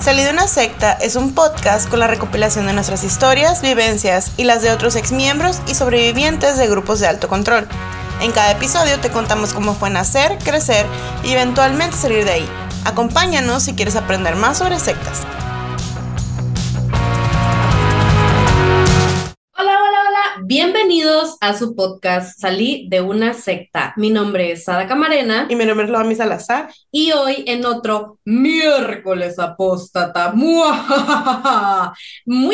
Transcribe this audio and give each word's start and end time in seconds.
Salí 0.00 0.22
de 0.22 0.30
una 0.30 0.46
secta 0.46 0.92
es 0.92 1.16
un 1.16 1.34
podcast 1.34 1.88
con 1.88 1.98
la 1.98 2.06
recopilación 2.06 2.66
de 2.66 2.72
nuestras 2.72 3.02
historias, 3.02 3.62
vivencias 3.62 4.30
y 4.36 4.44
las 4.44 4.62
de 4.62 4.70
otros 4.70 4.94
exmiembros 4.94 5.60
y 5.66 5.74
sobrevivientes 5.74 6.56
de 6.56 6.68
grupos 6.68 7.00
de 7.00 7.08
alto 7.08 7.26
control. 7.26 7.66
En 8.20 8.30
cada 8.30 8.52
episodio 8.52 9.00
te 9.00 9.10
contamos 9.10 9.52
cómo 9.52 9.74
fue 9.74 9.90
nacer, 9.90 10.38
crecer 10.38 10.86
y 11.24 11.32
eventualmente 11.32 11.96
salir 11.96 12.24
de 12.24 12.30
ahí. 12.30 12.48
Acompáñanos 12.84 13.64
si 13.64 13.74
quieres 13.74 13.96
aprender 13.96 14.36
más 14.36 14.58
sobre 14.58 14.78
sectas. 14.78 15.22
Bienvenidos 20.50 21.36
a 21.42 21.52
su 21.52 21.76
podcast 21.76 22.40
Salí 22.40 22.88
de 22.88 23.02
una 23.02 23.34
secta. 23.34 23.92
Mi 23.98 24.08
nombre 24.08 24.50
es 24.50 24.64
Sada 24.64 24.86
Camarena. 24.86 25.46
Y 25.50 25.56
mi 25.56 25.66
nombre 25.66 25.84
es 25.84 25.92
Loami 25.92 26.14
Salazar. 26.14 26.70
Y 26.90 27.12
hoy 27.12 27.44
en 27.46 27.66
otro 27.66 28.18
miércoles 28.24 29.38
apóstata. 29.38 30.32
Muy 30.32 30.62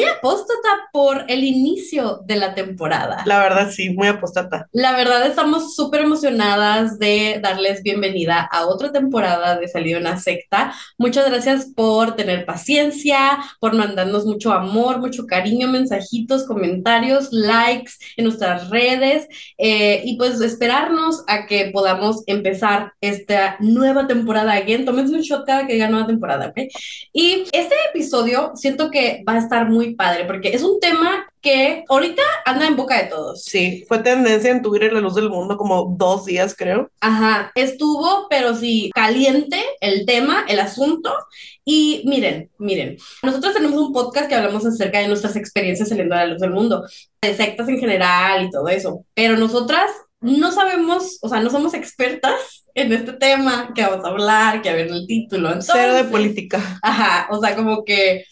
apóstata 0.02 0.68
por 0.92 1.24
el 1.28 1.44
inicio 1.44 2.20
de 2.24 2.34
la 2.34 2.56
temporada. 2.56 3.22
La 3.26 3.38
verdad, 3.38 3.70
sí, 3.70 3.90
muy 3.90 4.08
apóstata. 4.08 4.66
La 4.72 4.96
verdad, 4.96 5.24
estamos 5.24 5.76
súper 5.76 6.00
emocionadas 6.00 6.98
de 6.98 7.38
darles 7.40 7.84
bienvenida 7.84 8.40
a 8.40 8.66
otra 8.66 8.90
temporada 8.90 9.56
de 9.56 9.68
Salí 9.68 9.92
de 9.92 10.00
una 10.00 10.18
secta. 10.18 10.74
Muchas 10.98 11.30
gracias 11.30 11.66
por 11.76 12.16
tener 12.16 12.44
paciencia, 12.44 13.38
por 13.60 13.74
mandarnos 13.74 14.26
mucho 14.26 14.52
amor, 14.52 14.98
mucho 14.98 15.28
cariño, 15.28 15.68
mensajitos, 15.68 16.44
comentarios, 16.44 17.28
likes 17.84 17.92
en 18.16 18.24
nuestras 18.24 18.70
redes 18.70 19.28
eh, 19.58 20.02
y 20.04 20.16
pues 20.16 20.40
esperarnos 20.40 21.24
a 21.26 21.46
que 21.46 21.70
podamos 21.72 22.22
empezar 22.26 22.92
esta 23.00 23.56
nueva 23.60 24.06
temporada 24.06 24.52
again. 24.52 24.84
Tómense 24.84 25.14
un 25.14 25.20
shot 25.20 25.46
cada 25.46 25.66
que 25.66 25.74
diga 25.74 25.88
nueva 25.88 26.06
temporada, 26.06 26.48
¿ok? 26.48 26.58
Y 27.12 27.44
este 27.52 27.74
episodio 27.90 28.52
siento 28.54 28.90
que 28.90 29.22
va 29.28 29.34
a 29.34 29.38
estar 29.38 29.68
muy 29.68 29.94
padre 29.94 30.24
porque 30.24 30.48
es 30.48 30.62
un 30.62 30.80
tema 30.80 31.26
que 31.44 31.84
ahorita 31.90 32.22
anda 32.46 32.66
en 32.66 32.74
boca 32.74 32.96
de 32.96 33.08
todos. 33.08 33.44
Sí, 33.44 33.84
fue 33.86 33.98
tendencia 33.98 34.50
en 34.50 34.62
Twitter 34.62 34.94
la 34.94 35.00
luz 35.00 35.14
del 35.14 35.28
mundo 35.28 35.58
como 35.58 35.94
dos 35.98 36.24
días, 36.24 36.54
creo. 36.56 36.90
Ajá, 37.00 37.52
estuvo, 37.54 38.26
pero 38.30 38.54
sí, 38.54 38.90
caliente 38.94 39.62
el 39.80 40.06
tema, 40.06 40.46
el 40.48 40.58
asunto. 40.58 41.12
Y 41.64 42.02
miren, 42.04 42.50
miren, 42.58 42.98
nosotros 43.22 43.54
tenemos 43.54 43.80
un 43.80 43.92
podcast 43.92 44.28
que 44.28 44.34
hablamos 44.34 44.66
acerca 44.66 44.98
de 44.98 45.08
nuestras 45.08 45.34
experiencias 45.36 45.88
saliendo 45.88 46.14
a 46.14 46.18
la 46.18 46.26
luz 46.26 46.40
del 46.40 46.50
mundo, 46.50 46.86
de 47.22 47.34
sectas 47.34 47.68
en 47.68 47.78
general 47.78 48.44
y 48.44 48.50
todo 48.50 48.68
eso, 48.68 49.04
pero 49.14 49.36
nosotras 49.36 49.90
no 50.20 50.52
sabemos, 50.52 51.18
o 51.20 51.28
sea, 51.28 51.40
no 51.40 51.50
somos 51.50 51.74
expertas 51.74 52.64
en 52.74 52.92
este 52.92 53.12
tema 53.12 53.72
que 53.74 53.82
vamos 53.82 54.04
a 54.04 54.08
hablar, 54.08 54.62
que 54.62 54.70
a 54.70 54.74
ver 54.74 54.88
el 54.88 55.06
título. 55.06 55.50
Cero 55.60 55.94
de 55.94 56.04
política. 56.04 56.78
Ajá, 56.82 57.28
o 57.30 57.40
sea, 57.40 57.54
como 57.54 57.84
que 57.84 58.24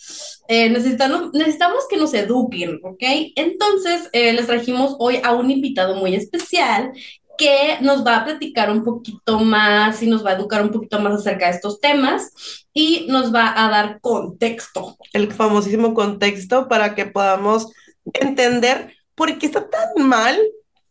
eh, 0.49 0.71
necesitamos, 0.71 1.33
necesitamos 1.35 1.85
que 1.89 1.99
nos 1.99 2.15
eduquen, 2.15 2.81
¿ok? 2.83 3.03
Entonces, 3.37 4.09
eh, 4.13 4.33
les 4.33 4.47
trajimos 4.47 4.97
hoy 4.99 5.21
a 5.23 5.33
un 5.33 5.51
invitado 5.51 5.95
muy 5.95 6.15
especial 6.15 6.93
que 7.39 7.79
nos 7.81 8.07
va 8.07 8.19
a 8.19 8.25
platicar 8.25 8.71
un 8.71 8.85
poquito 8.85 9.41
más 9.41 10.03
y 10.03 10.07
nos 10.07 10.25
va 10.25 10.31
a 10.31 10.35
educar 10.35 10.63
un 10.63 10.71
poquito 10.71 11.01
más 11.01 11.15
acerca 11.15 11.47
de 11.47 11.57
estos 11.57 11.81
temas 11.81 12.33
y 12.73 13.07
nos 13.09 13.35
va 13.35 13.53
a 13.57 13.69
dar 13.69 14.01
contexto. 14.01 14.97
El 15.13 15.33
famosísimo 15.33 15.95
contexto 15.95 16.69
para 16.69 16.95
que 16.95 17.07
podamos 17.07 17.73
entender 18.15 18.95
por 19.15 19.39
qué 19.39 19.47
está 19.47 19.69
tan 19.69 20.07
mal 20.07 20.39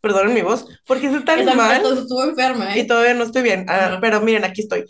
perdonen 0.02 0.34
mi 0.34 0.42
voz, 0.42 0.66
¿por 0.84 1.00
qué 1.00 1.06
está 1.06 1.24
tan 1.24 1.56
mal? 1.56 1.80
Estuvo 1.80 2.24
enferma, 2.24 2.74
¿eh? 2.74 2.80
Y 2.80 2.86
todavía 2.86 3.14
no 3.14 3.22
estoy 3.22 3.42
bien, 3.42 3.66
ah, 3.68 3.98
pero 4.00 4.20
miren, 4.20 4.44
aquí 4.44 4.62
estoy. 4.62 4.84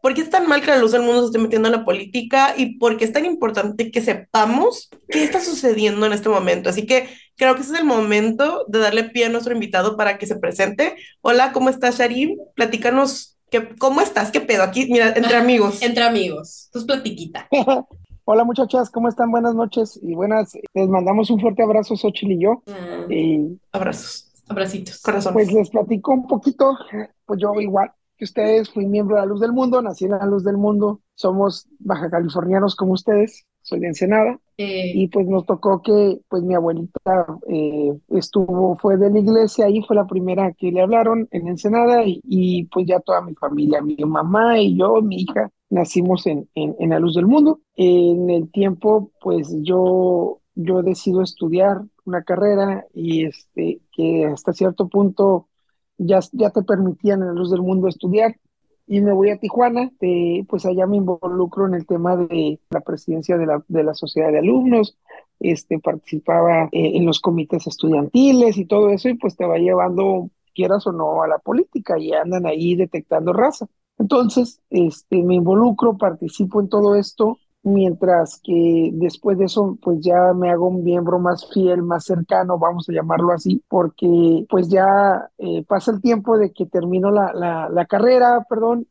¿Por 0.00 0.14
qué 0.14 0.20
es 0.20 0.30
tan 0.30 0.46
mal 0.46 0.60
que 0.60 0.68
la 0.68 0.76
luz 0.76 0.92
del 0.92 1.02
mundo 1.02 1.22
se 1.22 1.26
esté 1.26 1.38
metiendo 1.38 1.68
en 1.68 1.74
la 1.74 1.84
política 1.84 2.54
y 2.56 2.78
por 2.78 2.96
qué 2.96 3.06
es 3.06 3.12
tan 3.12 3.24
importante 3.24 3.90
que 3.90 4.00
sepamos 4.00 4.90
qué 5.08 5.24
está 5.24 5.40
sucediendo 5.40 6.06
en 6.06 6.12
este 6.12 6.28
momento? 6.28 6.68
Así 6.68 6.86
que 6.86 7.08
creo 7.38 7.54
que 7.54 7.62
ese 7.62 7.72
es 7.72 7.78
el 7.78 7.86
momento 7.86 8.64
de 8.68 8.80
darle 8.80 9.04
pie 9.04 9.26
a 9.26 9.28
nuestro 9.30 9.54
invitado 9.54 9.96
para 9.96 10.18
que 10.18 10.26
se 10.26 10.36
presente. 10.36 10.96
Hola, 11.22 11.52
¿cómo 11.52 11.70
estás, 11.70 11.98
Sharim? 11.98 12.36
Platícanos, 12.54 13.38
que, 13.48 13.76
¿cómo 13.76 14.00
estás? 14.00 14.30
¿Qué 14.30 14.40
pedo? 14.40 14.64
Aquí, 14.64 14.88
mira, 14.90 15.14
entre 15.16 15.36
amigos. 15.36 15.80
entre 15.80 16.04
amigos. 16.04 16.68
Pues 16.72 16.84
platiquita. 16.84 17.48
Hola 18.30 18.44
muchachas, 18.44 18.90
¿cómo 18.90 19.08
están? 19.08 19.30
Buenas 19.30 19.54
noches 19.54 19.98
y 20.02 20.14
buenas. 20.14 20.52
Les 20.74 20.88
mandamos 20.88 21.30
un 21.30 21.40
fuerte 21.40 21.62
abrazo, 21.62 21.96
Xochitl 21.96 22.32
y 22.32 22.40
yo. 22.42 22.62
Mm. 22.66 23.12
Y... 23.12 23.60
Abrazos. 23.72 24.30
Abracitos. 24.48 25.00
Corazón. 25.00 25.32
Pues 25.32 25.50
les 25.50 25.70
platico 25.70 26.12
un 26.12 26.26
poquito, 26.26 26.76
pues 27.24 27.40
yo 27.40 27.54
igual 27.58 27.92
que 28.18 28.24
ustedes, 28.24 28.68
fui 28.68 28.84
miembro 28.84 29.14
de 29.14 29.22
la 29.22 29.26
Luz 29.26 29.40
del 29.40 29.52
Mundo, 29.52 29.80
nací 29.80 30.06
en 30.06 30.10
la 30.10 30.26
Luz 30.26 30.44
del 30.44 30.56
Mundo, 30.56 31.00
somos 31.14 31.68
baja 31.78 32.10
californianos 32.10 32.74
como 32.74 32.92
ustedes, 32.92 33.46
soy 33.62 33.78
de 33.78 33.86
Ensenada, 33.86 34.38
eh. 34.58 34.92
y 34.94 35.06
pues 35.08 35.26
nos 35.28 35.46
tocó 35.46 35.80
que 35.80 36.20
pues 36.28 36.42
mi 36.42 36.54
abuelita 36.54 37.38
eh, 37.48 37.96
estuvo, 38.08 38.76
fue 38.76 38.96
de 38.96 39.10
la 39.10 39.20
iglesia, 39.20 39.68
y 39.70 39.82
fue 39.82 39.96
la 39.96 40.06
primera 40.06 40.52
que 40.52 40.72
le 40.72 40.82
hablaron 40.82 41.28
en 41.30 41.48
Ensenada, 41.48 42.02
y, 42.04 42.64
pues 42.64 42.86
ya 42.86 43.00
toda 43.00 43.22
mi 43.22 43.34
familia, 43.34 43.80
mi 43.80 43.96
mamá 43.96 44.58
y 44.58 44.76
yo, 44.76 45.00
mi 45.00 45.22
hija, 45.22 45.50
nacimos 45.70 46.26
en, 46.26 46.48
en, 46.54 46.90
la 46.90 46.98
Luz 46.98 47.14
del 47.14 47.26
Mundo. 47.26 47.60
En 47.76 48.28
el 48.30 48.50
tiempo, 48.50 49.12
pues 49.20 49.54
yo, 49.62 50.40
yo 50.54 50.82
decido 50.82 51.22
estudiar 51.22 51.82
una 52.04 52.22
carrera 52.22 52.84
y 52.92 53.24
este, 53.26 53.80
que 53.92 54.26
hasta 54.26 54.52
cierto 54.52 54.88
punto 54.88 55.48
ya, 55.98 56.20
ya 56.32 56.50
te 56.50 56.62
permitían 56.62 57.20
en 57.22 57.28
la 57.28 57.34
luz 57.34 57.50
del 57.50 57.62
mundo 57.62 57.88
estudiar. 57.88 58.36
Y 58.90 59.02
me 59.02 59.12
voy 59.12 59.28
a 59.28 59.36
Tijuana, 59.36 59.92
pues 60.48 60.64
allá 60.64 60.86
me 60.86 60.96
involucro 60.96 61.66
en 61.66 61.74
el 61.74 61.86
tema 61.86 62.16
de 62.16 62.58
la 62.70 62.80
presidencia 62.80 63.36
de 63.36 63.44
la, 63.44 63.62
de 63.68 63.84
la 63.84 63.92
sociedad 63.92 64.32
de 64.32 64.38
alumnos, 64.38 64.96
este, 65.40 65.78
participaba 65.78 66.64
eh, 66.72 66.96
en 66.96 67.04
los 67.04 67.20
comités 67.20 67.66
estudiantiles 67.66 68.56
y 68.56 68.64
todo 68.64 68.88
eso, 68.88 69.10
y 69.10 69.14
pues 69.14 69.36
te 69.36 69.44
va 69.44 69.58
llevando, 69.58 70.30
quieras 70.54 70.86
o 70.86 70.92
no, 70.92 71.22
a 71.22 71.28
la 71.28 71.38
política 71.38 71.98
y 71.98 72.14
andan 72.14 72.46
ahí 72.46 72.76
detectando 72.76 73.34
raza. 73.34 73.66
Entonces, 73.98 74.62
este, 74.70 75.22
me 75.22 75.34
involucro, 75.34 75.98
participo 75.98 76.60
en 76.60 76.70
todo 76.70 76.96
esto 76.96 77.38
mientras 77.68 78.40
que 78.42 78.90
después 78.94 79.38
de 79.38 79.46
eso 79.46 79.78
pues 79.82 80.00
ya 80.00 80.32
me 80.34 80.50
hago 80.50 80.68
un 80.68 80.84
miembro 80.84 81.18
más 81.18 81.48
fiel, 81.52 81.82
más 81.82 82.04
cercano, 82.04 82.58
vamos 82.58 82.88
a 82.88 82.92
llamarlo 82.92 83.32
así, 83.32 83.62
porque 83.68 84.46
pues 84.48 84.68
ya 84.68 85.30
eh, 85.38 85.64
pasa 85.66 85.92
el 85.92 86.00
tiempo 86.00 86.38
de 86.38 86.52
que 86.52 86.66
termino 86.66 87.10
la, 87.10 87.32
la, 87.70 87.86
carrera, 87.86 88.44
perdón, 88.48 88.86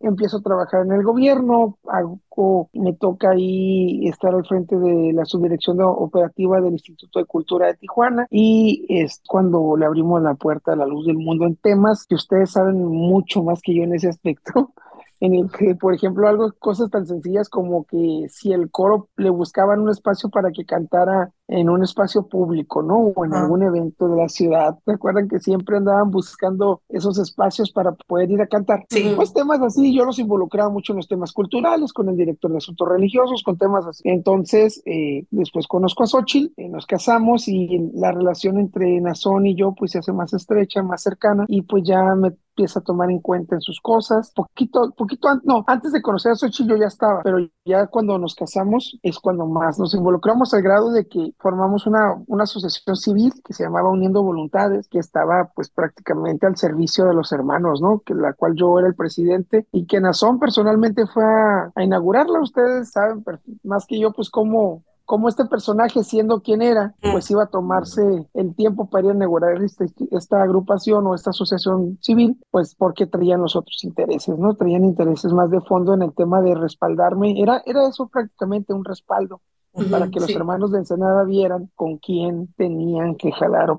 empiezo 0.00 0.38
a 0.38 0.42
trabajar 0.42 0.86
en 0.86 0.92
el 0.92 1.02
gobierno, 1.02 1.78
hago, 1.88 2.70
me 2.72 2.92
toca 2.92 3.30
ahí 3.30 4.06
estar 4.06 4.34
al 4.34 4.46
frente 4.46 4.76
de 4.78 5.12
la 5.12 5.24
subdirección 5.24 5.78
operativa 5.80 6.60
del 6.60 6.74
Instituto 6.74 7.18
de 7.18 7.24
Cultura 7.24 7.66
de 7.66 7.74
Tijuana 7.74 8.26
y 8.30 8.86
es 8.88 9.20
cuando 9.26 9.76
le 9.76 9.86
abrimos 9.86 10.22
la 10.22 10.34
puerta 10.34 10.72
a 10.72 10.76
la 10.76 10.86
luz 10.86 11.06
del 11.06 11.18
mundo 11.18 11.46
en 11.46 11.56
temas 11.56 12.06
que 12.06 12.14
ustedes 12.14 12.52
saben 12.52 12.84
mucho 12.84 13.42
más 13.42 13.60
que 13.60 13.74
yo 13.74 13.82
en 13.82 13.94
ese 13.94 14.08
aspecto, 14.08 14.72
en 15.20 15.34
el 15.34 15.50
que, 15.50 15.74
por 15.74 15.94
ejemplo, 15.94 16.28
algo, 16.28 16.52
cosas 16.58 16.90
tan 16.90 17.06
sencillas 17.06 17.48
como 17.48 17.84
que 17.84 18.26
si 18.28 18.52
el 18.52 18.70
coro 18.70 19.08
le 19.16 19.30
buscaban 19.30 19.80
un 19.80 19.90
espacio 19.90 20.30
para 20.30 20.50
que 20.52 20.64
cantara 20.64 21.32
en 21.48 21.70
un 21.70 21.82
espacio 21.82 22.26
público, 22.26 22.82
¿no? 22.82 22.98
O 23.16 23.24
en 23.24 23.34
algún 23.34 23.62
evento 23.62 24.06
de 24.06 24.16
la 24.16 24.28
ciudad. 24.28 24.78
¿Recuerdan 24.84 25.28
que 25.28 25.40
siempre 25.40 25.78
andaban 25.78 26.10
buscando 26.10 26.82
esos 26.90 27.18
espacios 27.18 27.72
para 27.72 27.92
poder 27.92 28.30
ir 28.30 28.42
a 28.42 28.46
cantar? 28.46 28.84
Sí. 28.90 29.14
Pues 29.16 29.32
temas 29.32 29.60
así, 29.62 29.96
yo 29.96 30.04
los 30.04 30.18
involucraba 30.18 30.68
mucho 30.70 30.92
en 30.92 30.98
los 30.98 31.08
temas 31.08 31.32
culturales, 31.32 31.92
con 31.92 32.08
el 32.10 32.16
director 32.16 32.50
de 32.50 32.58
asuntos 32.58 32.86
religiosos, 32.88 33.42
con 33.42 33.56
temas 33.56 33.86
así. 33.86 34.02
Entonces, 34.04 34.82
eh, 34.84 35.24
después 35.30 35.66
conozco 35.66 36.04
a 36.04 36.06
Xochitl, 36.06 36.52
eh, 36.56 36.68
nos 36.68 36.86
casamos 36.86 37.48
y 37.48 37.90
la 37.94 38.12
relación 38.12 38.58
entre 38.58 39.00
Nazón 39.00 39.46
y 39.46 39.54
yo 39.54 39.74
pues 39.74 39.92
se 39.92 39.98
hace 39.98 40.12
más 40.12 40.34
estrecha, 40.34 40.82
más 40.82 41.02
cercana 41.02 41.46
y 41.48 41.62
pues 41.62 41.82
ya 41.84 42.14
me 42.14 42.32
empieza 42.58 42.80
a 42.80 42.82
tomar 42.82 43.10
en 43.10 43.20
cuenta 43.20 43.54
en 43.54 43.60
sus 43.60 43.80
cosas. 43.80 44.32
Poquito, 44.34 44.90
poquito, 44.96 45.28
no, 45.44 45.64
antes 45.68 45.92
de 45.92 46.02
conocer 46.02 46.32
a 46.32 46.34
Xochitl 46.34 46.70
yo 46.70 46.76
ya 46.76 46.86
estaba, 46.86 47.22
pero 47.22 47.38
ya 47.64 47.86
cuando 47.86 48.18
nos 48.18 48.34
casamos 48.34 48.98
es 49.02 49.18
cuando 49.20 49.46
más 49.46 49.78
nos 49.78 49.94
involucramos 49.94 50.52
al 50.54 50.62
grado 50.62 50.90
de 50.90 51.06
que 51.06 51.34
formamos 51.38 51.86
una, 51.86 52.16
una 52.26 52.44
asociación 52.44 52.96
civil 52.96 53.32
que 53.44 53.52
se 53.52 53.62
llamaba 53.62 53.90
Uniendo 53.90 54.22
Voluntades, 54.22 54.88
que 54.88 54.98
estaba 54.98 55.50
pues 55.54 55.70
prácticamente 55.70 56.46
al 56.46 56.56
servicio 56.56 57.04
de 57.04 57.14
los 57.14 57.30
hermanos, 57.30 57.80
¿no? 57.80 58.00
Que 58.04 58.14
la 58.14 58.32
cual 58.32 58.54
yo 58.56 58.78
era 58.78 58.88
el 58.88 58.96
presidente 58.96 59.68
y 59.70 59.86
que 59.86 60.00
Nazón 60.00 60.40
personalmente 60.40 61.06
fue 61.06 61.24
a, 61.24 61.70
a 61.74 61.84
inaugurarla. 61.84 62.40
Ustedes 62.40 62.90
saben 62.90 63.24
más 63.62 63.86
que 63.86 64.00
yo 64.00 64.12
pues 64.12 64.30
cómo, 64.30 64.82
como 65.08 65.30
este 65.30 65.46
personaje, 65.46 66.04
siendo 66.04 66.42
quien 66.42 66.60
era, 66.60 66.94
mm. 67.02 67.12
pues 67.12 67.30
iba 67.30 67.44
a 67.44 67.46
tomarse 67.46 68.02
el 68.34 68.54
tiempo 68.54 68.90
para 68.90 69.06
ir 69.06 69.12
a 69.12 69.14
inaugurar 69.14 69.62
este, 69.62 69.86
esta 70.10 70.42
agrupación 70.42 71.06
o 71.06 71.14
esta 71.14 71.30
asociación 71.30 71.96
civil, 72.02 72.38
pues 72.50 72.74
porque 72.74 73.06
traían 73.06 73.40
los 73.40 73.56
otros 73.56 73.82
intereses, 73.84 74.38
¿no? 74.38 74.54
Traían 74.54 74.84
intereses 74.84 75.32
más 75.32 75.50
de 75.50 75.62
fondo 75.62 75.94
en 75.94 76.02
el 76.02 76.12
tema 76.14 76.42
de 76.42 76.54
respaldarme. 76.54 77.40
Era, 77.40 77.62
era 77.64 77.88
eso 77.88 78.06
prácticamente 78.08 78.74
un 78.74 78.84
respaldo 78.84 79.40
para 79.90 80.10
que 80.10 80.20
los 80.20 80.28
hermanos 80.28 80.72
de 80.72 80.80
Ensenada 80.80 81.24
vieran 81.24 81.70
con 81.74 81.96
quién 81.96 82.52
tenían 82.58 83.14
que 83.14 83.32
jalar 83.32 83.70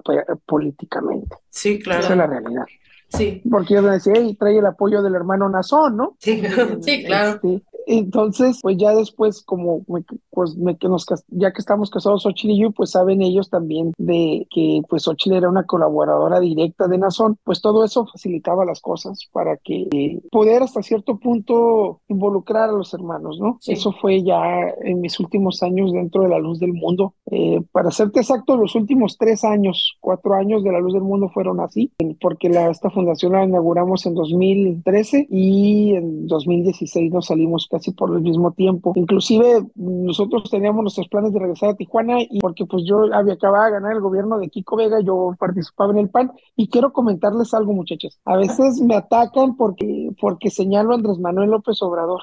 políticamente. 0.48 1.36
Sí, 1.50 1.78
claro. 1.78 2.00
Esa 2.00 2.14
es 2.14 2.18
la 2.18 2.26
realidad. 2.26 2.66
Sí. 3.10 3.42
Porque 3.50 3.76
yo 3.76 3.82
decía, 3.82 4.14
hey, 4.16 4.36
trae 4.40 4.58
el 4.58 4.66
apoyo 4.66 5.02
del 5.02 5.16
hermano 5.16 5.50
Nazón, 5.50 5.98
¿no? 5.98 6.16
Sí, 6.20 6.42
sí 6.82 7.04
claro. 7.04 7.40
Este, 7.44 7.64
entonces, 7.92 8.60
pues 8.62 8.78
ya 8.78 8.94
después, 8.94 9.42
como 9.42 9.84
pues 10.30 10.56
me, 10.56 10.78
que 10.78 10.88
nos, 10.88 11.08
ya 11.30 11.52
que 11.52 11.60
estamos 11.60 11.90
casados 11.90 12.22
Xochitl 12.22 12.52
y 12.52 12.62
yo, 12.62 12.72
pues 12.72 12.92
saben 12.92 13.24
ellos 13.24 13.50
también 13.50 13.94
de 13.98 14.48
que 14.52 14.82
pues 14.88 15.04
Xochitl 15.04 15.36
era 15.36 15.50
una 15.50 15.66
colaboradora 15.66 16.40
directa 16.40 16.88
de 16.88 17.00
Nazón, 17.00 17.40
pues 17.44 17.62
todo 17.62 17.84
eso 17.84 18.06
facilitaba 18.06 18.64
las 18.64 18.80
cosas 18.80 19.28
para 19.32 19.58
que 19.58 19.88
eh, 19.92 20.22
poder 20.32 20.62
hasta 20.62 20.84
cierto 20.84 21.18
punto 21.18 22.02
involucrar 22.08 22.70
a 22.70 22.74
los 22.74 22.94
hermanos, 22.94 23.40
¿no? 23.40 23.58
Eso 23.66 23.92
fue 23.92 24.22
ya 24.22 24.70
en 24.84 25.02
mis 25.02 25.20
últimos 25.20 25.64
años 25.64 25.92
dentro 25.92 26.22
de 26.22 26.30
la 26.30 26.38
luz 26.38 26.60
del 26.60 26.74
mundo. 26.74 27.16
Eh, 27.32 27.60
para 27.72 27.90
serte 27.90 28.20
exacto, 28.20 28.56
los 28.56 28.76
últimos 28.76 29.18
tres 29.18 29.44
años, 29.44 29.98
cuatro 30.00 30.36
años 30.36 30.64
de 30.64 30.72
la 30.72 30.80
luz 30.80 30.94
del 30.94 31.02
mundo 31.02 31.30
fueron 31.30 31.60
así, 31.60 31.92
porque 32.22 32.50
la, 32.50 32.70
esta 32.70 32.92
fundación 33.00 33.32
la 33.32 33.46
inauguramos 33.46 34.06
en 34.06 34.14
2013 34.14 35.28
y 35.30 35.96
en 35.96 36.28
2016 36.28 37.12
nos 37.14 37.28
salimos 37.28 37.68
casi 37.72 37.92
por 37.92 38.14
el 38.14 38.22
mismo 38.22 38.52
tiempo. 38.52 38.92
Inclusive 38.96 39.66
nosotros 39.76 40.50
teníamos 40.52 40.82
nuestros 40.82 41.08
planes 41.08 41.32
de 41.32 41.40
regresar 41.40 41.70
a 41.70 41.76
Tijuana 41.76 42.22
y 42.22 42.40
porque 42.40 42.66
pues 42.66 42.84
yo 42.86 43.06
había 43.14 43.34
acabado 43.36 43.66
de 43.66 43.72
ganar 43.72 43.94
el 43.94 44.02
gobierno 44.02 44.38
de 44.38 44.50
Kiko 44.50 44.76
Vega, 44.76 45.00
yo 45.00 45.34
participaba 45.40 45.94
en 45.94 46.00
el 46.00 46.10
PAN 46.10 46.32
y 46.58 46.68
quiero 46.68 46.92
comentarles 46.92 47.54
algo 47.54 47.74
muchachos. 47.74 48.20
A 48.26 48.36
veces 48.36 48.82
me 48.82 48.96
atacan 48.96 49.56
porque, 49.56 50.10
porque 50.20 50.50
señalo 50.50 50.92
a 50.92 50.96
Andrés 50.96 51.20
Manuel 51.20 51.52
López 51.52 51.82
Obrador. 51.82 52.22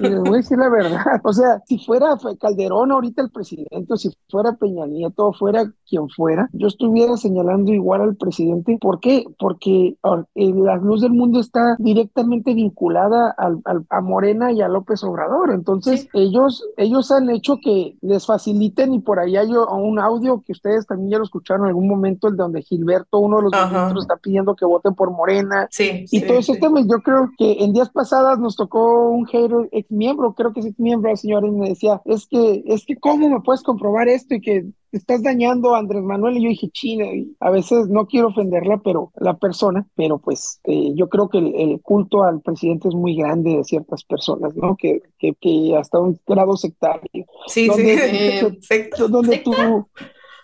Y 0.00 0.08
les 0.08 0.20
voy 0.20 0.34
a 0.34 0.36
decir 0.36 0.58
la 0.58 0.70
verdad. 0.70 1.20
O 1.24 1.32
sea, 1.32 1.62
si 1.66 1.78
fuera 1.78 2.16
Calderón 2.40 2.92
ahorita 2.92 3.20
el 3.20 3.30
presidente, 3.30 3.92
o 3.92 3.96
si 3.96 4.10
fuera 4.30 4.54
Peña 4.54 4.86
Nieto, 4.86 5.32
fuera 5.32 5.70
quien 5.86 6.08
fuera, 6.08 6.48
yo 6.52 6.68
estuviera 6.68 7.16
señalando 7.16 7.72
igual 7.72 8.00
al 8.00 8.16
presidente. 8.16 8.78
¿Por 8.80 9.00
qué? 9.00 9.24
Porque 9.38 9.96
la 10.02 10.76
luz 10.76 11.00
del 11.00 11.12
mundo 11.12 11.40
está 11.40 11.76
directamente 11.78 12.54
vinculada 12.54 13.34
al, 13.36 13.62
a 13.88 14.00
Morena 14.00 14.52
y 14.52 14.60
a 14.60 14.68
López 14.68 15.02
Obrador. 15.04 15.50
Entonces, 15.52 16.08
ellos, 16.12 16.66
ellos 16.76 17.10
han 17.10 17.30
hecho 17.30 17.58
que 17.62 17.96
les 18.00 18.26
faciliten 18.26 18.94
y 18.94 19.00
por 19.00 19.18
ahí 19.18 19.36
hay 19.36 19.48
un 19.52 19.98
audio 19.98 20.42
que 20.44 20.52
ustedes 20.52 20.86
también 20.86 21.10
ya 21.10 21.18
lo 21.18 21.24
escucharon 21.24 21.66
en 21.66 21.68
algún 21.68 21.88
momento, 21.88 22.28
el 22.28 22.36
de 22.36 22.42
donde 22.42 22.62
Gilberto, 22.62 23.18
uno 23.18 23.38
de 23.38 23.42
los 23.44 23.52
ministros, 23.52 24.04
está 24.04 24.16
pidiendo 24.16 24.54
que 24.54 24.64
voten 24.64 24.94
por 24.94 25.10
Morena. 25.10 25.68
Sí, 25.70 26.04
y 26.10 26.20
todo 26.22 26.38
ese 26.38 26.56
tema, 26.56 26.80
yo 26.80 27.00
creo 27.02 27.30
que 27.36 27.64
en 27.64 27.72
días 27.72 27.90
pasadas 27.90 28.38
nos 28.38 28.56
tocó 28.56 29.10
un 29.10 29.26
ex 29.72 29.90
miembro, 29.90 30.34
creo 30.34 30.52
que 30.52 30.60
es 30.60 30.66
ex 30.66 30.78
miembro, 30.78 31.14
señor, 31.16 31.44
y 31.44 31.50
me 31.50 31.70
decía, 31.70 32.00
es 32.04 32.26
que, 32.26 32.62
es 32.66 32.84
que, 32.86 32.96
¿cómo 32.96 33.28
me 33.28 33.40
puedes 33.40 33.62
comprobar 33.62 34.08
esto? 34.08 34.34
Y 34.34 34.40
que 34.40 34.66
estás 34.98 35.22
dañando 35.22 35.74
a 35.74 35.78
Andrés 35.78 36.02
Manuel 36.02 36.36
y 36.36 36.42
yo 36.42 36.48
dije, 36.50 36.68
China, 36.70 37.06
y 37.06 37.34
a 37.40 37.50
veces 37.50 37.88
no 37.88 38.06
quiero 38.06 38.28
ofenderla, 38.28 38.80
pero 38.84 39.12
la 39.16 39.36
persona, 39.36 39.86
pero 39.96 40.18
pues 40.18 40.60
eh, 40.64 40.92
yo 40.94 41.08
creo 41.08 41.28
que 41.28 41.38
el, 41.38 41.80
culto 41.82 42.22
al 42.22 42.40
presidente 42.40 42.88
es 42.88 42.94
muy 42.94 43.16
grande 43.16 43.56
de 43.56 43.64
ciertas 43.64 44.04
personas, 44.04 44.54
¿no? 44.54 44.76
Que, 44.76 45.00
que, 45.18 45.34
que 45.34 45.76
hasta 45.76 45.98
un 45.98 46.18
grado 46.26 46.56
sectario. 46.56 47.26
Sí, 47.46 47.66
donde, 47.66 48.58
sí. 48.60 48.76
donde 49.08 49.38
tú 49.44 49.52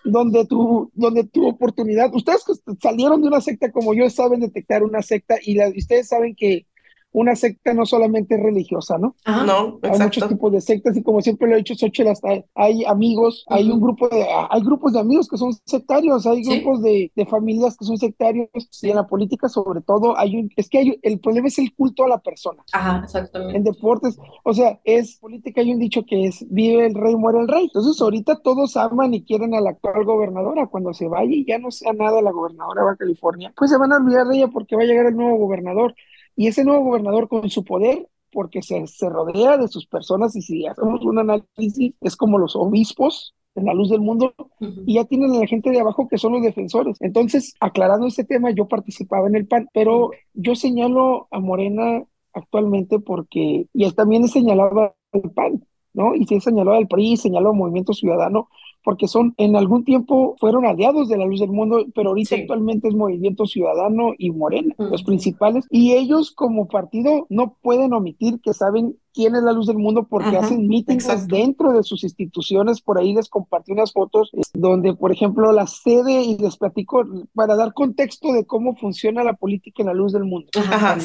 donde 0.05 0.45
tu, 0.45 0.91
donde 0.93 1.23
tu 1.23 1.47
oportunidad, 1.47 2.13
ustedes 2.13 2.45
que 2.45 2.53
salieron 2.79 3.21
de 3.21 3.27
una 3.27 3.41
secta 3.41 3.71
como 3.71 3.93
yo 3.93 4.09
saben 4.09 4.39
detectar 4.39 4.83
una 4.83 5.01
secta 5.01 5.37
y, 5.41 5.55
la, 5.55 5.69
y 5.69 5.79
ustedes 5.79 6.07
saben 6.07 6.35
que 6.35 6.67
una 7.15 7.35
secta 7.35 7.73
no 7.73 7.85
solamente 7.85 8.35
es 8.35 8.41
religiosa, 8.41 8.97
¿no? 8.97 9.15
no, 9.25 9.79
Hay 9.83 9.99
muchos 9.99 10.27
tipos 10.27 10.51
de 10.51 10.59
sectas 10.59 10.97
y 10.97 11.01
como 11.01 11.21
siempre 11.21 11.47
lo 11.47 11.55
he 11.55 11.59
dicho, 11.59 11.73
Xochitl, 11.73 12.09
hasta 12.09 12.43
hay 12.53 12.83
amigos, 12.83 13.45
hay 13.47 13.71
un 13.71 13.79
grupo 13.79 14.09
de, 14.09 14.25
hay 14.49 14.61
grupos 14.61 14.93
de 14.93 14.99
amigos 14.99 15.29
que 15.29 15.37
son 15.37 15.53
sectarios, 15.65 16.27
hay 16.27 16.43
grupos 16.43 16.81
de, 16.81 17.11
de, 17.15 17.25
familias 17.25 17.77
que 17.77 17.85
son 17.85 17.97
sectarios 17.97 18.49
y 18.81 18.89
en 18.89 18.97
la 18.97 19.07
política 19.07 19.47
sobre 19.47 19.79
todo 19.79 20.17
hay 20.17 20.35
un, 20.35 20.49
es 20.57 20.67
que 20.69 20.79
hay, 20.79 20.99
el 21.01 21.19
problema 21.21 21.47
es 21.47 21.57
el 21.57 21.73
culto 21.73 22.03
a 22.03 22.09
la 22.09 22.19
persona. 22.19 22.63
Ajá, 22.73 23.01
exactamente. 23.05 23.57
En 23.57 23.63
deportes, 23.63 24.17
o 24.43 24.53
sea, 24.53 24.79
es 24.83 25.17
política, 25.17 25.61
hay 25.61 25.71
un 25.71 25.79
dicho 25.79 26.03
que 26.05 26.25
es, 26.25 26.45
vive 26.49 26.85
el 26.85 26.95
rey, 26.95 27.15
muere 27.15 27.39
el 27.39 27.47
rey. 27.47 27.63
Entonces 27.63 27.99
ahorita 28.01 28.41
todos 28.41 28.75
aman 28.75 29.13
y 29.13 29.23
quieren 29.23 29.55
a 29.55 29.61
la 29.61 29.69
actual 29.69 30.03
gobernadora, 30.03 30.67
cuando 30.67 30.93
se 30.93 31.07
vaya 31.07 31.31
y 31.31 31.45
ya 31.45 31.59
no 31.59 31.71
sea 31.71 31.93
nada 31.93 32.21
la 32.21 32.31
gobernadora 32.31 32.91
de 32.91 32.97
California, 32.97 33.53
pues 33.55 33.71
se 33.71 33.77
van 33.77 33.93
a 33.93 33.97
olvidar 33.97 34.27
de 34.27 34.35
ella 34.35 34.47
porque 34.49 34.75
va 34.75 34.81
a 34.81 34.85
llegar 34.85 35.05
el 35.05 35.15
nuevo 35.15 35.37
gobernador. 35.37 35.95
Y 36.35 36.47
ese 36.47 36.63
nuevo 36.63 36.83
gobernador 36.83 37.27
con 37.27 37.49
su 37.49 37.63
poder, 37.63 38.07
porque 38.31 38.61
se, 38.61 38.85
se 38.87 39.09
rodea 39.09 39.57
de 39.57 39.67
sus 39.67 39.85
personas, 39.87 40.35
y 40.35 40.41
si 40.41 40.65
hacemos 40.65 41.03
un 41.05 41.19
análisis, 41.19 41.93
es 42.01 42.15
como 42.15 42.37
los 42.37 42.55
obispos 42.55 43.33
en 43.55 43.65
la 43.65 43.73
luz 43.73 43.89
del 43.89 44.01
mundo, 44.01 44.33
y 44.59 44.95
ya 44.95 45.05
tienen 45.05 45.31
a 45.33 45.39
la 45.39 45.47
gente 45.47 45.71
de 45.71 45.79
abajo 45.79 46.07
que 46.09 46.17
son 46.17 46.33
los 46.33 46.41
defensores. 46.41 46.97
Entonces, 46.99 47.53
aclarando 47.61 48.05
este 48.05 48.25
tema, 48.25 48.51
yo 48.51 48.67
participaba 48.67 49.27
en 49.27 49.35
el 49.35 49.47
PAN, 49.47 49.69
pero 49.73 50.11
yo 50.33 50.55
señalo 50.55 51.27
a 51.31 51.39
Morena 51.39 52.03
actualmente 52.33 52.99
porque, 52.99 53.67
y 53.73 53.91
también 53.91 54.25
he 54.25 54.27
señalado 54.27 54.93
al 55.13 55.31
PAN, 55.33 55.65
¿no? 55.93 56.15
Y 56.15 56.25
si 56.25 56.35
he 56.35 56.41
señalado 56.41 56.77
al 56.77 56.87
PRI, 56.87 57.15
señalado 57.15 57.53
al 57.53 57.57
Movimiento 57.57 57.93
Ciudadano, 57.93 58.49
porque 58.85 59.07
son, 59.07 59.33
en 59.37 59.55
algún 59.55 59.83
tiempo 59.83 60.35
fueron 60.39 60.65
aliados 60.65 61.09
de 61.09 61.17
la 61.17 61.25
luz 61.25 61.39
del 61.39 61.49
mundo, 61.49 61.83
pero 61.95 62.09
ahorita 62.09 62.35
actualmente 62.35 62.87
es 62.87 62.93
Movimiento 62.93 63.47
Ciudadano 63.47 64.13
y 64.17 64.29
Morena, 64.29 64.75
los 64.77 65.03
principales, 65.03 65.65
y 65.71 65.93
ellos 65.93 66.31
como 66.31 66.67
partido 66.67 67.25
no 67.29 67.57
pueden 67.63 67.93
omitir 67.93 68.39
que 68.41 68.53
saben 68.53 68.95
quién 69.11 69.35
es 69.35 69.41
la 69.41 69.53
luz 69.53 69.65
del 69.65 69.77
mundo 69.77 70.05
porque 70.07 70.37
hacen 70.37 70.67
mítines 70.67 71.27
dentro 71.27 71.71
de 71.71 71.81
sus 71.83 72.03
instituciones. 72.03 72.81
Por 72.81 72.99
ahí 72.99 73.13
les 73.13 73.29
compartí 73.29 73.71
unas 73.71 73.91
fotos 73.91 74.29
donde, 74.53 74.93
por 74.93 75.11
ejemplo, 75.11 75.51
la 75.51 75.65
sede, 75.65 76.21
y 76.21 76.37
les 76.37 76.57
platico 76.57 77.03
para 77.33 77.55
dar 77.55 77.73
contexto 77.73 78.33
de 78.33 78.45
cómo 78.45 78.75
funciona 78.75 79.23
la 79.23 79.33
política 79.33 79.81
en 79.81 79.87
la 79.87 79.93
luz 79.93 80.13
del 80.13 80.25
mundo. 80.25 80.49
Ajá, 80.55 80.99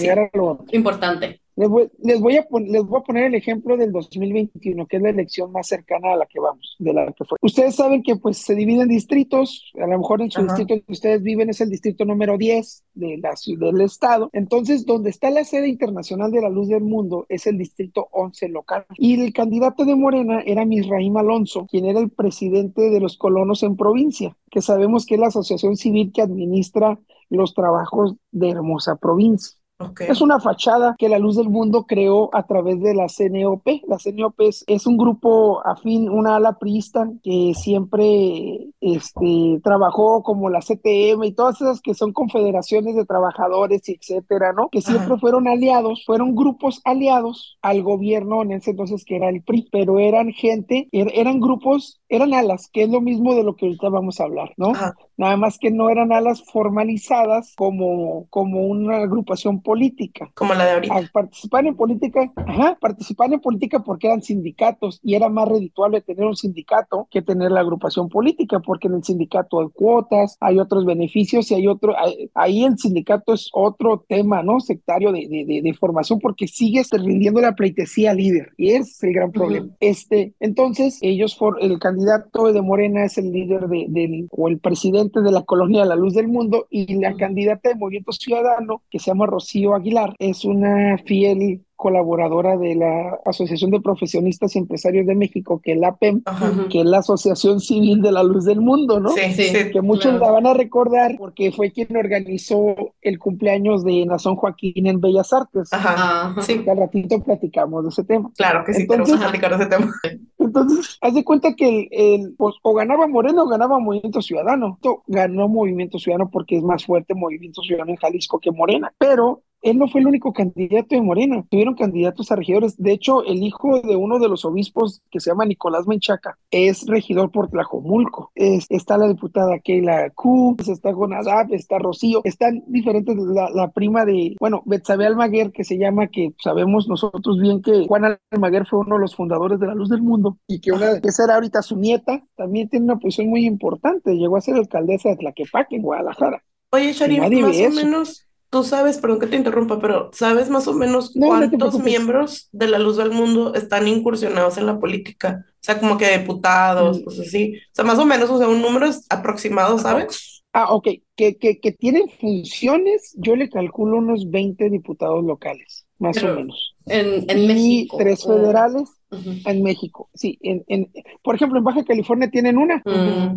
Importante. 0.73 1.41
Les 1.61 1.69
voy, 1.69 1.91
les, 2.03 2.19
voy 2.19 2.39
a 2.39 2.47
les 2.59 2.83
voy 2.87 3.01
a 3.01 3.05
poner 3.05 3.25
el 3.25 3.35
ejemplo 3.35 3.77
del 3.77 3.93
2021, 3.93 4.87
que 4.87 4.97
es 4.97 5.03
la 5.03 5.11
elección 5.11 5.53
más 5.53 5.67
cercana 5.67 6.15
a 6.15 6.17
la 6.17 6.25
que 6.25 6.41
vamos, 6.41 6.75
de 6.79 6.95
la 6.95 7.13
que 7.13 7.23
fue. 7.27 7.37
Ustedes 7.43 7.75
saben 7.75 8.03
que 8.03 8.17
pues 8.17 8.39
se 8.39 8.55
dividen 8.55 8.89
distritos, 8.89 9.71
a 9.75 9.87
lo 9.87 9.99
mejor 9.99 10.23
en 10.23 10.31
su 10.31 10.43
distrito 10.43 10.75
que 10.77 10.91
ustedes 10.91 11.23
viven 11.23 11.51
es 11.51 11.61
el 11.61 11.69
distrito 11.69 12.07
número 12.07 12.39
10 12.39 12.85
de 12.95 13.19
la 13.19 13.37
ciudad 13.37 13.73
del 13.73 13.83
estado. 13.83 14.31
Entonces, 14.33 14.87
donde 14.87 15.11
está 15.11 15.29
la 15.29 15.45
sede 15.45 15.69
internacional 15.69 16.31
de 16.31 16.41
la 16.41 16.49
luz 16.49 16.69
del 16.69 16.83
mundo 16.83 17.27
es 17.29 17.47
el 17.47 17.59
distrito 17.59 18.09
11 18.13 18.49
local. 18.49 18.87
Y 18.97 19.21
el 19.21 19.35
candidato 19.35 19.85
de 19.85 19.97
Morena 19.97 20.41
era 20.41 20.65
Misraim 20.65 21.15
Alonso, 21.19 21.67
quien 21.71 21.85
era 21.85 22.01
el 22.01 22.09
presidente 22.09 22.89
de 22.89 23.01
los 23.01 23.19
colonos 23.19 23.63
en 23.65 23.77
provincia, 23.77 24.35
que 24.51 24.63
sabemos 24.63 25.05
que 25.05 25.17
es 25.17 25.21
la 25.21 25.27
asociación 25.27 25.77
civil 25.77 26.11
que 26.11 26.23
administra 26.23 26.99
los 27.29 27.53
trabajos 27.53 28.15
de 28.33 28.49
Hermosa 28.49 28.97
Provincia. 28.97 29.60
Es 30.01 30.21
una 30.21 30.41
fachada 30.41 30.95
que 30.99 31.09
la 31.09 31.19
luz 31.19 31.37
del 31.37 31.49
mundo 31.49 31.85
creó 31.87 32.31
a 32.35 32.47
través 32.47 32.81
de 32.81 32.95
la 32.95 33.07
CNOP. 33.07 33.67
La 33.87 33.99
CNOP 33.99 34.41
es, 34.67 34.87
un 34.87 34.97
grupo 34.97 35.67
afín, 35.67 36.09
una 36.09 36.37
ala 36.37 36.59
priista 36.59 37.09
que 37.23 37.53
siempre 37.55 38.69
este, 38.81 39.61
trabajó 39.63 40.23
como 40.23 40.51
la 40.51 40.61
CTM 40.61 41.25
y 41.25 41.33
todas 41.33 41.61
esas 41.61 41.81
que 41.81 41.95
son 41.95 42.13
confederaciones 42.13 42.95
de 42.95 43.07
trabajadores 43.07 43.89
y 43.89 43.93
etcétera, 43.93 44.53
¿no? 44.53 44.69
Que 44.71 44.83
siempre 44.83 45.19
fueron 45.19 45.49
aliados, 45.49 46.05
fueron 46.05 46.35
grupos 46.35 46.81
aliados 46.85 47.59
al 47.63 47.83
gobierno 47.83 48.43
en 48.43 48.53
ese 48.53 48.73
entonces 48.73 49.05
que 49.05 49.17
era 49.17 49.29
el 49.29 49.43
PRI, 49.43 49.69
pero 49.71 49.99
eran 49.99 50.33
gente, 50.33 50.89
er, 50.93 51.11
eran 51.15 51.41
grupos, 51.41 52.01
eran 52.09 52.35
alas, 52.35 52.69
que 52.73 52.83
es 52.83 52.91
lo 52.91 53.01
mismo 53.01 53.35
de 53.35 53.45
lo 53.45 53.57
que 53.57 53.67
ahorita 53.67 53.89
vamos 53.89 54.21
a 54.21 54.25
hablar, 54.25 54.53
¿no? 54.57 54.73
Nada 55.21 55.37
más 55.37 55.59
que 55.59 55.71
no 55.71 55.91
eran 55.91 56.13
alas 56.13 56.43
formalizadas 56.51 57.53
como, 57.55 58.27
como 58.31 58.67
una 58.67 59.03
agrupación 59.03 59.61
política. 59.61 60.31
Como 60.33 60.55
la 60.55 60.65
de 60.65 60.71
ahorita. 60.71 60.95
Al 60.95 61.11
participar 61.11 61.67
en 61.67 61.77
política, 61.77 62.33
ajá, 62.37 62.79
participar 62.81 63.31
en 63.31 63.41
política 63.41 63.81
porque 63.81 64.07
eran 64.07 64.23
sindicatos 64.23 64.99
y 65.03 65.17
era 65.17 65.29
más 65.29 65.47
redituable 65.47 66.01
tener 66.01 66.25
un 66.25 66.37
sindicato 66.37 67.07
que 67.11 67.21
tener 67.21 67.51
la 67.51 67.61
agrupación 67.61 68.09
política, 68.09 68.61
porque 68.61 68.89
en 68.89 68.95
el 68.95 69.05
sindicato 69.05 69.61
hay 69.61 69.69
cuotas, 69.75 70.39
hay 70.41 70.59
otros 70.59 70.87
beneficios 70.87 71.51
y 71.51 71.55
hay 71.55 71.67
otro, 71.67 71.95
ahí 72.33 72.65
el 72.65 72.79
sindicato 72.79 73.35
es 73.35 73.51
otro 73.53 74.03
tema, 74.09 74.43
¿no? 74.43 74.59
Sectario 74.61 75.13
de, 75.13 75.29
de, 75.29 75.61
de, 75.63 75.75
formación 75.75 76.19
porque 76.19 76.49
sigues 76.49 76.89
rindiendo 76.93 77.43
la 77.43 77.55
pleitesía 77.55 78.15
líder 78.15 78.55
y 78.57 78.71
es 78.71 79.03
el 79.03 79.13
gran 79.13 79.33
problema. 79.33 79.69
Este, 79.81 80.33
entonces, 80.41 80.99
ellos, 81.03 81.37
for, 81.37 81.59
el 81.61 81.79
candidato 81.79 82.55
de 82.55 82.63
Morena 82.63 83.05
es 83.05 83.19
el 83.19 83.31
líder 83.31 83.69
de, 83.69 83.85
del, 83.91 84.27
o 84.31 84.49
el 84.49 84.59
presidente 84.59 85.10
de 85.19 85.33
la 85.33 85.43
colonia 85.43 85.85
La 85.85 85.97
Luz 85.97 86.15
del 86.15 86.29
Mundo 86.29 86.69
y 86.71 86.95
la 87.01 87.17
candidata 87.17 87.71
de 87.71 87.75
Movimiento 87.75 88.13
Ciudadano, 88.13 88.83
que 88.89 89.01
se 89.01 89.07
llama 89.11 89.27
Rocío 89.27 89.75
Aguilar, 89.75 90.15
es 90.19 90.45
una 90.45 90.97
fiel 90.99 91.65
colaboradora 91.81 92.59
de 92.59 92.75
la 92.75 93.19
Asociación 93.25 93.71
de 93.71 93.81
Profesionistas 93.81 94.55
y 94.55 94.59
Empresarios 94.59 95.07
de 95.07 95.15
México, 95.15 95.63
que 95.65 95.73
es 95.73 95.79
la 95.79 95.89
APEM, 95.89 96.23
que 96.69 96.81
es 96.81 96.85
la 96.85 96.99
Asociación 96.99 97.59
Civil 97.59 98.03
de 98.03 98.13
la 98.13 98.23
Luz 98.23 98.45
del 98.45 98.61
Mundo, 98.61 99.01
¿no? 99.01 99.09
Sí, 99.09 99.33
sí. 99.33 99.71
Que 99.73 99.81
muchos 99.81 100.21
la 100.21 100.31
van 100.31 100.47
a 100.47 100.53
recordar 100.53 101.17
porque 101.17 101.51
fue 101.53 101.73
quien 101.73 101.97
organizó 101.97 102.77
el 103.01 103.19
cumpleaños 103.19 103.83
de 103.83 104.05
Nazón 104.05 104.37
Joaquín 104.37 104.87
en 104.87 105.01
Bellas 105.01 105.33
Artes. 105.33 105.73
Ajá, 105.73 106.35
sí. 106.43 106.63
al 106.69 106.77
ratito 106.77 107.19
platicamos 107.23 107.83
de 107.85 107.89
ese 107.89 108.05
tema. 108.05 108.31
Claro 108.37 108.63
que 108.63 108.75
sí, 108.75 108.83
entonces, 108.83 109.17
a 109.17 109.19
platicar 109.21 109.57
de 109.57 109.65
ese 109.65 109.67
tema. 109.67 109.93
Entonces, 110.39 110.99
haz 111.01 111.15
de 111.15 111.25
cuenta 111.25 111.55
que 111.55 111.89
el, 111.91 112.35
pues, 112.37 112.57
o 112.63 112.75
ganaba 112.75 113.07
Moreno 113.07 113.45
o 113.45 113.49
ganaba 113.49 113.79
Movimiento 113.79 114.21
Ciudadano. 114.21 114.79
Ganó 115.07 115.49
Movimiento 115.49 115.99
Ciudadano 115.99 116.29
porque 116.31 116.59
es 116.59 116.63
más 116.63 116.85
fuerte 116.85 117.15
Movimiento 117.15 117.63
Ciudadano 117.63 117.93
en 117.93 117.97
Jalisco 117.97 118.39
que 118.39 118.51
Morena, 118.51 118.93
pero 118.99 119.45
él 119.63 119.79
no 119.79 119.89
fue 119.89 120.01
el 120.01 120.07
único 120.07 120.33
candidato 120.33 120.95
de 120.95 121.03
Morena, 121.03 121.45
tuvieron 121.51 121.75
candidatos 121.75 122.31
a 122.31 122.37
regidores. 122.37 122.77
De 122.77 122.93
hecho, 122.93 123.25
el 123.25 123.43
hijo 123.43 123.81
de 123.81 123.97
uno 123.97 124.19
de 124.19 124.29
los 124.29 124.45
obispos, 124.45 125.03
que 125.11 125.21
se 125.21 125.31
llama 125.31 125.45
Nicolás 125.45 125.87
Menchaca, 125.87 126.39
es 126.51 126.87
regidor 126.87 127.31
por 127.31 127.51
Tlajomulco. 127.51 128.33
está 128.35 128.97
la 128.97 129.09
diputada 129.09 129.59
Keila 129.59 130.11
Q, 130.11 130.57
está 130.67 130.93
Gonadab, 130.93 131.53
está 131.53 131.79
Rocío, 131.79 132.21
están 132.25 132.63
diferentes, 132.67 133.17
la, 133.17 133.71
prima 133.71 134.05
de, 134.05 134.37
bueno, 134.41 134.63
Betsabe 134.65 135.07
Almaguer, 135.07 135.53
que 135.53 135.65
se 135.65 135.79
llama, 135.79 136.09
que 136.09 136.35
sabemos 136.43 136.89
nosotros 136.89 137.39
bien 137.39 137.63
que 137.63 137.87
Juan 137.87 138.19
Almaguer 138.31 138.67
fue 138.67 138.81
uno 138.81 138.97
de 138.97 139.03
los 139.03 139.15
fundadores 139.15 139.61
de 139.61 139.67
la 139.67 139.75
Luz 139.75 139.89
del 139.89 140.03
Mundo 140.03 140.39
y 140.47 140.61
que 140.61 140.73
una, 140.73 140.93
esa 141.03 141.25
era 141.25 141.35
ahorita 141.35 141.63
su 141.63 141.77
nieta, 141.77 142.25
también 142.37 142.69
tiene 142.69 142.85
una 142.85 142.99
posición 142.99 143.29
muy 143.29 143.47
importante, 143.47 144.15
llegó 144.15 144.37
a 144.37 144.41
ser 144.41 144.57
alcaldesa 144.57 145.11
de 145.11 145.17
Tlaquepaque 145.17 145.77
en 145.77 145.83
Guadalajara. 145.83 146.43
Oye, 146.73 146.93
Sharim, 146.93 147.21
más 147.43 147.57
o 147.59 147.71
menos, 147.71 148.30
tú 148.51 148.65
sabes, 148.65 148.99
perdón 148.99 149.21
que 149.21 149.27
te 149.27 149.37
interrumpa, 149.37 149.81
pero 149.81 150.11
¿sabes 150.13 150.51
más 150.51 150.67
o 150.69 150.75
menos 150.75 151.13
cuántos 151.19 151.79
miembros 151.81 152.49
de 152.53 152.69
la 152.69 152.79
Luz 152.79 152.97
del 152.97 153.11
Mundo 153.13 153.55
están 153.55 153.89
incursionados 153.89 154.59
en 154.59 154.67
la 154.67 154.79
política? 154.79 155.45
O 155.49 155.59
sea, 155.61 155.79
como 155.79 155.97
que 155.99 156.19
diputados, 156.19 157.01
pues 157.05 157.21
así. 157.21 157.55
O 157.57 157.75
sea, 157.75 157.85
más 157.85 157.99
o 157.99 158.05
menos, 158.07 158.31
o 158.31 158.39
sea, 158.39 158.49
un 158.49 158.63
número 158.63 158.87
aproximado, 159.09 159.79
¿sabes? 159.79 160.43
Ah, 160.53 160.73
ok. 160.75 160.89
Que, 161.17 161.37
que, 161.39 161.61
que 161.61 161.73
tienen 161.73 162.09
funciones, 162.09 163.15
yo 163.19 163.37
le 163.37 163.49
calculo 163.49 163.99
unos 163.99 164.31
20 164.31 164.69
diputados 164.71 165.25
locales, 165.25 165.87
más 166.01 166.23
o 166.23 166.35
menos. 166.35 166.75
En, 166.87 167.25
en 167.29 167.47
México. 167.47 167.97
tres 167.99 168.25
federales 168.25 168.91
en 169.11 169.63
México. 169.63 170.09
Sí, 170.15 170.39
en, 170.43 170.65
en, 170.69 170.91
por 171.23 171.35
ejemplo, 171.35 171.59
en 171.59 171.65
Baja 171.65 171.85
California 171.85 172.31
tienen 172.31 172.59
una, 172.59 172.83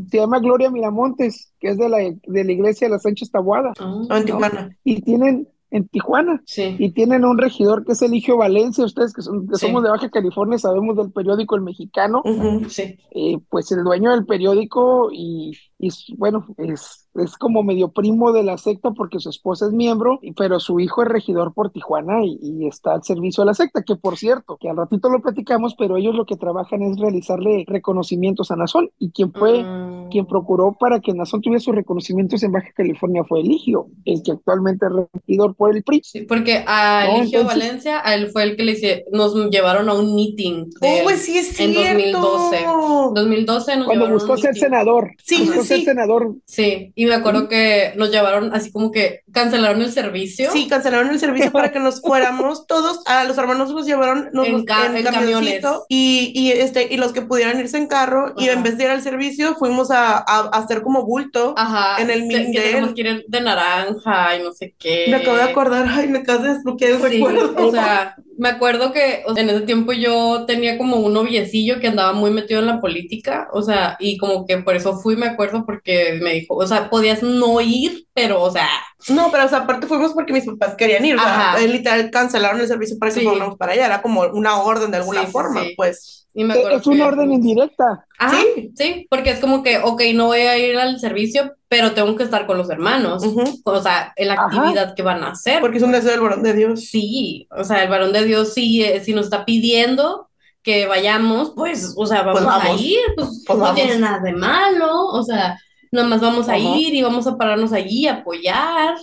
se 0.09 0.17
llama 0.17 0.39
Gloria 0.39 0.69
Miramontes, 0.69 1.53
que 1.59 1.69
es 1.69 1.77
de 1.77 1.89
la, 1.89 1.97
de 1.97 2.43
la 2.43 2.51
iglesia 2.51 2.87
de 2.87 2.93
la 2.93 2.99
Sánchez 2.99 3.31
Tabuada. 3.31 3.73
Ah, 3.79 4.17
en 4.17 4.25
Tijuana. 4.25 4.77
Y 4.83 5.01
tienen 5.01 5.47
en 5.73 5.87
Tijuana. 5.87 6.43
Y 6.55 6.91
tienen 6.91 7.25
un 7.25 7.37
regidor 7.37 7.83
que 7.83 7.93
es 7.93 8.01
Eligio 8.03 8.37
Valencia, 8.37 8.85
ustedes 8.85 9.11
que, 9.11 9.23
son, 9.23 9.47
que 9.47 9.55
somos 9.55 9.81
de 9.81 9.89
Baja 9.89 10.07
California 10.09 10.59
sabemos 10.59 10.95
del 10.95 11.11
periódico 11.11 11.55
El 11.55 11.63
Mexicano, 11.63 12.21
eh, 12.25 13.39
pues 13.49 13.71
el 13.71 13.83
dueño 13.83 14.11
del 14.11 14.25
periódico 14.25 15.09
y, 15.11 15.57
y 15.83 16.15
bueno, 16.17 16.45
es 16.57 17.03
es 17.15 17.37
como 17.37 17.63
medio 17.63 17.89
primo 17.89 18.31
de 18.31 18.43
la 18.43 18.57
secta 18.57 18.91
porque 18.91 19.19
su 19.19 19.29
esposa 19.29 19.67
es 19.67 19.73
miembro, 19.73 20.19
pero 20.35 20.59
su 20.59 20.79
hijo 20.79 21.03
es 21.03 21.09
regidor 21.09 21.53
por 21.53 21.71
Tijuana 21.71 22.23
y, 22.23 22.67
está 22.67 22.93
al 22.93 23.03
servicio 23.03 23.43
de 23.43 23.47
la 23.47 23.53
secta, 23.53 23.83
que 23.83 23.95
por 23.95 24.17
cierto, 24.17 24.57
que 24.59 24.69
al 24.69 24.77
ratito 24.77 25.09
lo 25.09 25.21
platicamos, 25.21 25.75
pero 25.77 25.97
ellos 25.97 26.15
lo 26.15 26.25
que 26.25 26.37
trabajan 26.37 26.81
es 26.81 26.97
realizarle 26.97 27.65
reconocimientos 27.67 28.51
a 28.51 28.55
Nazón 28.55 28.89
y 28.99 29.11
quien 29.11 29.33
fue, 29.33 29.63
mm. 29.63 30.09
quien 30.09 30.25
procuró 30.25 30.75
para 30.79 31.01
que 31.01 31.13
Nazón 31.13 31.41
tuviera 31.41 31.59
sus 31.59 31.75
reconocimientos 31.75 32.41
en 32.43 32.53
Baja 32.53 32.69
California 32.75 33.23
fue 33.25 33.41
Eligio, 33.41 33.87
el 34.05 34.23
que 34.23 34.31
actualmente 34.31 34.85
es 34.85 34.91
regidor 35.13 35.55
por 35.55 35.75
el 35.75 35.83
PRI. 35.83 36.01
Sí, 36.03 36.21
porque 36.21 36.63
a 36.65 37.07
Eligio 37.09 37.43
Valencia, 37.43 38.01
a 38.03 38.15
él 38.15 38.29
fue 38.29 38.43
el 38.43 38.55
que 38.55 38.63
le 38.63 38.71
hice, 38.71 39.05
nos 39.11 39.35
llevaron 39.49 39.89
a 39.89 39.93
un 39.93 40.15
meeting. 40.15 40.69
De, 40.79 41.17
sí 41.17 41.37
es 41.37 41.59
En 41.59 41.73
2012. 41.73 42.65
2012 43.13 43.77
nos 43.77 43.85
Cuando 43.85 44.09
buscó 44.09 44.37
ser 44.37 44.55
senador. 44.55 45.11
Sí, 45.23 45.49
buscó 45.53 45.63
ser 45.75 45.85
senador. 45.85 46.35
Sí, 46.45 46.91
y 46.95 47.05
me 47.05 47.15
acuerdo 47.15 47.47
que 47.47 47.93
nos 47.95 48.11
llevaron 48.11 48.53
así 48.53 48.71
como 48.71 48.91
que 48.91 49.21
cancelaron 49.31 49.81
el 49.81 49.91
servicio. 49.91 50.51
Sí, 50.51 50.67
cancelaron 50.67 51.09
el 51.09 51.19
servicio 51.19 51.51
para 51.51 51.71
que 51.71 51.79
nos 51.79 52.01
fuéramos 52.01 52.67
todos, 52.67 53.01
a 53.05 53.23
los 53.23 53.37
hermanos 53.37 53.71
nos 53.71 53.85
llevaron 53.85 54.29
en, 54.33 54.65
camiones. 54.65 55.63
Y, 55.89 56.31
y, 56.35 56.51
este, 56.51 56.87
y 56.91 56.97
los 56.97 57.13
que 57.13 57.21
pudieran 57.21 57.59
irse 57.59 57.77
en 57.77 57.87
carro, 57.87 58.33
y 58.37 58.49
en 58.49 58.63
vez 58.63 58.77
de 58.77 58.85
ir 58.85 58.89
al 58.89 59.01
servicio, 59.01 59.55
fuimos 59.55 59.91
a, 59.91 60.17
a, 60.17 60.49
hacer 60.53 60.81
como 60.81 61.05
bulto 61.05 61.55
en 61.99 62.09
el 62.09 62.23
mini 62.23 62.53
de, 62.53 63.23
de 63.27 63.41
naranja 63.41 64.37
y 64.37 64.43
no 64.43 64.51
sé 64.53 64.75
qué. 64.77 65.05
Me 65.09 65.17
acabo 65.17 65.37
de 65.37 65.43
acordar, 65.43 65.87
ay, 65.89 66.07
me 66.07 66.19
acabo 66.19 66.43
de 66.43 66.53
desbloquear 66.53 66.91
el 66.91 67.01
recuerdo. 67.01 67.67
O 67.67 67.71
sea, 67.71 68.15
me 68.43 68.49
acuerdo 68.49 68.91
que 68.91 69.23
en 69.37 69.49
ese 69.49 69.61
tiempo 69.61 69.93
yo 69.93 70.43
tenía 70.45 70.77
como 70.77 70.97
un 70.97 71.13
noviecillo 71.13 71.79
que 71.79 71.87
andaba 71.87 72.11
muy 72.11 72.29
metido 72.29 72.59
en 72.59 72.67
la 72.67 72.81
política, 72.81 73.47
o 73.53 73.61
sea, 73.61 73.95
y 74.01 74.17
como 74.17 74.45
que 74.45 74.57
por 74.57 74.75
eso 74.75 74.99
fui, 74.99 75.15
me 75.15 75.27
acuerdo, 75.27 75.65
porque 75.65 76.19
me 76.21 76.33
dijo, 76.33 76.53
o 76.55 76.67
sea, 76.67 76.89
podías 76.89 77.23
no 77.23 77.61
ir, 77.61 78.05
pero, 78.13 78.41
o 78.41 78.51
sea... 78.51 78.67
No, 79.07 79.31
pero, 79.31 79.45
o 79.45 79.47
sea, 79.47 79.59
aparte 79.59 79.87
fuimos 79.87 80.11
porque 80.11 80.33
mis 80.33 80.45
papás 80.45 80.75
querían 80.75 81.05
ir, 81.05 81.15
o 81.15 81.19
sea, 81.19 81.55
literal 81.57 82.11
cancelaron 82.11 82.59
el 82.59 82.67
servicio 82.67 82.97
para 82.99 83.13
que 83.13 83.21
fuéramos 83.21 83.57
para 83.57 83.71
allá, 83.71 83.85
era 83.85 84.01
como 84.01 84.23
una 84.33 84.61
orden 84.61 84.91
de 84.91 84.97
alguna 84.97 85.23
forma, 85.27 85.63
pues... 85.77 86.22
Y 86.33 86.43
me 86.43 86.55
es 86.59 86.87
una 86.87 87.05
orden 87.05 87.31
indirecta. 87.31 88.05
sí, 88.31 88.71
sí, 88.75 89.07
porque 89.09 89.31
es 89.31 89.39
como 89.39 89.61
que, 89.61 89.77
ok, 89.77 90.01
no 90.15 90.27
voy 90.27 90.39
a 90.39 90.57
ir 90.57 90.77
al 90.77 90.99
servicio, 90.99 91.53
pero 91.67 91.91
tengo 91.93 92.15
que 92.15 92.23
estar 92.23 92.47
con 92.47 92.57
los 92.57 92.69
hermanos. 92.69 93.23
O 93.63 93.81
sea, 93.81 94.13
en 94.15 94.27
la 94.29 94.33
actividad 94.33 94.95
que 94.95 95.03
van 95.03 95.23
a 95.23 95.31
hacer. 95.31 95.61
Porque 95.61 95.77
es 95.77 95.83
un 95.83 95.91
deseo 95.91 96.11
del 96.11 96.21
varón 96.21 96.41
de 96.43 96.53
Dios. 96.53 96.85
Sí, 96.85 97.47
o 97.51 97.63
sea, 97.63 97.83
el 97.83 97.89
varón 97.89 98.13
de 98.13 98.25
Dios 98.25 98.53
sí, 98.53 98.83
eh, 98.83 99.03
si 99.03 99.13
nos 99.13 99.25
está 99.25 99.45
pidiendo 99.45 100.29
que 100.63 100.87
vayamos, 100.87 101.51
pues, 101.55 101.93
o 101.97 102.05
sea, 102.05 102.23
vamos, 102.23 102.41
pues 102.41 102.55
a 102.55 102.81
ir, 102.81 102.99
pues, 103.15 103.43
pues 103.45 103.59
no 103.59 103.73
tiene 103.73 103.99
nada 103.99 104.19
de 104.19 104.31
malo, 104.31 105.07
o 105.07 105.21
sea, 105.21 105.59
nada 105.91 106.07
más 106.07 106.21
vamos 106.21 106.47
a 106.47 106.57
ir 106.57 106.95
y 106.95 107.01
vamos 107.03 107.27
a 107.27 107.37
pararnos 107.37 107.73
allí 107.73 108.07
a 108.07 108.13
apoyar. 108.13 108.95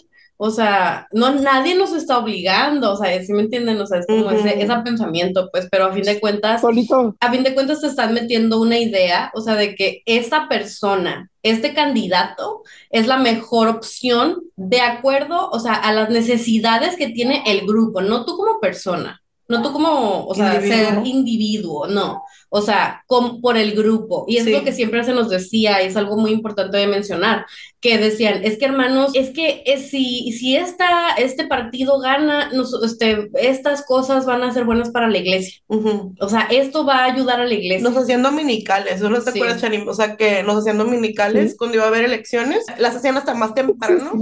O 0.43 0.51
sea, 0.51 1.07
no, 1.13 1.35
nadie 1.35 1.75
nos 1.75 1.93
está 1.93 2.17
obligando, 2.17 2.95
o 2.95 2.97
sea, 2.97 3.23
si 3.23 3.31
me 3.35 3.43
entienden? 3.43 3.79
O 3.79 3.87
sea, 3.87 3.99
es 3.99 4.07
como 4.07 4.31
ese, 4.31 4.67
pensamiento, 4.83 5.51
pues, 5.53 5.69
pero 5.71 5.85
a 5.85 5.93
fin 5.93 6.05
de 6.05 6.19
cuentas, 6.19 6.63
a 7.21 7.31
fin 7.31 7.45
de 7.45 7.53
cuentas 7.53 7.83
te 7.83 7.89
están 7.89 8.15
metiendo 8.15 8.59
una 8.59 8.79
idea, 8.79 9.31
o 9.35 9.43
sea, 9.43 9.55
de 9.57 9.75
que 9.75 10.03
esta 10.07 10.49
persona, 10.49 11.29
este 11.43 11.75
candidato, 11.75 12.63
es 12.89 13.07
la 13.07 13.19
mejor 13.19 13.69
opción 13.69 14.41
de 14.57 14.81
acuerdo, 14.81 15.51
o 15.51 15.61
sea, 15.61 15.75
a 15.75 15.93
las 15.93 16.09
necesidades 16.09 16.97
que 16.97 17.09
tiene 17.09 17.43
el 17.45 17.67
grupo, 17.67 18.01
no 18.01 18.25
tú 18.25 18.39
como 18.39 18.61
persona, 18.61 19.21
no 19.51 19.63
tú 19.63 19.73
como, 19.73 20.27
o 20.27 20.35
sea, 20.35 20.61
ser 20.61 21.01
individuo, 21.05 21.87
no 21.87 22.23
o 22.53 22.61
sea, 22.63 23.05
por 23.07 23.57
el 23.57 23.73
grupo. 23.77 24.25
Y 24.27 24.39
es 24.39 24.47
lo 24.47 24.65
que 24.65 24.73
siempre 24.73 25.05
se 25.05 25.13
nos 25.13 25.31
decía, 25.31 25.83
y 25.83 25.87
es 25.87 25.97
algo 25.97 26.17
muy 26.17 26.33
importante 26.33 26.77
de 26.77 26.89
mencionar, 26.89 27.47
que 27.81 27.97
decían, 27.97 28.45
es 28.45 28.59
que 28.59 28.65
hermanos, 28.65 29.13
es 29.15 29.31
que 29.31 29.63
es, 29.67 29.89
si, 29.91 30.33
si 30.33 30.57
esta, 30.57 31.11
este 31.17 31.47
partido 31.47 32.01
gana, 32.01 32.51
este, 32.85 33.31
estas 33.35 33.87
cosas 33.87 34.27
van 34.27 34.43
a 34.43 34.53
ser 34.53 34.65
buenas 34.65 34.91
para 34.91 35.09
la 35.09 35.19
iglesia. 35.19 35.63
O 35.69 36.29
sea, 36.29 36.49
esto 36.51 36.85
va 36.85 37.05
a 37.05 37.05
ayudar 37.05 37.41
a 37.41 37.47
la 37.47 37.55
iglesia. 37.55 37.89
Nos 37.89 37.97
hacían 37.97 38.25
dominicales, 38.25 39.01
¿no 39.01 39.23
te 39.23 39.31
acuerdas, 39.31 39.61
Chanim? 39.61 39.87
O 39.87 39.95
sea, 39.95 40.17
que 40.17 40.43
nos 40.43 40.57
hacían 40.57 40.79
dominicales 40.79 41.55
cuando 41.57 41.77
iba 41.77 41.85
a 41.85 41.89
haber 41.89 42.05
elecciones, 42.05 42.67
las 42.79 42.97
hacían 42.97 43.17
hasta 43.17 43.35
más 43.35 43.55
temprano 43.55 44.13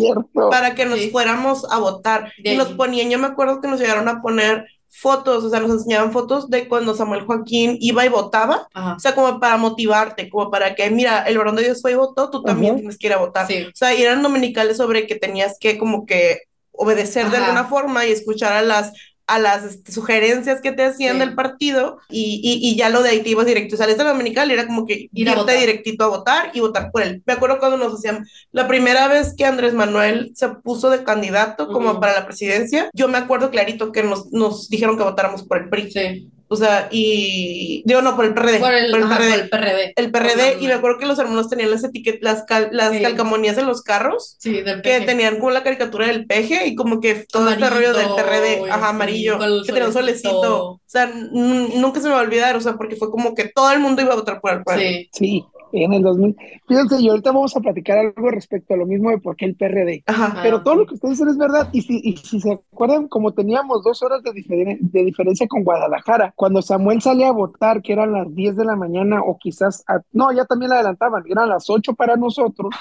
para 0.51 0.75
que 0.75 0.85
nos 0.85 1.01
fuéramos 1.11 1.65
a 1.71 1.79
votar. 1.79 2.31
y 2.45 2.57
nos 2.57 2.69
ponían, 2.69 3.09
yo 3.09 3.19
me 3.19 3.27
acuerdo 3.27 3.63
que 3.63 3.69
nos 3.69 3.81
llegaron 3.81 4.07
a 4.09 4.21
poner 4.21 4.67
fotos, 4.91 5.45
o 5.45 5.51
sea, 5.51 5.61
nos 5.61 5.71
enseñaban 5.71 6.13
fotos 6.13 6.51
de 6.51 6.67
cuando 6.69 6.95
Samuel 6.95 7.25
Joaquín 7.25 7.77
iba 7.81 8.05
y 8.05 8.09
votaba, 8.09 8.69
o 8.75 8.99
sea, 8.99 9.15
como 9.15 9.39
para 9.39 9.57
motivarte, 9.57 10.29
como 10.29 10.51
para 10.51 10.75
que, 10.75 10.91
mira, 10.91 11.23
el 11.23 11.39
varón 11.39 11.57
de 11.57 11.65
Dios 11.65 11.81
fue 11.81 11.93
y 11.93 11.95
votó, 11.95 12.31
tú 12.31 12.43
también 12.43 12.77
tienes 12.77 12.99
que 12.99 13.07
ir 13.07 13.13
a 13.13 13.19
votar. 13.19 13.47
O 13.47 13.77
sea, 13.77 13.95
y 13.95 14.03
eran 14.03 14.23
dominicales 14.23 14.77
sobre 14.77 15.07
que 15.07 15.15
tenías 15.15 15.57
que 15.61 15.79
como 15.79 16.07
que 16.07 16.43
obedecer 16.73 17.31
de 17.31 17.37
alguna 17.37 17.65
forma 17.65 18.07
y 18.07 18.13
escuchar 18.13 18.53
a 18.53 18.63
las 18.63 18.93
a 19.29 19.39
las 19.39 19.65
este, 19.65 19.93
sugerencias 19.93 20.61
que 20.61 20.73
te 20.73 20.85
hacían 20.85 21.19
del 21.19 21.35
partido 21.35 21.99
y, 22.09 22.41
y, 22.43 22.77
ya 22.77 22.89
lo 22.89 23.03
de 23.03 23.11
ahí 23.11 23.21
te 23.21 23.29
ibas 23.29 23.47
directo. 23.47 23.75
O 23.75 23.79
sea, 23.79 23.87
este 23.87 24.03
dominical 24.03 24.51
era 24.51 24.67
como 24.67 24.87
que 24.87 25.09
irte 25.13 25.59
directito 25.59 26.05
a 26.05 26.09
votar 26.09 26.51
y 26.55 26.61
votar 26.61 26.91
por 26.91 27.03
él. 27.03 27.23
Me 27.27 27.35
acuerdo 27.35 27.59
cuando 27.59 27.77
nos 27.77 27.95
hacían 27.95 28.27
la 28.53 28.67
primera 28.67 29.07
vez 29.07 29.35
que 29.37 29.45
Andrés 29.45 29.75
Manuel 29.75 30.33
se 30.35 30.49
puso 30.49 30.89
de 30.91 31.05
candidato 31.05 31.69
como 31.69 32.01
para 32.01 32.15
la 32.15 32.27
presidencia, 32.27 32.91
yo 32.95 33.07
me 33.09 33.19
acuerdo 33.19 33.51
clarito 33.51 33.93
que 33.93 34.03
nos, 34.03 34.33
nos 34.33 34.69
dijeron 34.69 34.97
que 34.97 35.05
votáramos 35.05 35.43
por 35.43 35.59
el 35.59 35.69
PRI. 35.69 35.91
Sí. 35.91 36.29
O 36.49 36.57
sea, 36.57 36.89
y 36.91 37.83
digo, 37.85 38.01
no, 38.01 38.17
por 38.17 38.25
el 38.25 38.35
PRD. 38.35 38.59
Por 38.59 38.73
el, 38.73 38.91
PRD. 38.91 39.93
el 39.97 40.11
PRD. 40.11 40.59
y 40.61 40.67
me 40.67 40.73
acuerdo 40.73 40.99
que 40.99 41.07
los 41.07 41.19
hermanos 41.19 41.51
tenían 41.51 41.71
las 41.71 41.85
etiquetas, 41.85 42.45
las, 42.49 42.73
las 42.73 42.91
calcamonías 43.03 43.59
en 43.59 43.67
los 43.67 43.83
carros. 43.83 44.37
Sí, 44.39 44.63
del 44.63 44.81
Que 44.81 45.03
tenían 45.03 45.37
como 45.37 45.51
la 45.51 45.63
caricatura 45.63 46.07
del 46.07 46.27
peje 46.27 46.67
y 46.67 46.75
como 46.75 47.01
que 47.01 47.27
todo 47.31 47.51
este 47.51 47.69
rollo 47.69 47.93
del 47.93 48.09
PRD, 48.09 48.71
ajá, 48.71 48.89
amarillo, 48.89 49.39
que 49.39 49.73
tenía 49.73 49.89
un 49.89 49.93
solecito. 49.93 50.65
O 50.71 50.81
sea, 50.87 51.07
nunca 51.07 52.01
se 52.01 52.09
me 52.09 52.15
va 52.15 52.21
a 52.21 52.25
olvidar, 52.25 52.57
o 52.57 52.61
sea, 52.61 52.75
porque 52.75 52.97
fue 52.97 53.11
como 53.11 53.35
que 53.35 53.49
todo 53.49 53.71
el 53.71 53.81
mundo 53.81 54.01
iba 54.01 54.15
a 54.15 54.17
votar 54.17 54.41
por 54.41 54.53
el 54.53 54.65
PRD. 54.65 54.81
Sí. 54.81 55.11
Sí 55.13 55.45
en 55.73 55.93
el 55.93 56.03
2000. 56.03 56.37
Fíjense, 56.67 57.01
y 57.01 57.09
ahorita 57.09 57.33
vamos 57.33 57.57
a 57.57 57.61
platicar 57.61 57.99
algo 57.99 58.31
respecto 58.31 58.75
a 58.75 58.77
lo 58.77 58.87
mismo 58.87 59.11
de 59.11 59.19
por 59.19 59.37
qué 59.37 59.45
el 59.45 59.57
PRD. 59.57 60.05
Pero 60.43 60.63
todo 60.63 60.77
lo 60.77 60.87
que 60.87 60.95
ustedes 60.95 61.19
dicen 61.19 61.29
es 61.29 61.39
verdad. 61.39 61.69
Y 61.73 61.83
si, 61.83 62.01
y 62.03 62.17
si 62.17 62.41
se 62.41 62.53
acuerdan, 62.53 63.09
como 63.09 63.33
teníamos 63.33 63.83
dos 63.83 64.03
horas 64.03 64.23
de, 64.23 64.33
de, 64.81 65.05
diferencia 65.05 65.47
con 65.47 65.65
Guadalajara, 65.65 66.33
cuando 66.37 66.63
Samuel 66.63 67.03
salía 67.03 67.29
a 67.29 67.33
votar, 67.33 67.83
que 67.83 67.93
eran 67.93 68.13
las 68.13 68.35
10 68.35 68.57
de 68.57 68.65
la 68.65 68.77
mañana, 68.77 69.23
o 69.23 69.37
quizás, 69.39 69.85
no, 70.13 70.33
ya 70.33 70.45
también 70.45 70.71
la 70.71 70.77
adelantaban, 70.77 71.25
eran 71.29 71.49
las 71.49 71.69
8 71.69 71.95
para 71.95 72.17
nosotros, 72.17 72.75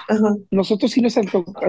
nosotros 0.51 0.91
sí 0.91 1.01
nos 1.01 1.15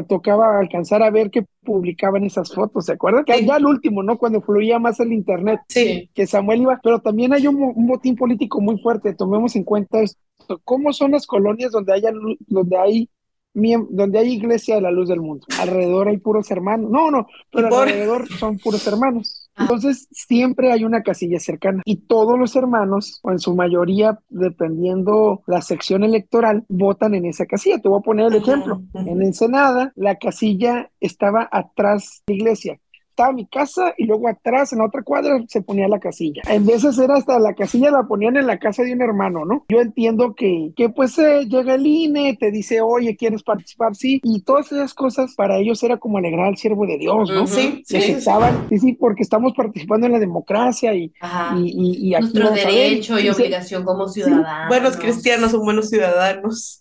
tocaba 0.08 0.58
alcanzar 0.58 1.02
a 1.02 1.10
ver 1.10 1.30
que 1.30 1.46
publicaban 1.64 2.24
esas 2.24 2.52
fotos, 2.52 2.86
¿se 2.86 2.92
acuerdan? 2.92 3.24
Que 3.24 3.44
ya 3.44 3.56
el 3.56 3.66
último, 3.66 4.02
¿no? 4.02 4.18
Cuando 4.18 4.40
fluía 4.40 4.78
más 4.78 5.00
el 5.00 5.12
internet, 5.12 5.60
sí. 5.68 6.10
que 6.14 6.26
Samuel 6.26 6.62
iba, 6.62 6.80
pero 6.82 7.00
también 7.00 7.32
hay 7.32 7.46
un, 7.46 7.56
un 7.74 7.86
botín 7.86 8.16
político 8.16 8.60
muy 8.60 8.78
fuerte, 8.78 9.14
tomemos 9.14 9.54
en 9.56 9.64
cuenta 9.64 10.00
esto. 10.00 10.18
¿Cómo 10.64 10.92
son 10.92 11.12
las 11.12 11.26
colonias 11.26 11.72
donde, 11.72 11.92
haya, 11.92 12.10
donde 12.48 12.76
hay 12.76 13.10
donde 13.54 14.18
hay 14.18 14.32
iglesia 14.34 14.76
de 14.76 14.82
la 14.82 14.90
luz 14.90 15.08
del 15.08 15.20
mundo. 15.20 15.46
Alrededor 15.58 16.08
hay 16.08 16.18
puros 16.18 16.50
hermanos. 16.50 16.90
No, 16.90 17.10
no, 17.10 17.26
pero 17.50 17.76
alrededor 17.76 18.28
son 18.28 18.58
puros 18.58 18.86
hermanos. 18.86 19.50
Ah. 19.56 19.62
Entonces 19.62 20.08
siempre 20.10 20.72
hay 20.72 20.84
una 20.84 21.02
casilla 21.02 21.40
cercana 21.40 21.82
y 21.84 21.96
todos 22.06 22.38
los 22.38 22.54
hermanos, 22.56 23.20
o 23.22 23.32
en 23.32 23.38
su 23.38 23.54
mayoría, 23.54 24.18
dependiendo 24.28 25.42
la 25.46 25.62
sección 25.62 26.04
electoral, 26.04 26.64
votan 26.68 27.14
en 27.14 27.26
esa 27.26 27.46
casilla. 27.46 27.80
Te 27.80 27.88
voy 27.88 27.98
a 27.98 28.02
poner 28.02 28.26
el 28.26 28.36
ejemplo. 28.36 28.82
En 28.94 29.22
Ensenada, 29.22 29.92
la 29.96 30.16
casilla 30.16 30.90
estaba 31.00 31.48
atrás 31.50 32.22
de 32.26 32.34
la 32.34 32.40
iglesia 32.40 32.80
estaba 33.18 33.32
mi 33.32 33.46
casa 33.46 33.94
y 33.98 34.04
luego 34.04 34.28
atrás 34.28 34.72
en 34.72 34.78
la 34.78 34.86
otra 34.86 35.02
cuadra 35.02 35.42
se 35.48 35.60
ponía 35.60 35.88
la 35.88 35.98
casilla. 35.98 36.42
En 36.48 36.64
veces 36.64 36.96
era 36.98 37.16
hasta 37.16 37.40
la 37.40 37.52
casilla 37.52 37.90
la 37.90 38.04
ponían 38.04 38.36
en 38.36 38.46
la 38.46 38.58
casa 38.58 38.84
de 38.84 38.92
un 38.92 39.02
hermano, 39.02 39.44
¿no? 39.44 39.64
Yo 39.68 39.80
entiendo 39.80 40.36
que, 40.36 40.72
que 40.76 40.88
pues 40.88 41.18
eh, 41.18 41.46
llega 41.48 41.74
el 41.74 41.84
INE, 41.84 42.36
te 42.38 42.52
dice, 42.52 42.80
oye, 42.80 43.16
¿quieres 43.16 43.42
participar? 43.42 43.96
Sí, 43.96 44.20
y 44.22 44.42
todas 44.42 44.70
esas 44.70 44.94
cosas 44.94 45.34
para 45.34 45.58
ellos 45.58 45.82
era 45.82 45.96
como 45.96 46.18
alegrar 46.18 46.46
al 46.46 46.56
siervo 46.56 46.86
de 46.86 46.96
Dios, 46.96 47.28
¿no? 47.28 47.48
Sí, 47.48 47.82
sí, 47.84 48.00
sí, 48.00 48.78
sí, 48.78 48.92
porque 48.92 49.22
estamos 49.24 49.52
participando 49.56 50.06
en 50.06 50.12
la 50.12 50.20
democracia 50.20 50.94
y, 50.94 51.12
y, 51.56 52.08
y, 52.08 52.10
Nuestro 52.10 52.50
derecho 52.52 53.18
y 53.18 53.28
obligación 53.28 53.84
como 53.84 54.06
ciudadanos. 54.06 54.68
Buenos 54.68 54.96
cristianos 54.96 55.50
son 55.50 55.64
buenos 55.64 55.88
ciudadanos 55.88 56.78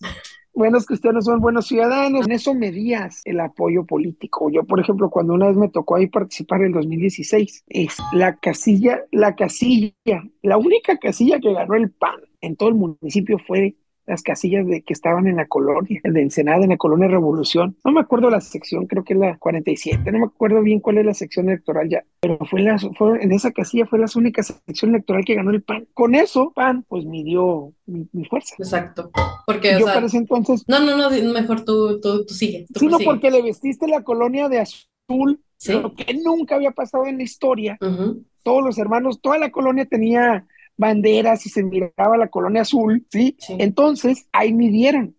buenos 0.57 0.85
cristianos 0.85 1.25
son 1.25 1.39
buenos 1.39 1.67
ciudadanos. 1.67 2.25
En 2.25 2.31
eso 2.31 2.53
medías 2.53 3.21
el 3.25 3.39
apoyo 3.39 3.85
político. 3.85 4.49
Yo, 4.49 4.63
por 4.63 4.79
ejemplo, 4.79 5.09
cuando 5.09 5.33
una 5.33 5.47
vez 5.47 5.55
me 5.55 5.69
tocó 5.69 5.95
ahí 5.95 6.07
participar 6.07 6.63
en 6.63 6.71
2016, 6.71 7.63
es 7.67 7.97
la 8.11 8.37
casilla, 8.37 9.03
la 9.11 9.35
casilla, 9.35 9.93
la 10.41 10.57
única 10.57 10.97
casilla 10.97 11.39
que 11.39 11.53
ganó 11.53 11.75
el 11.75 11.91
PAN 11.91 12.15
en 12.41 12.55
todo 12.55 12.69
el 12.69 12.75
municipio 12.75 13.37
fue 13.45 13.75
las 14.07 14.23
casillas 14.23 14.65
de 14.65 14.81
que 14.81 14.93
estaban 14.93 15.27
en 15.27 15.35
la 15.35 15.47
colonia, 15.47 15.99
de 16.03 16.21
Ensenada, 16.21 16.63
en 16.63 16.69
la 16.69 16.77
colonia 16.77 17.07
Revolución. 17.07 17.75
No 17.83 17.91
me 17.91 17.99
acuerdo 17.99 18.29
la 18.29 18.41
sección, 18.41 18.87
creo 18.87 19.03
que 19.03 19.13
es 19.13 19.19
la 19.19 19.37
47, 19.37 20.11
no 20.11 20.19
me 20.19 20.25
acuerdo 20.25 20.61
bien 20.61 20.79
cuál 20.79 20.97
es 20.97 21.05
la 21.05 21.13
sección 21.13 21.49
electoral 21.49 21.89
ya, 21.89 22.03
pero 22.19 22.39
fue, 22.49 22.61
la, 22.61 22.79
fue 22.97 23.21
en 23.21 23.33
esa 23.33 23.51
casilla 23.51 23.85
fue 23.85 23.99
la 23.99 24.07
única 24.15 24.41
sección 24.41 24.91
electoral 24.91 25.25
que 25.25 25.35
ganó 25.35 25.51
el 25.51 25.61
PAN. 25.61 25.87
Con 25.93 26.15
eso, 26.15 26.51
PAN, 26.55 26.85
pues 26.87 27.05
midió 27.05 27.73
mi, 27.85 28.07
mi 28.13 28.25
fuerza. 28.25 28.55
Exacto. 28.57 29.11
Porque, 29.45 29.77
yo 29.79 29.85
o 29.85 30.17
entonces... 30.17 30.63
No, 30.67 30.79
no, 30.79 30.97
no, 30.97 31.09
mejor 31.33 31.65
tú, 31.65 31.99
tú, 31.99 32.25
tú 32.25 32.33
sigue. 32.33 32.65
sino 32.75 32.97
porque 32.99 33.29
le 33.29 33.41
vestiste 33.41 33.87
la 33.87 34.03
colonia 34.03 34.47
de 34.47 34.59
azul, 34.59 35.41
lo 35.67 35.93
que 35.95 36.13
nunca 36.13 36.55
había 36.55 36.71
pasado 36.71 37.05
en 37.05 37.17
la 37.17 37.23
historia. 37.23 37.77
Todos 38.43 38.63
los 38.63 38.77
hermanos, 38.77 39.19
toda 39.21 39.37
la 39.37 39.51
colonia 39.51 39.85
tenía 39.85 40.45
banderas 40.77 41.45
y 41.45 41.49
se 41.49 41.63
miraba 41.63 42.17
la 42.17 42.29
colonia 42.29 42.61
azul, 42.61 43.05
¿sí? 43.09 43.35
Entonces, 43.49 44.27
ahí 44.31 44.53
midieron. 44.53 45.15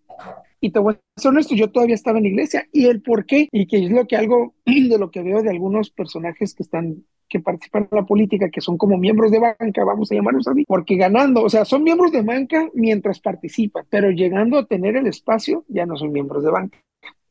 Y 0.60 0.70
te 0.70 0.78
voy 0.80 0.94
a 0.94 1.20
ser 1.20 1.30
honesto, 1.30 1.54
yo 1.54 1.70
todavía 1.70 1.94
estaba 1.94 2.18
en 2.18 2.24
la 2.24 2.30
iglesia. 2.30 2.66
Y 2.72 2.86
el 2.86 3.02
por 3.02 3.26
qué, 3.26 3.48
y 3.52 3.66
que 3.66 3.84
es 3.84 3.90
lo 3.90 4.06
que 4.06 4.16
algo 4.16 4.54
de 4.66 4.98
lo 4.98 5.10
que 5.10 5.22
veo 5.22 5.42
de 5.42 5.50
algunos 5.50 5.90
personajes 5.90 6.54
que 6.54 6.62
están 6.62 7.04
que 7.28 7.40
participan 7.40 7.88
en 7.90 7.96
la 7.96 8.06
política, 8.06 8.48
que 8.48 8.62
son 8.62 8.78
como 8.78 8.96
miembros 8.96 9.30
de 9.30 9.38
banca, 9.38 9.84
vamos 9.84 10.10
a 10.10 10.14
llamarlos 10.14 10.48
así, 10.48 10.64
porque 10.66 10.96
ganando, 10.96 11.42
o 11.42 11.50
sea, 11.50 11.66
son 11.66 11.82
miembros 11.82 12.10
de 12.10 12.22
banca 12.22 12.70
mientras 12.72 13.20
participan, 13.20 13.84
pero 13.90 14.10
llegando 14.10 14.56
a 14.58 14.64
tener 14.64 14.96
el 14.96 15.06
espacio, 15.06 15.64
ya 15.68 15.84
no 15.84 15.96
son 15.96 16.10
miembros 16.10 16.42
de 16.42 16.50
banca. 16.50 16.78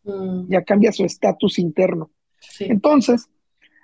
Mm. 0.03 0.49
Ya 0.49 0.63
cambia 0.63 0.91
su 0.91 1.03
estatus 1.03 1.57
interno. 1.57 2.11
Entonces, 2.59 3.27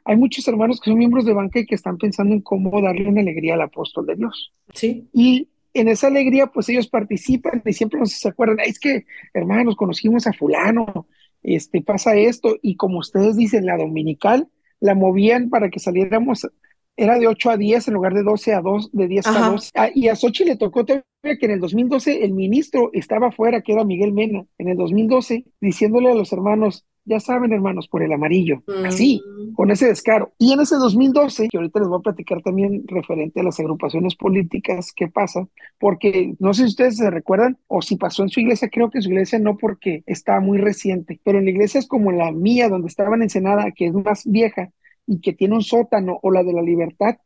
hay 0.05 0.17
muchos 0.17 0.47
hermanos 0.47 0.79
que 0.79 0.89
son 0.89 0.99
miembros 0.99 1.25
de 1.25 1.33
banca 1.33 1.59
y 1.59 1.65
que 1.65 1.75
están 1.75 1.97
pensando 1.97 2.33
en 2.33 2.41
cómo 2.41 2.81
darle 2.81 3.07
una 3.07 3.21
alegría 3.21 3.53
al 3.53 3.61
apóstol 3.61 4.05
de 4.05 4.15
Dios. 4.15 4.53
Sí. 4.73 5.07
Y 5.13 5.49
en 5.73 5.87
esa 5.87 6.07
alegría, 6.07 6.47
pues 6.47 6.69
ellos 6.69 6.87
participan 6.87 7.61
y 7.65 7.73
siempre 7.73 7.99
nos 7.99 8.11
se 8.11 8.29
acuerdan, 8.29 8.59
es 8.59 8.79
que, 8.79 9.05
hermanos, 9.33 9.75
conocimos 9.75 10.27
a 10.27 10.33
fulano, 10.33 11.07
este, 11.41 11.81
pasa 11.81 12.15
esto, 12.15 12.57
y 12.61 12.75
como 12.75 12.99
ustedes 12.99 13.35
dicen, 13.35 13.65
la 13.65 13.77
dominical 13.77 14.47
la 14.79 14.95
movían 14.95 15.49
para 15.49 15.69
que 15.69 15.79
saliéramos, 15.79 16.47
era 16.95 17.17
de 17.17 17.27
8 17.27 17.51
a 17.51 17.57
10 17.57 17.87
en 17.87 17.93
lugar 17.93 18.13
de 18.13 18.23
12 18.23 18.53
a 18.53 18.61
2, 18.61 18.91
de 18.91 19.07
10 19.07 19.27
a 19.27 19.49
2. 19.49 19.71
Ah, 19.75 19.89
y 19.93 20.09
a 20.09 20.15
Sochi 20.15 20.43
le 20.43 20.57
tocó 20.57 20.85
todavía 20.85 21.05
que 21.23 21.45
en 21.45 21.51
el 21.51 21.59
2012 21.59 22.23
el 22.23 22.33
ministro 22.33 22.89
estaba 22.93 23.31
fuera, 23.31 23.61
que 23.61 23.73
era 23.73 23.85
Miguel 23.85 24.11
Mena, 24.11 24.45
en 24.57 24.67
el 24.67 24.77
2012, 24.77 25.45
diciéndole 25.61 26.11
a 26.11 26.15
los 26.15 26.33
hermanos, 26.33 26.85
ya 27.05 27.19
saben, 27.19 27.51
hermanos, 27.51 27.87
por 27.87 28.03
el 28.03 28.13
amarillo. 28.13 28.63
Así, 28.85 29.21
mm. 29.25 29.53
con 29.53 29.71
ese 29.71 29.87
descaro. 29.87 30.33
Y 30.37 30.53
en 30.53 30.61
ese 30.61 30.75
2012, 30.75 31.49
que 31.49 31.57
ahorita 31.57 31.79
les 31.79 31.87
voy 31.87 31.99
a 31.99 32.03
platicar 32.03 32.41
también 32.41 32.83
referente 32.87 33.39
a 33.39 33.43
las 33.43 33.59
agrupaciones 33.59 34.15
políticas, 34.15 34.93
qué 34.95 35.07
pasa, 35.07 35.47
porque 35.79 36.35
no 36.39 36.53
sé 36.53 36.63
si 36.63 36.69
ustedes 36.69 36.97
se 36.97 37.09
recuerdan 37.09 37.57
o 37.67 37.81
si 37.81 37.97
pasó 37.97 38.23
en 38.23 38.29
su 38.29 38.39
iglesia, 38.39 38.69
creo 38.69 38.89
que 38.89 38.99
en 38.99 39.03
su 39.03 39.09
iglesia 39.09 39.39
no 39.39 39.57
porque 39.57 40.03
está 40.05 40.39
muy 40.39 40.57
reciente, 40.57 41.19
pero 41.23 41.39
en 41.39 41.47
iglesias 41.47 41.87
como 41.87 42.11
la 42.11 42.31
mía, 42.31 42.69
donde 42.69 42.87
estaban 42.87 43.15
en 43.15 43.23
Ensenada, 43.23 43.71
que 43.71 43.87
es 43.87 43.93
más 43.93 44.23
vieja 44.25 44.71
y 45.05 45.19
que 45.19 45.33
tiene 45.33 45.55
un 45.55 45.63
sótano, 45.63 46.19
o 46.21 46.31
la 46.31 46.43
de 46.43 46.53
la 46.53 46.61
libertad, 46.61 47.17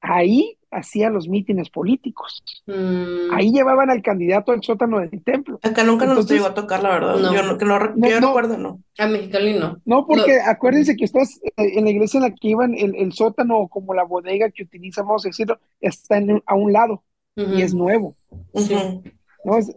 ahí 0.00 0.57
hacía 0.70 1.10
los 1.10 1.28
mítines 1.28 1.70
políticos. 1.70 2.42
Mm. 2.66 3.32
Ahí 3.32 3.52
llevaban 3.52 3.90
al 3.90 4.02
candidato 4.02 4.52
al 4.52 4.62
sótano 4.62 5.00
del 5.00 5.22
templo. 5.22 5.58
Acá 5.62 5.84
nunca 5.84 6.06
nos 6.06 6.28
llegó 6.28 6.46
a 6.46 6.54
tocar, 6.54 6.82
la 6.82 6.90
verdad. 6.90 7.16
No. 7.16 7.34
Yo 7.34 7.42
no, 7.42 7.58
que 7.58 7.64
no, 7.64 7.78
recuerdo, 7.78 8.58
no. 8.58 8.82
A 8.98 9.06
Mexicali 9.06 9.58
no. 9.58 9.80
No, 9.84 10.06
porque 10.06 10.40
acuérdense 10.40 10.96
que 10.96 11.04
estás 11.04 11.40
eh, 11.42 11.52
en 11.56 11.84
la 11.84 11.90
iglesia 11.90 12.18
en 12.18 12.24
la 12.24 12.30
que 12.30 12.48
iban, 12.48 12.74
el, 12.74 12.94
el 12.96 13.12
sótano 13.12 13.68
como 13.68 13.94
la 13.94 14.04
bodega 14.04 14.50
que 14.50 14.62
utilizamos, 14.62 15.22
decirlo, 15.22 15.58
está 15.80 16.20
a 16.46 16.54
un 16.54 16.72
lado 16.72 17.02
y 17.36 17.62
es 17.62 17.74
nuevo. 17.74 18.16
¿No? 18.52 19.02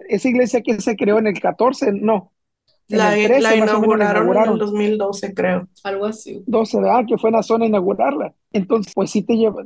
Esa 0.10 0.28
iglesia 0.28 0.62
que 0.62 0.82
se 0.82 0.96
creó 0.96 1.20
en 1.20 1.28
el 1.28 1.40
14, 1.40 1.92
no, 1.94 2.32
la, 2.88 3.18
inauguraron, 3.56 4.36
en 4.36 4.54
el 4.54 4.58
2012, 4.58 5.34
creo. 5.34 5.68
Algo 5.84 6.06
así. 6.06 6.44
12, 6.46 6.78
¿verdad? 6.78 7.06
Que 7.08 7.18
fue 7.18 7.30
en 7.30 7.36
la 7.36 7.44
zona 7.44 7.66
inaugurarla. 7.66 8.34
Entonces, 8.52 8.94
pues 8.94 9.12
sí 9.12 9.24
te 9.24 9.36
lleva, 9.36 9.64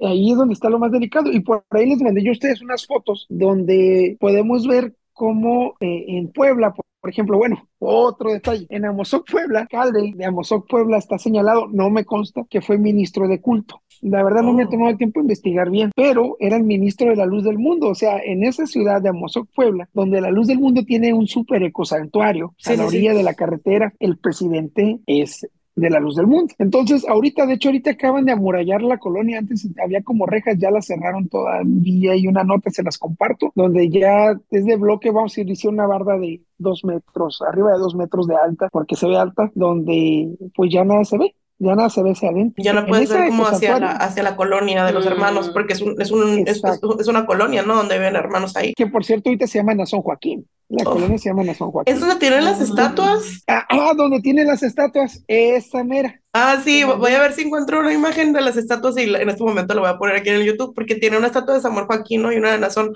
ahí 0.00 0.30
es 0.30 0.36
donde 0.36 0.54
está 0.54 0.70
lo 0.70 0.78
más 0.78 0.92
delicado. 0.92 1.30
Y 1.30 1.40
por 1.40 1.64
ahí 1.70 1.88
les 1.88 2.00
mandé 2.00 2.22
yo 2.22 2.30
a 2.30 2.32
ustedes 2.32 2.62
unas 2.62 2.86
fotos 2.86 3.26
donde 3.28 4.16
podemos 4.20 4.66
ver 4.66 4.94
cómo 5.12 5.74
eh, 5.80 6.04
en 6.08 6.30
Puebla, 6.32 6.72
por 6.72 6.84
ejemplo, 7.08 7.38
bueno, 7.38 7.68
otro 7.78 8.32
detalle, 8.32 8.66
en 8.70 8.84
Amozoc 8.84 9.30
Puebla, 9.30 9.60
alcalde 9.60 10.12
de 10.14 10.24
Amozoc 10.24 10.68
Puebla 10.68 10.98
está 10.98 11.18
señalado, 11.18 11.66
no 11.68 11.90
me 11.90 12.04
consta, 12.04 12.44
que 12.48 12.60
fue 12.60 12.78
ministro 12.78 13.28
de 13.28 13.40
culto. 13.40 13.82
La 14.00 14.22
verdad 14.22 14.42
no 14.42 14.52
me 14.52 14.62
he 14.62 14.66
oh. 14.66 14.68
tomado 14.68 14.90
el 14.90 14.98
tiempo 14.98 15.20
de 15.20 15.24
investigar 15.24 15.70
bien, 15.70 15.90
pero 15.94 16.36
era 16.38 16.56
el 16.56 16.64
ministro 16.64 17.10
de 17.10 17.16
la 17.16 17.26
luz 17.26 17.44
del 17.44 17.58
mundo. 17.58 17.88
O 17.88 17.94
sea, 17.94 18.18
en 18.18 18.44
esa 18.44 18.66
ciudad 18.66 19.02
de 19.02 19.08
Amozoc, 19.08 19.48
Puebla, 19.54 19.88
donde 19.92 20.20
la 20.20 20.30
luz 20.30 20.46
del 20.46 20.58
mundo 20.58 20.84
tiene 20.84 21.12
un 21.12 21.26
súper 21.26 21.62
ecosantuario 21.62 22.54
a 22.64 22.74
la 22.74 22.86
orilla 22.86 23.14
de 23.14 23.22
la 23.22 23.34
carretera, 23.34 23.92
el 23.98 24.18
presidente 24.18 25.00
es 25.06 25.46
de 25.78 25.90
la 25.90 26.00
luz 26.00 26.16
del 26.16 26.26
mundo. 26.26 26.54
Entonces, 26.58 27.06
ahorita, 27.08 27.46
de 27.46 27.54
hecho, 27.54 27.68
ahorita 27.68 27.90
acaban 27.90 28.24
de 28.24 28.32
amurallar 28.32 28.82
la 28.82 28.98
colonia, 28.98 29.38
antes 29.38 29.68
había 29.82 30.02
como 30.02 30.26
rejas, 30.26 30.56
ya 30.58 30.70
la 30.70 30.82
cerraron 30.82 31.28
todavía 31.28 32.16
y 32.16 32.26
una 32.26 32.44
nota 32.44 32.70
se 32.70 32.82
las 32.82 32.98
comparto, 32.98 33.52
donde 33.54 33.88
ya 33.88 34.38
es 34.50 34.64
de 34.64 34.76
bloque, 34.76 35.10
vamos 35.10 35.36
a 35.38 35.42
decir, 35.42 35.70
una 35.70 35.86
barda 35.86 36.18
de 36.18 36.42
dos 36.58 36.84
metros, 36.84 37.42
arriba 37.42 37.72
de 37.72 37.78
dos 37.78 37.94
metros 37.94 38.26
de 38.26 38.36
alta, 38.36 38.68
porque 38.70 38.96
se 38.96 39.06
ve 39.06 39.16
alta, 39.16 39.50
donde 39.54 40.28
pues 40.54 40.72
ya 40.72 40.84
nada 40.84 41.04
se 41.04 41.18
ve 41.18 41.34
ya 41.60 41.74
nada 41.74 41.90
se 41.90 42.02
ve 42.02 42.12
hacia 42.12 42.30
adentro. 42.30 42.62
Ya 42.62 42.72
no 42.72 42.86
puedes 42.86 43.10
ver 43.10 43.28
como 43.28 43.44
hacia 43.44 43.78
la, 43.78 43.90
hacia 43.90 44.22
la 44.22 44.36
colonia 44.36 44.84
de 44.84 44.92
los 44.92 45.04
mm. 45.04 45.08
hermanos, 45.08 45.50
porque 45.50 45.72
es, 45.72 45.80
un, 45.80 46.00
es, 46.00 46.10
un, 46.10 46.44
es, 46.46 47.08
una 47.08 47.26
colonia, 47.26 47.62
¿no? 47.62 47.74
Donde 47.74 47.98
viven 47.98 48.16
hermanos 48.16 48.56
ahí. 48.56 48.74
Que 48.74 48.86
por 48.86 49.04
cierto, 49.04 49.28
ahorita 49.28 49.46
se 49.46 49.58
llama 49.58 49.74
Nazón 49.74 50.02
Joaquín. 50.02 50.46
La 50.68 50.84
colonia 50.84 51.16
se 51.16 51.30
llama 51.30 51.44
Nazón 51.44 51.70
Joaquín. 51.70 51.94
¿Es 51.94 52.00
donde 52.00 52.16
tienen 52.16 52.44
las 52.44 52.60
estatuas? 52.60 53.42
Ah, 53.46 53.66
ah, 53.70 53.94
donde 53.96 54.20
tienen 54.20 54.46
las 54.46 54.62
estatuas, 54.62 55.24
esa 55.26 55.82
mera. 55.82 56.20
Ah, 56.34 56.60
sí, 56.62 56.84
voy 56.84 57.12
a 57.12 57.20
ver 57.20 57.32
si 57.32 57.42
encuentro 57.42 57.80
una 57.80 57.92
imagen 57.92 58.34
de 58.34 58.42
las 58.42 58.56
estatuas 58.58 58.98
y 58.98 59.04
en 59.04 59.30
este 59.30 59.42
momento 59.42 59.74
lo 59.74 59.80
voy 59.80 59.90
a 59.90 59.96
poner 59.98 60.16
aquí 60.16 60.28
en 60.28 60.36
el 60.36 60.44
YouTube, 60.44 60.74
porque 60.74 60.96
tiene 60.96 61.16
una 61.16 61.28
estatua 61.28 61.54
de 61.54 61.62
Samuel 61.62 61.86
Joaquín 61.86 62.20
y 62.20 62.36
una 62.36 62.52
de 62.52 62.58
Nazón. 62.58 62.92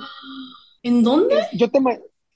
¿En 0.83 1.03
dónde? 1.03 1.35
Yo 1.55 1.71
te 1.71 1.79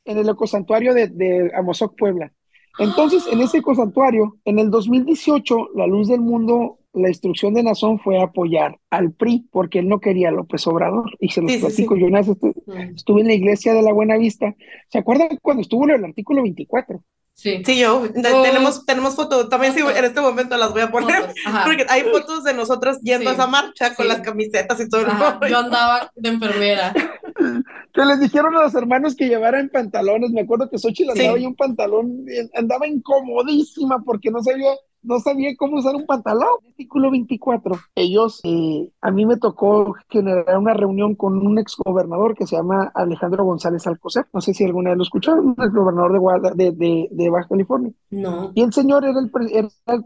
en 0.06 0.18
el 0.18 0.28
ecosantuario 0.28 0.94
de, 0.94 1.08
de 1.08 1.52
Amozoc, 1.54 1.98
Puebla. 1.98 2.32
Entonces, 2.78 3.24
en 3.30 3.40
ese 3.40 3.58
ecosantuario, 3.58 4.38
en 4.44 4.58
el 4.58 4.70
2018, 4.70 5.70
la 5.74 5.86
luz 5.86 6.08
del 6.08 6.20
mundo, 6.20 6.78
la 6.96 7.08
instrucción 7.08 7.54
de 7.54 7.62
Nazón 7.62 7.98
fue 7.98 8.20
apoyar 8.20 8.78
al 8.90 9.12
PRI, 9.12 9.46
porque 9.52 9.80
él 9.80 9.88
no 9.88 10.00
quería 10.00 10.30
a 10.30 10.32
López 10.32 10.66
Obrador. 10.66 11.10
Y 11.20 11.28
se 11.28 11.42
los 11.42 11.52
platico, 11.56 11.96
yo 11.96 12.06
una 12.06 12.20
vez 12.20 12.28
estuve, 12.28 13.20
en 13.20 13.26
la 13.26 13.34
iglesia 13.34 13.74
de 13.74 13.82
la 13.82 13.92
Buena 13.92 14.16
Vista. 14.16 14.54
¿Se 14.88 14.98
acuerdan 14.98 15.28
cuando 15.42 15.60
estuvo 15.60 15.84
en 15.84 15.90
el 15.90 16.04
artículo 16.04 16.42
24? 16.42 17.02
Sí. 17.34 17.62
sí, 17.66 17.78
yo, 17.78 18.08
tenemos, 18.14 18.86
tenemos 18.86 19.14
fotos, 19.14 19.50
también 19.50 19.74
sí, 19.74 19.80
en 19.80 20.04
este 20.06 20.22
momento 20.22 20.56
las 20.56 20.72
voy 20.72 20.80
a 20.80 20.90
poner, 20.90 21.34
porque 21.66 21.84
hay 21.90 22.04
fotos 22.04 22.44
de 22.44 22.54
nosotros 22.54 22.98
yendo 23.02 23.28
a 23.28 23.34
esa 23.34 23.46
marcha 23.46 23.94
con 23.94 24.08
las 24.08 24.22
camisetas 24.22 24.80
y 24.80 24.88
todo. 24.88 25.04
Yo 25.46 25.58
andaba 25.58 26.10
de 26.14 26.30
enfermera. 26.30 26.94
que 27.92 28.04
les 28.06 28.20
dijeron 28.20 28.56
a 28.56 28.62
los 28.62 28.74
hermanos 28.74 29.16
que 29.16 29.28
llevaran 29.28 29.68
pantalones, 29.68 30.30
me 30.30 30.42
acuerdo 30.42 30.70
que 30.70 30.78
Xochitl 30.78 31.10
andaba 31.10 31.38
y 31.38 31.44
un 31.44 31.54
pantalón, 31.54 32.24
andaba 32.54 32.86
incomodísima 32.86 34.02
porque 34.02 34.30
no 34.30 34.42
sabía 34.42 34.72
no 35.06 35.20
sabía 35.20 35.54
cómo 35.56 35.78
usar 35.78 35.94
un 35.94 36.04
pantalón. 36.04 36.48
Artículo 36.68 37.10
24. 37.10 37.76
Ellos, 37.94 38.40
eh, 38.44 38.90
a 39.00 39.10
mí 39.10 39.24
me 39.24 39.36
tocó 39.36 39.94
generar 40.10 40.58
una 40.58 40.74
reunión 40.74 41.14
con 41.14 41.38
un 41.38 41.58
exgobernador 41.58 42.34
que 42.34 42.46
se 42.46 42.56
llama 42.56 42.90
Alejandro 42.94 43.44
González 43.44 43.86
Alcocer. 43.86 44.26
No 44.32 44.40
sé 44.40 44.52
si 44.52 44.64
alguna 44.64 44.90
vez 44.90 44.98
lo 44.98 45.04
escucharon, 45.04 45.46
un 45.46 45.64
exgobernador 45.64 46.54
de, 46.56 46.72
de, 46.72 47.08
de, 47.10 47.30
Baja 47.30 47.48
California. 47.48 47.92
No. 48.10 48.50
Y 48.54 48.62
el 48.62 48.72
señor 48.72 49.04
era 49.04 49.18
el, 49.20 49.30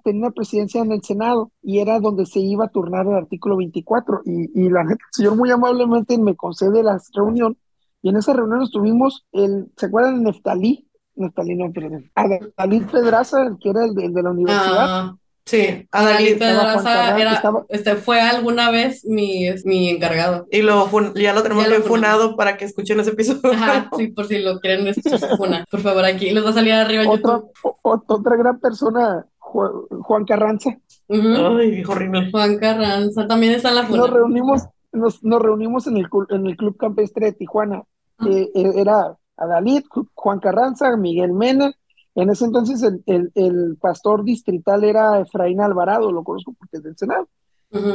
tenía 0.04 0.26
una 0.26 0.30
presidencia 0.30 0.82
en 0.82 0.92
el 0.92 1.02
Senado 1.02 1.50
y 1.62 1.78
era 1.78 1.98
donde 1.98 2.26
se 2.26 2.40
iba 2.40 2.66
a 2.66 2.70
turnar 2.70 3.06
el 3.06 3.14
artículo 3.14 3.56
24. 3.56 4.22
Y, 4.26 4.66
y 4.66 4.68
la 4.68 4.82
el 4.82 4.98
señor 5.10 5.36
muy 5.36 5.50
amablemente 5.50 6.18
me 6.18 6.36
concede 6.36 6.82
la 6.82 7.00
reunión. 7.14 7.56
Y 8.02 8.10
en 8.10 8.16
esa 8.16 8.32
reunión 8.32 8.62
estuvimos, 8.62 9.26
el, 9.32 9.70
¿se 9.76 9.86
acuerdan 9.86 10.18
de 10.18 10.30
Neftalí? 10.30 10.89
No, 11.16 11.30
perdón. 11.32 12.10
Adalid 12.14 12.84
Pedraza, 12.84 13.56
que 13.60 13.70
era 13.70 13.84
el 13.84 13.94
de, 13.94 14.08
de 14.08 14.22
la 14.22 14.30
universidad. 14.30 14.76
Ah, 14.78 15.16
sí, 15.44 15.86
Adalid 15.90 16.38
Pedraza 16.38 17.18
era, 17.18 17.42
este, 17.68 17.96
fue 17.96 18.20
alguna 18.20 18.70
vez 18.70 19.04
mi, 19.04 19.46
mi 19.64 19.90
encargado. 19.90 20.46
Y 20.50 20.62
lo 20.62 20.88
ya 21.14 21.34
lo 21.34 21.42
tenemos 21.42 21.68
bien 21.68 21.82
funado 21.82 22.36
para 22.36 22.56
que 22.56 22.64
escuchen 22.64 23.00
ese 23.00 23.10
episodio. 23.10 23.52
Ajá, 23.52 23.90
sí, 23.96 24.06
por 24.08 24.26
si 24.26 24.38
lo 24.38 24.60
quieren 24.60 24.86
escuchar, 24.86 25.36
Por 25.70 25.80
favor, 25.80 26.04
aquí 26.04 26.30
les 26.30 26.44
va 26.44 26.50
a 26.50 26.54
salir 26.54 26.72
arriba 26.72 27.04
otra, 27.06 27.42
otra 27.82 28.36
gran 28.36 28.58
persona, 28.60 29.26
Juan 29.38 30.24
Carranza. 30.24 30.78
Ay, 31.08 31.82
horrible. 31.84 32.30
Juan 32.30 32.56
Carranza, 32.58 33.26
también 33.26 33.54
está 33.54 33.70
en 33.70 33.74
la 33.74 33.82
Nos 33.82 34.10
reunimos, 34.10 34.62
nos, 34.92 35.22
nos 35.22 35.42
reunimos 35.42 35.86
en 35.86 35.98
el, 35.98 36.08
en 36.30 36.46
el 36.46 36.56
Club 36.56 36.76
Campestre 36.78 37.26
de 37.26 37.32
Tijuana. 37.32 37.82
Eh, 38.26 38.50
era 38.54 39.16
Adalid, 39.40 39.84
Juan 40.14 40.38
Carranza, 40.38 40.96
Miguel 40.96 41.32
Mena. 41.32 41.72
En 42.14 42.30
ese 42.30 42.44
entonces 42.44 42.82
el, 42.82 43.32
el, 43.34 43.76
pastor 43.80 44.24
distrital 44.24 44.84
era 44.84 45.20
Efraín 45.20 45.60
Alvarado, 45.60 46.12
lo 46.12 46.22
conozco 46.24 46.54
porque 46.58 46.76
es 46.76 46.82
del 46.82 46.96
Senado. 46.96 47.28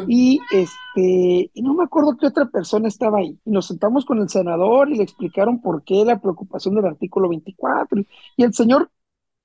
Y 0.08 0.40
este, 0.52 1.52
y 1.54 1.62
no 1.62 1.74
me 1.74 1.84
acuerdo 1.84 2.16
qué 2.18 2.28
otra 2.28 2.46
persona 2.46 2.88
estaba 2.88 3.20
ahí. 3.20 3.38
Y 3.44 3.52
nos 3.52 3.68
sentamos 3.68 4.06
con 4.06 4.20
el 4.20 4.30
senador 4.30 4.90
y 4.90 4.96
le 4.96 5.04
explicaron 5.04 5.62
por 5.62 5.84
qué 5.84 6.06
la 6.06 6.20
preocupación 6.20 6.76
del 6.76 6.86
artículo 6.86 7.28
24. 7.28 8.02
Y 8.38 8.44
el 8.44 8.54
señor 8.54 8.90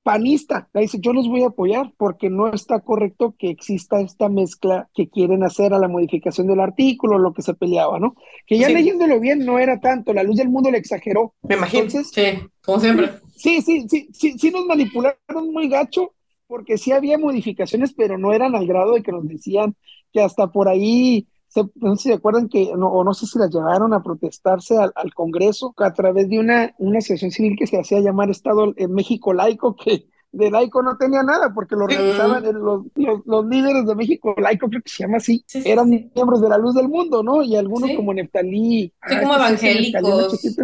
panista, 0.03 0.69
le 0.73 0.83
dice, 0.83 0.99
yo 1.01 1.13
los 1.13 1.29
voy 1.29 1.43
a 1.43 1.49
apoyar 1.49 1.93
porque 1.97 2.31
no 2.31 2.49
está 2.53 2.81
correcto 2.81 3.35
que 3.39 3.51
exista 3.51 4.01
esta 4.01 4.29
mezcla 4.29 4.89
que 4.95 5.09
quieren 5.09 5.45
hacer 5.45 5.75
a 5.75 5.79
la 5.79 5.89
modificación 5.89 6.47
del 6.47 6.61
artículo, 6.61 7.19
lo 7.19 7.33
que 7.35 7.43
se 7.43 7.55
peleaba, 7.55 7.99
¿no? 7.99 8.15
Que 8.47 8.59
ya 8.59 8.69
leyéndolo 8.69 9.21
bien 9.21 9.45
no 9.45 9.59
era 9.59 9.81
tanto, 9.81 10.15
la 10.15 10.23
luz 10.23 10.37
del 10.37 10.49
mundo 10.49 10.71
le 10.71 10.79
exageró. 10.79 11.35
Me 11.43 11.57
imagino. 11.57 11.91
sí, 11.91 12.23
como 12.65 12.81
siempre. 12.81 13.11
Sí, 13.37 13.61
sí, 13.63 13.87
sí, 13.89 14.09
sí, 14.13 14.39
sí 14.39 14.51
nos 14.51 14.67
manipularon 14.67 15.53
muy 15.53 15.69
gacho 15.69 16.15
porque 16.47 16.79
sí 16.79 16.93
había 16.93 17.17
modificaciones, 17.17 17.93
pero 17.93 18.19
no 18.19 18.33
eran 18.33 18.57
al 18.57 18.67
grado 18.67 18.95
de 18.95 19.03
que 19.03 19.13
nos 19.13 19.27
decían 19.29 19.77
que 20.13 20.21
hasta 20.21 20.49
por 20.49 20.69
ahí 20.69 21.29
no 21.75 21.97
sé 21.97 22.03
si 22.03 22.09
se 22.11 22.15
acuerdan 22.15 22.49
que, 22.49 22.73
no, 22.77 22.89
o 22.89 23.05
no 23.05 23.15
sé 23.15 23.27
si 23.27 23.39
las 23.39 23.51
llevaron 23.51 23.93
a 23.93 24.03
protestarse 24.03 24.77
al, 24.79 25.15
Congreso 25.15 25.75
a 25.77 25.93
través 25.93 26.29
de 26.29 26.39
una, 26.39 26.75
una 26.79 26.99
asociación 26.99 27.31
civil 27.31 27.57
que 27.59 27.67
se 27.67 27.79
hacía 27.79 28.01
llamar 28.01 28.31
Estado 28.31 28.73
en 28.77 28.93
México 28.93 29.33
Laico, 29.33 29.75
que 29.77 30.07
de 30.33 30.51
laico 30.51 30.81
no 30.83 30.97
tenía 30.97 31.23
nada, 31.25 31.53
porque 31.53 31.75
lo 31.75 31.89
realizaban 31.89 32.45
los, 32.45 32.85
los, 33.27 33.47
líderes 33.47 33.85
de 33.85 33.97
México 33.97 34.33
laico, 34.39 34.69
creo 34.69 34.83
que 34.83 34.89
se 34.89 35.03
llama 35.03 35.17
así, 35.17 35.45
eran 35.53 35.91
miembros 35.91 36.41
de 36.41 36.49
la 36.49 36.57
luz 36.57 36.75
del 36.75 36.89
mundo, 36.89 37.23
¿no? 37.23 37.43
Y 37.43 37.57
algunos 37.57 37.91
como 37.97 38.15
Neftalí. 38.15 38.93
Sí, 39.09 39.19
como 39.21 39.35
evangélicos. 39.35 40.57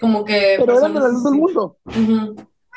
Como 0.00 0.24
que. 0.24 0.56
Pero 0.58 0.78
eran 0.78 0.94
de 0.94 1.00
la 1.00 1.08
luz 1.08 1.22
del 1.22 1.34
mundo 1.34 1.76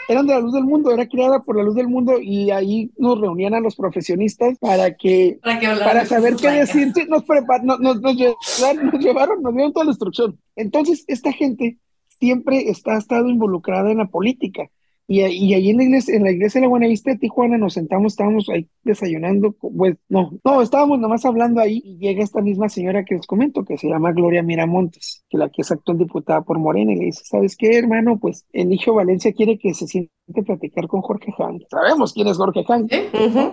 eran 0.08 0.28
de 0.28 0.34
la 0.34 0.40
luz 0.40 0.54
del 0.54 0.64
mundo, 0.64 0.92
era 0.92 1.08
creada 1.08 1.40
por 1.42 1.56
la 1.56 1.64
luz 1.64 1.76
del 1.76 1.88
mundo 1.88 2.20
y 2.20 2.52
ahí 2.52 2.92
nos 2.98 3.20
reunían 3.20 3.54
a 3.54 3.60
los 3.60 3.76
profesionistas 3.76 4.58
para 4.60 4.96
que, 4.96 5.40
para, 5.42 6.06
saber 6.06 6.36
qué 6.36 6.50
decir. 6.50 6.94
nos, 7.08 7.24
nos, 7.28 7.80
nos, 7.80 8.02
nos, 8.02 8.16
llevaron, 8.16 8.86
nos 8.92 9.04
llevaron, 9.04 9.42
nos 9.42 9.54
dieron 9.54 9.74
toda 9.74 9.86
la 9.86 9.92
instrucción. 9.92 10.40
Entonces, 10.56 11.04
esta 11.08 11.32
gente 11.32 11.78
siempre 12.20 12.70
está, 12.70 12.96
ha 12.96 13.00
estado 13.00 13.30
involucrada 13.30 13.92
en 13.92 14.00
la 14.00 14.08
política. 14.08 14.70
Y, 15.08 15.22
y 15.22 15.54
ahí 15.54 15.70
en 15.70 15.78
la 15.78 15.84
iglesia, 15.84 16.16
en 16.16 16.24
la 16.24 16.32
iglesia 16.32 16.60
de 16.60 16.66
la 16.66 16.70
Buenavista 16.70 17.12
de 17.12 17.18
Tijuana 17.18 17.58
nos 17.58 17.74
sentamos, 17.74 18.14
estábamos 18.14 18.48
ahí 18.50 18.70
desayunando, 18.84 19.52
pues 19.52 19.98
no, 20.10 20.40
no, 20.44 20.62
estábamos 20.62 21.00
nomás 21.00 21.26
hablando 21.26 21.60
ahí 21.60 21.82
y 21.84 21.98
llega 21.98 22.24
esta 22.24 22.42
misma 22.42 22.70
señora 22.70 23.04
que 23.04 23.16
les 23.16 23.28
comento, 23.28 23.66
que 23.66 23.78
se 23.78 23.90
llama 23.90 24.14
Gloria 24.14 24.44
Miramontes, 24.44 25.26
que 25.30 25.38
la 25.38 25.50
que 25.50 25.62
es 25.62 25.72
actual 25.72 25.98
diputada 25.98 26.42
por 26.42 26.58
Morena, 26.60 26.94
y 26.94 26.96
le 26.96 27.06
dice, 27.06 27.24
¿sabes 27.26 27.58
qué, 27.58 27.78
hermano? 27.78 28.18
Pues 28.20 28.46
el 28.54 28.72
hijo 28.72 28.94
Valencia 28.94 29.34
quiere 29.34 29.58
que 29.58 29.74
se 29.74 29.88
siente 30.26 30.42
a 30.42 30.44
platicar 30.44 30.88
con 30.88 31.02
Jorge 31.02 31.34
Han. 31.40 31.60
Sabemos 31.70 32.14
quién 32.14 32.28
es 32.28 32.38
Jorge 32.38 32.64
Han. 32.68 32.88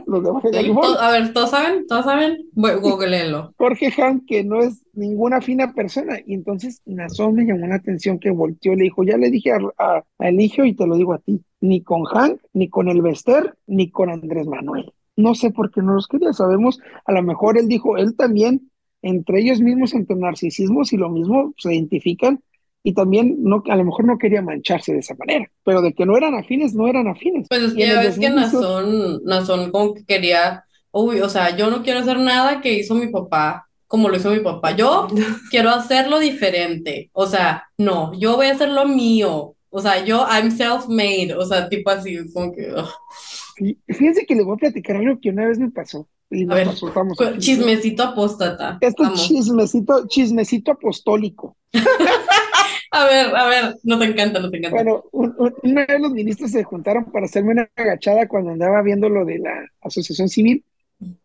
Los 0.07 0.23
de 0.23 0.97
A 1.01 1.11
ver, 1.11 1.33
¿todos 1.33 1.51
saben? 1.51 1.87
¿Todos 1.87 2.05
saben? 2.05 2.49
Googleenlo. 2.55 3.53
Jorge 3.57 3.93
Han, 4.03 4.25
que 4.27 4.45
no 4.45 4.61
es 4.61 4.85
ninguna 4.93 5.41
fina 5.41 5.73
persona. 5.75 6.19
Y 6.25 6.35
entonces 6.35 6.83
Nazón 6.87 7.35
me 7.35 7.45
llamó 7.45 7.67
la 7.67 7.77
atención 7.77 8.19
que 8.19 8.31
volteó 8.31 8.73
y 8.73 8.77
le 8.77 8.85
dijo, 8.85 9.03
ya 9.03 9.17
le 9.17 9.31
dije 9.31 9.53
a, 9.79 10.05
Eligio 10.19 10.65
y 10.65 10.75
te 10.75 10.87
lo 10.87 10.97
digo 10.97 11.15
a 11.15 11.19
ti, 11.19 11.43
ni 11.61 11.83
con 11.83 12.05
Hank, 12.05 12.41
ni 12.53 12.69
con 12.69 12.89
el 12.89 13.03
Bester, 13.03 13.57
ni 13.67 13.91
con 13.91 14.11
Andrés 14.11 14.47
Manuel. 14.47 14.93
No 15.17 15.35
sé 15.35 15.51
por 15.51 15.71
qué 15.71 15.83
no 15.83 15.95
los 15.95 16.07
quería, 16.07 16.33
sabemos, 16.33 16.79
a 17.05 17.13
lo 17.13 17.23
mejor 17.23 17.59
él 17.59 17.69
dijo, 17.69 17.99
él 17.99 18.17
también, 18.17 18.71
entre 19.03 19.41
ellos 19.41 19.61
mismos, 19.61 19.93
entre 19.93 20.17
narcisismos 20.17 20.93
y 20.93 20.97
lo 20.97 21.11
mismo, 21.11 21.53
se 21.59 21.75
identifican 21.75 22.43
y 22.83 22.95
también 22.95 23.37
no, 23.41 23.63
a 23.69 23.77
lo 23.77 23.85
mejor 23.85 24.05
no 24.07 24.19
quería 24.19 24.43
mancharse 24.43 24.93
de 24.93 25.01
esa 25.01 25.15
manera, 25.15 25.51
pero 25.65 25.83
de 25.83 25.93
que 25.93 26.07
no 26.07 26.17
eran 26.17 26.35
afines, 26.35 26.75
no 26.75 26.89
eran 26.89 27.09
afines. 27.09 27.47
Pues 27.49 27.63
es 27.63 27.75
que 27.75 27.87
ya 27.87 28.01
ves 28.01 28.19
que 28.19 28.31
Nazón, 28.31 29.23
Nazón 29.25 29.71
como 29.71 29.95
que 29.95 30.05
quería, 30.05 30.65
uy, 30.91 31.21
o 31.21 31.29
sea, 31.29 31.57
yo 31.57 31.71
no 31.71 31.83
quiero 31.83 32.01
hacer 32.01 32.19
nada 32.19 32.61
que 32.61 32.73
hizo 32.73 32.95
mi 32.95 33.09
papá 33.09 33.67
como 33.91 34.09
lo 34.09 34.17
hizo 34.17 34.31
mi 34.31 34.39
papá. 34.39 34.77
Yo 34.77 35.09
quiero 35.51 35.71
hacerlo 35.71 36.21
diferente. 36.21 37.11
O 37.13 37.27
sea, 37.27 37.65
no, 37.77 38.15
yo 38.15 38.37
voy 38.37 38.47
a 38.47 38.53
hacer 38.53 38.69
lo 38.69 38.87
mío. 38.87 39.57
O 39.69 39.81
sea, 39.83 40.05
yo, 40.05 40.25
I'm 40.31 40.53
self-made. 40.53 41.35
O 41.35 41.45
sea, 41.45 41.69
tipo 41.69 41.91
así, 41.91 42.17
como 42.33 42.53
que. 42.53 42.73
Fíjense 43.89 44.25
que 44.27 44.37
le 44.37 44.45
voy 44.45 44.55
a 44.55 44.59
platicar 44.59 44.95
algo 44.95 45.19
que 45.21 45.31
una 45.31 45.47
vez 45.49 45.59
me 45.59 45.73
pasó. 45.73 46.09
Y 46.31 46.45
nos 46.45 46.65
resultamos. 46.65 47.19
Chismecito 47.39 48.05
apóstata. 48.05 48.79
Esto 48.81 49.03
es 49.03 49.15
chismecito, 49.15 50.07
chismecito 50.07 50.71
apostólico. 50.71 51.57
a 52.91 53.05
ver, 53.07 53.37
a 53.37 53.47
ver, 53.47 53.77
nos 53.83 54.01
encanta, 54.03 54.41
nos 54.41 54.53
encanta. 54.53 54.83
Bueno, 54.83 55.05
una 55.13 55.87
vez 55.87 56.01
los 56.01 56.13
ministros 56.13 56.51
se 56.51 56.65
juntaron 56.65 57.05
para 57.07 57.27
hacerme 57.27 57.53
una 57.53 57.71
agachada 57.77 58.29
cuando 58.29 58.51
andaba 58.51 58.83
viendo 58.83 59.09
lo 59.09 59.25
de 59.25 59.39
la 59.39 59.67
asociación 59.81 60.29
civil 60.29 60.65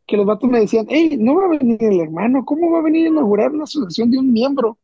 que 0.05 0.17
los 0.17 0.25
vatos 0.25 0.49
me 0.49 0.59
decían, 0.59 0.85
hey, 0.89 1.17
no 1.19 1.35
va 1.35 1.45
a 1.45 1.57
venir 1.57 1.83
el 1.83 1.99
hermano, 1.99 2.45
¿cómo 2.45 2.71
va 2.71 2.79
a 2.79 2.83
venir 2.83 3.07
a 3.07 3.09
inaugurar 3.09 3.51
una 3.51 3.63
asociación 3.63 4.11
de 4.11 4.19
un 4.19 4.31
miembro? 4.31 4.77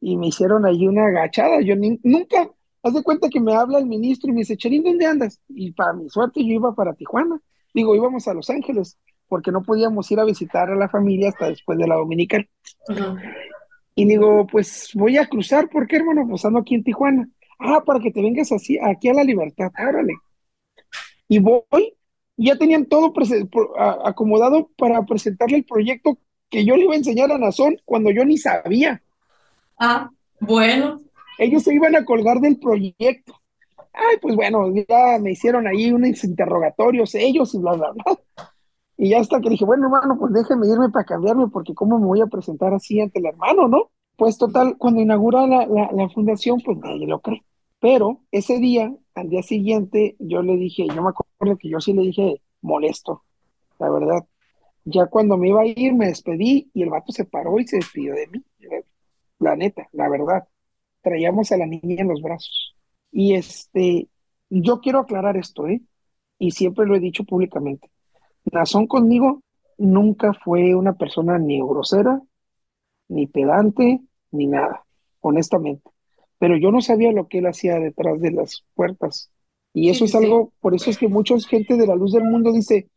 Y 0.00 0.16
me 0.16 0.28
hicieron 0.28 0.66
ahí 0.66 0.86
una 0.86 1.06
agachada, 1.06 1.60
yo 1.62 1.74
nunca, 1.76 2.50
haz 2.82 2.94
de 2.94 3.02
cuenta 3.02 3.28
que 3.28 3.40
me 3.40 3.54
habla 3.54 3.78
el 3.78 3.86
ministro 3.86 4.30
y 4.30 4.34
me 4.34 4.40
dice, 4.40 4.56
Cherín, 4.56 4.82
¿dónde 4.82 5.06
andas? 5.06 5.40
Y 5.48 5.72
para 5.72 5.92
mi 5.92 6.08
suerte 6.10 6.44
yo 6.44 6.52
iba 6.52 6.74
para 6.74 6.94
Tijuana, 6.94 7.40
digo, 7.72 7.94
íbamos 7.94 8.28
a 8.28 8.34
Los 8.34 8.50
Ángeles, 8.50 8.98
porque 9.28 9.50
no 9.50 9.62
podíamos 9.62 10.10
ir 10.10 10.20
a 10.20 10.24
visitar 10.24 10.70
a 10.70 10.76
la 10.76 10.88
familia 10.88 11.30
hasta 11.30 11.48
después 11.48 11.78
de 11.78 11.86
la 11.86 11.96
dominical. 11.96 12.48
Y 13.96 14.04
digo, 14.04 14.46
pues 14.46 14.90
voy 14.94 15.16
a 15.16 15.26
cruzar, 15.26 15.68
¿por 15.68 15.88
qué, 15.88 15.96
hermano? 15.96 16.24
Pues 16.28 16.44
ando 16.44 16.60
aquí 16.60 16.76
en 16.76 16.84
Tijuana. 16.84 17.28
Ah, 17.58 17.82
para 17.84 17.98
que 17.98 18.12
te 18.12 18.22
vengas 18.22 18.52
así, 18.52 18.78
aquí 18.78 19.08
a 19.08 19.14
la 19.14 19.24
libertad, 19.24 19.72
árale. 19.74 20.14
Y 21.26 21.40
voy 21.40 21.96
ya 22.36 22.56
tenían 22.56 22.86
todo 22.86 23.12
acomodado 24.04 24.70
para 24.76 25.04
presentarle 25.04 25.58
el 25.58 25.64
proyecto 25.64 26.18
que 26.50 26.64
yo 26.64 26.76
le 26.76 26.84
iba 26.84 26.92
a 26.92 26.98
enseñar 26.98 27.32
a 27.32 27.38
Nazón 27.38 27.80
cuando 27.84 28.10
yo 28.10 28.24
ni 28.24 28.36
sabía. 28.36 29.02
Ah, 29.78 30.10
bueno. 30.40 31.00
Ellos 31.38 31.62
se 31.62 31.74
iban 31.74 31.96
a 31.96 32.04
colgar 32.04 32.40
del 32.40 32.58
proyecto. 32.58 33.40
Ay, 33.92 34.16
pues 34.20 34.36
bueno, 34.36 34.70
ya 34.88 35.18
me 35.18 35.32
hicieron 35.32 35.66
ahí 35.66 35.90
unos 35.90 36.22
interrogatorios 36.24 37.14
ellos 37.14 37.54
y 37.54 37.58
bla, 37.58 37.72
bla, 37.72 37.92
bla. 37.92 38.18
Y 38.96 39.10
ya 39.10 39.20
hasta 39.20 39.40
que 39.40 39.50
dije, 39.50 39.64
bueno, 39.64 39.86
hermano, 39.86 40.18
pues 40.18 40.32
déjeme 40.32 40.68
irme 40.68 40.88
para 40.90 41.04
cambiarme, 41.04 41.48
porque 41.48 41.74
cómo 41.74 41.98
me 41.98 42.06
voy 42.06 42.20
a 42.22 42.26
presentar 42.26 42.72
así 42.74 43.00
ante 43.00 43.18
el 43.18 43.26
hermano, 43.26 43.68
¿no? 43.68 43.90
Pues 44.16 44.38
total, 44.38 44.76
cuando 44.78 45.00
inaugura 45.02 45.46
la, 45.46 45.66
la, 45.66 45.90
la 45.92 46.08
fundación, 46.08 46.60
pues 46.64 46.78
nadie 46.78 47.06
lo 47.06 47.20
cree. 47.20 47.44
Pero 47.80 48.22
ese 48.32 48.58
día, 48.58 48.94
al 49.14 49.28
día 49.28 49.42
siguiente, 49.42 50.16
yo 50.18 50.42
le 50.42 50.56
dije, 50.56 50.86
yo 50.88 51.02
me 51.02 51.10
acuerdo 51.10 51.58
que 51.58 51.68
yo 51.68 51.80
sí 51.80 51.92
le 51.92 52.02
dije 52.02 52.40
molesto, 52.62 53.22
la 53.78 53.90
verdad. 53.90 54.24
Ya 54.84 55.06
cuando 55.06 55.36
me 55.36 55.48
iba 55.48 55.62
a 55.62 55.66
ir, 55.66 55.94
me 55.94 56.06
despedí 56.06 56.70
y 56.74 56.82
el 56.82 56.90
vato 56.90 57.12
se 57.12 57.24
paró 57.24 57.58
y 57.60 57.66
se 57.66 57.76
despidió 57.76 58.14
de 58.14 58.28
mí. 58.28 58.44
La 59.38 59.56
neta, 59.56 59.88
la 59.92 60.08
verdad. 60.08 60.48
Traíamos 61.02 61.52
a 61.52 61.56
la 61.58 61.66
niña 61.66 62.02
en 62.02 62.08
los 62.08 62.22
brazos. 62.22 62.76
Y 63.12 63.34
este, 63.34 64.08
yo 64.50 64.80
quiero 64.80 65.00
aclarar 65.00 65.36
esto, 65.36 65.66
¿eh? 65.68 65.82
Y 66.38 66.52
siempre 66.52 66.86
lo 66.86 66.96
he 66.96 67.00
dicho 67.00 67.24
públicamente. 67.24 67.90
Nazón 68.52 68.86
conmigo 68.86 69.42
nunca 69.78 70.32
fue 70.32 70.74
una 70.74 70.94
persona 70.94 71.38
ni 71.38 71.60
grosera, 71.60 72.20
ni 73.08 73.26
pedante, 73.26 74.00
ni 74.30 74.46
nada, 74.46 74.84
honestamente 75.20 75.90
pero 76.38 76.56
yo 76.56 76.70
no 76.70 76.80
sabía 76.80 77.12
lo 77.12 77.28
que 77.28 77.38
él 77.38 77.46
hacía 77.46 77.78
detrás 77.78 78.20
de 78.20 78.30
las 78.32 78.64
puertas. 78.74 79.30
Y 79.72 79.90
eso 79.90 80.04
es 80.04 80.14
algo, 80.14 80.52
por 80.60 80.74
eso 80.74 80.90
es 80.90 80.98
que 80.98 81.08
mucha 81.08 81.38
gente 81.38 81.76
de 81.76 81.86
la 81.86 81.94
luz 81.94 82.12
del 82.12 82.24
mundo 82.24 82.52
dice, 82.52 82.88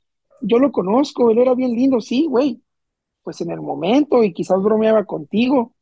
yo 0.42 0.60
lo 0.60 0.72
conozco, 0.72 1.30
él 1.30 1.40
era 1.40 1.54
bien 1.54 1.72
lindo, 1.72 2.00
sí, 2.00 2.26
güey. 2.28 2.62
Pues 3.24 3.42
en 3.42 3.52
el 3.52 3.62
momento, 3.62 4.24
y 4.24 4.34
quizás 4.34 4.62
bromeaba 4.62 5.04
contigo, 5.04 5.74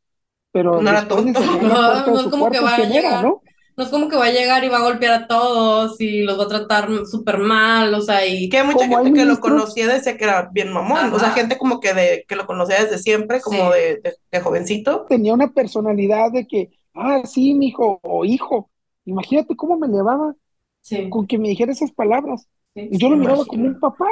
pero 0.51 0.81
no 0.81 0.89
era 0.89 1.07
tonto. 1.07 1.39
No, 1.61 2.05
no 2.05 2.19
es 2.19 2.27
como 2.27 2.49
que 2.49 2.59
va 2.59 2.75
a 2.75 2.85
llegar, 2.85 3.23
¿no? 3.23 3.41
No 3.77 3.83
es 3.83 3.91
como 3.91 4.09
que 4.09 4.17
va 4.17 4.25
a 4.25 4.31
llegar 4.31 4.63
y 4.63 4.69
va 4.69 4.77
a 4.77 4.89
golpear 4.89 5.13
a 5.13 5.27
todos 5.27 6.01
y 6.01 6.23
los 6.23 6.39
va 6.39 6.45
a 6.45 6.47
tratar 6.47 6.89
súper 7.05 7.37
mal, 7.37 7.93
o 7.93 8.01
sea, 8.01 8.25
y... 8.25 8.49
Que 8.49 8.57
hay 8.57 8.65
mucha 8.65 8.87
gente 8.87 9.13
que 9.13 9.23
lo 9.23 9.39
conocía 9.39 9.87
decía 9.87 10.17
que 10.17 10.23
era 10.23 10.49
bien 10.51 10.73
mamón, 10.73 11.13
o 11.13 11.19
sea, 11.19 11.29
gente 11.29 11.59
como 11.59 11.79
que 11.79 11.93
de 11.93 12.25
que 12.27 12.35
lo 12.35 12.47
conocía 12.47 12.83
desde 12.83 12.97
siempre, 12.97 13.39
como 13.39 13.69
de, 13.71 14.01
de, 14.31 14.39
jovencito. 14.41 15.05
Tenía 15.07 15.31
una 15.35 15.53
personalidad 15.53 16.31
de 16.31 16.47
que, 16.47 16.71
ah, 16.95 17.21
sí, 17.25 17.53
mi 17.53 17.67
hijo 17.67 17.99
o 18.01 18.25
hijo, 18.25 18.71
imagínate 19.05 19.55
cómo 19.55 19.77
me 19.77 19.87
llevaba 19.87 20.33
con 21.11 21.27
que 21.27 21.37
me 21.37 21.49
dijera 21.49 21.71
esas 21.71 21.91
palabras. 21.91 22.47
y 22.73 22.97
yo 22.97 23.09
lo 23.09 23.17
miraba 23.17 23.45
como 23.45 23.65
un 23.65 23.79
papá. 23.79 24.07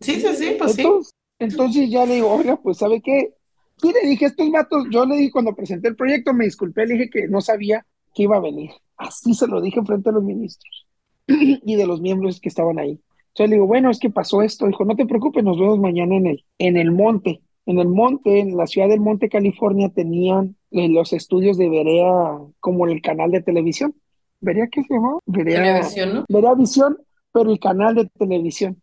Sí, 0.00 0.20
sí, 0.20 0.28
sí, 0.34 0.56
pues 0.58 0.76
entonces, 0.76 1.08
sí. 1.08 1.14
Entonces 1.38 1.90
ya 1.90 2.04
le 2.04 2.16
digo, 2.16 2.34
oiga, 2.34 2.56
pues, 2.56 2.76
¿sabe 2.76 3.00
qué? 3.00 3.34
Y 3.82 3.92
le 3.94 4.10
dije, 4.10 4.26
estos 4.26 4.50
vatos, 4.50 4.84
yo 4.90 5.06
le 5.06 5.16
dije 5.16 5.32
cuando 5.32 5.54
presenté 5.54 5.88
el 5.88 5.96
proyecto, 5.96 6.34
me 6.34 6.44
disculpé, 6.44 6.84
le 6.84 6.94
dije 6.94 7.10
que 7.10 7.28
no 7.28 7.40
sabía 7.40 7.86
que 8.14 8.24
iba 8.24 8.36
a 8.36 8.40
venir. 8.40 8.70
Así 8.96 9.34
se 9.34 9.46
lo 9.46 9.60
dije 9.60 9.82
frente 9.82 10.10
a 10.10 10.12
los 10.12 10.22
ministros 10.22 10.86
y 11.26 11.74
de 11.74 11.86
los 11.86 12.00
miembros 12.00 12.40
que 12.40 12.48
estaban 12.48 12.78
ahí. 12.78 13.00
Entonces 13.28 13.50
le 13.50 13.56
digo, 13.56 13.66
bueno, 13.66 13.90
es 13.90 13.98
que 13.98 14.10
pasó 14.10 14.42
esto. 14.42 14.66
Dijo, 14.66 14.84
no 14.84 14.96
te 14.96 15.06
preocupes, 15.06 15.44
nos 15.44 15.58
vemos 15.58 15.78
mañana 15.78 16.16
en 16.16 16.26
el, 16.26 16.44
en 16.58 16.76
el 16.76 16.90
monte. 16.90 17.40
En 17.66 17.78
el 17.78 17.88
monte, 17.88 18.40
en 18.40 18.56
la 18.56 18.66
ciudad 18.66 18.88
del 18.88 19.00
Monte, 19.00 19.28
California, 19.28 19.90
tenían 19.90 20.56
eh, 20.72 20.88
los 20.88 21.12
estudios 21.12 21.56
de 21.56 21.68
Verea 21.68 22.38
como 22.58 22.86
el 22.86 23.00
canal 23.00 23.30
de 23.30 23.42
televisión. 23.42 23.94
¿Verea 24.40 24.68
qué 24.72 24.82
se 24.82 24.94
llamaba? 24.94 25.20
Verea, 25.26 25.80
Visión, 25.80 26.14
¿no? 26.14 26.24
Verea 26.28 26.54
Visión, 26.54 26.98
pero 27.32 27.50
el 27.50 27.60
canal 27.60 27.94
de 27.94 28.06
televisión. 28.18 28.82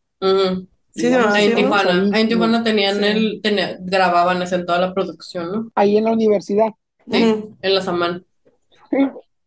Sí, 0.91 1.07
en 1.07 1.55
Tijuana. 1.55 2.17
en 2.17 2.29
Tijuana 2.29 2.63
tenían 2.63 3.03
el, 3.03 3.41
grababan 3.81 4.41
en 4.41 4.65
toda 4.65 4.79
la 4.79 4.93
producción, 4.93 5.51
¿no? 5.51 5.71
Ahí 5.75 5.97
en 5.97 6.05
la 6.05 6.13
universidad. 6.13 6.69
Sí, 7.11 7.43
en 7.61 7.75
la 7.75 7.81
Samán. 7.81 8.25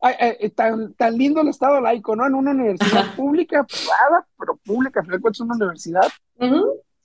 Eh, 0.02 0.50
tan, 0.50 0.94
tan 0.94 1.18
lindo 1.18 1.42
el 1.42 1.48
estado 1.48 1.78
laico, 1.80 2.16
¿no? 2.16 2.26
En 2.26 2.34
una 2.34 2.52
universidad 2.52 3.04
pública, 3.16 3.64
privada, 3.64 4.26
pero 4.38 4.56
pública, 4.64 5.00
al 5.00 5.20
es 5.30 5.40
una 5.40 5.56
universidad. 5.56 6.08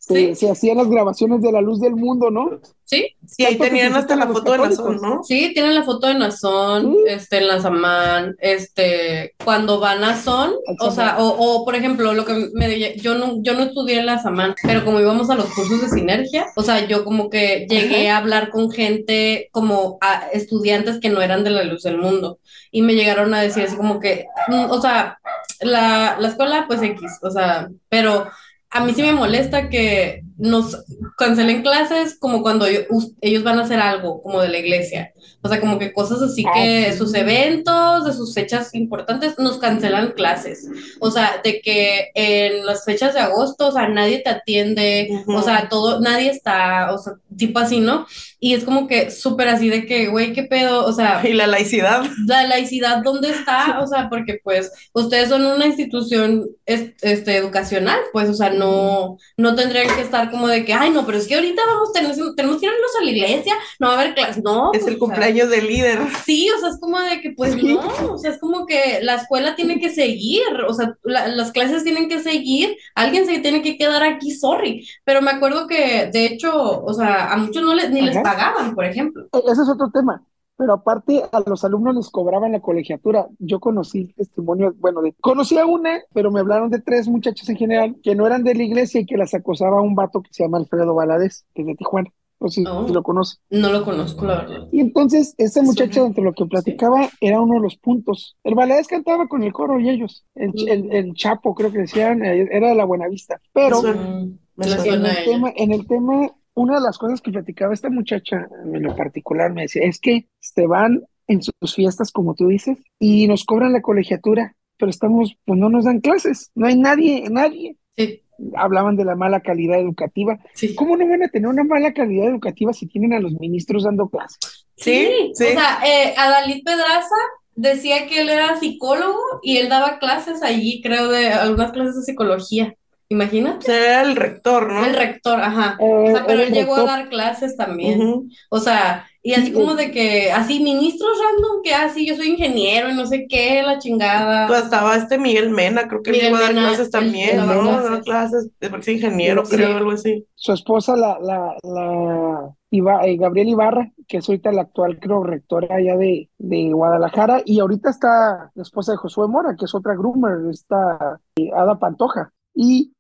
Se, 0.08 0.50
hacían 0.50 0.78
las 0.78 0.88
grabaciones 0.88 1.42
de 1.42 1.52
la 1.52 1.62
luz 1.62 1.80
del 1.80 1.96
mundo, 1.96 2.30
¿no? 2.30 2.60
Sí. 2.84 3.16
Sí, 3.26 3.44
ahí 3.44 3.58
tenían 3.58 3.96
hasta 3.96 4.16
la 4.16 4.28
foto 4.28 4.52
de 4.52 4.60
Nazón, 4.60 5.00
¿no? 5.02 5.24
Sí, 5.24 5.52
tienen 5.54 5.74
la 5.74 5.84
foto 5.84 6.06
de 6.06 6.14
Nazón, 6.14 6.96
este, 7.08 7.38
en 7.38 7.48
la 7.48 7.60
Samán, 7.60 8.36
este, 8.40 9.34
cuando 9.44 9.80
van 9.80 10.04
a 10.04 10.12
Nazón, 10.12 10.54
o 10.80 10.92
sea, 10.92 11.18
o, 11.18 11.30
o, 11.30 11.66
por 11.66 11.76
ejemplo, 11.76 12.14
lo 12.14 12.26
que 12.26 12.52
me 12.54 12.96
yo 12.98 13.16
no, 13.16 13.42
yo 13.42 13.56
no 13.56 13.64
estudié 13.64 14.00
en 14.00 14.06
la 14.06 14.22
Samán, 14.22 14.54
pero 14.62 14.86
como 14.86 15.00
íbamos 15.00 15.32
a 15.32 15.36
los 15.36 15.48
cursos 15.48 15.82
de 15.82 15.90
sinergia, 15.90 16.46
o 16.56 16.62
sea, 16.62 16.86
yo 16.88 17.04
como 17.04 17.32
que 17.32 17.66
llegué 17.68 18.10
a 18.12 18.18
hablar 18.18 18.52
con 18.52 18.70
gente, 18.70 19.50
como 19.52 19.98
a 20.02 20.28
estudiantes 20.34 21.00
que 21.00 21.10
no 21.10 21.22
eran 21.22 21.44
de 21.44 21.50
la 21.50 21.64
luz 21.64 21.82
del 21.82 21.98
mundo, 21.98 22.38
y 22.70 22.84
me 22.84 22.94
llegaron 22.94 23.34
a 23.34 23.42
decir 23.42 23.64
así 23.64 23.76
como 23.76 24.00
que, 24.00 24.28
mm, 24.48 24.70
o 24.70 24.80
sea, 24.80 25.18
la, 25.62 26.18
la 26.20 26.28
escuela, 26.28 26.66
pues 26.68 26.84
X, 26.84 27.18
o 27.24 27.32
sea, 27.32 27.70
pero 27.90 28.28
a 28.70 28.84
mí 28.84 28.94
sí 28.94 29.02
me 29.02 29.14
molesta 29.14 29.70
que 29.70 30.25
nos 30.38 30.84
cancelen 31.18 31.62
clases 31.62 32.18
como 32.20 32.42
cuando 32.42 32.66
ellos 32.66 33.44
van 33.44 33.60
a 33.60 33.64
hacer 33.64 33.80
algo 33.80 34.22
como 34.22 34.42
de 34.42 34.50
la 34.50 34.58
iglesia. 34.60 35.14
O 35.42 35.48
sea, 35.48 35.60
como 35.60 35.78
que 35.78 35.94
cosas 35.94 36.24
así 36.24 36.44
que 36.56 36.92
sus 36.98 37.14
eventos, 37.14 38.04
de 38.04 38.14
sus 38.14 38.34
fechas 38.34 38.74
importantes, 38.74 39.38
nos 39.38 39.60
cancelan 39.60 40.14
clases. 40.14 40.68
O 41.00 41.12
sea, 41.12 41.40
de 41.44 41.62
que 41.62 42.10
en 42.16 42.66
las 42.66 42.84
fechas 42.84 43.14
de 43.14 43.20
agosto, 43.20 43.68
o 43.68 43.72
sea, 43.72 43.88
nadie 43.88 44.24
te 44.24 44.32
atiende, 44.32 45.08
o 45.28 45.44
sea, 45.44 45.70
todo, 45.70 46.00
nadie 46.00 46.32
está, 46.32 46.92
o 46.92 46.98
sea, 46.98 47.14
tipo 47.38 47.60
así, 47.60 47.80
¿no? 47.80 48.08
Y 48.40 48.56
es 48.56 48.64
como 48.64 48.88
que 48.88 49.12
súper 49.12 49.48
así 49.48 49.70
de 49.70 49.86
que, 49.86 50.08
güey, 50.08 50.34
¿qué 50.34 50.44
pedo? 50.44 50.84
O 50.86 50.94
sea... 50.94 51.22
¿Y 51.28 51.34
la 51.34 51.48
laicidad? 51.48 52.04
La 52.26 52.48
laicidad, 52.48 53.04
¿dónde 53.04 53.30
está? 53.30 53.80
O 53.82 53.88
sea, 53.88 54.10
porque 54.10 54.40
pues 54.44 54.72
ustedes 54.94 55.30
son 55.30 55.46
una 55.46 55.68
institución 55.68 56.48
este, 56.66 57.38
educacional, 57.38 58.00
pues, 58.14 58.30
o 58.30 58.34
sea, 58.34 58.50
no, 58.50 59.18
no 59.38 59.56
tendrían 59.56 59.96
que 59.96 60.02
estar 60.02 60.25
como 60.30 60.48
de 60.48 60.66
que, 60.66 60.74
ay, 60.74 60.92
no, 60.92 61.06
pero 61.06 61.18
es 61.18 61.28
que 61.28 61.36
ahorita 61.36 61.62
vamos, 61.66 61.94
tenemos, 61.94 62.36
tenemos 62.36 62.60
que 62.60 62.66
irnos 62.66 62.96
a 63.00 63.04
la 63.04 63.12
iglesia, 63.12 63.54
no 63.80 63.88
va 63.88 63.94
a 63.94 64.02
haber 64.02 64.16
clases, 64.16 64.44
no. 64.44 64.72
Es 64.74 64.88
el 64.88 64.98
cumpleaños 64.98 65.50
del 65.50 65.68
líder. 65.68 66.00
Sí, 66.26 66.50
o 66.56 66.60
sea, 66.60 66.70
es 66.70 66.80
como 66.80 67.00
de 67.00 67.22
que, 67.22 67.32
pues 67.32 67.56
no, 67.62 67.82
o 68.12 68.18
sea, 68.18 68.32
es 68.32 68.40
como 68.40 68.66
que 68.66 69.00
la 69.02 69.16
escuela 69.16 69.56
tiene 69.56 69.80
que 69.80 69.90
seguir, 69.90 70.44
o 70.68 70.74
sea, 70.74 70.98
las 71.04 71.52
clases 71.52 71.84
tienen 71.84 72.10
que 72.10 72.22
seguir, 72.22 72.76
alguien 72.96 73.26
se 73.26 73.40
tiene 73.40 73.62
que 73.62 73.78
quedar 73.78 74.04
aquí, 74.04 74.32
sorry. 74.32 74.88
Pero 75.04 75.22
me 75.22 75.32
acuerdo 75.32 75.68
que, 75.68 76.10
de 76.12 76.26
hecho, 76.26 76.84
o 76.84 76.94
sea, 76.94 77.32
a 77.32 77.38
muchos 77.38 77.64
no 77.64 77.76
les, 77.76 77.90
ni 77.90 78.02
les 78.02 78.18
pagaban, 78.18 78.76
por 78.76 78.86
ejemplo. 78.86 79.28
E, 79.34 79.52
ese 79.52 79.62
es 79.62 79.70
otro 79.70 79.90
tema. 79.94 80.24
Pero 80.58 80.74
aparte, 80.74 81.24
a 81.32 81.44
los 81.46 81.66
alumnos 81.66 81.96
les 81.96 82.10
cobraban 82.10 82.54
la 82.54 82.62
colegiatura. 82.62 83.28
Yo 83.40 83.60
conocí 83.60 84.14
testimonios, 84.14 84.78
bueno, 84.80 85.02
de, 85.02 85.14
conocí 85.20 85.58
a 85.58 85.66
una, 85.66 86.02
pero 86.14 86.32
me 86.32 86.40
hablaron 86.40 86.70
de 86.70 86.80
tres 86.80 87.08
muchachos 87.08 87.50
en 87.50 87.58
general 87.58 87.96
que 88.02 88.16
no 88.16 88.26
eran 88.26 88.44
de 88.44 88.56
la 88.56 88.64
iglesia 88.64 89.02
y 89.02 89.06
que 89.06 89.18
las 89.18 89.34
acosaba 89.34 89.82
un 89.82 89.96
vato 89.96 90.22
que 90.22 90.32
se 90.32 90.44
llama 90.44 90.58
Alfredo 90.58 90.96
Valadez, 90.96 91.46
que 91.54 91.62
es 91.62 91.68
de 91.68 91.76
Tijuana. 91.76 92.10
O 92.38 92.50
si, 92.50 92.64
lo 92.64 93.02
conoce. 93.02 93.38
No 93.50 93.72
lo 93.72 93.84
conozco, 93.84 94.26
la 94.26 94.42
verdad. 94.42 94.68
Y 94.72 94.82
entonces, 94.82 95.34
ese 95.38 95.62
muchacho, 95.62 96.06
entre 96.06 96.24
lo 96.24 96.34
que 96.34 96.46
platicaba, 96.46 97.10
era 97.22 97.40
uno 97.40 97.56
de 97.56 97.62
los 97.62 97.78
puntos. 97.78 98.36
El 98.44 98.56
Valadez 98.56 98.88
cantaba 98.88 99.28
con 99.28 99.44
el 99.44 99.54
coro 99.54 99.80
y 99.80 99.90
ellos. 99.90 100.26
El, 100.36 100.50
mm. 100.50 100.92
el, 100.92 101.14
Chapo, 101.14 101.56
creo 101.56 101.72
que 101.72 101.80
decían, 101.80 102.24
eh, 102.26 102.48
era 102.52 102.70
de 102.70 102.76
la 102.76 102.84
Buenavista. 102.84 103.40
Pero 103.54 103.82
en, 103.86 104.40
el 104.58 105.24
tema, 105.24 105.54
en 105.56 105.72
el 105.72 105.88
tema, 105.88 106.32
una 106.56 106.76
de 106.76 106.82
las 106.82 106.98
cosas 106.98 107.22
que 107.22 107.32
platicaba 107.32 107.74
esta 107.74 107.90
muchacha, 107.90 108.48
en 108.66 108.82
lo 108.82 108.96
particular, 108.96 109.54
me 109.54 109.64
decía, 109.64 109.84
es 109.86 110.00
que 110.00 110.28
se 110.40 110.66
van 110.66 111.04
en 111.28 111.42
sus 111.42 111.76
fiestas, 111.76 112.12
como 112.12 112.34
tú 112.34 112.48
dices, 112.48 112.78
y 113.00 113.28
nos 113.28 113.46
cobran 113.46 113.74
la 113.74 113.82
colegiatura, 113.82 114.56
pero 114.78 114.90
estamos, 114.90 115.38
pues 115.46 115.60
no 115.60 115.70
nos 115.70 115.86
dan 115.86 116.02
clases, 116.02 116.52
no 116.56 116.68
hay 116.68 116.78
nadie, 116.78 117.30
nadie. 117.30 117.78
Sí 117.96 118.22
hablaban 118.56 118.96
de 118.96 119.06
la 119.06 119.16
mala 119.16 119.40
calidad 119.42 119.80
educativa. 119.80 120.38
¿Cómo 120.76 120.98
no 120.98 121.08
van 121.08 121.24
a 121.24 121.30
tener 121.30 121.48
una 121.48 121.64
mala 121.64 121.94
calidad 121.94 122.28
educativa 122.28 122.74
si 122.74 122.88
tienen 122.88 123.14
a 123.14 123.20
los 123.20 123.34
ministros 123.34 123.84
dando 123.84 124.10
clases? 124.10 124.68
Sí, 124.76 125.32
o 125.32 125.36
sea, 125.36 125.80
eh, 125.86 126.14
Adalid 126.18 126.64
Pedraza 126.64 127.16
decía 127.56 128.08
que 128.08 128.22
él 128.22 128.30
era 128.30 128.60
psicólogo 128.60 129.22
y 129.42 129.58
él 129.58 129.70
daba 129.70 130.00
clases 130.00 130.44
allí, 130.44 130.82
creo, 130.82 131.10
de 131.10 131.30
algunas 131.30 131.72
clases 131.72 131.96
de 131.96 132.04
psicología. 132.04 132.76
Imagínate. 133.10 133.72
Era 133.72 134.02
el 134.02 134.16
rector, 134.16 134.72
¿no? 134.72 134.86
El 134.86 134.96
rector, 134.96 135.40
ajá. 135.40 135.78
o 135.80 136.12
sea, 136.12 136.26
pero 136.26 136.42
él 136.42 136.54
llegó 136.54 136.76
a 136.76 136.84
dar 136.84 137.10
clases 137.10 137.56
también. 137.56 138.30
O 138.50 138.60
sea, 138.60 139.06
y 139.22 139.34
así 139.34 139.52
como 139.52 139.74
de 139.74 139.90
que, 139.90 140.32
así, 140.32 140.62
ministros 140.62 141.18
random, 141.20 141.64
que 141.64 141.74
así, 141.74 142.06
yo 142.06 142.16
soy 142.16 142.30
ingeniero 142.30 142.92
y 142.92 142.94
no 142.94 143.08
sé 143.08 143.26
qué, 143.28 143.64
la 143.64 143.80
chingada. 143.80 144.48
Pues 144.48 144.66
estaba 144.66 144.96
este 144.96 145.18
Miguel 145.18 145.50
Mena, 145.50 145.88
creo 145.88 146.04
que 146.04 146.12
Miguel 146.12 146.28
llegó 146.28 146.38
a 146.38 146.42
dar 146.42 146.52
clases 146.52 146.92
también, 146.92 147.38
¿no? 147.38 147.46
Clases. 147.46 148.04
clases, 148.04 148.52
porque 148.60 148.82
es 148.82 148.88
ingeniero, 148.88 149.44
creo, 149.44 149.78
algo 149.78 149.92
así. 149.92 150.28
Su 150.36 150.54
esposa, 150.54 150.96
la, 150.96 151.18
la, 151.20 151.56
la 151.64 152.56
eh, 153.04 153.18
Gabriel 153.18 153.50
Ibarra, 153.50 153.92
que 154.08 154.18
es 154.18 154.30
ahorita 154.30 154.52
la 154.52 154.62
actual, 154.62 155.00
creo, 155.00 155.24
rectora 155.24 155.76
allá 155.76 155.98
de, 155.98 156.30
de 156.38 156.72
Guadalajara, 156.72 157.42
y 157.46 157.60
ahorita 157.60 157.90
está 157.90 158.52
la 158.54 158.62
esposa 158.62 158.92
de 158.92 159.00
Josué 159.00 159.28
Mora, 159.28 159.56
que 159.58 159.66
es 159.66 159.74
otra 159.74 159.96
groomer, 159.96 160.52
está 160.52 161.20
eh, 161.38 161.50
Ada 161.56 161.80
Pantoja. 161.80 162.32
Y 162.54 162.94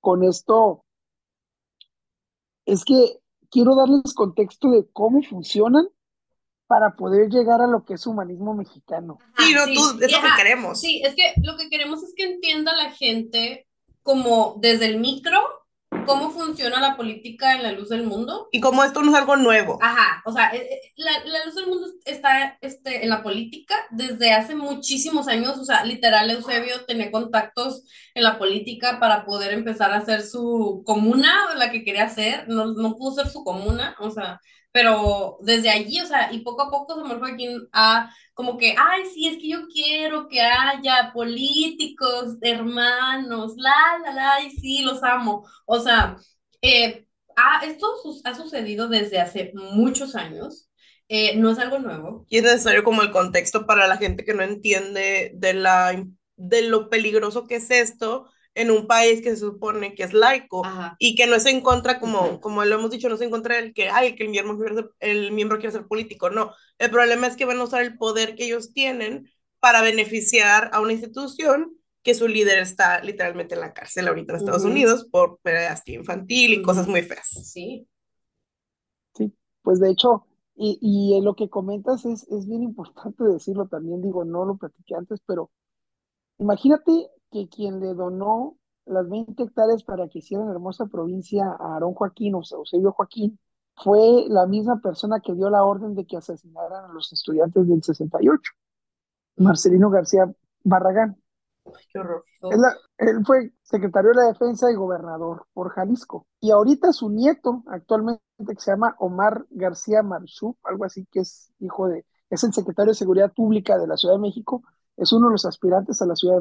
con 0.00 0.24
esto, 0.24 0.84
es 2.66 2.84
que 2.84 3.18
quiero 3.50 3.74
darles 3.74 4.14
contexto 4.14 4.70
de 4.70 4.86
cómo 4.92 5.22
funcionan 5.22 5.88
para 6.66 6.94
poder 6.94 7.28
llegar 7.30 7.60
a 7.60 7.66
lo 7.66 7.84
que 7.84 7.94
es 7.94 8.06
humanismo 8.06 8.54
mexicano. 8.54 9.18
sí, 9.38 9.52
no, 9.54 9.64
tú, 9.64 10.02
es 10.02 10.12
lo 10.12 10.20
que 10.22 10.36
queremos. 10.36 10.80
Sí, 10.80 11.02
es 11.04 11.14
que 11.14 11.34
lo 11.42 11.56
que 11.56 11.68
queremos 11.68 12.02
es 12.02 12.14
que 12.14 12.24
entienda 12.24 12.74
la 12.76 12.92
gente 12.92 13.66
como 14.02 14.56
desde 14.60 14.86
el 14.86 15.00
micro 15.00 15.40
cómo 16.10 16.30
funciona 16.30 16.80
la 16.80 16.96
política 16.96 17.54
en 17.54 17.62
la 17.62 17.72
luz 17.72 17.88
del 17.88 18.02
mundo. 18.02 18.48
Y 18.50 18.60
como 18.60 18.82
esto 18.82 19.02
no 19.02 19.12
es 19.12 19.16
algo 19.16 19.36
nuevo. 19.36 19.78
Ajá, 19.80 20.22
o 20.24 20.32
sea, 20.32 20.50
eh, 20.54 20.66
eh, 20.70 20.92
la, 20.96 21.12
la 21.24 21.44
luz 21.44 21.54
del 21.54 21.66
mundo 21.68 21.86
está 22.04 22.58
este, 22.60 23.04
en 23.04 23.10
la 23.10 23.22
política 23.22 23.74
desde 23.90 24.32
hace 24.32 24.54
muchísimos 24.54 25.28
años, 25.28 25.56
o 25.58 25.64
sea, 25.64 25.84
literal 25.84 26.30
Eusebio 26.30 26.84
tenía 26.84 27.12
contactos 27.12 27.84
en 28.14 28.24
la 28.24 28.38
política 28.38 28.98
para 28.98 29.24
poder 29.24 29.52
empezar 29.52 29.92
a 29.92 29.98
hacer 29.98 30.22
su 30.22 30.82
comuna, 30.84 31.54
la 31.56 31.70
que 31.70 31.84
quería 31.84 32.04
hacer, 32.04 32.48
no, 32.48 32.72
no 32.72 32.96
pudo 32.96 33.22
ser 33.22 33.28
su 33.30 33.44
comuna, 33.44 33.94
o 34.00 34.10
sea, 34.10 34.40
pero 34.72 35.38
desde 35.42 35.70
allí, 35.70 36.00
o 36.00 36.06
sea, 36.06 36.32
y 36.32 36.40
poco 36.40 36.62
a 36.62 36.70
poco 36.70 36.96
se 36.96 37.08
me 37.08 37.18
fue 37.18 37.32
aquí 37.32 37.48
a 37.72 38.14
como 38.34 38.56
que, 38.56 38.74
ay, 38.78 39.02
sí, 39.12 39.26
es 39.28 39.36
que 39.38 39.48
yo 39.48 39.66
quiero 39.68 40.28
que 40.28 40.40
haya 40.40 41.12
políticos, 41.12 42.36
hermanos, 42.40 43.54
la, 43.56 43.98
la, 44.04 44.12
la, 44.12 44.42
y 44.42 44.50
sí, 44.50 44.82
los 44.82 45.02
amo. 45.02 45.46
O 45.66 45.80
sea, 45.80 46.16
eh, 46.62 47.06
esto 47.64 47.86
ha 48.24 48.34
sucedido 48.34 48.88
desde 48.88 49.20
hace 49.20 49.52
muchos 49.54 50.14
años. 50.14 50.68
Eh, 51.08 51.36
no 51.36 51.50
es 51.50 51.58
algo 51.58 51.80
nuevo. 51.80 52.24
Y 52.28 52.38
es 52.38 52.44
necesario 52.44 52.84
como 52.84 53.02
el 53.02 53.10
contexto 53.10 53.66
para 53.66 53.88
la 53.88 53.96
gente 53.96 54.24
que 54.24 54.32
no 54.32 54.42
entiende 54.42 55.32
de, 55.34 55.54
la, 55.54 56.04
de 56.36 56.62
lo 56.62 56.88
peligroso 56.88 57.46
que 57.48 57.56
es 57.56 57.70
esto 57.70 58.30
en 58.60 58.70
un 58.70 58.86
país 58.86 59.22
que 59.22 59.30
se 59.30 59.38
supone 59.38 59.94
que 59.94 60.02
es 60.04 60.12
laico 60.12 60.62
y 60.98 61.14
que 61.14 61.26
no 61.26 61.36
es 61.36 61.46
en 61.46 61.60
contra, 61.60 62.00
como, 62.00 62.40
como 62.40 62.64
lo 62.64 62.76
hemos 62.76 62.90
dicho, 62.90 63.08
no 63.08 63.14
es 63.14 63.20
en 63.20 63.30
contra 63.30 63.56
del 63.56 63.74
que, 63.74 63.88
ay, 63.88 64.16
que 64.16 64.24
el 64.24 64.30
miembro, 64.30 64.58
quiere 64.58 64.74
ser, 64.74 64.90
el 65.00 65.32
miembro 65.32 65.58
quiere 65.58 65.72
ser 65.72 65.86
político, 65.86 66.30
no. 66.30 66.52
El 66.78 66.90
problema 66.90 67.26
es 67.26 67.36
que 67.36 67.44
van 67.44 67.58
a 67.58 67.64
usar 67.64 67.82
el 67.82 67.96
poder 67.96 68.34
que 68.34 68.44
ellos 68.46 68.72
tienen 68.72 69.30
para 69.60 69.82
beneficiar 69.82 70.70
a 70.72 70.80
una 70.80 70.92
institución 70.92 71.76
que 72.02 72.14
su 72.14 72.28
líder 72.28 72.58
está 72.58 73.02
literalmente 73.02 73.54
en 73.54 73.60
la 73.60 73.74
cárcel 73.74 74.08
ahorita 74.08 74.32
en 74.32 74.38
Estados 74.38 74.64
Unidos 74.64 75.06
por 75.10 75.38
pedagogía 75.42 75.96
infantil 75.96 76.54
y 76.54 76.62
cosas 76.62 76.88
muy 76.88 77.02
feas. 77.02 77.28
Sí. 77.28 77.86
Sí, 79.14 79.32
pues 79.62 79.80
de 79.80 79.90
hecho, 79.90 80.26
y, 80.56 80.78
y 80.80 81.20
lo 81.22 81.34
que 81.34 81.48
comentas 81.50 82.04
es, 82.04 82.26
es 82.28 82.46
bien 82.46 82.62
importante 82.62 83.24
decirlo 83.24 83.66
también, 83.68 84.02
digo, 84.02 84.24
no 84.24 84.44
lo 84.44 84.56
platiqué 84.56 84.94
antes, 84.94 85.20
pero 85.26 85.50
imagínate 86.38 87.10
que 87.30 87.48
quien 87.48 87.80
le 87.80 87.94
donó 87.94 88.56
las 88.86 89.08
20 89.08 89.42
hectáreas 89.42 89.84
para 89.84 90.08
que 90.08 90.18
hiciera 90.18 90.44
la 90.44 90.52
hermosa 90.52 90.86
provincia 90.86 91.44
a 91.58 91.74
Aarón 91.74 91.94
Joaquín, 91.94 92.34
o 92.34 92.42
sea, 92.42 92.58
Eusebio 92.58 92.92
Joaquín, 92.92 93.38
fue 93.76 94.26
la 94.28 94.46
misma 94.46 94.80
persona 94.80 95.20
que 95.20 95.34
dio 95.34 95.48
la 95.48 95.64
orden 95.64 95.94
de 95.94 96.06
que 96.06 96.16
asesinaran 96.16 96.90
a 96.90 96.92
los 96.92 97.12
estudiantes 97.12 97.66
del 97.66 97.82
68, 97.82 98.52
Marcelino 99.36 99.90
García 99.90 100.30
Barragán. 100.64 101.16
qué 101.92 101.98
horror. 101.98 102.24
Él, 102.98 103.24
fue 103.24 103.52
secretario 103.62 104.10
de 104.10 104.16
la 104.16 104.26
Defensa 104.28 104.70
y 104.70 104.74
gobernador 104.74 105.46
por 105.52 105.70
Jalisco. 105.70 106.26
Y 106.40 106.50
ahorita 106.50 106.92
su 106.92 107.08
nieto, 107.10 107.62
actualmente, 107.66 108.22
que 108.38 108.60
se 108.60 108.72
llama 108.72 108.96
Omar 108.98 109.46
García 109.50 110.02
Marchú, 110.02 110.56
algo 110.64 110.84
así, 110.84 111.06
que 111.10 111.20
es 111.20 111.52
hijo 111.58 111.88
de, 111.88 112.04
es 112.28 112.44
el 112.44 112.52
secretario 112.52 112.90
de 112.90 112.98
Seguridad 112.98 113.32
Pública 113.32 113.78
de 113.78 113.86
la 113.86 113.96
Ciudad 113.96 114.14
de 114.14 114.20
México, 114.20 114.62
es 115.00 115.12
uno 115.12 115.28
de 115.28 115.32
los 115.32 115.44
aspirantes 115.44 116.00
a 116.02 116.06
la 116.06 116.14
ciudad, 116.14 116.40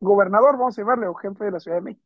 gobernador, 0.00 0.58
vamos 0.58 0.78
a 0.78 0.82
llamarle, 0.82 1.08
o 1.08 1.14
jefe 1.14 1.44
de 1.44 1.50
la 1.50 1.60
Ciudad 1.60 1.78
de 1.78 1.82
México. 1.82 2.04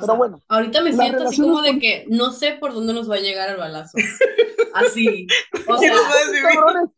Pero 0.00 0.16
bueno. 0.16 0.42
Ahorita 0.48 0.82
me 0.82 0.92
siento 0.92 1.24
así 1.24 1.40
como 1.40 1.62
de 1.62 1.78
que 1.78 2.04
no 2.08 2.32
sé 2.32 2.56
por 2.60 2.74
dónde 2.74 2.92
nos 2.92 3.10
va 3.10 3.16
a 3.16 3.20
llegar 3.20 3.48
el 3.50 3.56
balazo. 3.56 3.96
Así. 4.74 5.26
O 5.66 5.78
sea, 5.78 5.92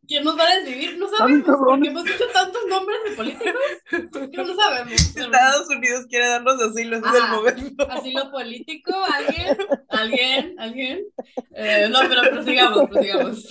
¿quién 0.07 0.25
nos 0.25 0.37
va 0.37 0.43
a 0.43 0.57
desvivir? 0.57 0.99
No 0.99 1.09
sabemos. 1.09 1.45
Porque 1.47 1.89
hemos 1.89 2.05
dicho 2.05 2.25
tantos 2.33 2.63
nombres 2.69 2.99
de 3.09 3.17
políticos 3.17 3.55
que 4.33 4.37
no 4.37 4.57
sabemos. 4.57 4.93
Estados 4.93 5.69
Unidos 5.69 6.07
quiere 6.09 6.27
darnos 6.27 6.61
asilo, 6.61 6.97
ese 6.97 7.09
es 7.09 7.15
el 7.15 7.31
momento. 7.31 7.91
Asilo 7.91 8.31
político, 8.33 8.93
alguien, 9.15 9.57
alguien, 9.89 10.55
alguien. 10.59 11.05
Eh, 11.55 11.89
no, 11.91 12.01
pero 12.09 12.31
prosigamos, 12.31 12.91
prosigamos. 12.91 13.49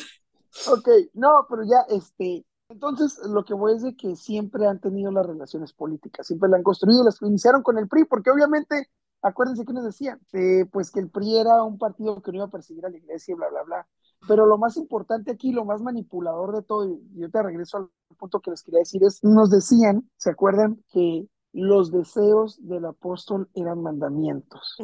Ok, 0.67 0.89
no, 1.13 1.45
pero 1.49 1.63
ya, 1.63 1.95
este, 1.95 2.43
entonces, 2.69 3.19
lo 3.27 3.43
que 3.43 3.55
voy 3.55 3.73
es 3.73 3.81
de 3.81 3.95
que 3.95 4.15
siempre 4.15 4.67
han 4.67 4.79
tenido 4.79 5.11
las 5.11 5.25
relaciones 5.25 5.73
políticas, 5.73 6.27
siempre 6.27 6.49
la 6.49 6.57
han 6.57 6.63
construido, 6.63 7.03
las 7.03 7.21
iniciaron 7.21 7.63
con 7.63 7.77
el 7.79 7.87
PRI, 7.87 8.05
porque 8.05 8.29
obviamente, 8.29 8.89
acuérdense 9.23 9.65
que 9.65 9.73
nos 9.73 9.83
decían, 9.83 10.21
eh, 10.33 10.65
pues 10.71 10.91
que 10.91 10.99
el 10.99 11.09
PRI 11.09 11.39
era 11.39 11.63
un 11.63 11.79
partido 11.79 12.21
que 12.21 12.31
no 12.31 12.37
iba 12.37 12.45
a 12.45 12.51
perseguir 12.51 12.85
a 12.85 12.89
la 12.89 12.97
iglesia 12.97 13.33
y 13.33 13.35
bla, 13.35 13.49
bla, 13.49 13.63
bla. 13.63 13.87
Pero 14.27 14.45
lo 14.45 14.57
más 14.57 14.77
importante 14.77 15.31
aquí, 15.31 15.51
lo 15.51 15.65
más 15.65 15.81
manipulador 15.81 16.55
de 16.55 16.61
todo, 16.61 16.85
y 16.85 17.01
yo 17.15 17.31
te 17.31 17.41
regreso 17.41 17.77
al 17.77 17.89
punto 18.17 18.39
que 18.39 18.51
les 18.51 18.61
quería 18.61 18.79
decir, 18.79 19.03
es, 19.03 19.23
nos 19.23 19.49
decían, 19.49 20.07
¿se 20.17 20.29
acuerdan? 20.29 20.83
Que 20.89 21.27
los 21.53 21.91
deseos 21.91 22.59
del 22.61 22.85
apóstol 22.85 23.49
eran 23.55 23.81
mandamientos. 23.81 24.77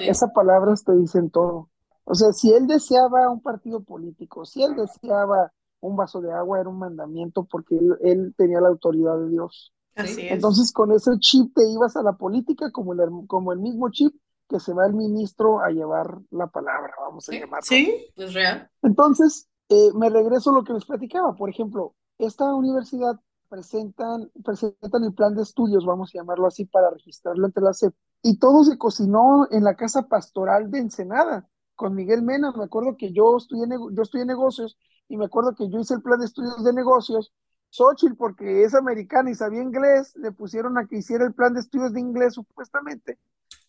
Esa 0.00 0.32
palabra 0.34 0.74
te 0.84 0.96
dicen 0.96 1.30
todo. 1.30 1.70
O 2.04 2.14
sea, 2.14 2.32
si 2.32 2.52
él 2.52 2.66
deseaba 2.66 3.30
un 3.30 3.40
partido 3.40 3.84
político, 3.84 4.44
si 4.44 4.62
él 4.62 4.74
deseaba 4.74 5.52
un 5.84 5.96
vaso 5.96 6.20
de 6.20 6.32
agua 6.32 6.60
era 6.60 6.68
un 6.68 6.78
mandamiento 6.78 7.44
porque 7.44 7.78
él, 8.02 8.34
tenía 8.36 8.60
la 8.60 8.68
autoridad 8.68 9.18
de 9.18 9.28
Dios. 9.28 9.72
Así 9.94 10.26
Entonces 10.28 10.72
con 10.72 10.90
ese 10.92 11.12
chip 11.20 11.54
te 11.54 11.68
ibas 11.68 11.96
a 11.96 12.02
la 12.02 12.14
política 12.14 12.70
como 12.72 12.94
el, 12.94 13.00
como 13.28 13.52
el 13.52 13.60
mismo 13.60 13.90
chip 13.90 14.14
que 14.48 14.58
se 14.60 14.72
va 14.72 14.86
el 14.86 14.94
ministro 14.94 15.60
a 15.60 15.70
llevar 15.70 16.18
la 16.30 16.48
palabra, 16.48 16.92
vamos 17.00 17.28
a 17.28 17.32
llamarlo. 17.32 17.62
Sí, 17.62 18.06
es 18.16 18.34
real. 18.34 18.68
Entonces, 18.82 19.48
eh, 19.68 19.90
me 19.94 20.10
regreso 20.10 20.50
a 20.50 20.54
lo 20.54 20.64
que 20.64 20.74
les 20.74 20.84
platicaba. 20.84 21.34
Por 21.34 21.48
ejemplo, 21.48 21.94
esta 22.18 22.52
universidad 22.54 23.18
presentan, 23.48 24.30
presentan 24.44 25.04
el 25.04 25.14
plan 25.14 25.34
de 25.34 25.42
estudios, 25.42 25.86
vamos 25.86 26.10
a 26.10 26.18
llamarlo 26.18 26.46
así, 26.46 26.66
para 26.66 26.90
registrarlo 26.90 27.46
ante 27.46 27.60
la 27.60 27.72
SEP. 27.72 27.94
Y 28.22 28.38
todo 28.38 28.64
se 28.64 28.76
cocinó 28.76 29.48
en 29.50 29.64
la 29.64 29.76
casa 29.76 30.08
pastoral 30.08 30.70
de 30.70 30.78
Ensenada, 30.78 31.48
con 31.74 31.94
Miguel 31.94 32.22
Mena. 32.22 32.52
Me 32.52 32.64
acuerdo 32.64 32.96
que 32.98 33.12
yo 33.12 33.36
estudié, 33.38 33.66
yo 33.92 34.02
estudié 34.02 34.26
negocios 34.26 34.76
y 35.08 35.16
me 35.16 35.26
acuerdo 35.26 35.54
que 35.54 35.68
yo 35.68 35.78
hice 35.78 35.94
el 35.94 36.02
plan 36.02 36.20
de 36.20 36.26
estudios 36.26 36.62
de 36.64 36.72
negocios. 36.72 37.32
Xochitl, 37.70 38.14
porque 38.16 38.62
es 38.62 38.74
americana 38.74 39.30
y 39.30 39.34
sabía 39.34 39.62
inglés, 39.62 40.14
le 40.16 40.30
pusieron 40.30 40.78
a 40.78 40.86
que 40.86 40.98
hiciera 40.98 41.24
el 41.24 41.34
plan 41.34 41.54
de 41.54 41.60
estudios 41.60 41.92
de 41.92 42.00
inglés 42.00 42.34
supuestamente. 42.34 43.18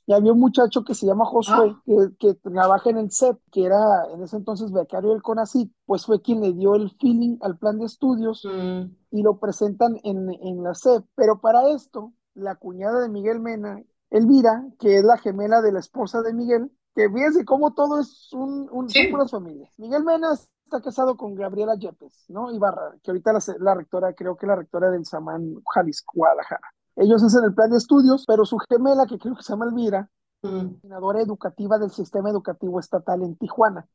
Y 0.07 0.13
había 0.13 0.33
un 0.33 0.39
muchacho 0.39 0.83
que 0.83 0.93
se 0.93 1.07
llama 1.07 1.25
Josué, 1.25 1.75
ah. 1.75 1.81
que, 1.83 2.09
que, 2.19 2.33
trabaja 2.35 2.91
en 2.91 2.97
el 2.97 3.11
CEP, 3.11 3.39
que 3.51 3.65
era 3.65 3.79
en 4.13 4.21
ese 4.21 4.37
entonces 4.37 4.71
becario 4.71 5.09
del 5.09 5.23
CONACYT, 5.23 5.71
pues 5.87 6.05
fue 6.05 6.21
quien 6.21 6.41
le 6.41 6.53
dio 6.53 6.75
el 6.75 6.91
feeling 6.99 7.37
al 7.41 7.57
plan 7.57 7.79
de 7.79 7.85
estudios 7.85 8.45
mm. 8.45 8.83
y 9.09 9.23
lo 9.23 9.39
presentan 9.39 9.97
en, 10.03 10.29
en 10.29 10.61
la 10.61 10.75
CEP. 10.75 11.03
Pero 11.15 11.41
para 11.41 11.69
esto, 11.69 12.13
la 12.35 12.55
cuñada 12.55 13.01
de 13.01 13.09
Miguel 13.09 13.39
Mena, 13.39 13.81
Elvira, 14.11 14.63
que 14.79 14.97
es 14.97 15.03
la 15.03 15.17
gemela 15.17 15.63
de 15.63 15.71
la 15.71 15.79
esposa 15.79 16.21
de 16.21 16.33
Miguel, 16.33 16.69
que 16.93 17.09
fíjense 17.09 17.43
cómo 17.43 17.73
todo 17.73 17.99
es 17.99 18.31
un, 18.31 18.69
un 18.71 18.89
son 18.89 19.11
puras 19.11 19.31
familias. 19.31 19.73
Miguel 19.77 20.03
Mena 20.03 20.33
está 20.65 20.81
casado 20.81 21.15
con 21.15 21.35
Gabriela 21.35 21.75
Yepes, 21.75 22.25
¿no? 22.29 22.51
Ibarra, 22.51 22.95
que 23.03 23.11
ahorita 23.11 23.33
la, 23.33 23.39
la 23.59 23.75
rectora, 23.75 24.13
creo 24.13 24.35
que 24.35 24.47
la 24.47 24.55
rectora 24.55 24.89
del 24.89 25.05
Samán 25.05 25.55
Jalisco, 25.73 26.13
Guadalajara. 26.15 26.67
Ellos 26.95 27.23
hacen 27.23 27.43
el 27.43 27.53
plan 27.53 27.69
de 27.69 27.77
estudios, 27.77 28.25
pero 28.27 28.45
su 28.45 28.57
gemela, 28.69 29.05
que 29.05 29.19
creo 29.19 29.35
que 29.35 29.43
se 29.43 29.53
llama 29.53 29.65
Elvira, 29.65 30.09
mm. 30.41 30.49
coordinadora 30.49 31.21
educativa 31.21 31.77
del 31.77 31.91
sistema 31.91 32.29
educativo 32.29 32.79
estatal 32.79 33.21
en 33.21 33.35
Tijuana. 33.35 33.87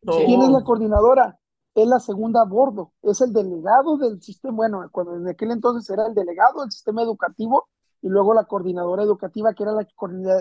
¿Quién 0.00 0.42
es 0.42 0.48
la 0.50 0.58
oh. 0.58 0.64
coordinadora? 0.64 1.38
Es 1.74 1.88
la 1.88 1.98
segunda 1.98 2.42
a 2.42 2.44
bordo, 2.44 2.92
es 3.02 3.20
el 3.20 3.32
delegado 3.32 3.98
del 3.98 4.22
sistema, 4.22 4.54
bueno, 4.54 4.88
cuando 4.92 5.16
en 5.16 5.26
aquel 5.26 5.50
entonces 5.50 5.90
era 5.90 6.06
el 6.06 6.14
delegado 6.14 6.60
del 6.60 6.70
sistema 6.70 7.02
educativo 7.02 7.66
y 8.00 8.08
luego 8.08 8.32
la 8.32 8.44
coordinadora 8.44 9.02
educativa, 9.02 9.52
que 9.54 9.64
era 9.64 9.72
la 9.72 9.84
que 9.84 9.94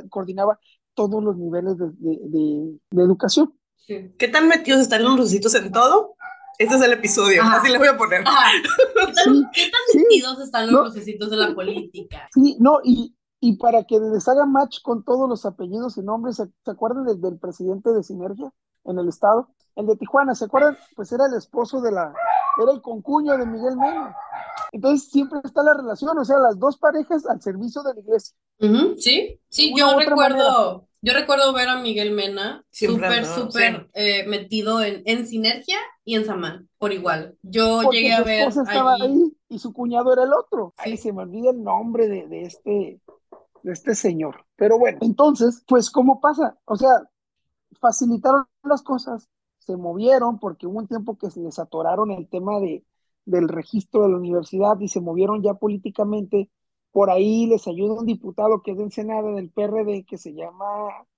coordinaba 0.10 0.60
todos 0.94 1.24
los 1.24 1.36
niveles 1.36 1.76
de, 1.80 1.88
de, 1.88 2.80
de 2.92 3.04
educación. 3.04 3.52
¿Qué 3.86 4.28
tan 4.28 4.48
metidos 4.48 4.82
están 4.82 5.04
los 5.04 5.18
lucecitos 5.18 5.54
en 5.56 5.72
todo? 5.72 6.16
Este 6.58 6.76
es 6.76 6.82
el 6.82 6.94
episodio, 6.94 7.44
así 7.44 7.70
les 7.70 7.80
voy 7.80 7.88
a 7.88 7.98
poner. 7.98 8.24
¿Qué 9.54 9.72
tan, 9.72 10.02
metidos 10.02 10.40
están 10.40 10.72
los 10.72 10.86
lucecitos 10.86 11.30
de 11.30 11.38
la 11.38 11.54
política? 11.54 12.30
Sí, 12.34 12.56
no, 12.60 12.80
y, 12.84 13.16
y 13.40 13.58
para 13.58 13.84
que 13.84 14.00
les 14.00 14.28
haga 14.28 14.46
match 14.46 14.82
con 14.82 15.04
todos 15.04 15.28
los 15.28 15.46
apellidos 15.46 15.98
y 15.98 16.02
nombres, 16.02 16.38
¿se, 16.38 16.72
acuerdan 16.72 17.06
del, 17.06 17.40
presidente 17.40 17.92
de 17.92 18.04
Sinergia 18.04 18.54
en 18.86 19.00
el 19.00 19.10
estado? 19.10 19.50
El 19.76 19.88
de 19.88 19.98
Tijuana, 19.98 20.36
¿se 20.36 20.46
acuerdan? 20.46 20.78
Pues 20.96 21.12
era 21.12 21.26
el 21.26 21.34
esposo 21.34 21.82
de 21.82 21.92
la, 21.92 22.14
era 22.62 22.72
el 22.72 22.82
concuño 22.82 23.36
de 23.38 23.46
Miguel 23.46 23.76
Mena. 23.76 24.16
Entonces 24.72 25.10
siempre 25.10 25.40
está 25.44 25.64
la 25.64 25.74
relación, 25.74 26.18
o 26.18 26.24
sea, 26.24 26.38
las 26.38 26.58
dos 26.60 26.78
parejas 26.78 27.26
al 27.26 27.42
servicio 27.42 27.82
de 27.84 27.96
la 27.96 28.00
iglesia. 28.00 28.36
Sí, 28.98 29.40
sí, 29.50 29.74
yo 29.76 29.98
recuerdo, 29.98 30.88
yo 31.04 31.14
recuerdo 31.14 31.52
ver 31.54 31.68
a 31.68 31.82
Miguel 31.82 32.12
Mena 32.12 32.66
súper, 32.72 33.26
súper 33.26 33.90
eh, 33.94 34.26
metido 34.26 34.82
en, 34.82 35.04
en 35.06 35.28
Sinergia 35.28 35.78
y 36.06 36.16
en 36.16 36.26
Samán, 36.26 36.70
por 36.78 36.94
igual. 36.94 37.38
Yo 37.42 37.92
llegué 37.92 38.14
a 38.14 38.24
ver. 38.24 38.48
estaba 38.48 38.96
ahí 38.96 39.36
y 39.50 39.60
su 39.60 39.74
cuñado 39.74 40.14
era 40.14 40.24
el 40.24 40.34
otro. 40.34 40.74
Ahí 40.78 40.96
se 40.98 41.12
me 41.12 41.24
olvida 41.24 41.52
el 41.52 41.62
nombre 41.62 42.08
de, 42.08 42.28
de, 42.28 42.42
este, 42.44 43.02
de 43.64 43.72
este 43.72 43.96
señor. 43.96 44.46
Pero 44.56 44.80
bueno, 44.80 45.00
entonces, 45.02 45.62
pues, 45.68 45.92
¿cómo 45.92 46.22
pasa? 46.22 46.58
O 46.66 46.78
sea, 46.78 46.90
facilitaron 47.82 48.46
las 48.64 48.82
cosas, 48.82 49.30
se 49.60 49.76
movieron 49.76 50.40
porque 50.40 50.66
hubo 50.66 50.80
un 50.80 50.88
tiempo 50.88 51.18
que 51.18 51.30
se 51.30 51.42
les 51.42 51.60
atoraron 51.60 52.12
el 52.12 52.30
tema 52.30 52.60
de 52.60 52.84
del 53.26 53.48
registro 53.48 54.04
de 54.04 54.10
la 54.10 54.18
universidad 54.18 54.80
y 54.80 54.88
se 54.88 55.02
movieron 55.02 55.42
ya 55.42 55.54
políticamente. 55.54 56.50
Por 56.94 57.10
ahí 57.10 57.48
les 57.48 57.68
ayuda 57.68 57.96
un 58.00 58.06
diputado 58.06 58.62
que 58.62 58.72
es 58.72 58.78
de 58.78 58.84
Ensenada 58.84 59.30
del 59.32 59.50
PRD 59.50 60.06
que 60.06 60.18
se 60.18 60.34
llama, 60.34 60.66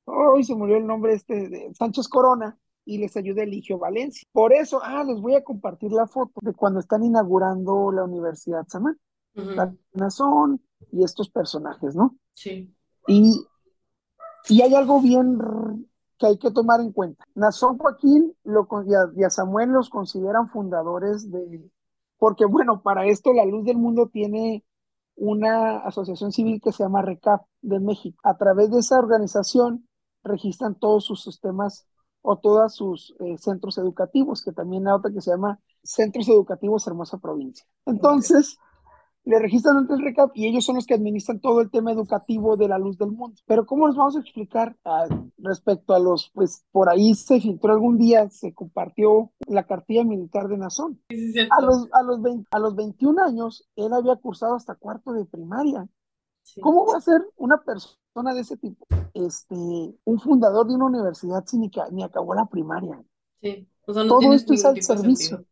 hoy 0.06 0.44
se 0.44 0.56
murió 0.56 0.78
el 0.78 0.88
nombre 0.88 1.14
este, 1.14 1.50
de 1.50 1.72
Sánchez 1.76 2.08
Corona, 2.08 2.58
y 2.86 3.00
les 3.00 3.18
ayuda 3.18 3.44
Eligio 3.44 3.78
Valencia. 3.78 4.28
Por 4.32 4.54
eso, 4.54 4.80
ah, 4.84 5.04
les 5.04 5.20
voy 5.20 5.36
a 5.36 5.44
compartir 5.44 5.92
la 5.92 6.08
foto 6.08 6.40
de 6.42 6.54
cuando 6.54 6.80
están 6.80 7.04
inaugurando 7.04 7.92
la 7.92 8.04
Universidad 8.04 8.68
Samán. 8.68 8.98
La 9.34 9.76
Nazón 9.92 10.62
y 10.94 11.04
estos 11.04 11.30
personajes, 11.30 11.94
¿no? 11.94 12.16
Sí. 12.36 12.74
Y, 13.06 13.46
y 14.48 14.62
hay 14.62 14.74
algo 14.76 15.02
bien 15.02 15.38
que 16.18 16.28
hay 16.28 16.38
que 16.38 16.52
tomar 16.52 16.80
en 16.80 16.94
cuenta. 16.94 17.26
Nazón 17.36 17.78
Joaquín 17.78 18.34
lo, 18.46 18.66
y 19.14 19.24
a 19.24 19.30
Samuel 19.30 19.72
los 19.72 19.90
consideran 19.90 20.48
fundadores 20.48 21.30
de, 21.30 21.70
porque 22.18 22.46
bueno, 22.46 22.82
para 22.82 23.06
esto 23.08 23.34
la 23.34 23.44
Luz 23.44 23.66
del 23.66 23.78
Mundo 23.78 24.08
tiene 24.08 24.64
una 25.16 25.78
asociación 25.80 26.32
civil 26.32 26.62
que 26.62 26.72
se 26.72 26.84
llama 26.84 27.02
RECAP 27.02 27.42
de 27.62 27.80
México. 27.80 28.20
A 28.24 28.38
través 28.38 28.72
de 28.72 28.80
esa 28.80 29.00
organización 29.00 29.88
registran 30.24 30.76
todos 30.76 31.06
sus 31.06 31.24
sistemas 31.24 31.88
o 32.22 32.38
todos 32.38 32.76
sus 32.76 33.16
eh, 33.20 33.38
centros 33.38 33.78
educativos, 33.78 34.42
que 34.44 34.52
también 34.52 34.88
hay 34.88 34.94
otra 34.94 35.12
que 35.12 35.22
se 35.22 35.32
llama 35.32 35.60
Centros 35.84 36.28
Educativos 36.28 36.88
Hermosa 36.88 37.20
Provincia. 37.20 37.66
Entonces, 37.86 38.58
le 39.26 39.40
registran 39.40 39.78
ante 39.78 39.94
el 39.94 40.02
RECAP 40.02 40.32
y 40.36 40.48
ellos 40.48 40.64
son 40.64 40.76
los 40.76 40.86
que 40.86 40.94
administran 40.94 41.40
todo 41.40 41.60
el 41.60 41.72
tema 41.72 41.92
educativo 41.92 42.56
de 42.58 42.68
la 42.68 42.78
luz 42.78 42.98
del 42.98 43.12
mundo. 43.12 43.36
Pero 43.48 43.66
¿cómo 43.66 43.88
nos 43.88 43.96
vamos 43.96 44.16
a 44.16 44.20
explicar 44.20 44.78
ah, 44.86 45.08
respecto 45.40 45.96
a 45.96 46.00
los, 46.00 46.30
pues 46.34 46.64
por 46.72 46.90
ahí 46.90 47.16
se 47.16 47.42
filtró 47.42 47.74
algún 47.74 47.98
día, 47.98 48.30
se 48.30 48.54
compartió 48.54 49.32
la 49.48 49.66
cartilla 49.66 50.04
militar 50.04 50.48
de 50.48 50.58
Nazón? 50.58 51.02
a, 51.10 51.62
los, 51.62 51.88
a, 51.92 52.04
los 52.04 52.20
a 52.52 52.60
los 52.60 52.76
21 52.76 53.24
años, 53.24 53.68
él 53.76 53.94
había 53.94 54.16
cursado 54.16 54.56
hasta 54.56 54.76
cuarto 54.76 55.12
de 55.12 55.26
primaria. 55.26 55.88
¿Cómo 56.62 56.86
va 56.86 56.98
a 56.98 57.02
ser 57.02 57.22
una 57.38 57.64
persona 57.64 58.36
de 58.36 58.42
ese 58.42 58.58
tipo, 58.58 58.86
este, 59.16 59.56
un 59.56 60.20
fundador 60.20 60.68
de 60.68 60.76
una 60.76 60.86
universidad 60.86 61.44
sin 61.48 61.62
ni, 61.62 61.72
ni 61.92 62.04
acabó 62.04 62.36
la 62.36 62.46
primaria? 62.46 63.04
Sí. 63.42 63.68
todo 63.86 64.34
esto 64.34 64.54
es 64.54 64.66
al 64.66 64.80
servicio. 64.84 65.44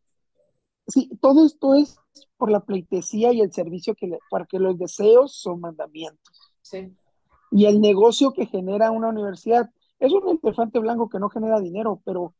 Sí, 0.86 1.10
todo 1.20 1.44
esto 1.46 1.74
es 1.74 1.98
por 2.36 2.50
la 2.50 2.60
pleitesía 2.60 3.32
y 3.32 3.40
el 3.40 3.52
servicio 3.52 3.94
que 3.94 4.06
le, 4.06 4.18
porque 4.30 4.58
los 4.58 4.78
deseos 4.78 5.36
son 5.36 5.60
mandamientos. 5.60 6.52
Sí. 6.62 6.92
Y 7.50 7.66
el 7.66 7.80
negocio 7.80 8.32
que 8.32 8.46
genera 8.46 8.90
una 8.90 9.08
universidad 9.08 9.70
es 9.98 10.12
un 10.12 10.40
elefante 10.42 10.78
blanco 10.78 11.08
que 11.08 11.18
no 11.18 11.28
genera 11.28 11.60
dinero, 11.60 12.02
pero 12.04 12.34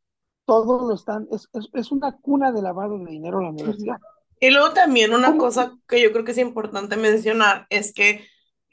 todos 0.44 0.82
lo 0.82 0.94
están, 0.94 1.26
es, 1.30 1.48
es, 1.72 1.92
una 1.92 2.16
cuna 2.18 2.52
de 2.52 2.62
lavado 2.62 2.98
de 2.98 3.10
dinero 3.10 3.40
la 3.40 3.50
universidad. 3.50 3.98
Y 4.40 4.50
luego 4.50 4.72
también 4.72 5.14
una 5.14 5.36
cosa 5.38 5.76
que 5.88 6.02
yo 6.02 6.12
creo 6.12 6.24
que 6.24 6.32
es 6.32 6.38
importante 6.38 6.96
mencionar 6.96 7.66
es 7.70 7.94
que 7.94 8.26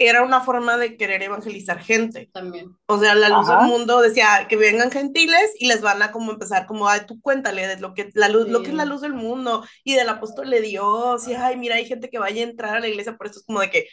era 0.07 0.23
una 0.23 0.41
forma 0.41 0.77
de 0.77 0.97
querer 0.97 1.21
evangelizar 1.23 1.79
gente. 1.79 2.29
También. 2.33 2.75
O 2.87 2.99
sea, 2.99 3.15
la 3.15 3.29
luz 3.29 3.47
del 3.47 3.61
mundo 3.67 4.01
decía 4.01 4.47
que 4.47 4.57
vengan 4.57 4.91
gentiles 4.91 5.53
y 5.59 5.67
les 5.67 5.81
van 5.81 6.01
a 6.01 6.11
como 6.11 6.31
empezar 6.31 6.65
como, 6.65 6.87
ay, 6.87 7.01
tú 7.07 7.19
cuéntale 7.21 7.67
de 7.67 7.79
lo 7.79 7.93
que, 7.93 8.09
la 8.13 8.29
luz, 8.29 8.47
lo 8.47 8.61
que 8.61 8.69
es 8.69 8.75
la 8.75 8.85
luz 8.85 9.01
del 9.01 9.13
mundo 9.13 9.63
y 9.83 9.95
del 9.95 10.09
apóstol 10.09 10.49
de 10.49 10.61
Dios 10.61 11.27
y, 11.27 11.33
ay, 11.33 11.57
mira, 11.57 11.75
hay 11.75 11.85
gente 11.85 12.09
que 12.09 12.19
vaya 12.19 12.43
a 12.43 12.49
entrar 12.49 12.75
a 12.75 12.79
la 12.79 12.87
iglesia, 12.87 13.17
por 13.17 13.27
eso 13.27 13.39
es 13.39 13.45
como 13.45 13.59
de 13.59 13.69
que 13.69 13.87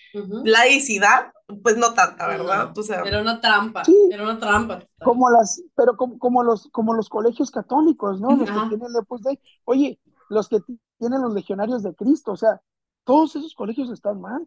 laicidad, 0.44 1.32
pues 1.62 1.76
no 1.76 1.94
tanta, 1.94 2.26
¿verdad? 2.26 2.72
era 3.04 3.20
una 3.20 3.40
trampa, 3.40 3.82
era 4.10 4.22
una 4.22 4.38
trampa. 4.38 4.84
Como 5.02 5.30
las, 5.30 5.62
pero 5.76 5.96
como, 5.96 6.18
como, 6.18 6.42
los, 6.42 6.68
como 6.70 6.94
los 6.94 7.08
colegios 7.08 7.50
católicos, 7.50 8.20
¿no? 8.20 8.36
Los 8.36 8.50
que 8.50 8.76
tienen 8.76 9.04
pues, 9.06 9.22
de, 9.22 9.40
oye, 9.64 9.98
los 10.28 10.48
que 10.48 10.58
tienen 10.98 11.22
los 11.22 11.32
legionarios 11.34 11.82
de 11.82 11.94
Cristo, 11.94 12.32
o 12.32 12.36
sea, 12.36 12.60
todos 13.04 13.36
esos 13.36 13.54
colegios 13.54 13.90
están 13.90 14.20
mal. 14.20 14.46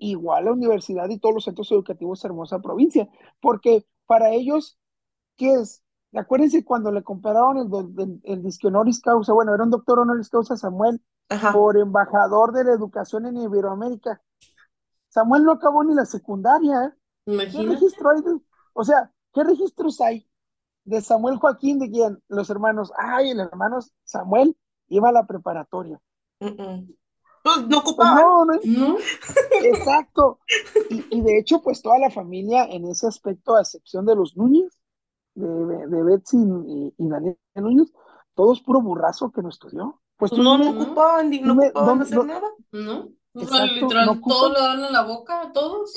Igual 0.00 0.44
la 0.44 0.52
universidad 0.52 1.08
y 1.08 1.18
todos 1.18 1.36
los 1.36 1.44
centros 1.44 1.70
educativos 1.70 2.20
de 2.20 2.28
hermosa 2.28 2.60
provincia, 2.60 3.08
porque 3.40 3.86
para 4.06 4.30
ellos, 4.30 4.78
¿qué 5.36 5.54
es? 5.54 5.82
Acuérdense 6.14 6.64
cuando 6.64 6.90
le 6.90 7.02
compararon 7.02 7.58
el, 7.58 8.20
el, 8.24 8.42
disque 8.42 8.66
honoris 8.66 9.00
causa, 9.00 9.32
bueno, 9.32 9.54
era 9.54 9.64
un 9.64 9.70
doctor 9.70 10.00
honoris 10.00 10.28
causa 10.28 10.56
Samuel 10.56 11.00
por 11.52 11.78
embajador 11.78 12.52
de 12.52 12.64
la 12.64 12.72
educación 12.72 13.26
en 13.26 13.38
Iberoamérica. 13.38 14.20
Samuel 15.08 15.44
no 15.44 15.52
acabó 15.52 15.84
ni 15.84 15.94
la 15.94 16.04
secundaria. 16.04 16.84
¿eh? 16.84 16.92
¿Qué 17.24 17.62
registro 17.62 18.10
hay? 18.10 18.22
o 18.74 18.84
sea, 18.84 19.12
¿qué 19.32 19.44
registros 19.44 20.00
hay 20.00 20.28
de 20.84 21.00
Samuel 21.00 21.36
Joaquín 21.36 21.78
de 21.78 21.90
quién? 21.90 22.22
Los 22.28 22.50
hermanos. 22.50 22.92
Ay, 22.98 23.30
el 23.30 23.40
hermano 23.40 23.78
Samuel 24.04 24.56
iba 24.88 25.08
a 25.08 25.12
la 25.12 25.26
preparatoria. 25.26 26.00
Pues 27.42 27.66
no 27.66 27.78
ocupaba. 27.78 28.20
No, 28.20 28.44
no, 28.44 28.96
Exacto. 29.64 30.38
Y, 30.88 31.20
de 31.20 31.38
hecho, 31.38 31.60
pues 31.60 31.82
toda 31.82 31.98
la 31.98 32.10
familia 32.10 32.64
en 32.64 32.86
ese 32.86 33.06
aspecto, 33.06 33.56
a 33.56 33.62
excepción 33.62 34.06
de 34.06 34.14
los 34.14 34.36
Núñez, 34.36 34.78
de, 35.34 35.48
de 35.48 36.02
Betsy 36.04 36.38
y, 36.38 37.08
Daniel 37.08 37.36
Núñez, 37.56 37.92
todos 38.34 38.60
puro 38.60 38.80
burrazo 38.80 39.32
que 39.32 39.42
no 39.42 39.48
estudió. 39.48 40.00
Pues, 40.16 40.30
pues 40.30 40.42
no, 40.42 40.56
no 40.56 40.70
ocupaban, 40.70 41.30
no 41.42 41.54
ocupaban 41.54 42.02
hacer 42.02 42.24
nada. 42.24 42.48
No. 42.70 43.08
literal, 43.34 44.20
todo 44.20 44.50
lo 44.50 44.60
dan 44.60 44.84
en 44.84 44.92
la 44.92 45.02
boca 45.02 45.42
a 45.42 45.52
todos. 45.52 45.92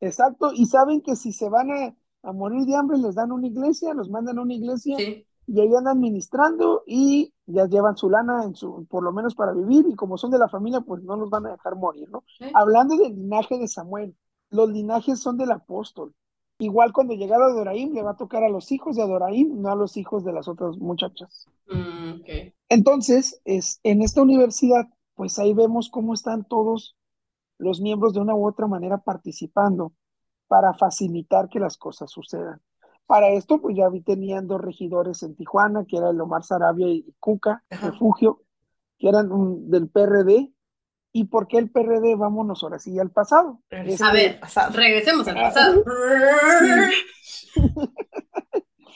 Exacto, 0.00 0.52
y 0.54 0.66
saben 0.66 1.02
que 1.02 1.16
si 1.16 1.32
se 1.32 1.48
van 1.50 1.70
a, 1.70 1.96
a, 2.22 2.32
morir 2.32 2.64
de 2.64 2.76
hambre, 2.76 2.98
les 2.98 3.14
dan 3.14 3.32
una 3.32 3.46
iglesia, 3.46 3.92
los 3.92 4.08
mandan 4.08 4.38
a 4.38 4.42
una 4.42 4.54
iglesia, 4.54 4.96
sí 4.96 5.25
y 5.46 5.60
ahí 5.60 5.68
andan 5.74 5.98
administrando 5.98 6.82
y 6.86 7.32
ya 7.46 7.66
llevan 7.66 7.96
su 7.96 8.10
lana 8.10 8.44
en 8.44 8.54
su, 8.54 8.86
por 8.86 9.02
lo 9.04 9.12
menos 9.12 9.34
para 9.34 9.52
vivir 9.52 9.86
y 9.88 9.94
como 9.94 10.18
son 10.18 10.30
de 10.30 10.38
la 10.38 10.48
familia, 10.48 10.80
pues 10.80 11.02
no 11.02 11.16
los 11.16 11.30
van 11.30 11.46
a 11.46 11.52
dejar 11.52 11.76
morir, 11.76 12.10
¿no? 12.10 12.24
Hablando 12.52 12.96
del 12.96 13.14
linaje 13.14 13.58
de 13.58 13.68
Samuel, 13.68 14.16
los 14.50 14.70
linajes 14.70 15.20
son 15.20 15.36
del 15.36 15.52
apóstol. 15.52 16.14
Igual 16.58 16.92
cuando 16.92 17.14
llegara 17.14 17.46
Adoraim 17.46 17.92
le 17.92 18.02
va 18.02 18.12
a 18.12 18.16
tocar 18.16 18.42
a 18.42 18.48
los 18.48 18.72
hijos 18.72 18.96
de 18.96 19.02
Adoraim, 19.02 19.60
no 19.60 19.70
a 19.70 19.76
los 19.76 19.96
hijos 19.96 20.24
de 20.24 20.32
las 20.32 20.48
otras 20.48 20.78
muchachas. 20.78 21.46
Mm, 21.68 22.22
Entonces, 22.68 23.40
es, 23.44 23.78
en 23.82 24.02
esta 24.02 24.22
universidad, 24.22 24.86
pues 25.14 25.38
ahí 25.38 25.52
vemos 25.52 25.90
cómo 25.90 26.14
están 26.14 26.44
todos 26.44 26.96
los 27.58 27.80
miembros 27.80 28.14
de 28.14 28.20
una 28.20 28.34
u 28.34 28.46
otra 28.46 28.66
manera 28.66 28.98
participando 28.98 29.92
para 30.46 30.74
facilitar 30.74 31.48
que 31.48 31.60
las 31.60 31.76
cosas 31.76 32.10
sucedan. 32.10 32.60
Para 33.06 33.28
esto, 33.30 33.60
pues 33.60 33.76
ya 33.76 33.88
vi 33.88 34.00
tenían 34.00 34.48
dos 34.48 34.60
regidores 34.60 35.22
en 35.22 35.36
Tijuana, 35.36 35.84
que 35.86 35.96
era 35.96 36.10
el 36.10 36.20
Omar 36.20 36.42
Sarabia 36.42 36.88
y 36.88 37.14
Cuca, 37.20 37.62
Refugio, 37.70 38.42
que 38.98 39.08
eran 39.08 39.70
del 39.70 39.88
PRD. 39.88 40.52
¿Y 41.12 41.24
por 41.24 41.46
qué 41.46 41.58
el 41.58 41.70
PRD? 41.70 42.16
Vámonos 42.16 42.62
ahora 42.62 42.78
sí 42.78 42.98
al 42.98 43.10
pasado. 43.10 43.60
a 43.70 44.12
ver, 44.12 44.40
regresemos 44.72 45.26
al 45.28 45.34
pasado. 45.34 45.84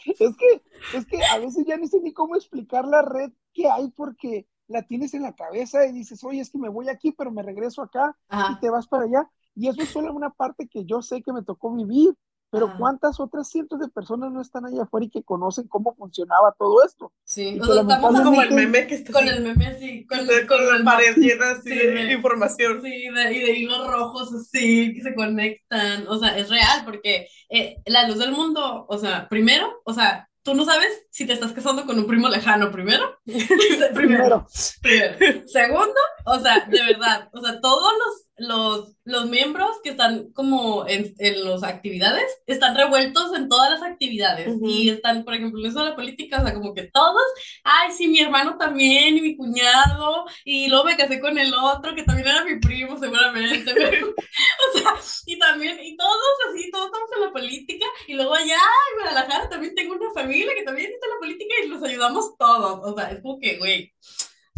es 0.07 0.37
que, 0.37 0.63
es 0.99 1.07
que 1.07 1.19
a 1.33 1.39
veces 1.39 1.65
ya 1.67 1.77
no 1.77 1.87
sé 1.87 2.01
ni 2.01 2.13
cómo 2.13 2.37
explicar 2.37 2.85
la 2.87 3.03
red 3.03 3.31
que 3.53 3.71
hay 3.71 3.91
porque 3.91 4.47
la 4.71 4.83
tienes 4.83 5.15
en 5.15 5.23
la 5.23 5.35
cabeza 5.35 5.87
y 5.87 5.93
dices, 5.93 6.23
oye, 6.25 6.41
es 6.41 6.51
que 6.51 6.59
me 6.59 6.69
voy 6.69 6.89
aquí, 6.89 7.13
pero 7.13 7.31
me 7.33 7.43
regreso 7.43 7.83
acá 7.83 8.17
y 8.51 8.61
te 8.61 8.71
vas 8.71 8.87
para 8.87 9.05
allá. 9.05 9.29
Y 9.55 9.69
eso 9.69 9.83
es 9.83 9.89
solo 9.89 10.13
una 10.13 10.31
parte 10.31 10.69
que 10.69 10.85
yo 10.85 11.03
sé 11.03 11.23
que 11.23 11.33
me 11.33 11.43
tocó 11.43 11.75
vivir. 11.75 12.15
Pero 12.51 12.75
¿cuántas 12.77 13.21
otras 13.21 13.49
cientos 13.49 13.79
de 13.79 13.89
personas 13.89 14.33
no 14.33 14.41
están 14.41 14.67
allá 14.67 14.83
afuera 14.83 15.07
y 15.07 15.11
que 15.11 15.23
conocen 15.23 15.69
cómo 15.69 15.95
funcionaba 15.95 16.55
todo 16.59 16.85
esto? 16.85 17.13
Sí, 17.23 17.59
o 17.61 17.65
sea, 17.65 17.83
estamos 17.83 18.21
como 18.23 18.43
el 18.43 18.51
meme 18.51 18.89
que 18.89 18.97
está 18.97 19.13
con 19.13 19.29
el 19.29 19.43
meme 19.43 19.67
así, 19.69 20.05
con, 20.07 20.19
con, 20.49 20.85
pared 20.85 21.15
llena 21.17 21.53
así 21.53 21.71
de, 21.71 22.13
información. 22.13 22.83
Sí, 22.83 23.09
de, 23.09 23.33
y 23.33 23.41
de 23.41 23.53
hilos 23.53 23.87
rojos 23.87 24.35
así 24.35 24.93
que 24.95 25.03
se 25.03 25.15
conectan. 25.15 26.09
O 26.09 26.19
sea, 26.19 26.37
es 26.37 26.51
real 26.51 26.85
porque 26.85 27.29
eh, 27.49 27.77
la 27.87 28.09
luz 28.09 28.19
del 28.19 28.33
mundo, 28.33 28.85
o 28.89 28.99
sea, 28.99 29.29
primero, 29.29 29.81
o 29.85 29.95
sea, 29.95 30.29
tú 30.43 30.55
no 30.55 30.65
sabes 30.65 31.07
si 31.11 31.27
te 31.27 31.33
estás 31.33 31.53
casando 31.53 31.87
con 31.87 31.99
un 31.99 32.07
primo 32.07 32.29
lejano 32.29 32.71
primero. 32.73 33.19
primero. 33.95 34.47
primero. 34.83 35.47
Segundo, 35.47 36.01
o 36.25 36.39
sea, 36.41 36.67
de 36.69 36.83
verdad, 36.83 37.29
o 37.33 37.41
sea, 37.41 37.61
todos 37.61 37.93
los 37.93 38.27
los, 38.41 38.97
los 39.05 39.29
miembros 39.29 39.69
que 39.85 39.91
están 39.91 40.33
como 40.33 40.89
en, 40.89 41.15
en 41.19 41.45
las 41.45 41.63
actividades 41.63 42.25
están 42.47 42.75
revueltos 42.75 43.35
en 43.37 43.49
todas 43.49 43.71
las 43.71 43.83
actividades 43.83 44.57
y 44.63 44.89
están, 44.89 45.25
por 45.25 45.35
ejemplo, 45.35 45.61
en 45.61 45.71
eso 45.71 45.81
de 45.81 45.91
la 45.91 45.97
política, 45.97 46.41
o 46.41 46.45
sea, 46.45 46.55
como 46.55 46.73
que 46.73 46.85
todos, 46.85 47.23
ay, 47.65 47.93
sí, 47.93 48.09
mi 48.09 48.21
hermano 48.21 48.57
también 48.57 49.19
y 49.19 49.21
mi 49.21 49.37
cuñado 49.37 50.25
y 50.45 50.69
luego 50.69 50.85
me 50.85 50.97
casé 50.97 51.21
con 51.21 51.39
el 51.39 51.53
otro 51.53 51.95
que 51.95 52.03
también 52.03 52.29
era 52.29 52.45
mi 52.45 52.59
primo 52.59 52.99
seguramente, 52.99 53.73
o 53.75 54.79
sea, 54.79 54.95
y 55.27 55.39
también, 55.39 55.79
y 55.83 55.97
todos 55.97 56.17
así, 56.49 56.71
todos 56.71 56.87
estamos 56.87 57.11
en 57.15 57.21
la 57.21 57.33
política 57.33 57.87
y 58.09 58.15
luego 58.15 58.35
allá 58.35 58.57
en 58.57 59.03
Guadalajara 59.03 59.51
también 59.51 59.75
tengo 59.75 59.95
una 59.95 60.13
familia 60.15 60.55
que 60.57 60.65
también 60.65 60.91
está 60.91 61.07
en 61.07 61.13
la 61.13 61.19
política 61.19 61.55
y 61.63 61.69
los 61.69 61.83
ayudamos 61.83 62.37
todos, 62.39 62.81
o 62.83 62.97
sea, 62.97 63.11
es 63.11 63.21
como 63.21 63.39
que, 63.39 63.59
güey, 63.59 63.93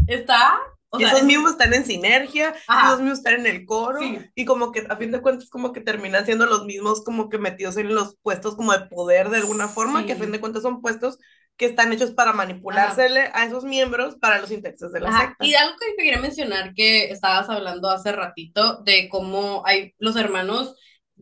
está 0.07 0.61
esos 0.99 1.22
mismos 1.22 1.53
están 1.53 1.74
en 1.74 1.84
sinergia, 1.84 2.55
esos 2.84 3.01
mismos 3.01 3.18
están 3.18 3.34
en 3.34 3.47
el 3.47 3.64
coro, 3.64 4.01
y 4.34 4.45
como 4.45 4.72
que 4.72 4.86
a 4.88 4.97
fin 4.97 5.11
de 5.11 5.20
cuentas 5.22 5.49
como 5.49 5.72
que 5.72 5.80
terminan 5.80 6.24
siendo 6.24 6.47
los 6.47 6.64
mismos 6.64 7.03
como 7.03 7.28
que 7.28 7.38
metidos 7.38 7.76
en 7.76 7.95
los 7.95 8.16
puestos 8.22 8.57
como 8.57 8.72
de 8.72 8.86
poder 8.86 9.30
de 9.30 9.38
alguna 9.38 9.68
forma, 9.68 10.05
que 10.07 10.12
a 10.12 10.16
fin 10.16 10.32
de 10.32 10.40
cuentas 10.40 10.62
son 10.62 10.80
puestos 10.82 11.18
que 11.57 11.66
están 11.66 11.93
hechos 11.93 12.12
para 12.12 12.32
manipulársele 12.32 13.30
a 13.34 13.45
esos 13.45 13.64
miembros 13.64 14.16
para 14.16 14.40
los 14.40 14.51
intereses 14.51 14.90
de 14.90 15.01
la 15.01 15.12
secta. 15.18 15.45
Y 15.45 15.55
algo 15.55 15.76
que 15.78 16.03
quería 16.03 16.20
mencionar 16.20 16.72
que 16.74 17.11
estabas 17.11 17.49
hablando 17.51 17.90
hace 17.90 18.11
ratito 18.11 18.82
de 18.82 19.09
cómo 19.09 19.62
hay 19.66 19.95
los 19.99 20.16
hermanos 20.16 20.74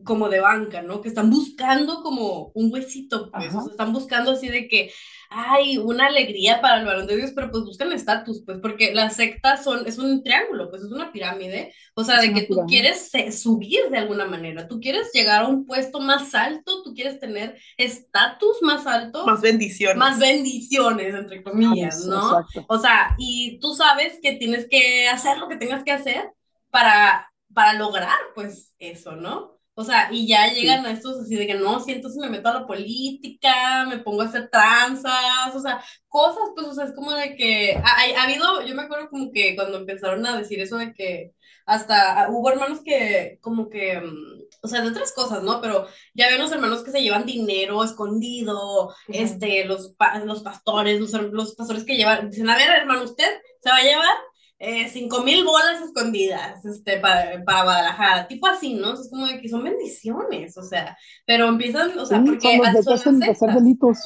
como 0.03 0.29
de 0.29 0.39
banca, 0.39 0.81
¿no? 0.81 1.01
Que 1.01 1.09
están 1.09 1.29
buscando 1.29 2.01
como 2.01 2.51
un 2.55 2.73
huesito, 2.73 3.29
pues, 3.29 3.53
están 3.69 3.93
buscando 3.93 4.31
así 4.31 4.47
de 4.47 4.67
que, 4.67 4.91
ay, 5.33 5.77
una 5.77 6.07
alegría 6.07 6.59
para 6.59 6.81
el 6.81 6.85
varón 6.85 7.07
de 7.07 7.15
Dios, 7.15 7.31
pero 7.33 7.49
pues 7.49 7.63
buscan 7.63 7.93
estatus, 7.93 8.43
pues, 8.45 8.59
porque 8.61 8.93
las 8.93 9.15
sectas 9.15 9.63
son, 9.63 9.87
es 9.87 9.97
un 9.97 10.21
triángulo, 10.23 10.69
pues 10.69 10.83
es 10.83 10.91
una 10.91 11.11
pirámide, 11.13 11.73
o 11.95 12.03
sea, 12.03 12.19
de 12.19 12.33
que 12.33 12.43
tú 12.43 12.65
quieres 12.67 13.09
subir 13.41 13.89
de 13.89 13.97
alguna 13.97 14.25
manera, 14.25 14.67
tú 14.67 14.81
quieres 14.81 15.09
llegar 15.13 15.43
a 15.43 15.47
un 15.47 15.65
puesto 15.65 16.01
más 16.01 16.35
alto, 16.35 16.83
tú 16.83 16.93
quieres 16.93 17.17
tener 17.21 17.57
estatus 17.77 18.57
más 18.61 18.85
alto. 18.85 19.25
Más 19.25 19.39
bendiciones. 19.39 19.95
Más 19.95 20.19
bendiciones, 20.19 21.15
entre 21.15 21.41
comillas, 21.43 22.05
¿no? 22.05 22.45
O 22.67 22.77
sea, 22.77 23.15
y 23.17 23.57
tú 23.59 23.73
sabes 23.73 24.19
que 24.21 24.33
tienes 24.33 24.67
que 24.69 25.07
hacer 25.07 25.37
lo 25.37 25.47
que 25.47 25.55
tengas 25.55 25.85
que 25.85 25.93
hacer 25.93 26.29
para, 26.71 27.31
para 27.53 27.73
lograr, 27.73 28.19
pues, 28.35 28.73
eso, 28.79 29.15
¿no? 29.15 29.60
O 29.81 29.83
sea, 29.83 30.09
y 30.11 30.27
ya 30.27 30.47
llegan 30.53 30.85
a 30.85 30.91
estos 30.91 31.19
así 31.19 31.35
de 31.35 31.47
que 31.47 31.55
no, 31.55 31.79
si 31.79 31.99
me 32.19 32.29
meto 32.29 32.49
a 32.49 32.61
la 32.61 32.67
política, 32.67 33.85
me 33.87 33.99
pongo 33.99 34.21
a 34.21 34.25
hacer 34.25 34.49
tranzas, 34.49 35.55
o 35.55 35.59
sea, 35.59 35.83
cosas, 36.07 36.43
pues, 36.55 36.67
o 36.67 36.73
sea, 36.73 36.85
es 36.85 36.93
como 36.93 37.11
de 37.11 37.35
que 37.35 37.73
ha, 37.83 38.19
ha 38.19 38.23
habido, 38.23 38.65
yo 38.65 38.75
me 38.75 38.83
acuerdo 38.83 39.09
como 39.09 39.31
que 39.31 39.55
cuando 39.55 39.79
empezaron 39.79 40.25
a 40.25 40.37
decir 40.37 40.59
eso 40.61 40.77
de 40.77 40.93
que 40.93 41.33
hasta 41.65 42.27
hubo 42.29 42.49
hermanos 42.49 42.81
que 42.83 43.39
como 43.41 43.69
que, 43.69 43.99
mm, 43.99 44.41
o 44.63 44.67
sea, 44.67 44.81
de 44.81 44.89
otras 44.89 45.13
cosas, 45.13 45.41
¿no? 45.43 45.61
Pero 45.61 45.87
ya 46.13 46.29
ven 46.29 46.39
los 46.39 46.51
hermanos 46.51 46.83
que 46.83 46.91
se 46.91 47.01
llevan 47.01 47.25
dinero 47.25 47.83
escondido, 47.83 48.93
este, 49.07 49.65
los, 49.65 49.95
los 50.25 50.43
pastores, 50.43 50.99
los, 50.99 51.11
los 51.31 51.55
pastores 51.55 51.83
que 51.83 51.97
llevan, 51.97 52.29
dicen, 52.29 52.49
a 52.49 52.57
ver, 52.57 52.69
hermano, 52.69 53.03
usted 53.03 53.29
se 53.61 53.69
va 53.69 53.77
a 53.77 53.83
llevar 53.83 54.17
eh, 54.63 54.87
cinco 54.89 55.23
mil 55.23 55.43
bolas 55.43 55.81
escondidas 55.81 56.63
este, 56.65 56.99
para, 56.99 57.43
para 57.43 57.63
Guadalajara, 57.63 58.27
tipo 58.27 58.45
así, 58.45 58.75
¿no? 58.75 58.93
Es 58.93 59.09
como 59.09 59.25
de 59.25 59.41
que 59.41 59.49
son 59.49 59.63
bendiciones, 59.63 60.55
o 60.55 60.61
sea, 60.61 60.95
pero 61.25 61.47
empiezan, 61.47 61.97
o 61.97 62.05
sea, 62.05 62.21
porque 62.23 62.59
te 62.85 62.93
hacen 62.93 63.23
hacer 63.23 63.53
delitos. 63.53 63.97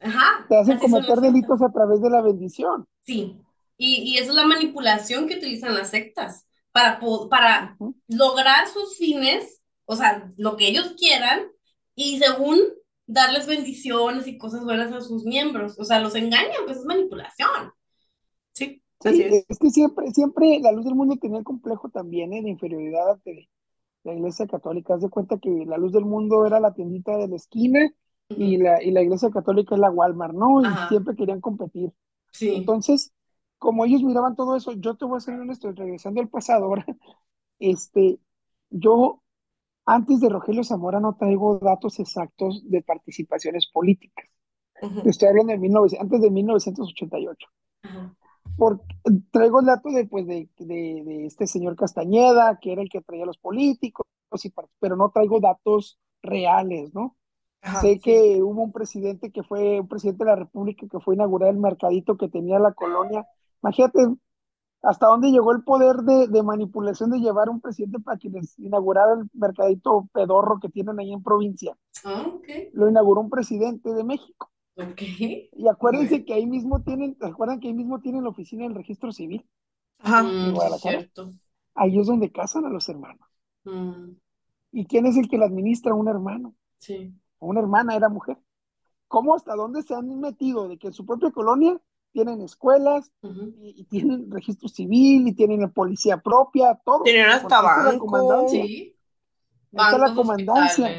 Ajá. 0.00 0.46
Te 0.48 0.56
hacen 0.58 0.78
cometer 0.78 1.18
delitos 1.18 1.60
a 1.60 1.72
través 1.72 2.00
de 2.00 2.10
la 2.10 2.22
bendición. 2.22 2.86
Sí, 3.02 3.36
y, 3.76 4.02
y 4.02 4.18
esa 4.18 4.30
es 4.30 4.36
la 4.36 4.46
manipulación 4.46 5.26
que 5.26 5.38
utilizan 5.38 5.74
las 5.74 5.90
sectas 5.90 6.46
para, 6.70 7.00
para 7.28 7.76
lograr 8.06 8.68
sus 8.68 8.96
fines, 8.96 9.60
o 9.86 9.96
sea, 9.96 10.30
lo 10.36 10.56
que 10.56 10.68
ellos 10.68 10.94
quieran, 10.96 11.48
y 11.96 12.20
según 12.20 12.60
darles 13.06 13.48
bendiciones 13.48 14.28
y 14.28 14.38
cosas 14.38 14.62
buenas 14.62 14.92
a 14.92 15.00
sus 15.00 15.24
miembros, 15.24 15.76
o 15.80 15.84
sea, 15.84 15.98
los 15.98 16.14
engañan, 16.14 16.62
pues 16.64 16.78
es 16.78 16.84
manipulación. 16.84 17.72
Sí. 18.52 18.84
Es. 19.04 19.58
que 19.58 19.70
siempre, 19.70 20.10
siempre 20.12 20.60
la 20.60 20.72
luz 20.72 20.84
del 20.84 20.94
mundo 20.94 21.16
tenía 21.16 21.38
el 21.38 21.44
complejo 21.44 21.88
también 21.88 22.32
¿eh? 22.32 22.42
de 22.42 22.50
inferioridad 22.50 23.12
ante 23.12 23.48
la 24.04 24.14
iglesia 24.14 24.46
católica. 24.46 24.94
Haz 24.94 25.02
de 25.02 25.10
cuenta 25.10 25.38
que 25.38 25.64
la 25.66 25.78
luz 25.78 25.92
del 25.92 26.04
mundo 26.04 26.46
era 26.46 26.60
la 26.60 26.74
tiendita 26.74 27.16
de 27.16 27.28
la 27.28 27.36
esquina 27.36 27.92
y, 28.28 28.56
la, 28.56 28.82
y 28.82 28.90
la 28.90 29.02
iglesia 29.02 29.30
católica 29.30 29.74
es 29.74 29.80
la 29.80 29.90
Walmart, 29.90 30.34
¿no? 30.34 30.62
Y 30.62 30.88
siempre 30.88 31.14
querían 31.14 31.40
competir. 31.40 31.92
Sí. 32.32 32.54
Entonces, 32.54 33.12
como 33.58 33.84
ellos 33.84 34.02
miraban 34.02 34.36
todo 34.36 34.56
eso, 34.56 34.72
yo 34.72 34.96
te 34.96 35.04
voy 35.04 35.18
a 35.18 35.20
ser 35.20 35.38
honesto, 35.38 35.70
regresando 35.72 36.20
al 36.20 36.28
pasado 36.28 36.66
ahora, 36.66 36.84
este, 37.58 38.18
yo 38.70 39.22
antes 39.84 40.20
de 40.20 40.28
Rogelio 40.28 40.64
Zamora 40.64 41.00
no 41.00 41.16
traigo 41.16 41.58
datos 41.58 42.00
exactos 42.00 42.62
de 42.68 42.82
participaciones 42.82 43.70
políticas. 43.72 44.26
Estoy 45.06 45.28
hablando 45.28 45.52
de 45.52 45.58
19, 45.58 45.96
antes 45.98 46.20
de 46.20 46.30
1988. 46.30 47.48
Ajá 47.82 48.16
porque 48.56 48.84
traigo 49.30 49.60
el 49.60 49.66
dato 49.66 49.90
de, 49.90 50.06
pues, 50.06 50.26
de, 50.26 50.48
de, 50.58 51.26
este 51.26 51.46
señor 51.46 51.76
Castañeda, 51.76 52.58
que 52.60 52.72
era 52.72 52.82
el 52.82 52.88
que 52.88 53.02
traía 53.02 53.26
los 53.26 53.38
políticos, 53.38 54.06
pero 54.80 54.96
no 54.96 55.10
traigo 55.10 55.40
datos 55.40 55.98
reales, 56.22 56.92
¿no? 56.94 57.16
sé 57.80 57.98
que 57.98 58.40
hubo 58.42 58.62
un 58.62 58.72
presidente 58.72 59.32
que 59.32 59.42
fue, 59.42 59.80
un 59.80 59.88
presidente 59.88 60.24
de 60.24 60.30
la 60.30 60.36
República 60.36 60.86
que 60.88 61.00
fue 61.00 61.14
a 61.14 61.16
inaugurar 61.16 61.50
el 61.50 61.58
mercadito 61.58 62.16
que 62.16 62.28
tenía 62.28 62.60
la 62.60 62.72
colonia. 62.72 63.26
Imagínate 63.60 64.06
hasta 64.82 65.06
dónde 65.06 65.32
llegó 65.32 65.52
el 65.52 65.64
poder 65.64 65.96
de, 65.96 66.28
de 66.28 66.42
manipulación 66.44 67.10
de 67.10 67.18
llevar 67.18 67.48
un 67.48 67.60
presidente 67.60 67.98
para 67.98 68.18
que 68.18 68.28
les 68.28 68.56
inaugurara 68.58 69.14
el 69.14 69.28
mercadito 69.32 70.08
pedorro 70.12 70.60
que 70.60 70.68
tienen 70.68 71.00
ahí 71.00 71.12
en 71.12 71.22
provincia. 71.22 71.76
Ah, 72.04 72.30
Lo 72.72 72.88
inauguró 72.88 73.20
un 73.20 73.30
presidente 73.30 73.92
de 73.92 74.04
México. 74.04 74.50
Y 74.76 75.68
acuérdense 75.68 76.24
que 76.24 76.34
ahí 76.34 76.46
mismo 76.46 76.82
tienen, 76.82 77.16
¿acuerdan 77.20 77.60
que 77.60 77.68
ahí 77.68 77.74
mismo 77.74 78.00
tienen 78.00 78.24
la 78.24 78.30
oficina 78.30 78.64
del 78.64 78.74
registro 78.74 79.10
civil? 79.10 79.46
Ajá, 79.98 80.22
mm, 80.22 80.56
cierto. 80.78 81.30
Ahí 81.74 81.98
es 81.98 82.06
donde 82.06 82.30
casan 82.30 82.66
a 82.66 82.68
los 82.68 82.88
hermanos. 82.88 83.26
Mm. 83.64 84.12
¿Y 84.72 84.86
quién 84.86 85.06
es 85.06 85.16
el 85.16 85.28
que 85.28 85.38
la 85.38 85.46
administra? 85.46 85.94
Un 85.94 86.08
hermano. 86.08 86.54
Sí. 86.78 87.14
Una 87.38 87.60
hermana 87.60 87.96
era 87.96 88.08
mujer. 88.08 88.38
¿Cómo 89.08 89.34
hasta 89.34 89.54
dónde 89.54 89.82
se 89.82 89.94
han 89.94 90.20
metido? 90.20 90.68
De 90.68 90.78
que 90.78 90.88
en 90.88 90.92
su 90.92 91.06
propia 91.06 91.30
colonia 91.30 91.80
tienen 92.12 92.40
escuelas 92.40 93.12
y, 93.62 93.84
tienen 93.84 94.30
registro 94.30 94.68
civil 94.68 95.28
y 95.28 95.34
tienen 95.34 95.60
la 95.60 95.68
policía 95.68 96.18
propia, 96.18 96.74
todo. 96.84 97.02
Tienen 97.02 97.28
hasta 97.28 97.62
banco. 97.62 98.48
Sí. 98.48 98.96
Está 99.70 99.98
la 99.98 100.14
comandancia. 100.14 100.90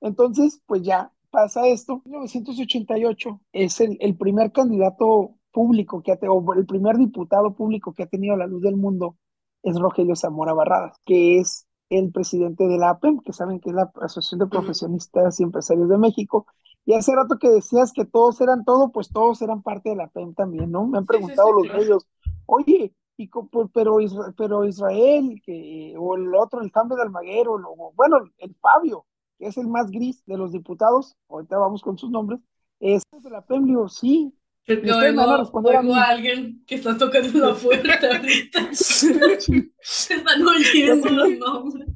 Entonces, 0.00 0.62
pues 0.66 0.82
ya, 0.82 1.12
pasa 1.30 1.66
esto, 1.66 2.02
1988 2.04 3.40
es 3.52 3.80
el, 3.80 3.96
el 4.00 4.16
primer 4.16 4.52
candidato 4.52 5.36
público 5.52 6.02
que 6.02 6.12
ha 6.12 6.18
o 6.30 6.54
el 6.54 6.66
primer 6.66 6.96
diputado 6.96 7.54
público 7.54 7.92
que 7.92 8.04
ha 8.04 8.06
tenido 8.06 8.36
la 8.36 8.46
luz 8.46 8.62
del 8.62 8.76
mundo 8.76 9.16
es 9.62 9.78
Rogelio 9.78 10.16
Zamora 10.16 10.54
Barradas, 10.54 10.96
que 11.04 11.38
es 11.38 11.66
el 11.90 12.12
presidente 12.12 12.66
de 12.66 12.78
la 12.78 12.90
APEM, 12.90 13.20
que 13.20 13.32
saben 13.32 13.60
que 13.60 13.70
es 13.70 13.74
la 13.74 13.90
Asociación 14.00 14.40
de 14.40 14.46
Profesionistas 14.46 15.40
y 15.40 15.42
Empresarios 15.42 15.88
de 15.88 15.98
México. 15.98 16.46
Y 16.86 16.94
hace 16.94 17.14
rato 17.14 17.36
que 17.38 17.50
decías 17.50 17.92
que 17.92 18.04
todos 18.04 18.40
eran 18.40 18.64
todo, 18.64 18.90
pues 18.90 19.10
todos 19.10 19.42
eran 19.42 19.62
parte 19.62 19.90
de 19.90 19.96
la 19.96 20.04
APEM 20.04 20.34
también, 20.34 20.70
¿no? 20.70 20.86
Me 20.86 20.98
han 20.98 21.06
preguntado 21.06 21.52
los 21.52 21.66
medios, 21.66 22.06
oye, 22.46 22.94
y 23.16 23.28
pero, 23.74 24.00
pero 24.34 24.64
Israel, 24.64 25.42
que, 25.44 25.94
o 25.98 26.14
el 26.14 26.34
otro, 26.34 26.62
el 26.62 26.72
cambio 26.72 26.96
de 26.96 27.02
Almaguero, 27.02 27.54
o, 27.54 27.92
bueno, 27.94 28.18
el 28.38 28.54
Fabio, 28.56 29.04
que 29.40 29.46
es 29.46 29.56
el 29.56 29.66
más 29.68 29.90
gris 29.90 30.22
de 30.26 30.36
los 30.36 30.52
diputados, 30.52 31.16
ahorita 31.30 31.56
vamos 31.56 31.80
con 31.80 31.96
sus 31.96 32.10
nombres, 32.10 32.40
es 32.78 33.02
de 33.10 33.30
la 33.30 33.44
PEMLIO, 33.44 33.88
sí. 33.88 34.34
Creo 34.66 34.82
que 34.82 34.92
oigo, 34.92 35.94
a, 35.94 36.02
alguien 36.02 36.62
que 36.66 36.74
está 36.74 36.96
tocando 36.96 37.48
la 37.48 37.54
puerta 37.54 38.06
ahorita. 38.16 38.68
Se 38.72 40.14
están 40.14 40.46
oyendo 40.46 41.08
los 41.08 41.30
nombres. 41.38 41.88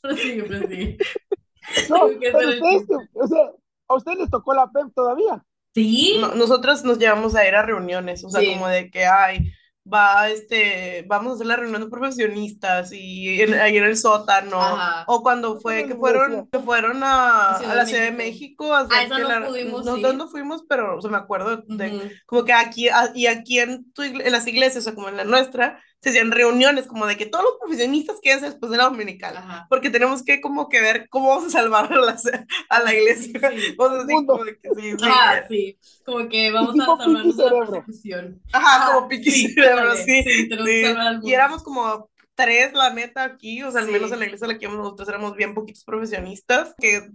Prosigue, 0.00 0.42
prosigue. 0.44 0.98
No, 1.90 2.04
o 2.04 3.28
sea, 3.28 3.52
¿a 3.88 3.94
ustedes 3.94 4.18
les 4.18 4.30
tocó 4.30 4.54
la 4.54 4.70
PEM 4.72 4.90
todavía? 4.92 5.44
Sí. 5.74 6.16
nosotros 6.36 6.82
nos 6.84 6.98
llevamos 6.98 7.34
a 7.34 7.46
ir 7.46 7.54
a 7.54 7.62
reuniones, 7.62 8.24
o 8.24 8.30
sea, 8.30 8.40
como 8.54 8.68
de 8.68 8.90
que, 8.90 9.04
hay 9.04 9.52
va, 9.92 10.30
este, 10.30 11.04
vamos 11.06 11.32
a 11.32 11.34
hacer 11.34 11.46
la 11.46 11.56
reunión 11.56 11.82
de 11.82 11.88
profesionistas 11.88 12.92
y 12.92 13.40
ahí 13.60 13.76
en 13.76 13.84
el 13.84 13.96
sótano, 13.96 14.60
o 15.06 15.22
cuando 15.22 15.60
fue 15.60 15.86
que 15.86 15.94
fueron, 15.94 16.48
que 16.48 16.58
fueron 16.58 17.02
a, 17.02 17.56
a 17.56 17.74
la 17.74 17.86
Ciudad 17.86 18.04
de 18.04 18.12
México, 18.12 18.72
a 18.72 18.80
hacer 18.80 19.08
que 19.08 19.22
no 19.22 19.28
la, 19.28 19.46
pudimos, 19.46 19.84
nosotros 19.84 20.14
no 20.14 20.28
fuimos, 20.28 20.64
pero 20.68 20.96
o 20.96 21.00
sea, 21.00 21.10
me 21.10 21.18
acuerdo 21.18 21.62
de, 21.66 22.18
como 22.26 22.44
que 22.44 22.52
aquí, 22.52 22.88
y 23.14 23.26
aquí 23.26 23.58
en, 23.58 23.90
tu, 23.92 24.02
en 24.02 24.32
las 24.32 24.46
iglesias, 24.46 24.78
o 24.78 24.84
sea, 24.84 24.94
como 24.94 25.08
en 25.08 25.16
la 25.16 25.24
nuestra, 25.24 25.82
se 26.04 26.10
hacían 26.10 26.32
reuniones 26.32 26.86
como 26.86 27.06
de 27.06 27.16
que 27.16 27.24
todos 27.24 27.44
los 27.44 27.54
profesionistas 27.58 28.18
quieran 28.20 28.42
después 28.42 28.70
de 28.70 28.76
la 28.76 28.84
dominical, 28.84 29.42
porque 29.70 29.88
tenemos 29.88 30.22
que 30.22 30.42
como 30.42 30.68
que 30.68 30.82
ver 30.82 31.08
cómo 31.08 31.28
vamos 31.28 31.46
a 31.46 31.50
salvar 31.50 31.90
a 31.90 31.96
la, 31.96 32.16
a 32.68 32.80
la 32.80 32.94
iglesia. 32.94 33.40
O 33.78 33.88
sea, 33.88 34.04
como 34.26 34.44
que 34.44 34.58
sí, 34.76 34.90
sí. 34.90 34.96
Ah, 35.02 35.42
sí, 35.48 35.78
como 36.04 36.28
que 36.28 36.50
vamos 36.50 36.78
a 36.78 36.84
salvarnos 36.84 37.36
de 37.38 37.44
la 37.44 37.58
persecución. 37.58 38.42
Ajá, 38.52 38.92
como 38.92 39.08
piqui 39.08 39.30
sí, 39.30 39.48
cerebro, 39.54 39.96
sí. 39.96 40.22
sí, 40.22 40.48
y 41.22 41.32
éramos 41.32 41.62
como 41.62 42.10
tres, 42.34 42.74
la 42.74 42.90
neta, 42.90 43.24
aquí, 43.24 43.62
o 43.62 43.70
sea, 43.70 43.80
al 43.80 43.88
menos 43.88 44.12
en 44.12 44.18
la 44.18 44.26
iglesia 44.26 44.46
la 44.46 44.58
que 44.58 44.68
nosotros 44.68 45.08
éramos 45.08 45.36
bien 45.36 45.54
poquitos 45.54 45.84
profesionistas, 45.84 46.74
que 46.78 47.08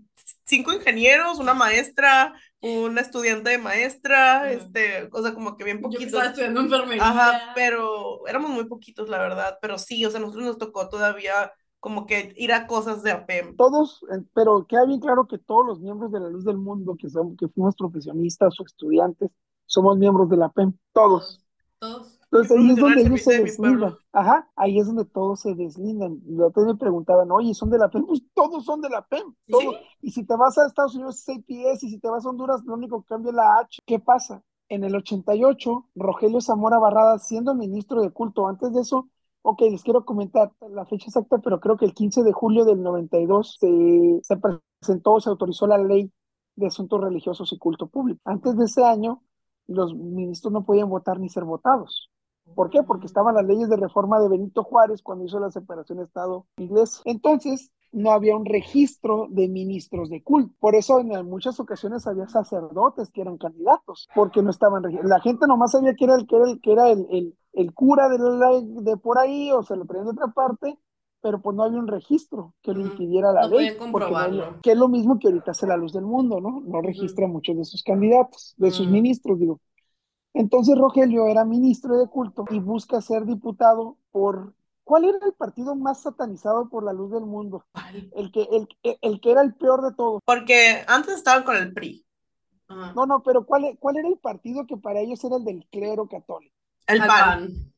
cinco 0.46 0.74
ingenieros, 0.74 1.38
una 1.38 1.54
maestra, 1.54 2.34
una 2.62 3.02
estudiante 3.02 3.52
de 3.52 3.58
maestra, 3.58 4.52
este, 4.52 5.10
o 5.12 5.22
sea, 5.22 5.34
como 5.34 5.56
que 5.56 5.64
bien 5.64 5.82
poquitos. 5.82 6.02
Yo 6.02 6.08
estaba 6.08 6.30
estudiando 6.30 6.62
enfermería. 6.62 7.08
Ajá, 7.08 7.52
pero 7.56 8.28
éramos 8.28 8.52
muy 8.52 8.66
poquitos, 8.66 9.10
la 9.10 9.18
verdad, 9.18 9.58
pero 9.62 9.78
sí, 9.78 10.06
o 10.06 10.12
sea, 10.12 10.20
nosotros 10.20 10.46
nos 10.46 10.58
tocó 10.58 10.90
todavía 10.90 11.54
como 11.80 12.06
que 12.06 12.34
ir 12.36 12.52
a 12.52 12.68
cosas 12.68 13.04
de 13.04 13.12
APEM. 13.12 13.56
Todos, 13.56 14.04
eh, 14.12 14.22
pero 14.34 14.66
queda 14.68 14.86
bien 14.86 15.00
claro 15.00 15.28
que 15.28 15.38
todos 15.38 15.66
los 15.66 15.80
miembros 15.80 16.12
de 16.12 16.20
la 16.20 16.28
Luz 16.28 16.44
del 16.44 16.58
Mundo, 16.58 16.98
que, 17.00 17.10
son, 17.10 17.38
que 17.38 17.48
fuimos 17.48 17.76
profesionistas 17.76 18.60
o 18.60 18.66
estudiantes, 18.66 19.32
somos 19.66 19.98
miembros 19.98 20.30
de 20.30 20.38
la 20.38 20.48
APEM, 20.48 20.74
todos. 20.92 21.46
Todos. 21.80 22.19
Entonces 22.32 22.58
ahí 22.58 22.70
es 22.70 22.76
donde 22.78 23.02
ellos 23.02 23.22
se 23.22 23.42
deslindan. 23.42 23.98
Ajá, 24.12 24.48
ahí 24.56 24.80
es 24.80 24.86
donde 24.86 25.06
todos 25.06 25.42
se 25.42 25.56
deslindan. 25.56 26.20
Los 26.28 26.50
otros 26.50 26.68
me 26.68 26.76
preguntaban, 26.76 27.32
oye, 27.32 27.54
¿son 27.56 27.72
de 27.72 27.80
la 27.80 27.90
PEM? 27.90 28.06
Pues 28.06 28.22
todos 28.36 28.64
son 28.66 28.82
de 28.82 28.90
la 28.90 29.02
PEM. 29.02 29.34
Todos. 29.48 29.76
Y 30.02 30.12
si 30.12 30.26
te 30.26 30.36
vas 30.36 30.58
a 30.58 30.68
Estados 30.68 30.94
Unidos 30.94 31.28
es 31.28 31.38
APS, 31.38 31.84
y 31.84 31.90
si 31.90 32.00
te 32.00 32.08
vas 32.08 32.26
a 32.26 32.30
Honduras, 32.30 32.64
lo 32.66 32.76
único 32.76 33.02
que 33.02 33.08
cambia 33.08 33.32
es 33.32 33.36
la 33.36 33.58
H. 33.60 33.82
¿Qué 33.86 34.00
pasa? 34.00 34.44
En 34.68 34.84
el 34.84 34.96
88, 34.96 35.90
Rogelio 35.96 36.40
Zamora 36.42 36.78
Barrada, 36.78 37.18
siendo 37.18 37.56
ministro 37.56 38.02
de 38.04 38.12
culto, 38.12 38.48
antes 38.48 38.72
de 38.74 38.82
eso, 38.82 39.10
ok, 39.42 39.62
les 39.62 39.82
quiero 39.82 40.06
comentar 40.06 40.52
la 40.70 40.86
fecha 40.86 41.08
exacta, 41.08 41.40
pero 41.40 41.60
creo 41.60 41.78
que 41.78 41.86
el 41.86 41.96
15 41.96 42.22
de 42.22 42.32
julio 42.32 42.66
del 42.66 42.84
92 42.84 43.58
se, 43.60 44.20
se 44.22 44.38
presentó, 44.38 45.20
se 45.20 45.30
autorizó 45.32 45.66
la 45.66 45.80
ley 45.80 46.12
de 46.56 46.68
asuntos 46.68 47.02
religiosos 47.02 47.52
y 47.54 47.58
culto 47.58 47.88
público. 47.88 48.20
Antes 48.26 48.56
de 48.56 48.66
ese 48.66 48.84
año, 48.84 49.24
los 49.66 49.96
ministros 49.96 50.54
no 50.54 50.66
podían 50.66 50.90
votar 50.90 51.20
ni 51.20 51.30
ser 51.30 51.46
votados. 51.46 52.12
¿Por 52.56 52.70
qué? 52.70 52.84
Porque 52.84 53.08
estaban 53.08 53.36
las 53.36 53.46
leyes 53.46 53.70
de 53.70 53.78
reforma 53.78 54.20
de 54.20 54.30
Benito 54.30 54.64
Juárez 54.64 55.02
cuando 55.02 55.26
hizo 55.26 55.40
la 55.40 55.52
separación 55.52 56.00
Estado-Iglesia. 56.00 57.02
Entonces, 57.06 57.72
no 57.92 58.12
había 58.12 58.36
un 58.36 58.46
registro 58.46 59.28
de 59.30 59.48
ministros 59.48 60.10
de 60.10 60.24
culto. 60.24 60.54
Por 60.60 60.76
eso 60.76 61.00
en 61.00 61.10
muchas 61.28 61.60
ocasiones 61.60 62.06
había 62.08 62.28
sacerdotes 62.28 63.10
que 63.10 63.22
eran 63.22 63.38
candidatos, 63.38 64.08
porque 64.14 64.42
no 64.42 64.50
estaban 64.50 64.84
La 65.04 65.20
gente 65.20 65.48
nomás 65.48 65.72
sabía 65.72 65.96
que 65.96 66.06
era 66.06 66.16
el 66.16 66.28
que 66.28 66.36
era 66.36 66.50
el, 66.50 66.62
que 66.62 66.72
era 66.72 66.90
el, 66.90 67.36
el, 67.54 67.74
cura 67.74 68.10
de, 68.10 68.18
de 68.84 68.98
por 68.98 69.18
ahí, 69.18 69.52
o 69.52 69.64
se 69.64 69.76
lo 69.76 69.86
traían 69.86 70.06
de 70.06 70.12
otra 70.12 70.28
parte, 70.28 70.78
pero 71.22 71.42
pues 71.42 71.56
no 71.56 71.64
había 71.64 71.80
un 71.80 71.88
registro 71.88 72.54
que 72.62 72.74
lo 72.74 72.82
impidiera 72.82 73.32
la 73.34 73.48
ley. 73.48 73.76
comprobarlo. 73.78 74.62
que 74.62 74.72
es 74.72 74.78
lo 74.78 74.88
mismo 74.88 75.20
que 75.20 75.28
ahorita 75.28 75.52
hace 75.52 75.68
la 75.68 75.78
luz 75.78 75.94
del 75.94 76.06
mundo, 76.06 76.40
¿no? 76.40 76.62
No 76.62 76.82
registra 76.82 77.28
muchos 77.28 77.58
de 77.58 77.66
sus 77.66 77.84
candidatos, 77.84 78.54
de 78.58 78.72
sus 78.72 78.88
ministros, 78.88 79.40
digo. 79.40 79.60
Entonces 80.34 80.78
Rogelio 80.78 81.28
era 81.28 81.44
ministro 81.46 81.98
de 81.98 82.08
culto 82.08 82.46
y 82.50 82.60
busca 82.60 83.02
ser 83.02 83.26
diputado 83.26 83.98
por... 84.12 84.54
¿Cuál 84.84 85.06
era 85.06 85.20
el 85.24 85.34
partido 85.34 85.76
más 85.76 86.02
satanizado 86.02 86.68
por 86.68 86.84
la 86.84 86.94
luz 86.94 87.12
del 87.12 87.26
mundo? 87.26 87.64
El 88.16 88.32
que, 88.32 88.48
el, 88.52 88.68
el 89.02 89.22
que 89.22 89.32
era 89.32 89.42
el 89.42 89.54
peor 89.54 89.84
de 89.84 89.94
todos. 89.94 90.20
Porque 90.26 90.84
antes 90.88 91.14
estaban 91.14 91.44
con 91.44 91.56
el 91.56 91.72
PRI. 91.74 92.04
No, 92.96 93.06
no, 93.06 93.22
pero 93.22 93.46
¿cuál, 93.46 93.78
¿cuál 93.80 93.98
era 93.98 94.08
el 94.08 94.18
partido 94.18 94.66
que 94.66 94.78
para 94.78 95.00
ellos 95.00 95.24
era 95.24 95.38
el 95.38 95.44
del 95.44 95.66
clero 95.72 96.08
católico? 96.08 96.56
El 96.88 97.00
PAN. 97.00 97.74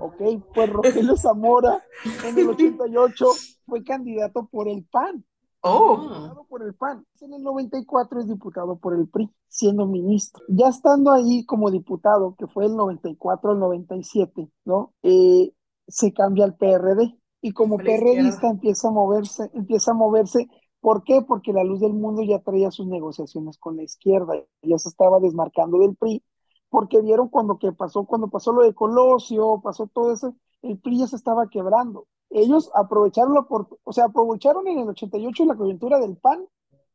Ok, 0.00 0.16
pues 0.54 0.70
Rogelio 0.70 1.16
Zamora 1.16 1.84
en 2.24 2.38
el 2.38 2.48
88 2.48 3.26
fue 3.66 3.84
candidato 3.84 4.46
por 4.46 4.68
el 4.68 4.84
PAN. 4.84 5.24
Oh. 5.60 6.46
Por 6.48 6.62
el 6.62 6.74
PAN. 6.74 7.04
En 7.20 7.34
el 7.34 7.42
94 7.42 8.20
es 8.20 8.28
diputado 8.28 8.78
por 8.78 8.94
el 8.94 9.08
PRI, 9.08 9.30
siendo 9.48 9.86
ministro. 9.86 10.44
Ya 10.48 10.68
estando 10.68 11.12
ahí 11.12 11.44
como 11.44 11.70
diputado, 11.70 12.34
que 12.38 12.46
fue 12.46 12.66
el 12.66 12.76
94 12.76 13.52
al 13.52 13.58
97, 13.58 14.50
¿no? 14.64 14.94
Eh, 15.02 15.52
se 15.86 16.12
cambia 16.12 16.44
al 16.44 16.56
PRD. 16.56 17.18
Y 17.40 17.52
como 17.52 17.76
PRDista 17.76 18.48
empieza 18.48 18.88
a 18.88 18.92
moverse, 18.92 19.50
empieza 19.52 19.92
a 19.92 19.94
moverse. 19.94 20.48
¿Por 20.80 21.04
qué? 21.04 21.22
Porque 21.22 21.52
la 21.52 21.64
luz 21.64 21.80
del 21.80 21.92
mundo 21.92 22.22
ya 22.22 22.40
traía 22.40 22.70
sus 22.70 22.86
negociaciones 22.86 23.58
con 23.58 23.76
la 23.76 23.82
izquierda, 23.82 24.34
ya 24.62 24.78
se 24.78 24.88
estaba 24.88 25.20
desmarcando 25.20 25.78
del 25.78 25.96
PRI 25.96 26.22
porque 26.68 27.00
vieron 27.00 27.28
cuando 27.28 27.58
que 27.58 27.72
pasó, 27.72 28.04
cuando 28.04 28.28
pasó 28.28 28.52
lo 28.52 28.62
de 28.62 28.74
Colosio, 28.74 29.60
pasó 29.62 29.86
todo 29.86 30.12
eso, 30.12 30.34
el 30.62 30.78
PRI 30.78 30.98
ya 30.98 31.06
se 31.06 31.16
estaba 31.16 31.48
quebrando. 31.48 32.06
Ellos 32.30 32.70
aprovecharon 32.74 33.34
la 33.34 33.46
o 33.48 33.92
sea, 33.92 34.06
aprovecharon 34.06 34.66
en 34.68 34.80
el 34.80 34.88
88 34.88 35.44
la 35.46 35.56
coyuntura 35.56 35.98
del 35.98 36.16
PAN 36.16 36.46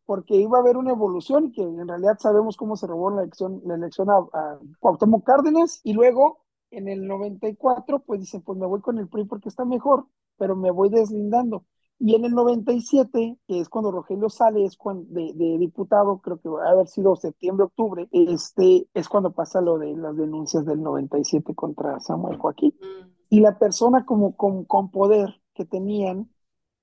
porque 0.06 0.36
iba 0.36 0.58
a 0.58 0.62
haber 0.62 0.78
una 0.78 0.92
evolución 0.92 1.52
que 1.52 1.62
en 1.62 1.88
realidad 1.88 2.18
sabemos 2.20 2.58
cómo 2.58 2.76
se 2.76 2.88
robó 2.88 3.10
la 3.10 3.24
elección, 3.24 3.62
la 3.66 3.76
elección 3.76 4.10
a, 4.10 4.60
Cuauhtémoc 4.80 5.24
Cárdenas 5.26 5.80
y 5.84 5.94
luego 5.94 6.40
en 6.72 6.88
el 6.88 7.08
94 7.08 8.00
pues 8.00 8.20
dicen 8.20 8.42
pues 8.42 8.58
me 8.60 8.66
voy 8.68 8.82
con 8.82 9.00
el 9.00 9.08
PRI 9.08 9.26
porque 9.26 9.50
está 9.50 9.66
mejor, 9.66 10.08
pero 10.38 10.56
me 10.56 10.72
voy 10.72 10.90
deslindando. 10.90 11.66
Y 12.00 12.16
en 12.16 12.26
el 12.26 12.34
97, 12.34 13.38
que 13.48 13.60
es 13.60 13.70
cuando 13.70 13.92
Rogelio 13.92 14.28
sale, 14.30 14.66
es 14.66 14.78
de, 15.08 15.58
diputado, 15.58 16.18
creo 16.18 16.38
que 16.38 16.50
va 16.50 16.66
a 16.66 16.72
haber 16.72 16.88
sido 16.88 17.16
septiembre, 17.16 17.66
octubre, 17.66 18.10
este, 18.12 18.88
es 18.94 19.08
cuando 19.08 19.32
pasa 19.32 19.62
lo 19.62 19.78
de 19.78 19.96
las 19.96 20.18
denuncias 20.18 20.66
del 20.66 20.82
97 20.82 21.56
contra 21.56 22.02
Samuel 22.02 22.38
Joaquín. 22.38 22.74
Mm. 22.82 23.13
Y 23.34 23.40
la 23.40 23.58
persona 23.58 24.06
como 24.06 24.36
con, 24.36 24.64
con 24.66 24.92
poder 24.92 25.42
que 25.56 25.66
tenían 25.66 26.30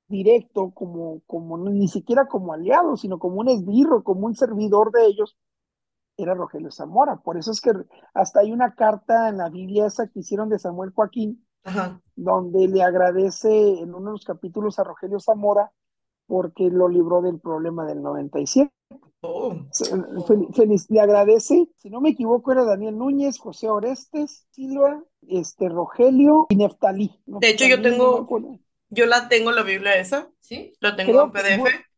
directo, 0.08 0.72
como, 0.72 1.20
como 1.28 1.56
ni 1.58 1.86
siquiera 1.86 2.26
como 2.26 2.52
aliado, 2.52 2.96
sino 2.96 3.20
como 3.20 3.36
un 3.38 3.48
esbirro, 3.48 4.02
como 4.02 4.26
un 4.26 4.34
servidor 4.34 4.90
de 4.90 5.06
ellos, 5.06 5.38
era 6.16 6.34
Rogelio 6.34 6.72
Zamora. 6.72 7.18
Por 7.18 7.36
eso 7.36 7.52
es 7.52 7.60
que 7.60 7.70
hasta 8.14 8.40
hay 8.40 8.50
una 8.50 8.74
carta 8.74 9.28
en 9.28 9.38
la 9.38 9.48
Biblia 9.48 9.86
esa 9.86 10.08
que 10.08 10.18
hicieron 10.18 10.48
de 10.48 10.58
Samuel 10.58 10.90
Joaquín, 10.90 11.46
donde 12.16 12.66
le 12.66 12.82
agradece 12.82 13.78
en 13.78 13.94
uno 13.94 14.06
de 14.06 14.12
los 14.14 14.24
capítulos 14.24 14.80
a 14.80 14.82
Rogelio 14.82 15.20
Zamora 15.20 15.70
porque 16.30 16.70
lo 16.70 16.88
libró 16.88 17.22
del 17.22 17.40
problema 17.40 17.84
del 17.84 18.02
97. 18.02 18.70
Oh. 19.22 19.52
Feliz, 20.54 20.86
le 20.88 21.00
agradece, 21.00 21.66
si 21.76 21.90
no 21.90 22.00
me 22.00 22.10
equivoco, 22.10 22.52
era 22.52 22.64
Daniel 22.64 22.96
Núñez, 22.96 23.36
José 23.38 23.68
Orestes, 23.68 24.46
Silva, 24.52 25.02
este 25.28 25.68
Rogelio 25.68 26.46
y 26.48 26.54
Neftalí. 26.54 27.20
De 27.26 27.50
hecho, 27.50 27.66
yo 27.66 27.82
tengo, 27.82 28.28
yo 28.90 29.06
la 29.06 29.28
tengo 29.28 29.50
la 29.50 29.64
Biblia 29.64 29.96
esa. 29.96 30.30
¿Sí? 30.38 30.72
Lo 30.78 30.94
tengo 30.94 31.24
en 31.24 31.32
PDF. 31.32 31.89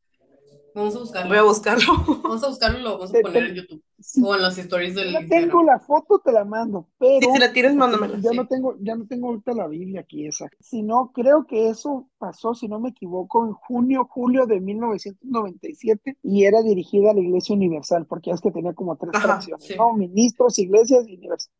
Vamos 0.74 0.96
a 0.96 0.98
buscarlo. 1.00 1.28
Voy 1.28 1.38
a 1.38 1.42
buscarlo. 1.42 1.92
Vamos 2.22 2.44
a 2.44 2.48
buscarlo 2.48 2.78
y 2.78 2.82
lo 2.82 2.92
vamos 2.98 3.14
a 3.14 3.20
poner 3.20 3.44
en 3.44 3.54
YouTube. 3.54 3.82
o 4.24 4.34
en 4.34 4.42
las 4.42 4.58
stories 4.58 4.94
del 4.94 5.12
Ya 5.12 5.26
tengo 5.28 5.62
la 5.62 5.78
foto, 5.78 6.20
te 6.24 6.32
la 6.32 6.44
mando. 6.44 6.88
Pero. 6.98 7.32
si 7.32 7.38
la 7.38 7.52
tienes, 7.52 7.74
mándamela. 7.74 8.18
Ya, 8.20 8.32
no 8.32 8.46
tengo, 8.46 8.76
ya 8.80 8.96
no 8.96 9.06
tengo 9.06 9.28
ahorita 9.28 9.52
la 9.52 9.66
Biblia 9.66 10.00
aquí 10.00 10.26
esa. 10.26 10.48
Si 10.60 10.82
no, 10.82 11.12
creo 11.12 11.46
que 11.46 11.68
eso 11.68 12.08
pasó, 12.18 12.54
si 12.54 12.68
no 12.68 12.80
me 12.80 12.90
equivoco, 12.90 13.44
en 13.46 13.52
junio, 13.52 14.06
julio 14.10 14.46
de 14.46 14.60
1997 14.60 16.18
y 16.22 16.44
era 16.44 16.62
dirigida 16.62 17.10
a 17.10 17.14
la 17.14 17.20
Iglesia 17.20 17.54
Universal, 17.54 18.06
porque 18.06 18.30
es 18.30 18.40
que 18.40 18.50
tenía 18.50 18.72
como 18.72 18.96
tres 18.96 19.20
fracciones, 19.20 19.76
¿no? 19.76 19.92
Ministros, 19.94 20.58
iglesias 20.58 21.06
y 21.06 21.16
universal 21.16 21.52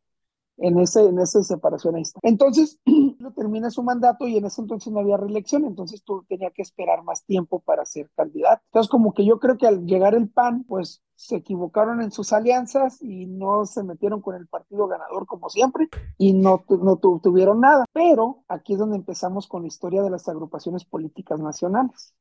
en, 0.57 0.79
ese, 0.79 1.01
en 1.01 1.19
ahí 1.19 2.01
está. 2.01 2.19
Entonces, 2.23 2.79
termina 3.35 3.69
su 3.69 3.83
mandato 3.83 4.27
y 4.27 4.37
en 4.37 4.45
ese 4.45 4.61
entonces 4.61 4.91
no 4.91 4.99
había 4.99 5.17
reelección, 5.17 5.65
entonces 5.65 6.03
tú 6.03 6.23
tenía 6.27 6.51
que 6.51 6.61
esperar 6.61 7.03
más 7.03 7.25
tiempo 7.25 7.59
para 7.59 7.85
ser 7.85 8.09
candidato. 8.15 8.61
Entonces, 8.65 8.89
como 8.89 9.13
que 9.13 9.25
yo 9.25 9.39
creo 9.39 9.57
que 9.57 9.67
al 9.67 9.85
llegar 9.85 10.15
el 10.15 10.29
PAN, 10.29 10.63
pues 10.65 11.01
se 11.15 11.37
equivocaron 11.37 12.01
en 12.01 12.11
sus 12.11 12.33
alianzas 12.33 13.01
y 13.01 13.27
no 13.27 13.65
se 13.65 13.83
metieron 13.83 14.21
con 14.21 14.35
el 14.35 14.47
partido 14.47 14.87
ganador 14.87 15.25
como 15.25 15.49
siempre 15.49 15.87
y 16.17 16.33
no, 16.33 16.63
no 16.69 16.97
tuvieron 16.97 17.61
nada. 17.61 17.85
Pero 17.93 18.43
aquí 18.47 18.73
es 18.73 18.79
donde 18.79 18.97
empezamos 18.97 19.47
con 19.47 19.61
la 19.61 19.67
historia 19.67 20.01
de 20.01 20.09
las 20.09 20.27
agrupaciones 20.27 20.85
políticas 20.85 21.39
nacionales 21.39 22.13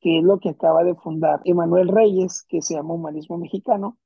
que 0.00 0.18
es 0.18 0.24
lo 0.24 0.40
que 0.40 0.50
acaba 0.50 0.82
de 0.82 0.94
fundar 0.94 1.40
Emanuel 1.44 1.88
Reyes, 1.88 2.44
que 2.48 2.62
se 2.62 2.74
llama 2.74 2.94
Humanismo 2.94 3.36
Mexicano, 3.36 3.98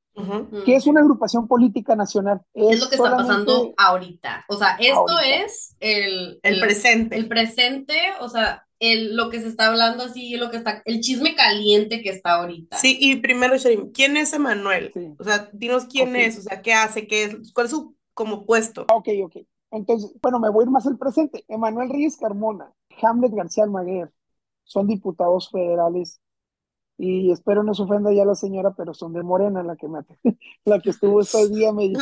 que 0.65 0.77
es 0.77 0.87
una 0.87 1.01
agrupación 1.01 1.49
política 1.49 1.97
nacional. 1.97 2.41
Es, 2.55 2.81
lo 2.81 2.89
que 2.89 2.97
está 2.97 3.17
pasando 3.17 3.75
ahorita. 3.77 4.45
O 4.49 4.57
sea, 4.57 4.77
esto 4.79 5.19
es 5.25 5.77
el, 5.81 6.39
el, 6.43 6.61
presente. 6.61 7.17
El 7.17 7.29
presente, 7.29 7.95
o 8.21 8.29
sea, 8.29 8.67
el, 8.79 9.17
lo 9.17 9.31
que 9.31 9.41
se 9.41 9.49
está 9.49 9.69
hablando 9.69 10.05
así, 10.05 10.37
lo 10.37 10.51
que 10.51 10.59
está, 10.59 10.83
el 10.85 11.01
chisme 11.01 11.35
caliente 11.35 12.03
que 12.03 12.11
está 12.11 12.35
ahorita. 12.35 12.77
Sí, 12.77 12.97
y 13.01 13.17
primero, 13.17 13.57
Sherim, 13.57 13.93
¿quién 13.93 14.17
es 14.17 14.33
Emanuel? 14.33 14.93
O 15.19 15.25
sea, 15.25 15.49
dinos 15.53 15.87
quién 15.87 16.15
es, 16.17 16.39
o 16.39 16.43
sea, 16.43 16.63
qué 16.63 16.75
hace, 16.75 17.07
qué 17.07 17.25
es, 17.25 17.53
cuál 17.53 17.67
es 17.67 17.73
su 17.73 17.97
como 18.13 18.47
puesto. 18.47 18.87
Ok, 18.93 19.09
ok. 19.25 19.37
Entonces, 19.73 20.13
bueno, 20.23 20.39
me 20.39 20.51
voy 20.51 20.63
a 20.63 20.67
ir 20.67 20.71
más 20.71 20.87
al 20.87 20.97
presente. 20.97 21.45
Emanuel 21.49 21.91
Reyes 21.91 22.17
Carmona, 22.17 22.73
Hamlet 23.03 23.33
García 23.33 23.65
Almaguer, 23.65 24.13
son 24.63 24.87
diputados 24.87 25.51
federales 25.51 26.21
y 26.97 27.31
espero 27.31 27.63
no 27.63 27.75
se 27.75 27.83
ofenda 27.83 28.13
ya 28.13 28.25
la 28.25 28.35
señora, 28.35 28.75
pero 28.77 28.95
son 28.95 29.13
de 29.13 29.23
Morena 29.23 29.63
la 29.63 29.77
que 29.77 29.89
me 29.89 30.01
la 30.65 30.81
que 30.81 30.91
estuvo 30.91 31.21
ese 31.21 31.49
día 31.55 31.73
medio, 31.73 31.99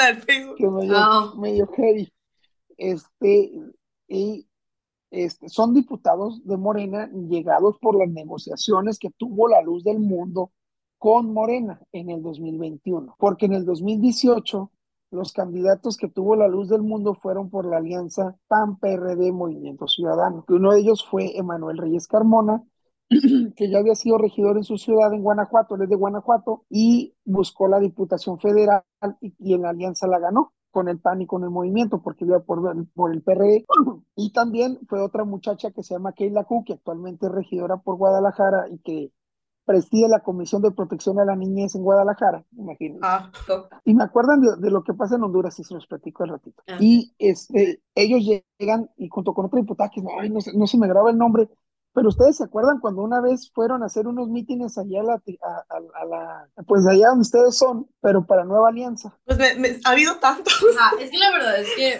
que 0.56 0.68
medio, 0.68 0.96
ah. 0.96 1.34
medio 1.36 1.66
heavy. 1.68 2.12
Este, 2.76 3.52
y 4.08 4.46
este, 5.10 5.48
son 5.48 5.74
diputados 5.74 6.44
de 6.46 6.56
Morena 6.56 7.10
llegados 7.12 7.78
por 7.80 7.96
las 7.96 8.08
negociaciones 8.08 8.98
que 8.98 9.10
tuvo 9.10 9.48
la 9.48 9.62
luz 9.62 9.84
del 9.84 9.98
mundo 9.98 10.52
con 10.98 11.32
Morena 11.32 11.80
en 11.92 12.10
el 12.10 12.22
2021, 12.22 13.16
porque 13.18 13.46
en 13.46 13.54
el 13.54 13.64
2018 13.64 14.70
los 15.10 15.32
candidatos 15.32 15.98
que 15.98 16.08
tuvo 16.08 16.36
la 16.36 16.48
luz 16.48 16.70
del 16.70 16.82
mundo 16.82 17.14
fueron 17.14 17.50
por 17.50 17.66
la 17.66 17.76
alianza 17.76 18.36
PAN-PRD 18.48 19.30
Movimiento 19.32 19.86
Ciudadano. 19.86 20.44
Uno 20.48 20.72
de 20.72 20.80
ellos 20.80 21.04
fue 21.04 21.36
Emanuel 21.36 21.76
Reyes 21.76 22.06
Carmona, 22.06 22.62
que 23.56 23.70
ya 23.70 23.78
había 23.78 23.94
sido 23.94 24.18
regidor 24.18 24.56
en 24.56 24.64
su 24.64 24.78
ciudad, 24.78 25.12
en 25.12 25.22
Guanajuato, 25.22 25.74
él 25.74 25.82
es 25.82 25.88
de 25.88 25.96
Guanajuato, 25.96 26.64
y 26.68 27.14
buscó 27.24 27.68
la 27.68 27.80
Diputación 27.80 28.38
Federal 28.38 28.82
y, 29.20 29.54
en 29.54 29.62
la 29.62 29.70
alianza 29.70 30.06
la 30.06 30.18
ganó 30.18 30.52
con 30.70 30.88
el 30.88 30.98
PAN 30.98 31.20
y 31.20 31.26
con 31.26 31.44
el 31.44 31.50
movimiento, 31.50 32.02
porque 32.02 32.24
iba 32.24 32.40
por, 32.40 32.62
por 32.94 33.12
el 33.12 33.22
PRD. 33.22 33.64
Y 34.16 34.32
también 34.32 34.78
fue 34.88 35.00
otra 35.00 35.24
muchacha 35.24 35.70
que 35.70 35.82
se 35.82 35.94
llama 35.94 36.12
Keila 36.12 36.44
Ku, 36.44 36.64
que 36.64 36.74
actualmente 36.74 37.26
es 37.26 37.32
regidora 37.32 37.78
por 37.78 37.96
Guadalajara 37.96 38.68
y 38.70 38.78
que 38.78 39.12
preside 39.64 40.08
la 40.08 40.20
Comisión 40.20 40.62
de 40.62 40.70
Protección 40.70 41.18
a 41.18 41.24
la 41.24 41.36
Niñez 41.36 41.74
en 41.74 41.82
Guadalajara, 41.82 42.44
imagínense. 42.52 43.00
Ah, 43.02 43.30
y 43.84 43.94
me 43.94 44.04
acuerdan 44.04 44.40
de, 44.40 44.70
lo 44.70 44.82
que 44.82 44.94
pasa 44.94 45.16
en 45.16 45.22
Honduras, 45.22 45.58
y 45.58 45.64
se 45.64 45.74
los 45.74 45.86
platico 45.86 46.24
al 46.24 46.30
ratito. 46.30 46.62
Ah. 46.68 46.76
Y 46.80 47.14
este, 47.18 47.80
ellos 47.94 48.22
llegan, 48.58 48.90
y 48.96 49.08
junto 49.08 49.32
con 49.34 49.46
otro 49.46 49.60
diputado, 49.60 49.90
que 49.94 50.02
no, 50.02 50.10
no, 50.28 50.40
no 50.54 50.66
se 50.66 50.78
me 50.78 50.88
graba 50.88 51.10
el 51.10 51.18
nombre, 51.18 51.48
pero 51.94 52.08
ustedes 52.08 52.36
se 52.38 52.44
acuerdan 52.44 52.80
cuando 52.80 53.02
una 53.02 53.20
vez 53.20 53.50
fueron 53.52 53.82
a 53.82 53.86
hacer 53.86 54.06
unos 54.06 54.28
mítines 54.28 54.78
allá 54.78 55.00
a 55.00 55.04
la, 55.04 55.22
a, 55.94 56.04
la, 56.06 56.48
pues 56.66 56.86
allá 56.86 57.08
donde 57.08 57.22
ustedes 57.22 57.56
son, 57.56 57.86
pero 58.00 58.26
para 58.26 58.44
Nueva 58.44 58.70
Alianza. 58.70 59.18
Pues 59.24 59.38
ha 59.84 59.90
habido 59.90 60.16
tantos. 60.16 60.54
es 61.00 61.10
que 61.10 61.18
la 61.18 61.30
verdad 61.30 61.60
es 61.60 61.68
que, 61.76 61.98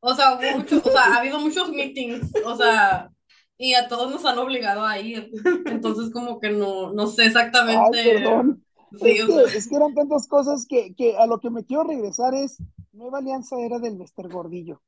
o 0.00 0.14
sea, 0.14 0.38
mucho, 0.56 0.80
o 0.84 0.90
sea, 0.90 1.14
ha 1.14 1.18
habido 1.18 1.40
muchos 1.40 1.70
meetings, 1.70 2.30
o 2.44 2.56
sea, 2.56 3.10
y 3.58 3.74
a 3.74 3.88
todos 3.88 4.10
nos 4.10 4.24
han 4.24 4.38
obligado 4.38 4.86
a 4.86 4.98
ir. 4.98 5.30
Entonces 5.66 6.12
como 6.12 6.38
que 6.38 6.50
no, 6.50 6.92
no 6.92 7.06
sé 7.08 7.26
exactamente. 7.26 8.00
Ay, 8.00 8.14
perdón. 8.14 8.64
es, 8.92 9.68
que, 9.68 9.76
eran 9.76 9.94
tantas 9.94 10.28
cosas 10.28 10.66
que, 10.68 10.94
que, 10.94 11.16
a 11.16 11.26
lo 11.26 11.40
que 11.40 11.50
me 11.50 11.64
quiero 11.64 11.84
regresar 11.84 12.34
es, 12.34 12.58
Nueva 12.92 13.18
Alianza 13.18 13.60
era 13.60 13.80
del 13.80 13.96
Mester 13.96 14.28
Gordillo. 14.28 14.80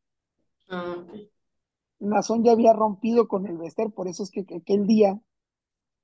Ah, 0.71 0.97
Nazón 2.03 2.43
ya 2.45 2.53
había 2.53 2.73
rompido 2.73 3.29
con 3.29 3.47
el 3.47 3.57
Bester, 3.57 3.91
por 3.93 4.09
eso 4.09 4.23
es 4.23 4.31
que, 4.31 4.45
aquel 4.55 4.87
día 4.87 5.21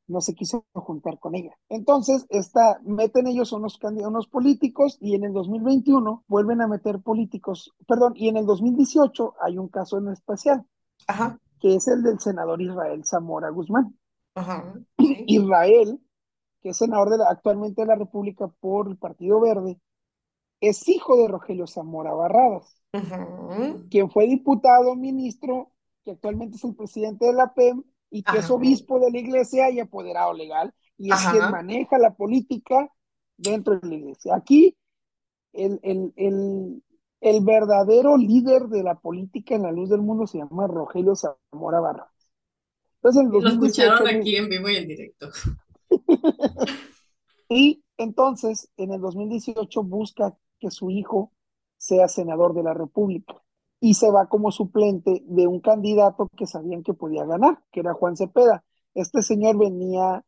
no 0.07 0.21
se 0.21 0.35
quiso 0.35 0.65
juntar 0.73 1.19
con 1.19 1.35
ella. 1.35 1.59
Entonces, 1.69 2.25
esta, 2.31 2.81
meten 2.83 3.27
ellos 3.27 3.53
unos, 3.53 3.79
unos 3.83 4.27
políticos 4.27 4.97
y 5.01 5.15
en 5.15 5.25
el 5.25 5.33
2021 5.33 6.25
vuelven 6.27 6.63
a 6.63 6.69
meter 6.69 7.01
políticos, 7.01 7.75
perdón, 7.87 8.15
y 8.17 8.29
en 8.29 8.39
el 8.39 8.47
2018 8.47 9.35
hay 9.41 9.59
un 9.59 9.69
caso 9.69 9.99
en 9.99 10.09
especial. 10.09 10.65
Ajá. 11.07 11.39
que 11.61 11.75
es 11.75 11.89
el 11.89 12.03
del 12.03 12.21
senador 12.21 12.61
Israel 12.61 13.05
Zamora 13.05 13.51
Guzmán. 13.51 13.97
Israel, 15.27 16.01
que 16.61 16.71
es 16.71 16.77
senador 16.77 17.11
de 17.11 17.25
actualmente 17.25 17.83
de 17.83 17.89
la 17.89 17.97
República 17.97 18.49
por 18.61 18.89
el 18.89 18.97
Partido 18.97 19.41
Verde, 19.41 19.81
es 20.61 20.89
hijo 20.89 21.17
de 21.17 21.29
Rogelio 21.29 21.67
Zamora 21.67 22.13
Barradas, 22.13 22.83
quien 23.91 24.11
fue 24.11 24.27
diputado, 24.27 24.97
ministro, 24.97 25.71
que 26.09 26.13
actualmente 26.13 26.57
es 26.57 26.65
el 26.65 26.75
presidente 26.75 27.27
de 27.27 27.35
la 27.35 27.53
PEM 27.53 27.85
y 28.11 28.23
que 28.23 28.39
es 28.39 28.51
obispo 28.51 28.99
de 28.99 29.11
la 29.11 29.19
iglesia 29.19 29.71
y 29.71 29.79
apoderado 29.79 30.33
legal, 30.33 30.73
y 30.97 31.13
es 31.13 31.19
quien 31.31 31.51
maneja 31.51 31.99
la 31.99 32.15
política 32.15 32.91
dentro 33.37 33.79
de 33.79 33.87
la 33.87 33.95
iglesia. 33.95 34.35
Aquí, 34.35 34.75
el, 35.53 35.79
el, 35.83 36.83
el, 37.21 37.45
verdadero 37.45 38.17
líder 38.17 38.69
de 38.69 38.83
la 38.83 38.95
política 38.95 39.55
en 39.55 39.65
la 39.65 39.73
luz 39.73 39.91
del 39.91 40.01
mundo 40.01 40.27
se 40.27 40.39
llama 40.39 40.67
Rogelio 40.67 41.15
Zamora 41.15 41.81
Barradas. 41.81 42.33
Entonces, 43.03 43.25
Lo 43.31 43.47
escucharon 43.47 44.09
aquí 44.09 44.37
en 44.37 44.49
vivo 44.49 44.71
y 44.71 44.77
en 44.77 44.89
directo. 44.89 45.29
y 47.51 47.85
entonces, 47.99 48.71
en 48.79 48.95
el 48.95 49.01
2018 49.03 49.83
busca 49.83 50.35
que 50.59 50.71
su 50.71 50.91
hijo 50.91 51.33
sea 51.77 52.09
senador 52.09 52.55
de 52.55 52.63
la 52.63 52.73
República 52.73 53.43
y 53.81 53.95
se 53.95 54.11
va 54.11 54.29
como 54.29 54.51
suplente 54.51 55.23
de 55.27 55.47
un 55.47 55.61
candidato 55.61 56.29
que 56.37 56.47
sabían 56.47 56.83
que 56.83 56.95
podía 56.95 57.25
ganar, 57.25 57.63
que 57.71 57.81
era 57.81 57.95
Juan 57.95 58.17
Cepeda. 58.17 58.65
Este 58.95 59.23
señor 59.23 59.57
venía 59.57 60.25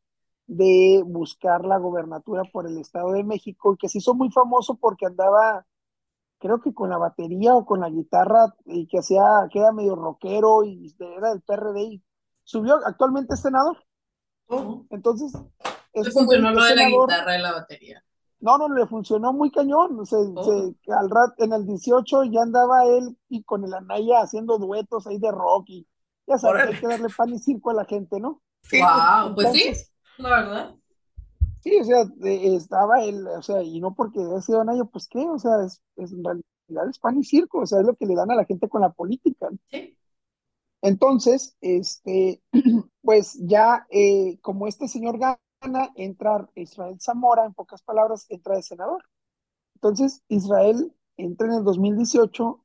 de 0.46 1.02
buscar 1.04 1.64
la 1.64 1.78
gobernatura 1.78 2.42
por 2.52 2.66
el 2.66 2.78
Estado 2.78 3.12
de 3.12 3.24
México 3.24 3.72
y 3.72 3.76
que 3.76 3.88
se 3.88 3.98
hizo 3.98 4.14
muy 4.14 4.30
famoso 4.30 4.76
porque 4.76 5.06
andaba, 5.06 5.66
creo 6.38 6.60
que 6.60 6.74
con 6.74 6.90
la 6.90 6.98
batería 6.98 7.54
o 7.54 7.64
con 7.64 7.80
la 7.80 7.88
guitarra 7.88 8.54
y 8.66 8.86
que 8.86 8.98
hacía, 8.98 9.22
que 9.52 9.60
era 9.60 9.72
medio 9.72 9.96
rockero 9.96 10.64
y 10.64 10.94
era 10.98 11.30
del 11.30 11.42
PRD 11.42 11.82
y 11.82 12.04
subió, 12.44 12.76
actualmente 12.84 13.34
es 13.34 13.40
senador. 13.40 13.78
Oh. 14.48 14.84
Entonces, 14.90 15.32
es 15.92 16.12
funcionó 16.12 16.50
lo 16.52 16.64
de 16.64 16.74
la 16.76 16.88
guitarra 16.88 17.38
y 17.38 17.42
la 17.42 17.52
batería. 17.52 18.04
No, 18.40 18.56
no, 18.56 18.68
le 18.68 18.86
funcionó 18.86 19.32
muy 19.32 19.50
cañón. 19.50 20.04
Se, 20.06 20.16
oh. 20.16 20.74
al 20.88 21.10
rat, 21.10 21.38
en 21.38 21.52
el 21.52 21.66
18 21.66 22.24
ya 22.24 22.42
andaba 22.42 22.86
él 22.86 23.16
y 23.28 23.42
con 23.44 23.64
el 23.64 23.74
Anaya 23.74 24.20
haciendo 24.22 24.58
duetos 24.58 25.06
ahí 25.06 25.18
de 25.18 25.30
rock 25.30 25.64
y 25.68 25.86
ya 26.26 26.38
sabes, 26.38 26.68
hay 26.68 26.80
que 26.80 26.86
darle 26.86 27.08
pan 27.14 27.30
y 27.30 27.38
circo 27.38 27.70
a 27.70 27.74
la 27.74 27.84
gente, 27.84 28.20
¿no? 28.20 28.40
wow, 28.72 29.34
pues 29.34 29.52
sí, 29.52 29.72
la 30.18 30.28
verdad. 30.28 30.74
Sí, 31.60 31.76
o 31.78 31.84
sea, 31.84 32.04
estaba 32.22 33.04
él, 33.04 33.26
o 33.26 33.42
sea, 33.42 33.62
y 33.62 33.80
no 33.80 33.94
porque 33.94 34.20
haya 34.20 34.40
sido 34.40 34.60
Anaya, 34.60 34.84
pues 34.84 35.08
qué, 35.08 35.28
o 35.28 35.38
sea, 35.38 35.52
es, 35.64 35.82
en 35.96 36.24
realidad 36.24 36.88
es 36.88 36.98
pan 36.98 37.18
y 37.18 37.24
circo, 37.24 37.58
o 37.58 37.66
sea, 37.66 37.80
es 37.80 37.86
lo 37.86 37.96
que 37.96 38.06
le 38.06 38.14
dan 38.14 38.30
a 38.30 38.36
la 38.36 38.44
gente 38.44 38.68
con 38.68 38.80
la 38.80 38.90
política. 38.90 39.48
Sí. 39.70 39.96
Entonces, 40.82 41.56
este, 41.60 42.42
pues 43.02 43.38
ya, 43.42 43.86
eh, 43.90 44.38
como 44.40 44.66
este 44.66 44.88
señor 44.88 45.18
gana, 45.18 45.38
entrar 45.96 46.50
Israel 46.54 46.98
Zamora, 47.00 47.44
en 47.44 47.54
pocas 47.54 47.82
palabras, 47.82 48.26
entra 48.28 48.56
de 48.56 48.62
senador. 48.62 49.04
Entonces, 49.74 50.22
Israel 50.28 50.94
entra 51.16 51.46
en 51.46 51.54
el 51.54 51.64
2018, 51.64 52.64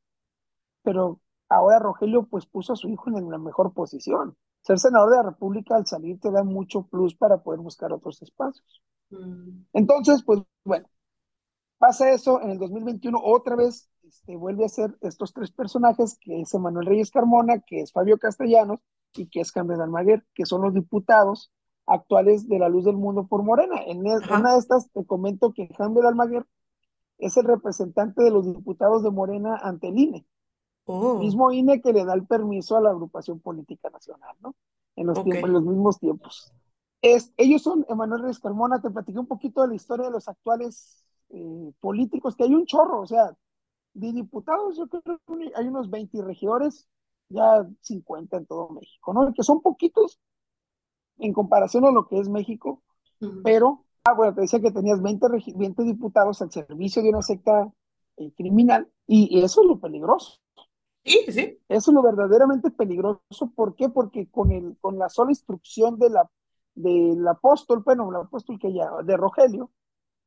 pero 0.83 1.19
ahora 1.49 1.79
Rogelio 1.79 2.27
pues 2.27 2.45
puso 2.45 2.73
a 2.73 2.75
su 2.75 2.89
hijo 2.89 3.09
en 3.09 3.29
la 3.29 3.37
mejor 3.37 3.73
posición. 3.73 4.37
Ser 4.61 4.79
senador 4.79 5.11
de 5.11 5.17
la 5.17 5.23
República 5.23 5.75
al 5.75 5.85
salir 5.85 6.19
te 6.19 6.31
da 6.31 6.43
mucho 6.43 6.83
plus 6.83 7.15
para 7.15 7.43
poder 7.43 7.59
buscar 7.59 7.93
otros 7.93 8.21
espacios. 8.21 8.81
Mm. 9.11 9.65
Entonces, 9.73 10.23
pues 10.23 10.41
bueno, 10.63 10.87
pasa 11.77 12.11
eso, 12.11 12.41
en 12.41 12.51
el 12.51 12.57
2021 12.57 13.19
otra 13.23 13.55
vez 13.55 13.89
este, 14.03 14.35
vuelve 14.35 14.65
a 14.65 14.69
ser 14.69 14.97
estos 15.01 15.33
tres 15.33 15.51
personajes, 15.51 16.17
que 16.19 16.41
es 16.41 16.53
Emanuel 16.53 16.87
Reyes 16.87 17.11
Carmona, 17.11 17.59
que 17.59 17.81
es 17.81 17.91
Fabio 17.91 18.17
Castellanos 18.17 18.79
y 19.13 19.27
que 19.27 19.41
es 19.41 19.51
Carmen 19.51 19.81
Almaguer, 19.81 20.25
que 20.33 20.45
son 20.45 20.61
los 20.61 20.73
diputados 20.73 21.51
actuales 21.87 22.47
de 22.47 22.59
la 22.59 22.69
luz 22.69 22.85
del 22.85 22.97
mundo 22.97 23.27
por 23.27 23.43
Morena. 23.43 23.75
En 23.85 23.99
una 23.99 24.53
de 24.53 24.59
estas 24.59 24.89
te 24.91 25.05
comento 25.05 25.53
que 25.53 25.67
Jaime 25.77 26.01
Almaguer 26.01 26.45
es 27.17 27.37
el 27.37 27.45
representante 27.45 28.23
de 28.23 28.31
los 28.31 28.45
diputados 28.45 29.03
de 29.03 29.11
Morena 29.11 29.57
ante 29.61 29.89
el 29.89 29.97
INE. 29.97 30.25
Oh. 30.85 31.17
Mismo 31.17 31.51
INE 31.51 31.81
que 31.81 31.93
le 31.93 32.05
da 32.05 32.13
el 32.13 32.25
permiso 32.25 32.77
a 32.77 32.81
la 32.81 32.91
agrupación 32.91 33.39
política 33.39 33.89
nacional, 33.89 34.35
¿no? 34.41 34.55
En 34.95 35.07
los, 35.07 35.23
tiempos, 35.23 35.43
en 35.43 35.53
los 35.53 35.63
mismos 35.63 35.99
tiempos. 35.99 36.53
Es, 37.01 37.33
ellos 37.37 37.61
son, 37.61 37.85
Emanuel 37.89 38.21
Reyes 38.21 38.39
Carmona, 38.39 38.81
te 38.81 38.89
platiqué 38.89 39.19
un 39.19 39.27
poquito 39.27 39.61
de 39.61 39.69
la 39.69 39.75
historia 39.75 40.05
de 40.05 40.11
los 40.11 40.27
actuales 40.27 41.05
eh, 41.29 41.71
políticos, 41.79 42.35
que 42.35 42.43
hay 42.43 42.53
un 42.53 42.65
chorro, 42.65 43.01
o 43.01 43.05
sea, 43.05 43.35
de 43.93 44.11
diputados, 44.11 44.77
yo 44.77 44.87
creo 44.87 45.19
que 45.25 45.51
hay 45.55 45.67
unos 45.67 45.89
20 45.89 46.21
regidores, 46.21 46.87
ya 47.29 47.67
50 47.81 48.37
en 48.37 48.45
todo 48.45 48.69
México, 48.69 49.13
¿no? 49.13 49.33
Que 49.33 49.43
son 49.43 49.61
poquitos, 49.61 50.19
en 51.17 51.33
comparación 51.33 51.85
a 51.85 51.91
lo 51.91 52.07
que 52.07 52.19
es 52.19 52.29
México, 52.29 52.81
pero, 53.43 53.85
ah, 54.03 54.13
bueno, 54.13 54.33
te 54.33 54.41
decía 54.41 54.59
que 54.59 54.71
tenías 54.71 55.01
20, 55.01 55.27
20 55.55 55.83
diputados 55.83 56.41
al 56.41 56.51
servicio 56.51 57.01
de 57.01 57.09
una 57.09 57.21
secta 57.21 57.71
eh, 58.17 58.31
criminal 58.35 58.89
y, 59.07 59.41
eso 59.43 59.61
es 59.61 59.67
lo 59.67 59.79
peligroso. 59.79 60.39
Sí, 61.03 61.19
sí. 61.29 61.59
Eso 61.69 61.91
es 61.91 61.95
lo 61.95 62.01
verdaderamente 62.01 62.71
peligroso. 62.71 63.51
¿Por 63.55 63.75
qué? 63.75 63.89
Porque 63.89 64.27
con, 64.29 64.51
el, 64.51 64.75
con 64.81 64.97
la 64.97 65.07
sola 65.09 65.31
instrucción 65.31 65.99
de 65.99 66.09
la, 66.09 66.29
del 66.73 67.25
apóstol, 67.27 67.83
bueno, 67.85 68.09
el 68.09 68.15
apóstol 68.17 68.59
que 68.59 68.73
ya, 68.73 68.89
de 69.03 69.15
Rogelio, 69.15 69.71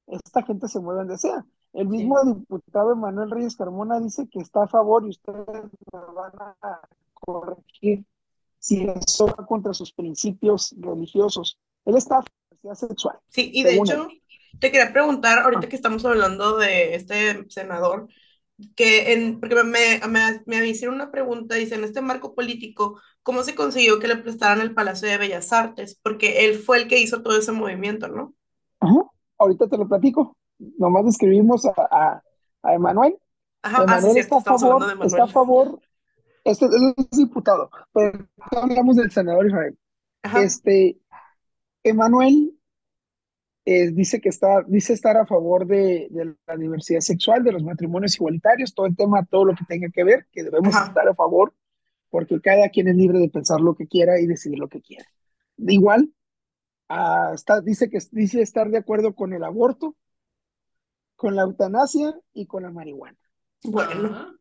esta 0.06 0.42
gente 0.42 0.68
se 0.68 0.80
mueve 0.80 1.00
donde 1.00 1.18
sea. 1.18 1.44
El 1.72 1.88
mismo 1.88 2.16
diputado 2.24 2.96
Manuel 2.96 3.30
Reyes 3.30 3.56
Carmona 3.56 4.00
dice 4.00 4.28
que 4.28 4.40
está 4.40 4.64
a 4.64 4.68
favor 4.68 5.04
y 5.04 5.10
ustedes 5.10 5.46
me 5.92 6.00
van 6.14 6.32
a 6.62 6.80
corregir 7.12 8.06
si 8.58 8.84
eso 8.84 9.26
va 9.26 9.46
contra 9.46 9.72
sus 9.72 9.92
principios 9.92 10.74
religiosos. 10.78 11.58
Él 11.84 11.96
está 11.96 12.22
sexual. 12.74 13.16
Sí, 13.28 13.50
y 13.52 13.62
de 13.62 13.76
hecho, 13.76 14.08
te 14.58 14.70
quería 14.70 14.92
preguntar, 14.92 15.40
ahorita 15.40 15.66
ah. 15.66 15.68
que 15.68 15.76
estamos 15.76 16.04
hablando 16.04 16.56
de 16.56 16.94
este 16.94 17.48
senador, 17.48 18.08
que 18.74 19.12
en, 19.12 19.38
porque 19.38 19.54
me, 19.62 20.00
me, 20.08 20.42
me 20.46 20.66
hicieron 20.66 20.96
una 20.96 21.10
pregunta, 21.10 21.54
dice, 21.54 21.76
en 21.76 21.84
este 21.84 22.00
marco 22.00 22.34
político, 22.34 23.00
¿cómo 23.22 23.42
se 23.42 23.54
consiguió 23.54 24.00
que 24.00 24.08
le 24.08 24.16
prestaran 24.16 24.60
el 24.60 24.74
Palacio 24.74 25.08
de 25.08 25.18
Bellas 25.18 25.52
Artes? 25.52 25.98
Porque 26.02 26.44
él 26.44 26.58
fue 26.58 26.78
el 26.78 26.88
que 26.88 26.98
hizo 26.98 27.22
todo 27.22 27.38
ese 27.38 27.52
movimiento, 27.52 28.08
¿no? 28.08 28.34
Ajá. 28.80 29.04
Ahorita 29.38 29.68
te 29.68 29.78
lo 29.78 29.88
platico. 29.88 30.36
Nomás 30.58 31.04
describimos 31.04 31.64
a, 31.64 31.72
a, 31.76 32.22
a 32.62 32.74
Emanuel. 32.74 33.16
Ajá, 33.62 33.78
ah, 33.80 33.84
Emanuel 33.84 34.16
está, 34.16 34.36
a 34.38 34.40
favor, 34.40 35.04
está 35.04 35.22
a 35.24 35.28
favor 35.28 35.80
este 36.44 36.66
es 36.66 37.10
diputado, 37.10 37.70
pero 37.92 38.28
hablamos 38.56 38.96
del 38.96 39.10
senador 39.10 39.46
Israel. 39.46 39.78
Este, 40.36 40.98
Emanuel 41.82 42.58
eh, 43.64 43.90
dice 43.90 44.20
que 44.20 44.30
está, 44.30 44.62
dice 44.66 44.94
estar 44.94 45.16
a 45.18 45.26
favor 45.26 45.66
de, 45.66 46.08
la 46.46 46.56
diversidad 46.56 47.00
sexual, 47.00 47.44
de 47.44 47.52
los 47.52 47.62
matrimonios 47.62 48.16
igualitarios, 48.16 48.74
todo 48.74 48.86
el 48.86 48.96
tema, 48.96 49.26
todo 49.26 49.44
lo 49.44 49.54
que 49.54 49.64
tenga 49.66 49.88
que 49.90 50.04
ver, 50.04 50.26
que 50.32 50.42
debemos 50.42 50.74
estar 50.74 51.06
a 51.06 51.14
favor, 51.14 51.54
porque 52.08 52.40
cada 52.40 52.70
quien 52.70 52.88
es 52.88 52.96
libre 52.96 53.18
de 53.18 53.28
pensar 53.28 53.60
lo 53.60 53.74
que 53.74 53.86
quiera 53.86 54.18
y 54.18 54.26
decidir 54.26 54.58
lo 54.58 54.68
que 54.68 54.80
quiera. 54.80 55.04
igual, 55.58 56.12
ah, 56.88 57.32
está, 57.34 57.60
dice 57.60 57.90
que 57.90 57.98
dice 58.12 58.40
estar 58.40 58.70
de 58.70 58.78
acuerdo 58.78 59.14
con 59.14 59.34
el 59.34 59.44
aborto, 59.44 59.96
con 61.14 61.36
la 61.36 61.42
eutanasia 61.42 62.18
y 62.32 62.46
con 62.46 62.62
la 62.62 62.70
marihuana. 62.70 63.18
Bueno. 63.64 64.37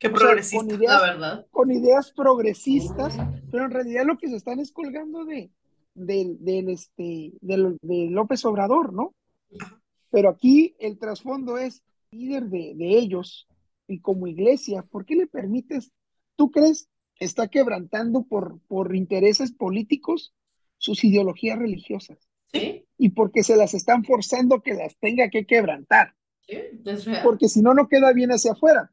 Qué 0.00 0.08
progresista, 0.08 0.64
con 0.64 0.70
ideas, 0.70 1.00
la 1.00 1.00
verdad. 1.02 1.46
Con 1.50 1.70
ideas 1.70 2.10
progresistas, 2.12 3.18
pero 3.50 3.66
en 3.66 3.70
realidad 3.70 4.06
lo 4.06 4.16
que 4.16 4.30
se 4.30 4.36
están 4.36 4.58
es 4.58 4.72
colgando 4.72 5.26
de, 5.26 5.50
del, 5.94 6.70
este, 6.70 7.32
de 7.42 8.08
López 8.10 8.42
Obrador, 8.46 8.94
¿no? 8.94 9.14
Pero 10.10 10.30
aquí 10.30 10.74
el 10.78 10.98
trasfondo 10.98 11.58
es 11.58 11.82
líder 12.12 12.44
de, 12.44 12.72
de, 12.76 12.96
ellos 12.96 13.46
y 13.86 14.00
como 14.00 14.26
iglesia, 14.26 14.82
¿por 14.90 15.04
qué 15.04 15.16
le 15.16 15.26
permites? 15.26 15.92
¿Tú 16.34 16.50
crees 16.50 16.88
está 17.18 17.48
quebrantando 17.48 18.22
por, 18.22 18.58
por 18.68 18.96
intereses 18.96 19.52
políticos 19.52 20.34
sus 20.78 21.04
ideologías 21.04 21.58
religiosas? 21.58 22.16
Sí. 22.50 22.86
Y 22.96 23.10
porque 23.10 23.42
se 23.42 23.54
las 23.54 23.74
están 23.74 24.04
forzando 24.04 24.62
que 24.62 24.72
las 24.72 24.96
tenga 24.96 25.28
que 25.28 25.44
quebrantar. 25.44 26.14
Sí, 26.46 26.56
porque 27.22 27.48
si 27.48 27.60
no, 27.60 27.74
no 27.74 27.86
queda 27.86 28.14
bien 28.14 28.30
hacia 28.30 28.52
afuera. 28.52 28.90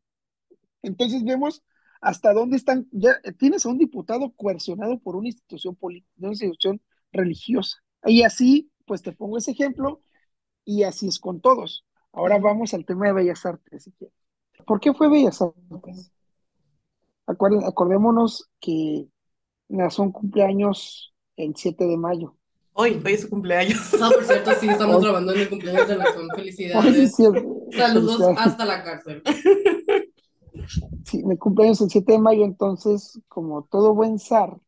Entonces 0.87 1.23
vemos 1.23 1.63
hasta 2.01 2.33
dónde 2.33 2.57
están, 2.57 2.87
ya 2.91 3.19
tienes 3.37 3.65
a 3.65 3.69
un 3.69 3.77
diputado 3.77 4.31
coercionado 4.35 4.99
por 4.99 5.15
una 5.15 5.27
institución 5.27 5.75
política, 5.75 6.13
una 6.19 6.29
institución 6.29 6.81
religiosa. 7.11 7.83
Y 8.05 8.23
así, 8.23 8.71
pues 8.85 9.01
te 9.01 9.11
pongo 9.11 9.37
ese 9.37 9.51
ejemplo, 9.51 10.01
y 10.63 10.83
así 10.83 11.07
es 11.07 11.19
con 11.19 11.41
todos. 11.41 11.85
Ahora 12.11 12.39
vamos 12.39 12.73
al 12.73 12.85
tema 12.85 13.07
de 13.07 13.13
Bellas 13.13 13.45
Artes, 13.45 13.83
si 13.83 13.93
¿Por 14.65 14.79
qué 14.79 14.93
fue 14.93 15.09
Bellas 15.09 15.41
Artes? 15.41 16.11
acordémonos 17.27 18.49
que 18.61 19.07
son 19.89 20.11
cumpleaños 20.13 21.13
el 21.35 21.53
7 21.55 21.85
de 21.85 21.97
mayo. 21.97 22.35
Hoy, 22.71 23.01
hoy 23.03 23.13
es 23.13 23.21
su 23.21 23.29
cumpleaños. 23.29 23.93
No, 23.99 24.09
por 24.11 24.23
cierto, 24.23 24.51
sí, 24.59 24.69
estamos 24.69 25.01
grabando 25.01 25.33
en 25.33 25.41
el 25.41 25.49
cumpleaños 25.49 25.87
de 25.87 25.97
Nazón. 25.97 26.27
Felicidades. 26.35 27.15
Saludos 27.71 28.21
hasta 28.37 28.65
la 28.65 28.83
cárcel. 28.83 29.23
Sí, 31.03 31.23
mi 31.23 31.37
cumpleaños 31.37 31.81
el 31.81 31.89
7 31.89 32.13
de 32.13 32.19
mayo, 32.19 32.43
entonces, 32.43 33.19
como 33.27 33.63
todo 33.63 33.93
buen 33.93 34.19
zar, 34.19 34.59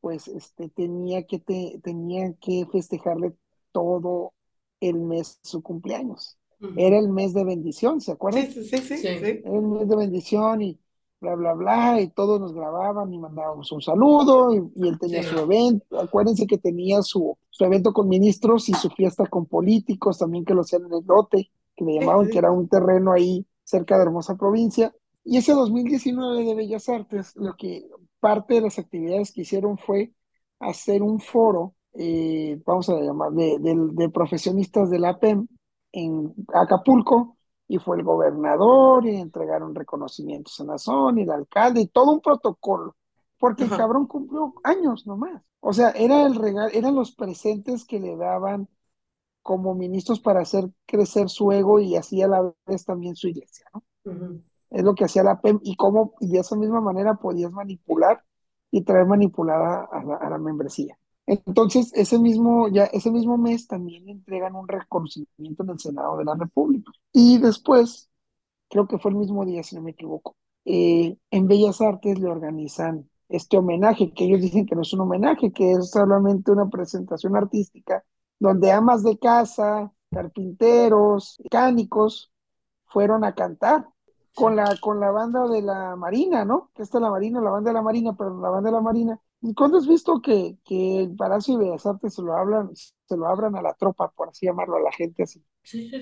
pues 0.00 0.28
este, 0.28 0.68
tenía, 0.68 1.24
que 1.26 1.38
tenía 1.82 2.34
que 2.34 2.66
festejarle 2.70 3.34
todo 3.70 4.32
el 4.80 4.98
mes 4.98 5.38
su 5.42 5.62
cumpleaños. 5.62 6.38
Era 6.76 6.98
el 6.98 7.08
mes 7.08 7.34
de 7.34 7.44
bendición, 7.44 8.00
¿se 8.00 8.12
acuerdan? 8.12 8.46
Sí, 8.46 8.64
sí, 8.64 8.78
sí, 8.78 8.98
sí. 8.98 9.06
Era 9.06 9.40
el 9.44 9.62
mes 9.62 9.88
de 9.88 9.96
bendición 9.96 10.62
y 10.62 10.78
bla, 11.20 11.34
bla, 11.34 11.54
bla, 11.54 12.00
y 12.00 12.08
todos 12.08 12.40
nos 12.40 12.52
grababan 12.52 13.12
y 13.12 13.18
mandábamos 13.18 13.70
un 13.72 13.80
saludo, 13.80 14.52
y, 14.52 14.88
él 14.88 14.98
tenía 14.98 15.22
su 15.22 15.38
evento, 15.38 16.00
acuérdense 16.00 16.46
que 16.46 16.58
tenía 16.58 17.00
su, 17.02 17.36
su 17.48 17.64
evento 17.64 17.92
con 17.92 18.08
ministros 18.08 18.68
y 18.68 18.74
su 18.74 18.90
fiesta 18.90 19.26
con 19.26 19.46
políticos, 19.46 20.18
también 20.18 20.44
que 20.44 20.54
lo 20.54 20.62
hacían 20.62 20.84
en 20.86 20.94
el 20.94 21.04
lote, 21.06 21.50
que 21.76 21.84
le 21.84 22.00
llamaban, 22.00 22.28
que 22.28 22.38
era 22.38 22.50
un 22.50 22.68
terreno 22.68 23.12
ahí 23.12 23.46
cerca 23.72 23.96
de 23.96 24.02
hermosa 24.02 24.36
provincia. 24.36 24.94
Y 25.24 25.38
ese 25.38 25.52
2019 25.52 26.44
de 26.44 26.54
Bellas 26.54 26.88
Artes, 26.88 27.34
lo 27.36 27.54
que 27.56 27.88
parte 28.20 28.54
de 28.54 28.60
las 28.60 28.78
actividades 28.78 29.32
que 29.32 29.42
hicieron 29.42 29.78
fue 29.78 30.12
hacer 30.60 31.02
un 31.02 31.20
foro, 31.20 31.74
eh, 31.94 32.60
vamos 32.66 32.88
a 32.88 33.00
llamar, 33.00 33.32
de, 33.32 33.58
de, 33.60 34.08
profesionistas 34.10 34.90
de 34.90 34.98
la 34.98 35.18
PEM 35.18 35.48
en 35.92 36.34
Acapulco, 36.54 37.36
y 37.66 37.78
fue 37.78 37.96
el 37.96 38.04
gobernador 38.04 39.06
y 39.06 39.16
entregaron 39.16 39.74
reconocimientos 39.74 40.60
en 40.60 40.66
la 40.66 40.78
zona 40.78 41.20
y 41.20 41.24
el 41.24 41.30
alcalde 41.30 41.80
y 41.80 41.86
todo 41.86 42.12
un 42.12 42.20
protocolo, 42.20 42.96
porque 43.38 43.64
el 43.64 43.70
cabrón 43.70 44.06
cumplió 44.06 44.52
años 44.62 45.06
nomás. 45.06 45.42
O 45.60 45.72
sea, 45.72 45.90
era 45.90 46.26
el 46.26 46.34
regalo, 46.34 46.70
eran 46.72 46.94
los 46.94 47.12
presentes 47.14 47.86
que 47.86 47.98
le 47.98 48.16
daban 48.16 48.68
como 49.42 49.74
ministros 49.74 50.20
para 50.20 50.40
hacer 50.40 50.70
crecer 50.86 51.28
su 51.28 51.52
ego 51.52 51.80
y 51.80 51.96
así 51.96 52.22
a 52.22 52.28
la 52.28 52.52
vez 52.66 52.84
también 52.84 53.16
su 53.16 53.28
iglesia, 53.28 53.66
¿no? 53.74 53.82
Es 54.70 54.82
lo 54.82 54.94
que 54.94 55.04
hacía 55.04 55.22
la 55.22 55.40
PEM 55.40 55.60
y 55.62 55.76
cómo, 55.76 56.14
y 56.20 56.28
de 56.28 56.38
esa 56.38 56.56
misma 56.56 56.80
manera 56.80 57.16
podías 57.16 57.52
manipular 57.52 58.24
y 58.70 58.82
traer 58.82 59.06
manipulada 59.06 59.86
a 59.90 60.02
la, 60.02 60.16
a 60.16 60.30
la 60.30 60.38
membresía. 60.38 60.98
Entonces, 61.26 61.92
ese 61.94 62.18
mismo, 62.18 62.68
ya, 62.68 62.84
ese 62.84 63.10
mismo 63.10 63.36
mes 63.38 63.66
también 63.66 64.08
entregan 64.08 64.56
un 64.56 64.66
reconocimiento 64.66 65.62
en 65.62 65.70
el 65.70 65.78
Senado 65.78 66.16
de 66.16 66.24
la 66.24 66.34
República. 66.34 66.90
Y 67.12 67.38
después, 67.38 68.10
creo 68.68 68.86
que 68.88 68.98
fue 68.98 69.10
el 69.10 69.18
mismo 69.18 69.44
día, 69.44 69.62
si 69.62 69.76
no 69.76 69.82
me 69.82 69.92
equivoco, 69.92 70.36
eh, 70.64 71.16
en 71.30 71.48
Bellas 71.48 71.80
Artes 71.80 72.18
le 72.18 72.28
organizan 72.28 73.08
este 73.28 73.56
homenaje, 73.56 74.12
que 74.12 74.24
ellos 74.24 74.40
dicen 74.40 74.66
que 74.66 74.74
no 74.74 74.82
es 74.82 74.92
un 74.92 75.00
homenaje, 75.00 75.52
que 75.52 75.72
es 75.72 75.90
solamente 75.90 76.50
una 76.50 76.68
presentación 76.68 77.36
artística, 77.36 78.04
donde 78.42 78.72
amas 78.72 79.04
de 79.04 79.18
casa, 79.18 79.92
carpinteros, 80.10 81.40
mecánicos, 81.44 82.32
fueron 82.86 83.22
a 83.22 83.36
cantar 83.36 83.86
con 84.34 84.56
la, 84.56 84.76
con 84.80 84.98
la 84.98 85.12
banda 85.12 85.46
de 85.46 85.62
la 85.62 85.94
Marina, 85.94 86.44
¿no? 86.44 86.70
Que 86.74 86.82
está 86.82 86.98
la 86.98 87.10
Marina, 87.10 87.40
la 87.40 87.50
banda 87.50 87.70
de 87.70 87.74
la 87.74 87.82
Marina, 87.82 88.16
pero 88.18 88.40
la 88.40 88.50
banda 88.50 88.70
de 88.70 88.76
la 88.76 88.82
Marina 88.82 89.20
¿Y 89.44 89.54
cuándo 89.54 89.78
has 89.78 89.86
visto 89.86 90.20
que, 90.20 90.56
que 90.64 91.02
el 91.02 91.16
Palacio 91.16 91.56
de 91.56 91.64
Bellas 91.64 91.86
Artes 91.86 92.14
se 92.14 92.22
lo 92.22 92.34
hablan, 92.34 92.70
se 92.74 93.16
lo 93.16 93.26
abran 93.28 93.56
a 93.56 93.62
la 93.62 93.74
tropa, 93.74 94.10
por 94.10 94.28
así 94.28 94.46
llamarlo, 94.46 94.76
a 94.76 94.80
la 94.80 94.92
gente 94.92 95.24
así? 95.24 95.44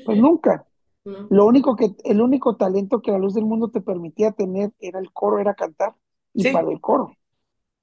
Pues 0.04 0.18
nunca. 0.18 0.66
Lo 1.04 1.46
único 1.46 1.76
que, 1.76 1.94
el 2.04 2.20
único 2.20 2.56
talento 2.56 3.00
que 3.00 3.12
la 3.12 3.18
luz 3.18 3.34
del 3.34 3.46
mundo 3.46 3.68
te 3.68 3.80
permitía 3.80 4.32
tener 4.32 4.72
era 4.78 4.98
el 4.98 5.10
coro, 5.12 5.38
era 5.38 5.54
cantar, 5.54 5.94
y 6.34 6.50
para 6.52 6.70
el 6.70 6.80
coro. 6.80 7.12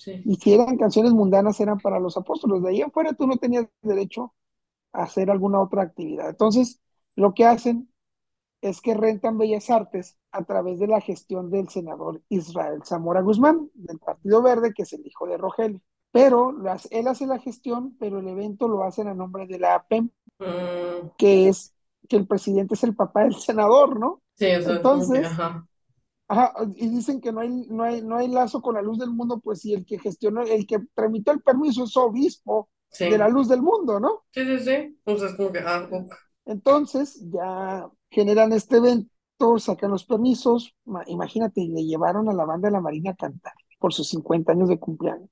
Y 0.06 0.36
si 0.36 0.54
eran 0.54 0.78
canciones 0.78 1.14
mundanas, 1.14 1.60
eran 1.60 1.80
para 1.80 2.00
los 2.00 2.18
apóstoles. 2.18 2.62
De 2.62 2.70
ahí 2.70 2.82
afuera 2.84 3.14
tú 3.14 3.26
no 3.26 3.38
tenías 3.38 3.68
derecho 3.82 4.34
hacer 4.98 5.30
alguna 5.30 5.62
otra 5.62 5.84
actividad. 5.84 6.30
Entonces, 6.30 6.82
lo 7.16 7.34
que 7.34 7.46
hacen 7.46 7.90
es 8.62 8.82
que 8.82 8.96
rentan 8.96 9.38
Bellas 9.38 9.70
Artes 9.70 10.18
a 10.32 10.44
través 10.44 10.80
de 10.80 10.88
la 10.88 11.00
gestión 11.00 11.52
del 11.52 11.70
senador 11.70 12.22
Israel 12.30 12.82
Zamora 12.84 13.22
Guzmán, 13.22 13.70
del 13.76 14.00
Partido 14.00 14.42
Verde, 14.42 14.74
que 14.74 14.84
es 14.84 14.94
el 14.94 15.06
hijo 15.06 15.28
de 15.28 15.38
Rogelio. 15.38 15.82
Pero 16.12 16.52
las, 16.52 16.88
él 16.92 17.08
hace 17.08 17.28
la 17.28 17.38
gestión, 17.38 17.96
pero 18.00 18.20
el 18.20 18.28
evento 18.28 18.68
lo 18.68 18.84
hacen 18.84 19.08
a 19.08 19.14
nombre 19.14 19.46
de 19.46 19.60
la 19.60 19.76
APEM, 19.76 20.10
mm. 20.40 21.10
que 21.18 21.50
es 21.50 21.76
que 22.10 22.16
el 22.16 22.26
presidente 22.26 22.74
es 22.74 22.84
el 22.84 22.96
papá 22.96 23.24
del 23.24 23.36
senador, 23.36 24.00
¿no? 24.00 24.22
Sí, 24.34 24.46
eso 24.46 24.76
Entonces, 24.76 25.28
ajá. 25.28 26.54
y 26.76 26.88
dicen 26.90 27.22
que 27.22 27.32
no 27.32 27.42
hay, 27.42 27.50
no, 27.50 27.84
hay, 27.84 28.02
no 28.02 28.16
hay 28.16 28.30
lazo 28.30 28.62
con 28.62 28.76
la 28.76 28.82
luz 28.82 28.98
del 28.98 29.12
mundo, 29.12 29.40
pues 29.40 29.62
si 29.62 29.74
el 29.74 29.86
que 29.86 30.00
gestionó, 30.00 30.42
el 30.42 30.66
que 30.66 30.80
tramitó 30.96 31.32
el 31.32 31.42
permiso 31.42 31.84
es 31.84 31.96
obispo 31.98 32.70
de 33.00 33.18
la 33.18 33.30
luz 33.30 33.48
del 33.48 33.62
mundo, 33.62 34.00
¿no? 34.00 34.24
Sí, 34.32 34.46
sí, 34.46 34.60
sí. 34.60 34.72
Entonces, 35.06 35.36
como 35.36 35.52
que, 35.52 35.60
ah, 35.60 35.88
Entonces, 36.46 37.24
ya 37.32 37.90
generan 38.10 38.54
este 38.54 38.78
evento, 38.78 39.60
sacan 39.60 39.92
los 39.92 40.06
permisos, 40.06 40.76
imagínate, 41.08 41.62
le 41.62 41.86
llevaron 41.86 42.30
a 42.30 42.34
la 42.34 42.46
banda 42.46 42.68
de 42.68 42.74
la 42.74 42.82
Marina 42.82 43.12
a 43.12 43.16
cantar 43.16 43.54
por 43.80 43.94
sus 43.94 44.10
50 44.10 44.52
años 44.52 44.70
de 44.70 44.80
cumpleaños, 44.80 45.30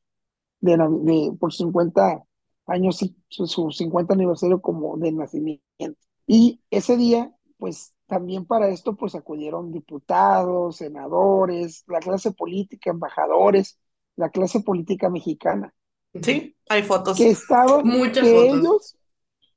de, 0.61 1.35
por 1.39 1.51
sus 1.51 1.65
50 1.65 2.23
años, 2.67 2.97
sí, 2.97 3.15
su, 3.27 3.71
50 3.71 4.13
aniversario 4.13 4.61
como 4.61 4.97
de 4.97 5.11
nacimiento. 5.11 5.99
Y 6.27 6.61
ese 6.69 6.97
día, 6.97 7.35
pues 7.57 7.93
también 8.07 8.45
para 8.45 8.69
esto, 8.69 8.95
pues 8.95 9.15
acudieron 9.15 9.71
diputados, 9.71 10.77
senadores, 10.77 11.83
la 11.87 11.99
clase 11.99 12.31
política, 12.31 12.91
embajadores, 12.91 13.79
la 14.15 14.29
clase 14.29 14.61
política 14.61 15.09
mexicana. 15.09 15.73
Sí, 16.21 16.55
hay 16.69 16.83
fotos. 16.83 17.17
Que 17.17 17.29
estaban, 17.29 17.85
Muchas 17.85 18.23
que 18.23 18.49
Ellos, 18.49 18.97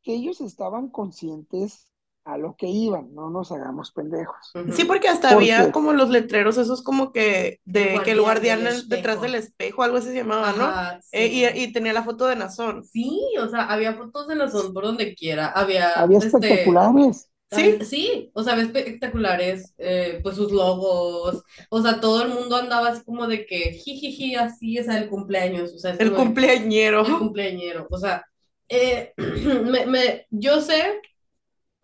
que 0.03 0.15
ellos 0.15 0.41
estaban 0.41 0.89
conscientes 0.89 1.89
a 2.29 2.37
lo 2.37 2.57
que 2.57 2.67
iban, 2.67 3.15
no 3.15 3.31
nos 3.31 3.53
hagamos 3.53 3.91
pendejos. 3.93 4.53
Sí, 4.73 4.85
porque 4.85 5.09
hasta 5.09 5.31
había 5.31 5.73
como 5.73 5.95
los 5.95 6.11
letreros, 6.11 6.59
esos 6.59 6.83
como 6.83 7.11
que 7.11 7.59
de 7.65 7.99
que 8.05 8.11
el 8.11 8.21
guardián 8.21 8.65
detrás 8.87 9.23
del 9.23 9.35
espejo, 9.35 9.83
algo 9.83 9.97
así 9.97 10.09
se 10.09 10.17
llamaba, 10.17 10.53
¿no? 10.53 10.71
Eh, 11.13 11.27
y, 11.27 11.63
y, 11.63 11.73
tenía 11.73 11.95
la 11.95 12.03
foto 12.03 12.27
de 12.27 12.37
Nazón. 12.37 12.85
Sí, 12.85 13.19
o 13.41 13.49
sea, 13.49 13.65
había 13.65 13.95
fotos 13.95 14.29
de 14.29 14.35
Nazón 14.35 14.75
por 14.75 14.85
donde 14.85 15.15
quiera, 15.15 15.49
había... 15.49 15.91
Había 15.93 16.19
este, 16.19 16.37
espectaculares. 16.37 17.31
Sí, 17.51 17.79
sí, 17.85 18.31
o 18.35 18.43
sea, 18.43 18.61
espectaculares, 18.61 19.75
eh, 19.79 20.21
pues 20.23 20.37
sus 20.37 20.53
logos, 20.53 21.43
o 21.71 21.83
sea, 21.83 22.01
todo 22.01 22.23
el 22.23 22.29
mundo 22.29 22.57
andaba 22.57 22.89
así 22.89 23.03
como 23.05 23.27
de 23.27 23.47
que 23.47 23.73
jijiji, 23.73 24.35
así 24.35 24.77
es 24.77 24.89
el 24.89 25.09
cumpleaños, 25.09 25.73
o 25.73 25.79
sea, 25.79 25.93
el 25.99 26.13
cumpleañero. 26.13 27.07
El 27.07 27.19
cumpleañero, 27.19 27.87
o 27.91 27.99
sea, 27.99 28.25
eh, 28.69 29.15
me, 29.17 29.87
me, 29.87 30.27
yo 30.31 30.61
sé 30.61 31.01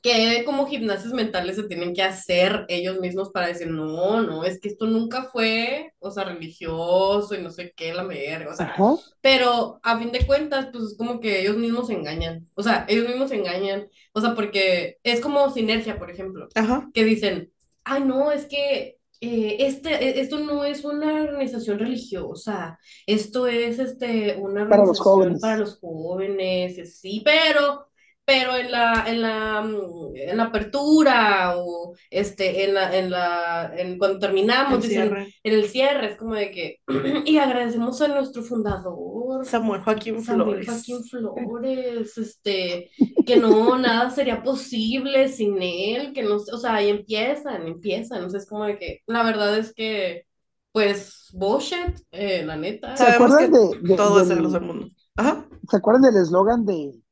que 0.05 0.45
como 0.45 0.67
gimnasios 0.67 1.15
mentales 1.15 1.57
se 1.57 1.63
tienen 1.63 1.95
que 1.95 2.03
hacer 2.03 2.67
ellos 2.69 3.01
mismos 3.01 3.31
para 3.31 3.47
decir, 3.47 3.69
no, 3.69 4.21
no, 4.21 4.45
es 4.45 4.61
que 4.61 4.69
esto 4.69 4.85
nunca 4.85 5.25
fue, 5.33 5.95
o 5.99 6.11
sea, 6.11 6.25
religioso 6.25 7.35
y 7.35 7.41
no 7.41 7.51
sé 7.51 7.73
qué, 7.75 7.95
la 7.95 8.05
verga, 8.05 8.53
o 8.53 8.55
sea, 8.55 8.77
pero 9.23 9.81
a 9.83 9.99
fin 9.99 10.13
de 10.13 10.27
cuentas, 10.27 10.69
pues 10.71 10.85
es 10.85 10.99
como 10.99 11.21
que 11.21 11.41
ellos 11.41 11.57
mismos 11.57 11.87
se 11.87 11.95
engañan, 11.95 12.47
o 12.55 12.63
sea, 12.63 12.85
ellos 12.87 13.09
mismos 13.09 13.31
se 13.31 13.37
engañan, 13.37 13.89
o 14.13 14.21
sea, 14.21 14.35
porque 14.35 14.99
es 15.05 15.21
como 15.21 15.49
sinergia, 15.49 15.99
por 15.99 16.11
ejemplo, 16.11 16.49
que 16.93 17.05
dicen, 17.05 17.51
ay, 17.83 18.03
no, 18.05 18.31
es 18.31 18.45
que 18.45 18.99
eh, 19.23 19.57
este, 19.61 19.89
e, 19.89 20.21
esto 20.21 20.39
no 20.39 20.67
es 20.67 20.85
una 20.85 21.23
organización 21.23 21.79
religiosa, 21.79 22.79
esto 23.07 23.47
es 23.47 23.79
este, 23.79 24.37
una 24.37 24.65
organización 24.65 25.39
para 25.41 25.57
los 25.57 25.81
jóvenes, 25.81 27.01
sí, 27.01 27.23
pero 27.25 27.87
pero 28.25 28.57
en 28.57 28.71
la, 28.71 29.05
en 29.07 29.21
la, 29.21 29.63
mm, 29.63 30.17
en 30.17 30.37
la 30.37 30.45
apertura 30.45 31.55
o 31.57 31.95
este, 32.11 32.65
en 32.65 32.75
la, 32.75 32.97
en 32.97 33.11
la, 33.11 33.73
en 33.77 33.99
cuando 33.99 34.19
terminamos, 34.19 34.85
en 34.85 35.27
el 35.43 35.65
cierre, 35.69 36.13
es 36.13 36.17
como 36.17 36.35
de 36.35 36.51
que, 36.51 36.79
y 37.27 37.37
agradecemos 37.37 38.01
a 38.01 38.09
nuestro 38.09 38.43
fundador, 38.43 39.45
Samuel 39.45 39.83
Joaquín 39.83 40.25
Samuel 40.25 40.65
Joaquín 40.65 41.05
Flores, 41.11 42.17
este, 42.17 42.91
que 43.27 43.37
no, 43.37 43.79
nada 43.79 44.11
sería 44.11 44.43
posible 44.43 45.29
sin 45.29 45.61
él, 45.61 46.13
que 46.15 46.23
no, 46.23 46.37
o 46.37 46.59
sea, 46.59 46.77
ahí 46.77 46.89
empiezan, 46.89 47.67
empiezan, 47.67 48.25
o 48.25 48.37
es 48.37 48.47
como 48.47 48.65
de 48.65 48.79
que, 48.79 49.01
la 49.07 49.23
verdad 49.23 49.59
es 49.59 49.75
que, 49.75 50.25
pues, 50.73 51.29
bullshit, 51.35 52.01
eh, 52.11 52.43
la 52.45 52.57
neta. 52.57 52.97
¿Se 52.97 53.05
acuerdan 53.05 53.53
de, 53.53 53.97
todo 53.97 54.23
es 54.23 54.31
el 54.31 54.43
mundo? 54.43 54.89
Ajá. 55.17 55.47
¿Se 55.71 55.77
acuerdan 55.77 56.03
del 56.03 56.23
eslogan 56.23 56.65
de 56.65 57.04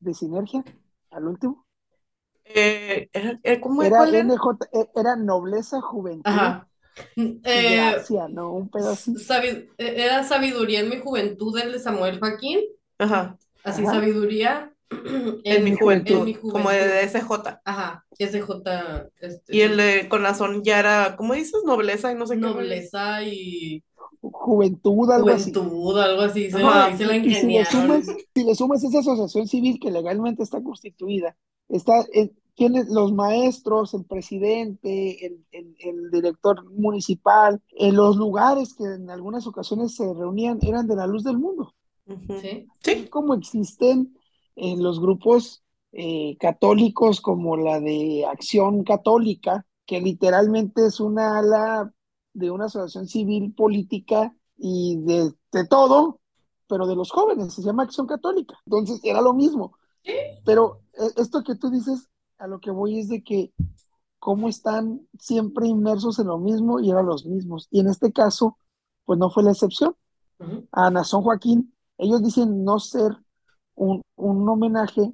de 0.00 0.14
Sinergia, 0.14 0.64
al 1.10 1.26
último. 1.26 1.66
Eh, 2.44 3.08
¿cómo 3.60 3.82
era, 3.82 4.06
NJ, 4.06 4.58
e, 4.72 4.88
era 4.96 5.16
Nobleza 5.16 5.80
Juventud. 5.80 6.22
Ajá. 6.24 6.68
Eh, 7.16 7.76
Gracia, 7.76 8.26
¿no? 8.28 8.52
Un 8.52 8.70
pedazo. 8.70 9.12
E, 9.42 9.68
era 9.78 10.24
Sabiduría 10.24 10.80
en 10.80 10.88
mi 10.88 10.98
juventud, 10.98 11.56
el 11.58 11.72
de 11.72 11.78
Samuel 11.78 12.18
Joaquín. 12.18 12.60
Ajá. 12.98 13.38
Así, 13.62 13.84
Sabiduría 13.84 14.72
en, 15.44 15.64
mi 15.64 15.76
juventud, 15.76 16.34
como 16.40 16.70
de 16.70 17.02
SJ. 17.08 17.60
Ajá, 17.64 18.04
SJ. 18.18 19.10
Este, 19.20 19.56
y 19.56 19.60
el 19.60 19.76
de 19.76 20.08
Conazón 20.08 20.62
ya 20.64 20.78
era, 20.78 21.16
¿cómo 21.16 21.34
dices? 21.34 21.62
Nobleza 21.64 22.10
y 22.10 22.14
no 22.14 22.26
sé 22.26 22.34
qué. 22.34 22.40
Nobleza 22.40 23.22
y 23.22 23.84
juventud, 24.20 25.10
algo 25.10 25.28
juventud, 25.28 25.98
algo 25.98 26.22
así, 26.22 26.50
se, 26.50 26.58
la 26.58 26.96
si, 26.96 27.04
le 28.44 28.54
sumas, 28.54 28.84
esa 28.84 28.98
asociación 29.00 29.46
civil 29.46 29.78
que 29.80 29.90
legalmente 29.90 30.42
está 30.42 30.62
constituida, 30.62 31.36
está, 31.68 32.04
¿quiénes? 32.56 32.88
Los 32.88 33.12
maestros, 33.12 33.94
el 33.94 34.04
presidente, 34.04 35.26
el, 35.26 35.44
el, 35.52 36.10
director 36.10 36.68
municipal, 36.72 37.62
en 37.70 37.96
los 37.96 38.16
lugares 38.16 38.74
que 38.74 38.84
en 38.84 39.08
algunas 39.10 39.46
ocasiones 39.46 39.94
se 39.94 40.12
reunían 40.12 40.58
eran 40.62 40.86
de 40.86 40.96
la 40.96 41.06
luz 41.06 41.22
del 41.22 41.38
mundo. 41.38 41.74
Sí. 42.80 43.06
Como 43.10 43.34
existen 43.34 44.16
en 44.56 44.82
los 44.82 45.00
grupos 45.00 45.62
eh, 45.92 46.36
católicos 46.38 47.20
como 47.20 47.56
la 47.56 47.80
de 47.80 48.26
Acción 48.26 48.82
Católica, 48.82 49.66
que 49.86 50.00
literalmente 50.00 50.86
es 50.86 51.00
una 51.00 51.38
ala 51.38 51.94
de 52.38 52.50
una 52.50 52.66
asociación 52.66 53.08
civil 53.08 53.52
política 53.52 54.34
y 54.56 54.96
de, 55.02 55.32
de 55.52 55.66
todo, 55.66 56.20
pero 56.68 56.86
de 56.86 56.94
los 56.94 57.10
jóvenes, 57.10 57.54
se 57.54 57.62
llama 57.62 57.82
Acción 57.82 58.06
Católica. 58.06 58.56
Entonces 58.66 59.00
era 59.02 59.20
lo 59.20 59.34
mismo. 59.34 59.76
Pero 60.44 60.82
eh, 60.94 61.10
esto 61.16 61.42
que 61.42 61.56
tú 61.56 61.70
dices, 61.70 62.08
a 62.38 62.46
lo 62.46 62.60
que 62.60 62.70
voy 62.70 63.00
es 63.00 63.08
de 63.08 63.22
que 63.24 63.52
cómo 64.20 64.48
están 64.48 65.06
siempre 65.18 65.66
inmersos 65.66 66.18
en 66.18 66.28
lo 66.28 66.38
mismo 66.38 66.80
y 66.80 66.90
eran 66.90 67.06
los 67.06 67.26
mismos. 67.26 67.66
Y 67.70 67.80
en 67.80 67.88
este 67.88 68.12
caso, 68.12 68.56
pues 69.04 69.18
no 69.18 69.30
fue 69.30 69.42
la 69.42 69.52
excepción. 69.52 69.96
A 70.70 70.90
Nazón 70.90 71.22
Joaquín, 71.22 71.74
ellos 71.98 72.22
dicen 72.22 72.62
no 72.62 72.78
ser 72.78 73.16
un, 73.74 74.02
un 74.14 74.48
homenaje, 74.48 75.12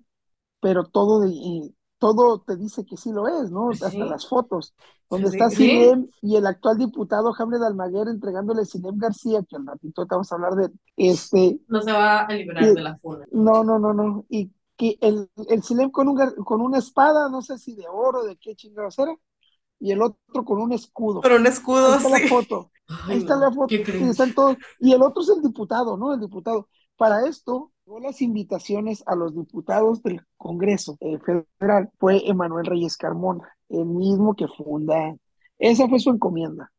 pero 0.61 0.85
todo, 0.85 1.21
de, 1.21 1.73
todo 2.05 2.39
te 2.41 2.55
dice 2.57 2.85
que 2.85 2.99
sí 2.99 3.11
lo 3.11 3.27
es, 3.27 3.51
¿no? 3.51 3.71
Hasta 3.71 3.91
las 4.05 4.29
fotos, 4.29 4.75
donde 5.09 5.29
está 5.29 5.49
Sinem 5.49 6.07
y 6.21 6.37
el 6.37 6.47
actual 6.47 6.77
diputado 6.77 7.33
Hamlet 7.35 7.63
Almaguer 7.63 8.09
entregándole 8.09 8.61
a 8.61 8.65
Sinem 8.67 8.99
García, 8.99 9.43
que 9.49 9.57
al 9.57 9.67
ratito 9.67 10.05
te 10.05 10.15
vamos 10.15 10.31
a 10.31 10.35
hablar 10.35 10.53
de 10.53 10.71
este. 10.99 11.61
No 11.67 11.81
se 11.81 11.93
va 11.93 12.25
a 12.25 12.33
liberar 12.35 12.75
de 12.75 12.83
la 12.83 12.99
funa. 12.99 13.25
No, 13.33 13.65
no, 13.65 13.79
no, 13.79 13.95
no. 13.95 14.27
Y 14.29 14.53
que 14.77 14.99
el, 15.01 15.31
el 15.49 15.63
Sinem 15.63 15.91
con, 15.91 16.09
un, 16.09 16.19
con 16.45 16.61
una 16.61 16.77
espada, 16.77 17.31
no 17.31 17.41
sé 17.41 17.57
si 17.57 17.75
de 17.75 17.87
oro, 17.91 18.23
de 18.23 18.37
qué 18.37 18.55
chingados 18.55 18.99
era, 18.99 19.17
y 19.81 19.91
el 19.91 20.03
otro 20.03 20.45
con 20.45 20.61
un 20.61 20.73
escudo. 20.75 21.23
Pero 21.23 21.37
un 21.37 21.47
escudo, 21.47 21.87
Ahí 21.91 21.97
está 21.97 22.11
la 22.11 22.29
foto. 22.29 22.71
Ahí 23.07 23.17
está 23.17 23.37
la 23.37 23.51
foto. 23.51 23.75
Y, 23.75 23.81
están 24.11 24.35
todos, 24.35 24.59
y 24.79 24.93
el 24.93 25.01
otro 25.01 25.23
es 25.23 25.31
el 25.31 25.41
diputado, 25.41 25.97
¿no? 25.97 26.13
El 26.13 26.21
diputado. 26.21 26.69
Para 26.99 27.27
esto, 27.27 27.73
las 27.87 28.23
invitaciones 28.23 29.03
a 29.07 29.15
los 29.15 29.35
diputados 29.35 30.03
del 30.03 30.21
Congreso 30.37 30.97
eh, 31.01 31.19
Federal 31.19 31.91
fue 31.99 32.29
Emanuel 32.29 32.67
Reyes 32.67 32.97
Carmona, 32.97 33.57
el 33.69 33.87
mismo 33.87 34.35
que 34.35 34.49
funda. 34.49 35.17
Esa 35.59 35.89
fue 35.89 35.99
su 35.99 36.11
encomienda. 36.11 36.73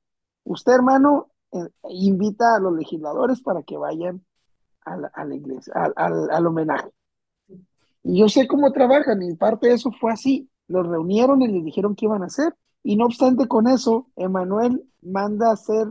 Usted, 0.44 0.74
hermano, 0.74 1.32
eh, 1.52 1.68
invita 1.90 2.56
a 2.56 2.60
los 2.60 2.74
legisladores 2.74 3.42
para 3.42 3.64
que 3.64 3.78
vayan 3.78 4.26
a 4.82 4.98
la, 4.98 5.36
iglesia, 5.36 5.74
al, 5.96 6.30
al 6.30 6.48
homenaje. 6.48 6.92
Y 8.04 8.20
yo 8.20 8.30
sé 8.30 8.48
cómo 8.48 8.72
trabajan 8.72 9.24
y 9.24 9.34
parte 9.36 9.68
de 9.68 9.74
eso 9.74 9.92
fue 10.00 10.12
así. 10.12 10.48
Los 10.68 10.88
reunieron 10.88 11.42
y 11.42 11.48
les 11.48 11.64
dijeron 11.64 11.96
qué 11.96 12.06
iban 12.06 12.22
a 12.22 12.28
hacer. 12.28 12.54
Y 12.84 12.98
no 12.98 13.06
obstante 13.06 13.48
con 13.48 13.68
eso, 13.68 14.12
Emanuel 14.16 14.88
manda 15.02 15.50
a 15.50 15.54
hacer 15.54 15.88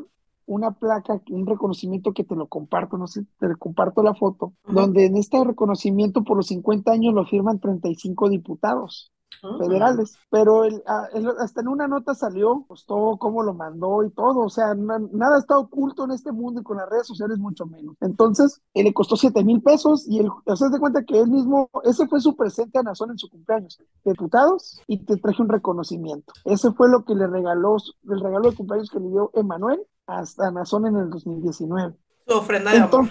una 0.46 0.72
placa, 0.72 1.20
un 1.30 1.46
reconocimiento 1.46 2.12
que 2.12 2.24
te 2.24 2.36
lo 2.36 2.46
comparto, 2.48 2.96
no 2.96 3.06
sé, 3.06 3.24
te 3.38 3.54
comparto 3.56 4.02
la 4.02 4.14
foto, 4.14 4.54
donde 4.66 5.06
en 5.06 5.16
este 5.16 5.42
reconocimiento 5.42 6.24
por 6.24 6.36
los 6.36 6.46
50 6.48 6.90
años 6.90 7.14
lo 7.14 7.24
firman 7.24 7.60
35 7.60 8.28
diputados. 8.28 9.12
Ah. 9.42 9.56
federales, 9.58 10.16
pero 10.30 10.64
ah, 10.86 11.08
hasta 11.40 11.60
en 11.60 11.68
una 11.68 11.88
nota 11.88 12.14
salió, 12.14 12.64
pues 12.68 12.84
todo 12.86 13.18
cómo 13.18 13.42
lo 13.42 13.54
mandó 13.54 14.02
y 14.02 14.10
todo, 14.10 14.40
o 14.40 14.48
sea, 14.48 14.74
nada 14.74 15.38
está 15.38 15.58
oculto 15.58 16.04
en 16.04 16.12
este 16.12 16.32
mundo 16.32 16.60
y 16.60 16.64
con 16.64 16.76
las 16.76 16.88
redes 16.88 17.06
sociales 17.06 17.38
mucho 17.38 17.66
menos. 17.66 17.96
Entonces, 18.00 18.60
él 18.74 18.84
le 18.84 18.94
costó 18.94 19.16
7 19.16 19.44
mil 19.44 19.62
pesos 19.62 20.06
y 20.08 20.20
él, 20.20 20.28
se 20.54 20.68
de 20.68 20.78
cuenta 20.78 21.04
que 21.04 21.20
él 21.20 21.28
mismo, 21.28 21.68
ese 21.82 22.06
fue 22.06 22.20
su 22.20 22.36
presente 22.36 22.78
a 22.78 22.82
Nazón 22.82 23.10
en 23.10 23.18
su 23.18 23.28
cumpleaños, 23.28 23.78
diputados, 24.04 24.80
y 24.86 25.04
te 25.04 25.16
traje 25.16 25.42
un 25.42 25.48
reconocimiento. 25.48 26.32
Ese 26.44 26.72
fue 26.72 26.88
lo 26.88 27.04
que 27.04 27.14
le 27.14 27.26
regaló, 27.26 27.76
el 28.08 28.20
regalo 28.20 28.50
de 28.50 28.56
cumpleaños 28.56 28.90
que 28.90 29.00
le 29.00 29.08
dio 29.08 29.30
Emanuel 29.34 29.80
hasta 30.06 30.50
Nazón 30.50 30.86
en 30.86 30.96
el 30.96 31.10
2019. 31.10 31.94
Su 32.26 32.34
ofrenda 32.34 32.72
de 32.72 32.78
amor. 32.78 33.10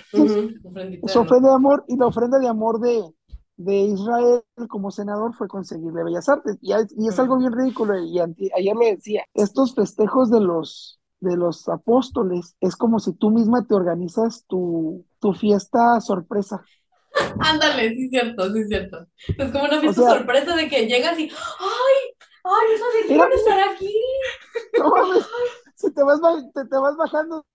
Su 1.08 1.20
ofrenda 1.20 1.50
de 1.50 1.56
amor 1.56 1.86
y 1.88 1.98
la 1.98 2.08
ofrenda 2.08 2.40
de 2.40 2.48
amor 2.48 2.80
de, 2.80 3.04
de 3.58 3.76
Israel 3.76 4.42
como 4.68 4.92
senador 4.92 5.36
fue 5.36 5.48
conseguirle 5.48 6.04
Bellas 6.04 6.30
Artes. 6.30 6.58
Y, 6.62 6.74
es 6.74 7.20
algo 7.20 7.38
bien 7.38 7.52
ridículo, 7.52 7.98
y 8.00 8.20
ayer 8.20 8.76
lo 8.76 8.86
decía, 8.86 9.24
estos 9.34 9.76
festejos 9.76 10.32
de 10.32 10.40
los, 10.40 11.00
de 11.20 11.38
los 11.38 11.70
apóstoles 11.70 12.56
es 12.60 12.76
como 12.76 13.00
si 13.00 13.14
tú 13.14 13.30
misma 13.30 13.66
te 13.66 13.76
organizas 13.76 14.46
tu, 14.48 15.06
tu 15.20 15.34
fiesta 15.34 16.00
sorpresa. 16.02 16.64
Ándale, 17.40 17.94
sí 17.94 18.06
es 18.06 18.10
cierto, 18.10 18.52
sí 18.52 18.60
es 18.60 18.68
cierto. 18.68 19.08
Es 19.38 19.52
como 19.52 19.66
una 19.66 19.80
fiesta 19.80 20.10
sorpresa 20.10 20.56
de 20.56 20.68
que 20.68 20.88
llegas 20.88 21.20
y 21.20 21.24
¡ay! 21.24 22.16
¡Ay, 22.46 22.76
eso 22.76 22.86
de 22.86 23.08
quién 23.08 23.22
estar 23.34 23.70
aquí! 23.70 23.94
si 25.84 25.94
te 25.94 26.04
vas, 26.04 26.20
te, 26.54 26.66
te 26.66 26.78
vas 26.78 26.96
bajando 26.96 27.46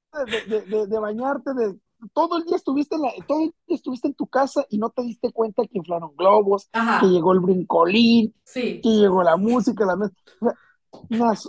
de, 0.49 0.63
de, 0.63 0.87
de, 0.87 0.99
bañarte, 0.99 1.55
de 1.55 1.79
todo 2.13 2.39
el 2.39 2.45
día 2.45 2.57
estuviste 2.57 2.97
en 2.97 3.03
la, 3.03 3.11
todo 3.27 3.41
el 3.41 3.55
día 3.67 3.77
estuviste 3.77 4.09
en 4.09 4.15
tu 4.15 4.27
casa 4.27 4.65
y 4.69 4.79
no 4.79 4.91
te 4.91 5.03
diste 5.03 5.33
cuenta 5.33 5.63
que 5.65 5.79
inflaron 5.79 6.15
globos, 6.17 6.71
que 7.01 7.07
llegó 7.07 7.33
el 7.33 7.41
brincolín, 7.41 8.35
que 8.53 8.81
llegó 8.83 9.23
la 9.23 9.37
música, 9.37 9.85
la 9.85 9.97
mesa. 9.97 10.15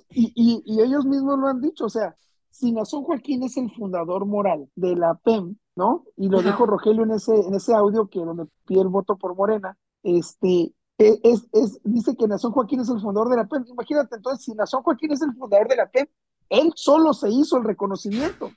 y, 0.09 0.31
y, 0.35 0.63
y, 0.65 0.81
ellos 0.81 1.05
mismos 1.05 1.37
lo 1.37 1.47
han 1.47 1.61
dicho, 1.61 1.85
o 1.85 1.89
sea, 1.89 2.15
si 2.49 2.71
Nazón 2.71 3.03
Joaquín 3.03 3.43
es 3.43 3.57
el 3.57 3.71
fundador 3.71 4.25
moral 4.25 4.69
de 4.75 4.95
la 4.95 5.15
PEM, 5.15 5.57
¿no? 5.75 6.05
Y 6.17 6.29
lo 6.29 6.41
dijo 6.41 6.65
Rogelio 6.65 7.03
en 7.03 7.11
ese, 7.11 7.35
en 7.35 7.53
ese 7.53 7.73
audio 7.73 8.07
que 8.07 8.19
donde 8.19 8.47
pide 8.65 8.81
el 8.81 8.89
voto 8.89 9.17
por 9.17 9.35
Morena, 9.35 9.77
este, 10.03 10.73
e, 10.97 11.19
es, 11.23 11.47
es, 11.53 11.79
dice 11.83 12.15
que 12.17 12.27
Nazón 12.27 12.51
Joaquín 12.51 12.81
es 12.81 12.89
el 12.89 12.99
fundador 12.99 13.29
de 13.29 13.37
la 13.37 13.47
PEM. 13.47 13.65
Imagínate 13.67 14.15
entonces, 14.15 14.43
si 14.43 14.53
Nazón 14.53 14.83
Joaquín 14.83 15.11
es 15.11 15.21
el 15.21 15.33
fundador 15.33 15.69
de 15.69 15.77
la 15.77 15.89
PEM, 15.89 16.07
él 16.49 16.71
solo 16.75 17.13
se 17.13 17.29
hizo 17.29 17.57
el 17.57 17.63
reconocimiento. 17.63 18.51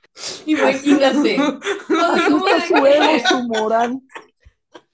Imagínate. 0.45 1.37
su 2.67 2.85
ego, 2.85 3.27
su 3.29 3.43
moral. 3.47 4.01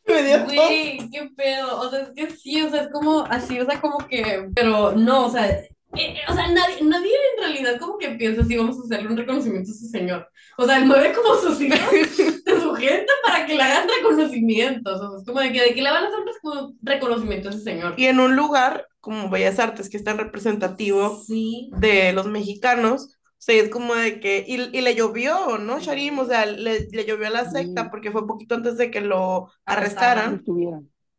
Güey, 0.06 1.10
qué 1.12 1.30
pedo. 1.36 1.82
O 1.82 1.90
sea, 1.90 2.00
es 2.00 2.10
que 2.16 2.36
sí, 2.36 2.62
o 2.62 2.70
sea, 2.70 2.84
es 2.84 2.90
como 2.92 3.22
así, 3.22 3.60
o 3.60 3.66
sea, 3.66 3.80
como 3.80 4.00
que. 4.00 4.50
Pero 4.56 4.94
no, 4.94 5.28
o 5.28 5.32
sea, 5.32 5.48
eh, 5.50 5.70
eh, 5.96 6.22
o 6.28 6.34
sea, 6.34 6.48
nadie, 6.48 6.82
nadie 6.84 7.12
en 7.38 7.44
realidad 7.44 7.80
como 7.80 7.98
que 7.98 8.10
piensa 8.10 8.42
así, 8.42 8.58
vamos 8.58 8.78
a 8.78 8.84
hacerle 8.84 9.10
un 9.10 9.18
reconocimiento 9.18 9.72
a 9.72 9.74
ese 9.74 9.88
señor. 9.88 10.28
O 10.58 10.66
sea, 10.66 10.78
él 10.78 10.86
mueve 10.86 11.14
como 11.14 11.36
sus 11.36 11.62
hijos 11.62 11.80
de 11.90 12.62
su 12.62 12.74
gente 12.76 13.12
para 13.26 13.46
que 13.46 13.56
le 13.56 13.64
hagan 13.64 13.88
reconocimientos. 13.88 15.00
O 15.00 15.10
sea, 15.10 15.20
es 15.20 15.26
como 15.26 15.40
de 15.40 15.52
que, 15.52 15.62
de 15.62 15.74
que 15.74 15.82
le 15.82 15.92
van 15.92 16.04
a 16.04 16.08
hacer 16.08 16.20
un 16.44 16.78
reconocimiento 16.82 17.50
a 17.50 17.52
ese 17.52 17.62
señor. 17.62 17.94
Y 17.98 18.06
en 18.06 18.20
un 18.20 18.36
lugar 18.36 18.89
como 19.00 19.30
Bellas 19.30 19.60
Artes, 19.60 19.90
que 19.90 19.98
es 19.98 20.04
tan 20.04 20.18
representativo 20.18 21.24
de 21.28 22.14
los 22.14 22.28
mexicanos, 22.28 23.20
o 23.40 23.42
sea, 23.42 23.56
es 23.56 23.70
como 23.70 23.96
de 23.96 24.20
que, 24.20 24.44
y, 24.46 24.78
y 24.78 24.82
le 24.82 24.96
llovió, 24.96 25.58
¿no, 25.60 25.80
Sharim? 25.80 26.20
O 26.20 26.26
sea, 26.26 26.46
le, 26.46 26.90
le 26.92 27.06
llovió 27.06 27.28
a 27.28 27.30
la 27.30 27.50
secta 27.50 27.90
porque 27.90 28.12
fue 28.12 28.28
poquito 28.28 28.56
antes 28.56 28.78
de 28.78 28.92
que 28.92 29.00
lo 29.00 29.50
arrestaran. 29.64 30.44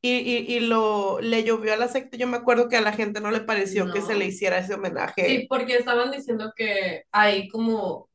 Y, 0.03 0.11
y, 0.13 0.57
y, 0.57 0.61
lo, 0.61 1.21
le 1.21 1.45
llovió 1.45 1.73
a 1.73 1.77
la 1.77 1.89
secta. 1.89 2.19
Yo 2.19 2.27
me 2.27 2.37
acuerdo 2.37 2.69
que 2.69 2.77
a 2.77 2.83
la 2.83 2.93
gente 2.93 3.23
no 3.23 3.31
le 3.31 3.41
pareció 3.41 3.91
que 3.91 4.03
se 4.03 4.15
le 4.15 4.27
hiciera 4.27 4.59
ese 4.59 4.75
homenaje. 4.75 5.27
Sí, 5.27 5.47
porque 5.49 5.77
estaban 5.77 6.11
diciendo 6.11 6.53
que 6.55 7.05
hay 7.11 7.49
como, 7.49 8.11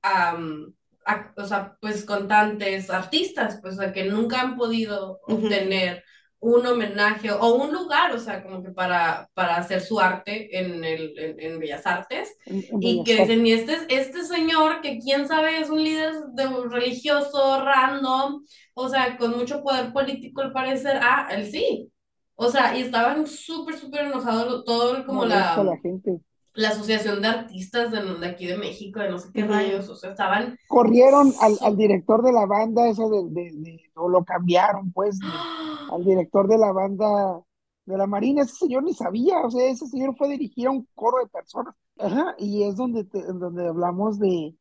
o 1.38 1.46
sea, 1.46 1.76
pues 1.82 2.06
contantes, 2.06 2.92
artistas, 2.92 3.60
pues, 3.60 3.80
o 3.80 3.92
que 3.92 4.06
nunca 4.06 4.42
han 4.42 4.56
podido 4.56 5.20
obtener 5.24 6.04
un 6.46 6.64
homenaje 6.64 7.32
o 7.32 7.56
un 7.56 7.74
lugar, 7.74 8.14
o 8.14 8.20
sea, 8.20 8.44
como 8.44 8.62
que 8.62 8.70
para, 8.70 9.28
para 9.34 9.58
hacer 9.58 9.82
su 9.82 10.00
arte 10.00 10.56
en, 10.60 10.84
el, 10.84 11.14
en, 11.40 11.60
Bellas 11.60 11.88
Artes. 11.88 12.38
y 12.46 13.04
que 13.04 13.22
dicen, 13.22 13.46
y 13.48 13.54
este, 13.54 13.78
este 13.90 14.24
señor, 14.24 14.82
que 14.82 15.00
quién 15.00 15.28
sabe, 15.28 15.60
es 15.60 15.72
un 15.72 15.84
líder 15.84 16.14
de, 16.34 16.48
religioso, 16.70 17.64
random, 17.64 18.46
o 18.76 18.90
sea, 18.90 19.18
con 19.18 19.36
mucho 19.36 19.64
poder 19.64 19.92
político 19.92 20.42
al 20.42 20.54
parecer, 20.54 21.00
ah, 21.02 21.28
él 21.32 21.50
sí. 21.50 21.92
O 22.36 22.48
sea, 22.50 22.78
y 22.78 22.82
estaban 22.82 23.26
súper, 23.26 23.78
súper 23.78 24.06
enojados 24.06 24.64
todo 24.66 25.04
como 25.06 25.26
la... 25.26 25.64
la 25.64 25.78
gente 25.78 26.22
la 26.54 26.70
Asociación 26.70 27.22
de 27.22 27.28
Artistas 27.28 27.92
de, 27.92 28.02
de, 28.02 28.28
aquí 28.28 28.46
de 28.46 28.58
México, 28.58 29.02
de 29.02 29.10
no 29.10 29.18
sé 29.18 29.28
qué 29.34 29.44
rayos, 29.44 29.90
o 29.90 29.96
sea, 29.96 30.12
estaban... 30.12 30.58
Corrieron 30.70 31.34
al, 31.42 31.58
al 31.60 31.76
director 31.76 32.24
de 32.24 32.32
la 32.32 32.46
banda, 32.46 32.88
eso 32.88 33.10
de, 33.10 33.52
de, 33.52 33.85
o 33.96 34.10
lo 34.10 34.24
cambiaron, 34.24 34.92
pues, 34.92 35.20
al 35.92 36.04
director 36.04 36.48
de 36.48 36.58
la 36.58 36.72
banda 36.72 37.42
de 37.86 37.98
la 37.98 38.08
Marina, 38.08 38.42
ese 38.42 38.56
señor 38.56 38.84
ni 38.84 38.94
sabía, 38.94 39.40
o 39.42 39.52
sea, 39.52 39.70
ese 39.70 39.88
señor 39.88 40.16
fue 40.18 40.30
dirigir 40.30 40.68
a 40.68 40.72
un 40.72 40.88
coro 40.96 41.20
de 41.20 41.30
personas. 41.30 41.76
Ajá, 41.98 42.36
y 42.38 42.64
es 42.64 42.76
donde, 42.76 43.04
donde 43.04 43.68
hablamos 43.68 44.20
de, 44.20 44.56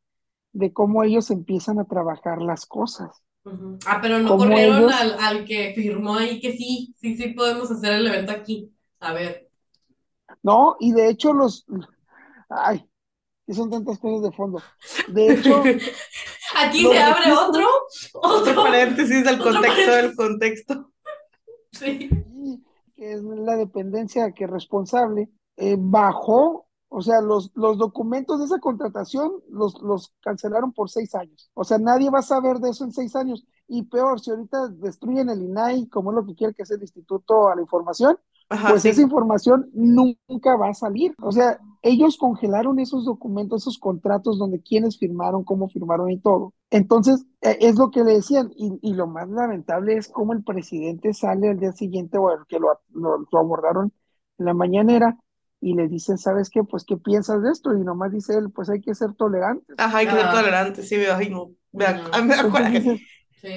de 0.52 0.72
cómo 0.72 1.02
ellos 1.02 1.30
empiezan 1.30 1.78
a 1.78 1.84
trabajar 1.84 2.40
las 2.42 2.66
cosas. 2.66 3.22
Ah, 3.86 3.98
pero 4.00 4.18
no 4.20 4.38
corrieron 4.38 4.90
al, 4.90 5.16
al 5.18 5.44
que 5.44 5.72
firmó 5.74 6.16
ahí 6.16 6.40
que 6.40 6.52
sí, 6.52 6.94
sí, 6.98 7.16
sí 7.16 7.28
podemos 7.30 7.70
hacer 7.70 7.94
el 7.94 8.06
evento 8.06 8.32
aquí. 8.32 8.72
A 9.00 9.12
ver. 9.12 9.50
No, 10.42 10.76
y 10.80 10.92
de 10.92 11.10
hecho 11.10 11.32
los, 11.32 11.66
ay, 12.48 12.88
que 13.46 13.54
son 13.54 13.70
tantas 13.70 13.98
cosas 13.98 14.22
de 14.22 14.36
fondo. 14.36 14.60
De 15.08 15.32
hecho, 15.32 15.62
aquí 16.56 16.82
se 16.82 16.98
abre 16.98 17.32
otro, 17.32 17.66
otro, 18.14 18.54
paréntesis 18.62 19.24
del 19.24 19.38
contexto 19.38 19.92
del 19.92 20.14
contexto. 20.14 20.90
Sí. 21.74 22.08
que 22.94 23.14
es 23.14 23.20
la 23.20 23.56
dependencia 23.56 24.30
que 24.30 24.44
es 24.44 24.50
responsable, 24.50 25.28
eh, 25.56 25.74
bajó, 25.76 26.68
o 26.88 27.02
sea, 27.02 27.20
los, 27.20 27.50
los 27.56 27.78
documentos 27.78 28.38
de 28.38 28.44
esa 28.44 28.60
contratación 28.60 29.32
los, 29.50 29.82
los 29.82 30.14
cancelaron 30.20 30.72
por 30.72 30.88
seis 30.88 31.16
años. 31.16 31.50
O 31.52 31.64
sea, 31.64 31.78
nadie 31.78 32.10
va 32.10 32.20
a 32.20 32.22
saber 32.22 32.58
de 32.58 32.70
eso 32.70 32.84
en 32.84 32.92
seis 32.92 33.16
años. 33.16 33.44
Y 33.66 33.82
peor, 33.82 34.20
si 34.20 34.30
ahorita 34.30 34.68
destruyen 34.68 35.30
el 35.30 35.42
INAI, 35.42 35.88
como 35.88 36.12
es 36.12 36.14
lo 36.14 36.24
que 36.24 36.36
quiere 36.36 36.54
que 36.54 36.64
sea 36.64 36.76
el 36.76 36.82
Instituto 36.82 37.48
a 37.48 37.56
la 37.56 37.62
Información, 37.62 38.16
pues 38.48 38.84
esa 38.84 39.02
información 39.02 39.68
nunca 39.72 40.56
va 40.56 40.68
a 40.68 40.74
salir. 40.74 41.14
O 41.20 41.32
sea, 41.32 41.58
ellos 41.84 42.16
congelaron 42.16 42.78
esos 42.78 43.04
documentos, 43.04 43.62
esos 43.62 43.78
contratos 43.78 44.38
donde 44.38 44.62
quienes 44.62 44.98
firmaron, 44.98 45.44
cómo 45.44 45.68
firmaron 45.68 46.10
y 46.10 46.18
todo. 46.18 46.54
Entonces, 46.70 47.26
e, 47.42 47.58
es 47.60 47.76
lo 47.76 47.90
que 47.90 48.02
le 48.02 48.14
decían. 48.14 48.50
Y, 48.56 48.94
lo 48.94 49.06
más 49.06 49.28
lamentable 49.28 49.94
es 49.94 50.08
cómo 50.08 50.32
el 50.32 50.42
presidente 50.42 51.12
sale 51.12 51.50
al 51.50 51.60
día 51.60 51.72
siguiente, 51.72 52.16
o 52.16 52.30
que 52.48 52.58
lo, 52.58 52.80
lo, 52.90 53.38
abordaron 53.38 53.92
en 54.38 54.46
la 54.46 54.54
mañanera, 54.54 55.18
y 55.60 55.74
le 55.74 55.86
dicen, 55.86 56.16
¿sabes 56.16 56.48
qué? 56.48 56.64
Pues, 56.64 56.84
¿qué 56.84 56.96
piensas 56.96 57.42
de 57.42 57.50
esto? 57.50 57.76
Y 57.76 57.84
nomás 57.84 58.12
dice 58.12 58.32
él, 58.34 58.50
pues 58.50 58.70
hay 58.70 58.80
que 58.80 58.94
ser 58.94 59.12
tolerantes. 59.12 59.76
Ajá, 59.76 59.98
hay 59.98 60.06
que 60.06 60.12
ser 60.12 60.26
ah. 60.26 60.32
tolerantes, 60.32 60.88
sí, 60.88 60.96
veo, 60.96 61.18
no, 61.30 61.50
me 61.72 61.84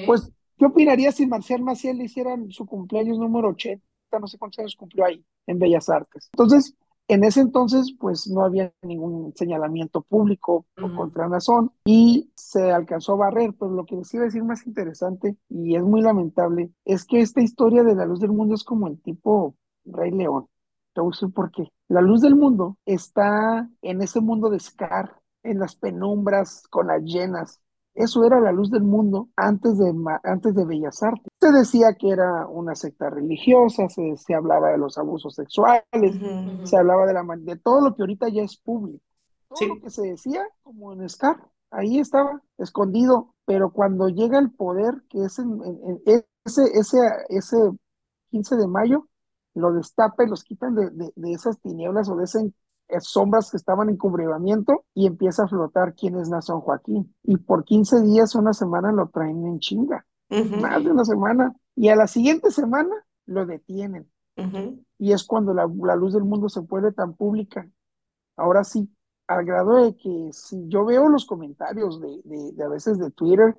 Pues, 0.04 0.30
¿qué 0.58 0.66
opinaría 0.66 1.12
si 1.12 1.26
Marcial 1.26 1.62
Maciel 1.62 1.96
le 1.96 2.04
hicieran 2.04 2.50
su 2.50 2.66
cumpleaños 2.66 3.18
número 3.18 3.48
80? 3.48 3.82
no 4.20 4.26
sé 4.26 4.38
cuántos 4.38 4.60
años 4.60 4.76
cumplió 4.76 5.04
ahí, 5.04 5.24
en 5.46 5.58
Bellas 5.58 5.88
Artes. 5.88 6.28
Entonces, 6.32 6.74
en 7.08 7.24
ese 7.24 7.40
entonces, 7.40 7.94
pues 7.98 8.28
no 8.28 8.44
había 8.44 8.72
ningún 8.82 9.32
señalamiento 9.34 10.02
público 10.02 10.66
contra 10.96 11.26
Nazón 11.26 11.72
y 11.86 12.30
se 12.36 12.70
alcanzó 12.70 13.14
a 13.14 13.28
barrer, 13.28 13.54
pero 13.58 13.72
lo 13.72 13.86
que 13.86 13.96
les 13.96 14.12
iba 14.12 14.24
a 14.24 14.26
decir 14.26 14.44
más 14.44 14.66
interesante 14.66 15.36
y 15.48 15.74
es 15.74 15.82
muy 15.82 16.02
lamentable 16.02 16.70
es 16.84 17.06
que 17.06 17.20
esta 17.20 17.40
historia 17.40 17.82
de 17.82 17.94
la 17.94 18.04
luz 18.04 18.20
del 18.20 18.32
mundo 18.32 18.54
es 18.54 18.62
como 18.62 18.88
el 18.88 19.00
tipo 19.00 19.56
Rey 19.86 20.10
León. 20.10 20.48
Te 20.92 21.00
voy 21.00 21.08
a 21.08 21.14
decir 21.14 21.32
por 21.32 21.50
qué. 21.50 21.72
La 21.88 22.02
luz 22.02 22.20
del 22.20 22.36
mundo 22.36 22.76
está 22.84 23.68
en 23.80 24.02
ese 24.02 24.20
mundo 24.20 24.50
de 24.50 24.60
Scar, 24.60 25.18
en 25.42 25.58
las 25.60 25.76
penumbras, 25.76 26.66
con 26.68 26.88
las 26.88 27.02
llenas, 27.02 27.62
eso 27.94 28.24
era 28.24 28.40
la 28.40 28.52
luz 28.52 28.70
del 28.70 28.84
mundo 28.84 29.28
antes 29.36 29.76
de, 29.76 29.92
antes 30.22 30.54
de 30.54 30.64
Bellas 30.64 31.02
Artes. 31.02 31.26
Se 31.40 31.50
decía 31.50 31.94
que 31.98 32.10
era 32.10 32.46
una 32.46 32.74
secta 32.74 33.10
religiosa, 33.10 33.88
se, 33.88 34.16
se 34.16 34.34
hablaba 34.34 34.70
de 34.70 34.78
los 34.78 34.98
abusos 34.98 35.34
sexuales, 35.34 35.84
se 36.64 36.76
hablaba 36.76 37.06
de, 37.06 37.14
la, 37.14 37.24
de 37.38 37.56
todo 37.56 37.80
lo 37.80 37.96
que 37.96 38.02
ahorita 38.02 38.28
ya 38.28 38.42
es 38.42 38.56
público. 38.56 39.02
Todo 39.48 39.68
lo 39.68 39.80
que 39.80 39.90
se 39.90 40.02
decía, 40.02 40.46
como 40.62 40.92
en 40.92 41.08
Scar, 41.08 41.36
ahí 41.70 41.98
estaba 41.98 42.42
escondido, 42.58 43.34
pero 43.44 43.72
cuando 43.72 44.08
llega 44.08 44.38
el 44.38 44.52
poder, 44.52 45.02
que 45.08 45.24
es 45.24 45.38
en, 45.38 45.60
ese, 46.44 46.62
ese, 46.74 46.98
ese 47.30 47.56
15 48.30 48.56
de 48.56 48.68
mayo, 48.68 49.08
lo 49.54 49.72
destapa 49.72 50.24
y 50.24 50.28
los 50.28 50.44
quitan 50.44 50.74
de, 50.74 50.90
de, 50.90 51.12
de 51.16 51.32
esas 51.32 51.58
tinieblas 51.60 52.08
o 52.08 52.16
de 52.16 52.24
ese 52.24 52.52
sombras 53.00 53.50
que 53.50 53.56
estaban 53.56 53.88
en 53.88 53.96
cubrimiento 53.96 54.84
y 54.94 55.06
empieza 55.06 55.44
a 55.44 55.48
flotar 55.48 55.94
quién 55.94 56.18
es 56.18 56.28
Nazón 56.28 56.60
Joaquín. 56.60 57.14
Y 57.22 57.36
por 57.36 57.64
15 57.64 58.02
días, 58.02 58.34
una 58.34 58.52
semana 58.52 58.92
lo 58.92 59.08
traen 59.08 59.46
en 59.46 59.58
chinga, 59.58 60.06
más 60.30 60.84
de 60.84 60.90
una 60.90 61.04
semana. 61.04 61.54
Y 61.74 61.88
a 61.88 61.96
la 61.96 62.06
siguiente 62.06 62.50
semana 62.50 62.94
lo 63.26 63.46
detienen. 63.46 64.10
Y 64.98 65.12
es 65.12 65.24
cuando 65.24 65.52
la, 65.52 65.66
luz 65.96 66.14
del 66.14 66.24
mundo 66.24 66.48
se 66.48 66.62
puede 66.62 66.92
tan 66.92 67.14
pública. 67.14 67.68
Ahora 68.36 68.64
sí, 68.64 68.88
al 69.26 69.44
grado 69.44 69.84
de 69.84 69.96
que 69.96 70.30
si 70.32 70.68
yo 70.68 70.84
veo 70.84 71.08
los 71.08 71.26
comentarios 71.26 72.00
de, 72.00 72.20
de, 72.24 72.64
a 72.64 72.68
veces 72.68 72.98
de 72.98 73.10
Twitter 73.10 73.56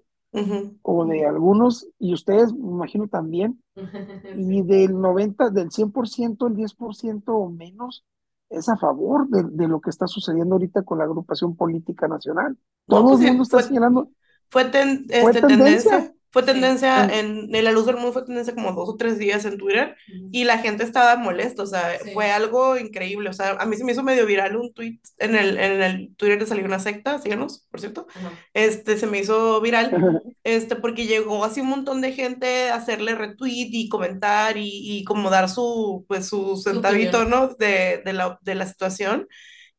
o 0.84 1.05
de 1.05 1.25
algunos, 1.25 1.88
y 1.97 2.13
ustedes 2.13 2.53
me 2.53 2.71
imagino 2.71 3.07
también, 3.07 3.61
y 4.38 4.61
del 4.63 4.99
90, 4.99 5.49
del 5.49 5.69
100%, 5.69 6.47
el 6.47 6.55
10% 6.55 7.23
o 7.27 7.49
menos 7.49 8.05
es 8.50 8.68
a 8.68 8.78
favor 8.78 9.28
de, 9.30 9.68
lo 9.68 9.80
que 9.80 9.89
está 9.89 10.08
sucediendo 10.08 10.56
ahorita 10.56 10.84
con 10.84 10.97
la 10.97 11.04
agrupación 11.04 11.56
política 11.56 12.08
nacional. 12.08 12.58
Todo 12.88 13.10
pues 13.10 13.22
el 13.22 13.28
mundo 13.28 13.43
está 13.43 13.62
señalando. 13.62 14.10
Fue, 14.50 14.64
este, 14.64 15.41
tendencia. 15.41 16.14
Fue 16.32 16.43
tendencia 16.43 17.05
en, 17.05 17.53
en, 17.53 17.63
la 17.63 17.71
luz 17.71 17.88
del 17.88 17.95
mundo, 17.95 18.13
fue 18.13 18.23
tendencia 18.23 18.53
como 18.53 18.73
dos 18.73 18.89
o 18.89 18.95
tres 18.97 19.17
días 19.17 19.45
en 19.45 19.57
Twitter 19.57 19.95
y 20.32 20.43
la 20.43 20.59
gente 20.59 20.84
estaba 20.84 21.15
molesta, 21.17 21.63
o 21.63 21.65
sea, 21.65 21.97
fue 22.13 22.32
algo 22.32 22.77
increíble, 22.77 23.30
o 23.30 23.34
sea, 23.34 23.57
a 23.59 23.65
mí 23.65 23.75
se 23.75 23.84
me 23.84 23.93
hizo 23.93 24.03
medio 24.03 24.27
viral 24.27 24.55
un 24.55 24.71
tweet 24.71 24.99
en 25.17 25.36
el, 25.36 25.57
en 25.57 25.82
el 25.82 26.15
Twitter 26.15 26.38
de 26.38 26.45
salió 26.45 26.65
una 26.65 26.77
secta, 26.77 27.17
síganos, 27.17 27.65
por 27.71 27.80
cierto, 27.80 28.05
este, 28.53 28.97
se 28.97 29.07
me 29.07 29.19
hizo 29.19 29.59
viral, 29.59 29.91
este, 30.43 30.75
porque 30.75 31.07
llegó 31.07 31.43
así 31.43 31.61
un 31.61 31.69
montón 31.69 31.99
de 32.01 32.11
gente 32.11 32.69
a 32.69 32.75
hacerle 32.75 33.15
retweet 33.15 33.69
y 33.71 33.89
comentar 33.89 34.57
y, 34.57 34.69
y 34.69 35.03
como 35.05 35.32
dar 35.32 35.49
su, 35.49 36.05
pues, 36.07 36.27
su 36.27 36.57
centavito, 36.57 37.25
¿no? 37.25 37.47
De, 37.55 38.01
de, 38.05 38.13
la, 38.13 38.38
de 38.41 38.55
la 38.55 38.67
situación. 38.67 39.27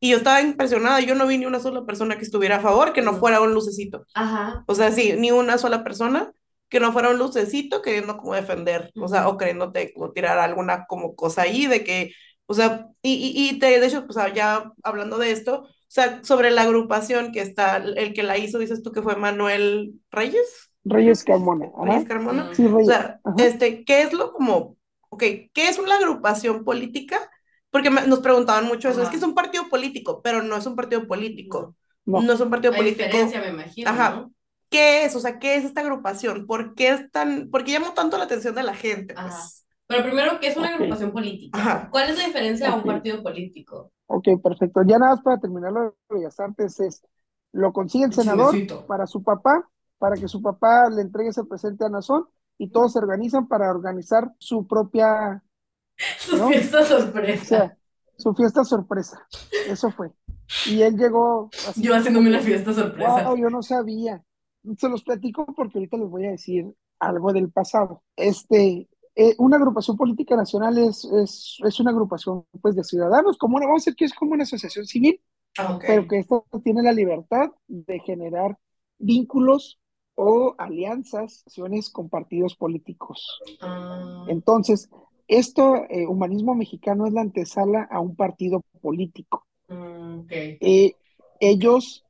Y 0.01 0.11
yo 0.11 0.17
estaba 0.17 0.41
impresionada, 0.41 1.01
yo 1.01 1.15
no 1.15 1.27
vi 1.27 1.37
ni 1.37 1.47
una 1.47 1.61
sola 1.61 1.85
persona 1.85 2.17
que 2.17 2.25
estuviera 2.25 2.57
a 2.57 2.61
favor, 2.61 2.95
que 2.95 3.03
no 3.03 3.19
fuera 3.19 3.41
un 3.43 3.53
lucecito. 3.53 4.07
Ajá. 4.15 4.65
O 4.67 4.75
sea, 4.75 4.91
sí, 4.91 5.13
ni 5.19 5.31
una 5.31 5.59
sola 5.59 5.85
persona 5.85 6.33
que 6.71 6.81
no 6.81 6.93
fuera 6.93 7.11
un 7.11 7.19
lucecito 7.19 7.83
queriendo 7.83 8.17
como 8.17 8.35
defender, 8.35 8.93
o 8.97 9.09
sea, 9.09 9.29
o 9.29 9.37
queriéndote 9.37 9.93
como 9.93 10.13
tirar 10.13 10.39
alguna 10.39 10.87
como 10.89 11.17
cosa 11.17 11.43
ahí 11.43 11.67
de 11.67 11.85
que, 11.85 12.13
o 12.47 12.55
sea, 12.55 12.89
y, 13.03 13.15
y, 13.15 13.51
y 13.51 13.59
te, 13.59 13.81
de 13.81 13.87
hecho, 13.87 14.07
pues 14.07 14.19
ya 14.35 14.73
hablando 14.83 15.19
de 15.19 15.33
esto, 15.33 15.63
o 15.65 15.69
sea, 15.89 16.23
sobre 16.25 16.51
la 16.51 16.63
agrupación 16.63 17.33
que 17.33 17.41
está, 17.43 17.77
el 17.79 18.15
que 18.15 18.23
la 18.23 18.39
hizo, 18.39 18.59
dices 18.59 18.83
tú 18.83 18.93
que 18.93 19.03
fue 19.03 19.17
Manuel 19.17 19.95
Reyes. 20.11 20.71
Reyes 20.85 21.25
Carmona. 21.25 21.71
Reyes 21.85 22.09
Carmona. 22.09 22.55
Sí, 22.55 22.67
Reyes. 22.67 22.89
O 22.89 22.91
sea, 22.91 23.21
este, 23.39 23.85
¿qué 23.85 24.03
es 24.03 24.13
lo 24.13 24.33
como, 24.33 24.77
ok, 25.11 25.21
qué 25.53 25.69
es 25.69 25.79
una 25.79 25.97
agrupación 25.97 26.65
política? 26.65 27.31
Porque 27.71 27.91
nos 27.91 28.21
preguntaban 28.21 28.67
mucho 28.67 28.89
eso, 28.89 29.03
es 29.03 29.09
que 29.09 29.17
es 29.17 29.23
un 29.23 29.35
partido 29.35 29.69
político, 29.69 30.23
pero 30.23 30.43
no 30.43 30.57
es 30.57 30.67
un 30.67 30.75
partido 30.77 31.07
político. 31.07 31.77
No, 32.07 32.21
no 32.23 32.33
es 32.33 32.41
un 32.41 32.51
partido 32.51 32.73
Hay 32.73 32.79
político. 32.79 33.05
diferencia, 33.05 33.41
me 33.41 33.49
imagino. 33.49 33.91
Ajá. 33.91 34.29
¿Qué 34.71 35.05
es? 35.05 35.15
O 35.15 35.21
sea, 35.21 35.39
¿qué 35.39 35.57
es 35.57 35.65
esta 35.65 35.83
agrupación? 35.83 36.47
¿Por 36.47 36.75
qué 36.75 36.91
es 36.91 37.11
tan, 37.11 37.51
por 37.51 37.65
qué 37.65 37.73
llamó 37.73 37.93
tanto 37.93 38.17
la 38.17 38.25
atención 38.25 38.55
de 38.55 38.63
la 38.63 38.75
gente? 38.75 39.15
Pues? 39.15 39.67
Pero 39.87 40.05
primero, 40.05 40.39
¿qué 40.41 40.49
es 40.49 40.57
una 40.57 40.69
agrupación 40.69 41.11
política? 41.11 41.89
¿Cuál 41.91 42.11
es 42.11 42.17
la 42.17 42.27
diferencia 42.27 42.71
a 42.71 42.77
un 42.77 42.85
partido 42.85 43.23
político? 43.23 43.93
Ok, 44.07 44.29
perfecto. 44.43 44.83
Ya 44.87 44.99
nada 44.99 45.17
más 45.17 45.23
para 45.23 45.39
terminar 45.39 45.73
lo 45.73 45.83
de 45.83 45.91
Bellas 46.09 46.39
Artes 46.39 46.79
es, 46.81 47.03
lo 47.53 47.73
consigue 47.73 48.05
el 48.05 48.13
senador 48.13 48.55
para 48.87 49.07
su 49.07 49.23
papá, 49.23 49.69
para 49.99 50.17
que 50.17 50.29
su 50.29 50.41
papá 50.41 50.89
le 50.89 51.03
entregue 51.03 51.31
ese 51.31 51.45
presente 51.45 51.85
a 51.85 51.89
Nazón 51.89 52.27
y 52.57 52.71
todos 52.71 52.93
se 52.93 53.01
organizan 53.01 53.49
para 53.49 53.71
organizar 53.71 54.33
su 54.39 54.67
propia... 54.67 55.43
Su 56.19 56.49
fiesta 56.49 56.83
sorpresa. 56.83 57.77
su 58.17 58.33
fiesta 58.33 58.65
sorpresa. 58.65 59.27
Eso 59.67 59.91
fue. 59.91 60.11
Y 60.67 60.81
él 60.81 60.97
llegó... 60.97 61.51
yo 61.77 61.95
haciéndome 61.95 62.31
la 62.31 62.41
fiesta 62.41 62.73
sorpresa. 62.73 63.29
Wow, 63.29 63.37
yo 63.37 63.51
no 63.51 63.63
sabía 63.63 64.25
se 64.77 64.89
los 64.89 65.03
platico 65.03 65.47
porque 65.47 65.79
ahorita 65.79 65.97
les 65.97 66.09
voy 66.09 66.27
a 66.27 66.31
decir 66.31 66.75
algo 66.99 67.33
del 67.33 67.51
pasado. 67.51 68.03
Este, 68.17 68.89
eh, 69.17 69.35
una 69.39 69.57
agrupación 69.57 69.97
política 69.97 70.37
nacional 70.37 70.79
es, 70.79 71.05
es, 71.05 71.59
es, 71.65 71.81
una 71.81 71.91
agrupación 71.91 72.45
pues, 72.61 72.77
de 72.77 72.85
ciudadanos, 72.85 73.39
como 73.39 73.57
una, 73.57 73.67
vamos 73.67 73.83
a 73.83 73.85
decir 73.85 73.97
que 73.97 74.05
es 74.05 74.15
como 74.15 74.33
una 74.33 74.45
asociación 74.45 74.87
civil, 74.87 75.21
ah, 75.59 75.79
pero 75.85 76.07
que 76.07 76.19
esta 76.19 76.43
tiene 76.63 76.83
la 76.83 76.93
libertad 76.93 77.51
de 77.67 78.01
generar 78.01 78.57
vínculos 78.99 79.81
o 80.15 80.55
alianzas 80.59 81.45
con 81.93 82.09
partidos 82.09 82.55
políticos. 82.55 83.41
Ah. 83.61 84.27
Entonces, 84.29 84.91
esto, 85.27 85.77
eh, 85.89 86.07
humanismo 86.07 86.55
mexicano 86.55 87.07
es 87.07 87.13
la 87.13 87.23
antesala 87.23 87.89
a 87.91 88.01
un 88.01 88.17
partido 88.17 88.63
político. 88.81 89.47
Mm, 89.69 90.21
eh, 90.29 90.95
ellos 91.39 92.05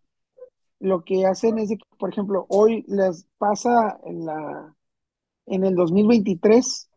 lo 0.81 1.05
que 1.05 1.27
hacen 1.27 1.59
es, 1.59 1.69
que, 1.69 1.79
por 1.99 2.11
ejemplo, 2.11 2.47
hoy 2.49 2.85
les 2.89 3.27
pasa 3.39 4.01
en, 4.05 4.25
la, 4.25 4.75
en 5.47 5.65
el 5.65 5.75
2023, 5.75 6.91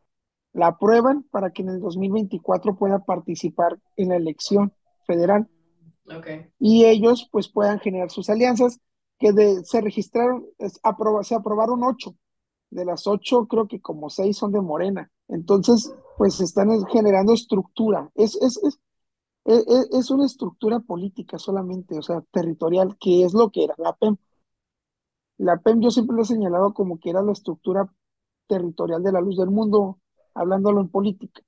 la 0.54 0.68
aprueban 0.68 1.24
para 1.24 1.52
que 1.52 1.62
en 1.62 1.70
el 1.70 1.80
2024 1.82 2.76
pueda 2.76 3.00
participar 3.00 3.78
en 3.98 4.10
la 4.10 4.16
elección 4.16 4.74
federal. 5.06 5.48
Y 6.60 6.86
ellos 6.86 7.30
pues 7.32 7.50
puedan 7.50 7.80
generar 7.80 8.10
sus 8.10 8.30
alianzas, 8.30 8.80
que 9.20 9.34
se 9.64 9.82
registraron, 9.82 10.46
se 11.22 11.36
aprobaron 11.36 11.84
ocho. 11.84 12.16
De 12.70 12.86
las 12.86 13.06
ocho, 13.06 13.46
creo 13.48 13.68
que 13.68 13.80
como 13.80 14.10
seis 14.10 14.38
son 14.38 14.52
de 14.52 14.60
Morena. 14.60 15.12
Entonces, 15.28 15.94
pues 16.18 16.40
están 16.42 16.70
generando 16.88 17.34
estructura. 17.34 18.10
Es, 18.16 18.36
es, 18.42 18.60
es, 18.64 18.80
es 19.46 20.10
una 20.12 20.26
estructura 20.26 20.80
política 20.80 21.38
solamente, 21.38 21.98
o 21.98 22.02
sea, 22.02 22.22
territorial, 22.32 22.98
que 22.98 23.24
es 23.24 23.34
lo 23.34 23.52
que 23.52 23.66
era 23.66 23.76
la 23.78 23.94
PEM. 23.94 24.18
La 25.38 25.58
PEM 25.58 25.82
yo 25.82 25.92
siempre 25.92 26.16
lo 26.16 26.24
he 26.24 26.26
señalado 26.26 26.74
como 26.74 27.00
que 27.00 27.10
era 27.10 27.22
la 27.22 27.32
estructura 27.32 27.94
territorial 28.48 29.04
de 29.04 29.12
la 29.12 29.22
luz 29.22 29.38
del 29.38 29.50
mundo, 29.50 30.00
hablándolo 30.34 30.82
en 30.82 30.90
política, 30.90 31.42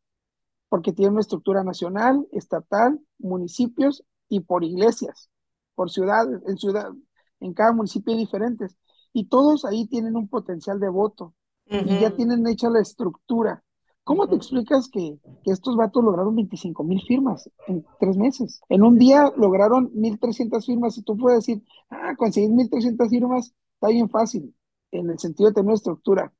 porque 0.69 0.93
tiene 0.93 1.11
una 1.11 1.21
estructura 1.21 1.63
nacional, 1.63 2.27
estatal, 2.31 2.99
municipios 3.17 4.03
y 4.29 4.41
por 4.41 4.63
iglesias, 4.63 5.29
por 5.75 5.91
ciudades, 5.91 6.41
en 6.47 6.57
ciudad, 6.57 6.91
en 7.39 7.53
cada 7.53 7.73
municipio 7.73 8.13
hay 8.13 8.19
diferentes, 8.19 8.77
y 9.13 9.25
todos 9.25 9.65
ahí 9.65 9.87
tienen 9.87 10.15
un 10.15 10.27
potencial 10.27 10.79
de 10.79 10.89
voto, 10.89 11.33
y 11.67 11.99
ya 11.99 12.11
tienen 12.15 12.45
hecha 12.47 12.69
la 12.69 12.79
estructura. 12.79 13.63
¿Cómo 14.05 14.27
te 14.27 14.35
explicas 14.35 14.87
que, 14.87 15.17
estos 15.45 15.75
vatos 15.75 16.03
lograron 16.03 16.35
25 16.35 16.83
mil 16.83 17.01
firmas 17.01 17.49
en 17.65 17.83
tres 17.99 18.15
meses? 18.17 18.61
En 18.69 18.83
un 18.83 18.99
día 18.99 19.33
lograron 19.35 19.91
1.300 19.95 20.63
firmas 20.63 20.95
y 20.99 21.01
tú 21.01 21.17
puedes 21.17 21.39
decir, 21.39 21.63
ah, 21.89 22.15
conseguir 22.15 22.51
1.300 22.51 23.09
firmas 23.09 23.55
está 23.73 23.87
bien 23.87 24.07
fácil, 24.07 24.53
en 24.91 25.09
el 25.09 25.17
sentido 25.17 25.49
de 25.49 25.55
tener 25.55 25.65
una 25.65 25.73
estructura. 25.73 26.31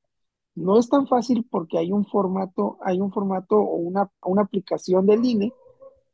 No 0.54 0.78
es 0.78 0.88
tan 0.88 1.08
fácil 1.08 1.44
porque 1.50 1.76
hay 1.76 1.90
un 1.90 2.06
formato, 2.06 2.78
hay 2.82 3.00
un 3.00 3.10
formato 3.10 3.56
o 3.56 3.74
una, 3.74 4.08
una 4.22 4.42
aplicación 4.42 5.04
del 5.04 5.24
INE 5.24 5.52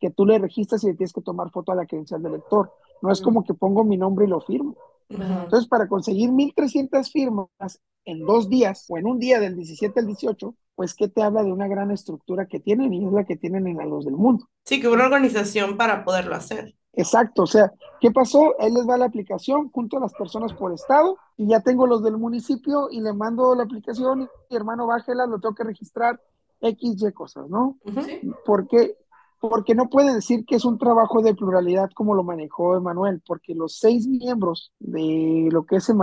que 0.01 0.11
tú 0.11 0.24
le 0.24 0.39
registras 0.39 0.83
y 0.85 0.87
le 0.87 0.95
tienes 0.95 1.12
que 1.12 1.20
tomar 1.20 1.51
foto 1.51 1.70
a 1.70 1.74
la 1.74 1.85
credencial 1.85 2.23
del 2.23 2.33
lector. 2.33 2.73
No 3.03 3.12
es 3.12 3.20
como 3.20 3.45
que 3.45 3.53
pongo 3.53 3.85
mi 3.85 3.99
nombre 3.99 4.24
y 4.24 4.29
lo 4.29 4.41
firmo. 4.41 4.74
Entonces, 5.11 5.69
para 5.69 5.87
conseguir 5.87 6.31
1.300 6.31 7.12
firmas 7.12 7.79
en 8.07 8.24
dos 8.24 8.49
días 8.49 8.87
o 8.89 8.97
en 8.97 9.07
un 9.07 9.19
día 9.19 9.39
del 9.39 9.55
17 9.55 10.01
al 10.01 10.07
18, 10.07 10.55
pues 10.74 10.94
que 10.94 11.09
te 11.09 11.23
habla 11.23 11.43
de 11.43 11.53
una 11.53 11.69
gran 11.69 11.90
estructura 11.90 12.47
que 12.47 12.61
tienen 12.61 12.93
y 12.93 13.07
es 13.07 13.12
la 13.12 13.24
que 13.24 13.36
tienen 13.36 13.66
en 13.66 13.77
la 13.77 13.86
luz 13.86 14.05
del 14.05 14.15
mundo. 14.15 14.49
Sí, 14.65 14.81
que 14.81 14.89
una 14.89 15.05
organización 15.05 15.77
para 15.77 16.05
poderlo 16.05 16.35
hacer. 16.35 16.74
Exacto, 16.94 17.44
o 17.44 17.47
sea, 17.47 17.73
¿qué 18.01 18.11
pasó? 18.11 18.59
Él 18.59 18.74
les 18.74 18.86
va 18.86 18.99
la 18.99 19.07
aplicación 19.07 19.70
junto 19.70 19.97
a 19.97 20.01
las 20.01 20.12
personas 20.12 20.53
por 20.53 20.73
estado 20.73 21.16
y 21.39 21.49
ya 21.49 21.61
tengo 21.61 21.86
los 21.86 22.03
del 22.03 22.19
municipio 22.19 22.89
y 22.90 23.01
le 23.01 23.15
mando 23.15 23.55
la 23.55 23.62
aplicación 23.62 24.23
y 24.23 24.28
mi 24.51 24.57
hermano 24.57 24.86
bájela, 24.86 25.27
lo 25.27 25.40
tengo 25.40 25.55
que 25.55 25.65
registrar, 25.65 26.20
X, 26.61 27.03
Y 27.03 27.12
cosas, 27.12 27.49
¿no? 27.49 27.78
Porque 28.44 28.97
porque 29.43 29.74
no 29.74 29.89
puede 29.89 30.15
decir 30.15 30.44
que 30.47 30.55
es 30.55 30.65
un 30.65 30.78
trabajo 30.78 31.20
de 31.20 31.35
pluralidad 31.35 31.90
como 31.97 32.15
lo 32.15 32.23
manejó 32.23 32.77
Emanuel, 32.77 33.20
porque 33.27 33.57
los 33.57 33.77
seis 33.77 34.07
miembros 34.07 34.73
de 34.78 35.49
lo 35.51 35.66
que 35.66 35.77
es 35.77 35.89
el, 35.89 35.99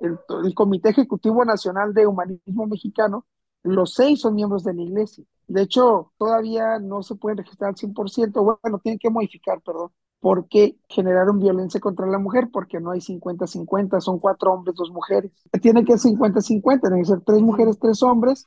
el, 0.00 0.54
Comité 0.54 0.90
Ejecutivo 0.90 1.44
Nacional 1.44 1.92
de 1.92 2.06
Humanismo 2.06 2.68
Mexicano, 2.68 3.26
los 3.64 3.94
seis 3.94 4.20
son 4.20 4.34
miembros 4.36 4.62
de 4.62 4.74
la 4.74 4.82
iglesia. 4.82 5.24
De 5.48 5.62
hecho, 5.62 6.12
todavía 6.16 6.78
no 6.78 7.02
se 7.02 7.16
pueden 7.16 7.38
registrar 7.38 7.70
al 7.70 7.76
100%, 7.76 8.58
bueno, 8.62 8.78
tienen 8.78 8.98
que 8.98 9.10
modificar, 9.10 9.60
perdón, 9.62 9.90
porque 10.20 10.78
generaron 10.88 11.38
violencia 11.38 11.80
contra 11.80 12.06
la 12.06 12.18
mujer, 12.18 12.48
porque 12.52 12.80
no 12.80 12.92
hay 12.92 13.00
50-50, 13.00 14.00
son 14.00 14.18
cuatro 14.18 14.52
hombres, 14.52 14.76
dos 14.76 14.90
mujeres. 14.90 15.32
Tiene 15.60 15.84
que 15.84 15.98
ser 15.98 16.12
50-50, 16.12 16.80
tienen 16.80 17.00
que 17.00 17.08
ser 17.08 17.20
tres 17.22 17.42
mujeres, 17.42 17.78
tres 17.78 18.02
hombres, 18.02 18.46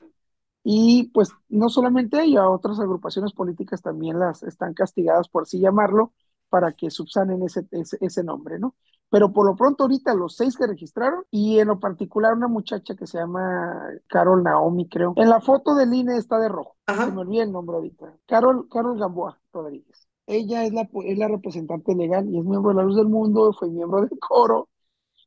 y 0.63 1.11
pues 1.13 1.29
no 1.49 1.69
solamente 1.69 2.21
ella, 2.21 2.49
otras 2.49 2.79
agrupaciones 2.79 3.33
políticas 3.33 3.81
también 3.81 4.19
las 4.19 4.43
están 4.43 4.73
castigadas, 4.73 5.29
por 5.29 5.43
así 5.43 5.59
llamarlo, 5.59 6.13
para 6.49 6.73
que 6.73 6.89
subsanen 6.89 7.43
ese, 7.43 7.65
ese, 8.01 8.23
nombre, 8.23 8.59
¿no? 8.59 8.75
Pero 9.09 9.31
por 9.31 9.45
lo 9.45 9.55
pronto 9.55 9.83
ahorita 9.83 10.13
los 10.13 10.35
seis 10.35 10.57
que 10.57 10.67
registraron 10.67 11.23
y 11.31 11.59
en 11.59 11.69
lo 11.69 11.79
particular 11.79 12.33
una 12.33 12.47
muchacha 12.47 12.95
que 12.95 13.07
se 13.07 13.17
llama 13.17 13.81
Carol 14.07 14.43
Naomi, 14.43 14.89
creo. 14.89 15.13
En 15.15 15.29
la 15.29 15.39
foto 15.39 15.75
del 15.75 15.93
INE 15.93 16.17
está 16.17 16.39
de 16.39 16.49
rojo. 16.49 16.75
Se 16.87 17.11
me 17.11 17.21
olvida 17.21 17.43
el 17.43 17.51
nombre 17.51 17.77
ahorita. 17.77 18.13
Carol, 18.25 18.67
Carol 18.69 18.99
Gamboa 18.99 19.39
Rodríguez. 19.53 20.07
Ella 20.25 20.65
es 20.65 20.73
la, 20.73 20.89
es 21.05 21.17
la 21.17 21.29
representante 21.29 21.95
legal 21.95 22.27
y 22.29 22.37
es 22.37 22.45
miembro 22.45 22.71
de 22.71 22.75
la 22.75 22.83
Luz 22.83 22.97
del 22.97 23.07
Mundo, 23.07 23.53
fue 23.57 23.69
miembro 23.69 24.01
del 24.01 24.19
coro, 24.19 24.67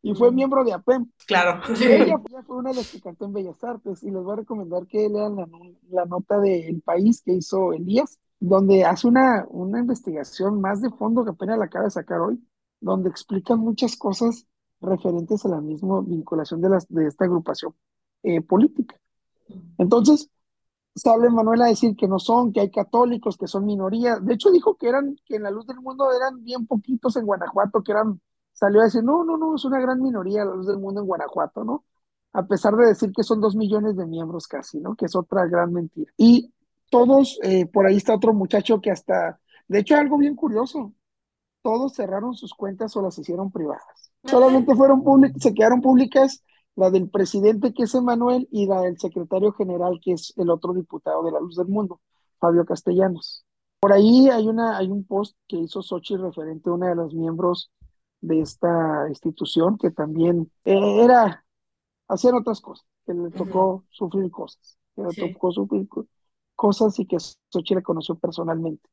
y 0.02 0.14
fue 0.14 0.30
miembro 0.30 0.64
de 0.64 0.72
APEM. 0.72 1.10
Claro. 1.26 1.60
Ella, 1.80 2.20
fue 2.46 2.56
una 2.56 2.70
de 2.70 2.76
las 2.76 2.90
que 2.90 3.00
cantó 3.00 3.26
en 3.26 3.32
Bellas 3.32 3.62
Artes 3.62 4.02
y 4.02 4.10
les 4.10 4.22
voy 4.22 4.32
a 4.32 4.36
recomendar 4.36 4.86
que 4.86 5.08
lean 5.08 5.36
la, 5.36 5.48
la 5.90 6.04
nota 6.04 6.38
del 6.38 6.82
País 6.82 7.22
que 7.22 7.32
hizo 7.32 7.72
Elías, 7.72 8.18
donde 8.38 8.84
hace 8.84 9.06
una, 9.06 9.46
una 9.50 9.80
investigación 9.80 10.60
más 10.60 10.80
de 10.80 10.90
fondo 10.90 11.24
que 11.24 11.30
apenas 11.30 11.58
la 11.58 11.66
acaba 11.66 11.84
de 11.84 11.90
sacar 11.90 12.20
hoy, 12.20 12.38
donde 12.80 13.10
explica 13.10 13.56
muchas 13.56 13.96
cosas 13.96 14.46
referentes 14.80 15.44
a 15.44 15.48
la 15.48 15.60
misma 15.60 16.00
vinculación 16.00 16.60
de, 16.60 16.70
las, 16.70 16.88
de 16.88 17.06
esta 17.06 17.24
agrupación 17.24 17.74
eh, 18.22 18.40
política. 18.40 18.96
Entonces, 19.78 20.30
sale 20.94 21.30
Manuel 21.30 21.62
a 21.62 21.66
decir 21.66 21.96
que 21.96 22.08
no 22.08 22.18
son, 22.18 22.52
que 22.52 22.60
hay 22.60 22.70
católicos, 22.70 23.36
que 23.36 23.46
son 23.46 23.64
minoría. 23.66 24.18
De 24.18 24.34
hecho, 24.34 24.50
dijo 24.50 24.76
que 24.76 24.88
eran, 24.88 25.16
que 25.24 25.36
en 25.36 25.42
la 25.42 25.50
luz 25.50 25.66
del 25.66 25.80
mundo 25.80 26.10
eran 26.12 26.42
bien 26.42 26.66
poquitos 26.66 27.16
en 27.16 27.26
Guanajuato, 27.26 27.82
que 27.82 27.92
eran 27.92 28.20
salió 28.52 28.82
a 28.82 28.84
decir, 28.84 29.02
no, 29.02 29.24
no, 29.24 29.38
no, 29.38 29.56
es 29.56 29.64
una 29.64 29.80
gran 29.80 30.02
minoría 30.02 30.44
la 30.44 30.54
luz 30.54 30.66
del 30.66 30.78
mundo 30.78 31.00
en 31.00 31.06
Guanajuato, 31.06 31.64
¿no? 31.64 31.84
A 32.32 32.46
pesar 32.46 32.76
de 32.76 32.86
decir 32.86 33.10
que 33.10 33.22
son 33.22 33.40
dos 33.40 33.56
millones 33.56 33.96
de 33.96 34.06
miembros 34.06 34.46
casi, 34.46 34.78
¿no? 34.80 34.94
Que 34.94 35.06
es 35.06 35.16
otra 35.16 35.46
gran 35.46 35.72
mentira. 35.72 36.12
Y 36.16 36.52
todos, 36.90 37.38
eh, 37.42 37.64
por 37.66 37.86
ahí 37.86 37.96
está 37.96 38.14
otro 38.14 38.34
muchacho 38.34 38.80
que 38.80 38.90
hasta, 38.90 39.40
de 39.66 39.78
hecho, 39.78 39.96
algo 39.96 40.18
bien 40.18 40.36
curioso, 40.36 40.92
todos 41.62 41.94
cerraron 41.94 42.34
sus 42.34 42.54
cuentas 42.54 42.96
o 42.96 43.02
las 43.02 43.18
hicieron 43.18 43.50
privadas. 43.50 44.12
Solamente 44.24 44.74
fueron 44.74 45.02
públicas, 45.02 45.42
se 45.42 45.54
quedaron 45.54 45.80
públicas 45.80 46.42
la 46.76 46.90
del 46.90 47.10
presidente, 47.10 47.74
que 47.74 47.84
es 47.84 47.94
Emanuel, 47.94 48.48
y 48.50 48.66
la 48.66 48.80
del 48.82 48.98
secretario 48.98 49.52
general, 49.52 50.00
que 50.02 50.12
es 50.12 50.32
el 50.36 50.50
otro 50.50 50.72
diputado 50.72 51.22
de 51.24 51.32
la 51.32 51.40
Luz 51.40 51.56
del 51.56 51.68
Mundo, 51.68 52.00
Fabio 52.38 52.64
Castellanos. 52.64 53.44
Por 53.80 53.92
ahí 53.92 54.28
hay, 54.28 54.46
una, 54.46 54.76
hay 54.78 54.88
un 54.88 55.04
post 55.04 55.36
que 55.48 55.56
hizo 55.56 55.82
Sochi 55.82 56.16
referente 56.16 56.70
a 56.70 56.74
una 56.74 56.88
de 56.88 56.94
los 56.94 57.14
miembros 57.14 57.70
de 58.20 58.40
esta 58.40 59.06
institución 59.08 59.78
que 59.78 59.90
también 59.90 60.50
eh, 60.64 61.02
era, 61.02 61.44
hacer 62.08 62.34
otras 62.34 62.60
cosas, 62.60 62.86
que 63.06 63.14
le 63.14 63.30
tocó 63.30 63.84
sufrir 63.90 64.30
cosas, 64.30 64.78
que 64.94 65.02
le 65.02 65.32
tocó 65.32 65.52
sufrir 65.52 65.88
cosas 66.54 66.98
y 66.98 67.06
que 67.06 67.18
Xochitl 67.18 67.76
le 67.76 67.82
conoció 67.82 68.16
personalmente. 68.16 68.88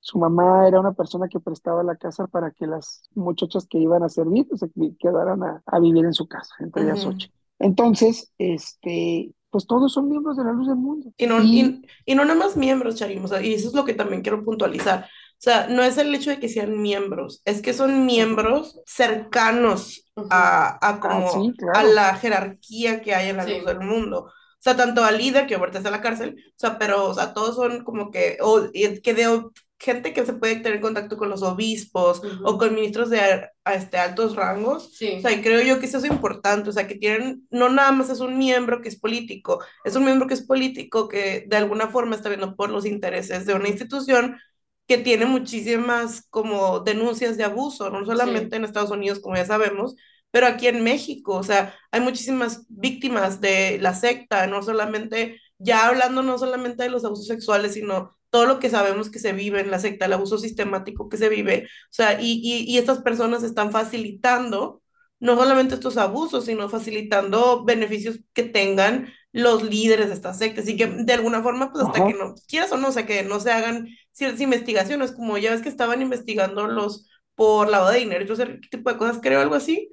Su 0.00 0.18
mamá 0.18 0.68
era 0.68 0.78
una 0.80 0.92
persona 0.92 1.28
que 1.28 1.40
prestaba 1.40 1.82
la 1.82 1.96
casa 1.96 2.26
para 2.26 2.50
que 2.50 2.66
las 2.66 3.08
muchachas 3.14 3.66
que 3.68 3.78
iban 3.78 4.02
a 4.02 4.08
servir 4.08 4.46
se 4.54 4.70
quedaran 4.98 5.42
a, 5.42 5.80
vivir 5.80 6.04
en 6.04 6.14
su 6.14 6.28
casa, 6.28 6.54
entre 6.60 6.84
ellas 6.84 7.00
Xochitl. 7.00 7.34
Entonces, 7.58 8.32
este, 8.38 9.34
pues 9.50 9.66
todos 9.66 9.92
son 9.92 10.08
miembros 10.08 10.36
de 10.36 10.44
la 10.44 10.52
luz 10.52 10.68
del 10.68 10.76
mundo. 10.76 11.10
Y 11.16 11.26
no, 11.26 11.42
y, 11.42 12.14
no 12.14 12.24
nada 12.24 12.38
más 12.38 12.56
miembros, 12.56 12.96
Charim, 12.96 13.24
y 13.42 13.54
eso 13.54 13.68
es 13.68 13.74
lo 13.74 13.84
que 13.84 13.94
también 13.94 14.22
quiero 14.22 14.44
puntualizar. 14.44 15.04
O 15.04 15.38
sea, 15.38 15.66
no 15.68 15.82
es 15.82 15.98
el 15.98 16.14
hecho 16.14 16.30
de 16.30 16.40
que 16.40 16.48
sean 16.48 16.80
miembros, 16.80 17.42
es 17.44 17.60
que 17.60 17.74
son 17.74 18.06
miembros 18.06 18.80
cercanos 18.86 20.10
a, 20.30 20.78
a, 20.86 21.00
como, 21.00 21.52
ah, 21.74 21.80
a 21.80 21.84
la 21.84 22.14
jerarquía 22.16 23.02
que 23.02 23.14
hay 23.14 23.28
en 23.28 23.36
la 23.36 23.46
luz 23.46 23.64
del 23.64 23.80
mundo. 23.80 24.24
O 24.26 24.58
sea, 24.58 24.76
tanto 24.76 25.04
a 25.04 25.12
líder 25.12 25.46
que 25.46 25.54
ahorita 25.54 25.78
está 25.78 25.90
en 25.90 25.94
la 25.94 26.00
cárcel, 26.00 26.36
o 26.48 26.58
sea, 26.58 26.78
pero, 26.78 27.10
o 27.10 27.14
sea, 27.14 27.34
todos 27.34 27.54
son 27.54 27.84
como 27.84 28.10
que, 28.10 28.38
o, 28.40 28.62
que 28.72 29.14
de 29.14 29.42
gente 29.78 30.12
que 30.12 30.24
se 30.24 30.32
puede 30.32 30.56
tener 30.56 30.80
contacto 30.80 31.16
con 31.16 31.28
los 31.28 31.42
obispos 31.42 32.22
o 32.44 32.58
con 32.58 32.74
ministros 32.74 33.10
de 33.10 33.20
a, 33.20 33.74
este, 33.74 33.98
altos 33.98 34.34
rangos. 34.34 34.94
Sí. 34.94 35.16
O 35.18 35.20
sea, 35.20 35.40
creo 35.42 35.60
yo 35.62 35.78
que 35.78 35.86
eso 35.86 35.98
es 35.98 36.04
importante, 36.04 36.70
o 36.70 36.72
sea, 36.72 36.86
que 36.86 36.94
tienen, 36.94 37.46
no 37.50 37.68
nada 37.68 37.92
más 37.92 38.08
es 38.10 38.20
un 38.20 38.38
miembro 38.38 38.80
que 38.80 38.88
es 38.88 38.98
político, 38.98 39.62
es 39.84 39.96
un 39.96 40.04
miembro 40.04 40.26
que 40.26 40.34
es 40.34 40.42
político 40.42 41.08
que 41.08 41.44
de 41.46 41.56
alguna 41.56 41.88
forma 41.88 42.16
está 42.16 42.28
viendo 42.28 42.56
por 42.56 42.70
los 42.70 42.86
intereses 42.86 43.46
de 43.46 43.54
una 43.54 43.68
institución 43.68 44.38
que 44.86 44.98
tiene 44.98 45.26
muchísimas 45.26 46.26
como 46.30 46.80
denuncias 46.80 47.36
de 47.36 47.44
abuso, 47.44 47.90
no 47.90 48.04
solamente 48.06 48.56
en 48.56 48.64
Estados 48.64 48.90
Unidos, 48.90 49.18
como 49.20 49.36
ya 49.36 49.44
sabemos, 49.44 49.96
pero 50.30 50.46
aquí 50.46 50.68
en 50.68 50.84
México, 50.84 51.34
o 51.34 51.42
sea, 51.42 51.74
hay 51.90 52.00
muchísimas 52.00 52.66
víctimas 52.68 53.40
de 53.40 53.78
la 53.80 53.94
secta, 53.94 54.46
no 54.46 54.62
solamente, 54.62 55.40
ya 55.58 55.88
hablando 55.88 56.22
no 56.22 56.38
solamente 56.38 56.84
de 56.84 56.90
los 56.90 57.04
abusos 57.04 57.26
sexuales, 57.26 57.74
sino 57.74 58.10
todo 58.30 58.46
lo 58.46 58.58
que 58.58 58.70
sabemos 58.70 59.10
que 59.10 59.18
se 59.18 59.32
vive 59.32 59.60
en 59.60 59.70
la 59.70 59.78
secta, 59.78 60.06
el 60.06 60.12
abuso 60.12 60.38
sistemático 60.38 61.08
que 61.08 61.16
se 61.16 61.28
vive, 61.28 61.64
o 61.66 61.92
sea, 61.92 62.20
y, 62.20 62.40
y, 62.42 62.64
y 62.70 62.78
estas 62.78 63.02
personas 63.02 63.42
están 63.42 63.72
facilitando 63.72 64.82
no 65.18 65.36
solamente 65.36 65.74
estos 65.74 65.96
abusos, 65.96 66.44
sino 66.44 66.68
facilitando 66.68 67.64
beneficios 67.64 68.20
que 68.32 68.42
tengan 68.42 69.12
los 69.32 69.62
líderes 69.62 70.08
de 70.08 70.14
estas 70.14 70.38
sectas 70.38 70.68
y 70.68 70.76
que 70.76 70.86
de 70.86 71.12
alguna 71.12 71.42
forma, 71.42 71.72
pues 71.72 71.84
hasta 71.84 72.06
que 72.06 72.14
no, 72.14 72.34
quieras 72.48 72.72
o 72.72 72.76
no, 72.76 72.88
o 72.88 72.92
sea, 72.92 73.06
que 73.06 73.22
no 73.22 73.40
se 73.40 73.52
hagan 73.52 73.88
ciertas 74.12 74.40
investigaciones, 74.40 75.12
como 75.12 75.38
ya 75.38 75.50
ves 75.50 75.62
que 75.62 75.68
estaban 75.68 76.02
investigando 76.02 76.66
los 76.66 77.08
por 77.34 77.68
lavado 77.68 77.92
de 77.92 77.98
dinero, 77.98 78.24
yo 78.24 78.34
sé 78.34 78.46
qué 78.62 78.68
tipo 78.78 78.90
de 78.90 78.96
cosas, 78.96 79.18
creo, 79.22 79.40
algo 79.40 79.54
así, 79.54 79.92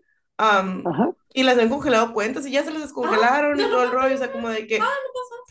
y 1.34 1.44
les 1.44 1.58
han 1.58 1.70
congelado 1.70 2.14
cuentas 2.14 2.46
y 2.46 2.52
ya 2.52 2.64
se 2.64 2.72
les 2.72 2.82
descongelaron 2.82 3.60
y 3.60 3.64
todo 3.64 3.84
el 3.84 3.92
rollo, 3.92 4.16
o 4.16 4.18
sea, 4.18 4.32
como 4.32 4.50
de 4.50 4.68
que, 4.68 4.80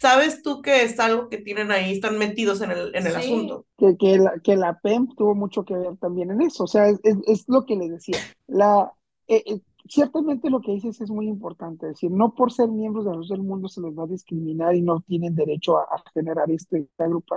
sabes 0.00 0.42
tú 0.42 0.62
que 0.62 0.82
es 0.82 0.98
algo 0.98 1.28
que 1.28 1.38
tienen 1.38 1.70
ahí, 1.70 1.92
están 1.92 2.18
metidos 2.18 2.60
en 2.62 2.72
el, 2.72 2.94
en 2.94 3.06
el 3.06 3.16
asunto. 3.16 3.66
Que, 3.76 3.96
que, 3.96 4.18
la, 4.18 4.34
que 4.42 4.56
la 4.56 4.78
PEM 4.80 5.08
tuvo 5.16 5.34
mucho 5.34 5.64
que 5.64 5.74
ver 5.74 5.96
también 5.98 6.30
en 6.30 6.42
eso, 6.42 6.64
o 6.64 6.68
sea, 6.68 6.88
es, 6.88 7.00
es, 7.02 7.44
lo 7.48 7.64
que 7.64 7.76
les 7.76 7.90
decía, 7.90 8.18
la... 8.46 8.92
Eh, 9.28 9.42
eh, 9.46 9.60
ciertamente 9.88 10.50
lo 10.50 10.60
que 10.60 10.72
dices 10.72 11.00
es 11.00 11.10
muy 11.10 11.26
importante, 11.28 11.86
es 11.86 11.94
decir, 11.94 12.10
no 12.10 12.34
por 12.34 12.52
ser 12.52 12.68
miembros 12.68 13.04
de 13.04 13.10
la 13.10 13.16
luz 13.16 13.28
del 13.28 13.42
mundo 13.42 13.68
se 13.68 13.80
les 13.80 13.96
va 13.96 14.04
a 14.04 14.06
discriminar 14.06 14.74
y 14.74 14.82
no 14.82 15.00
tienen 15.00 15.34
derecho 15.34 15.78
a, 15.78 15.86
generar 16.14 16.50
este, 16.50 16.88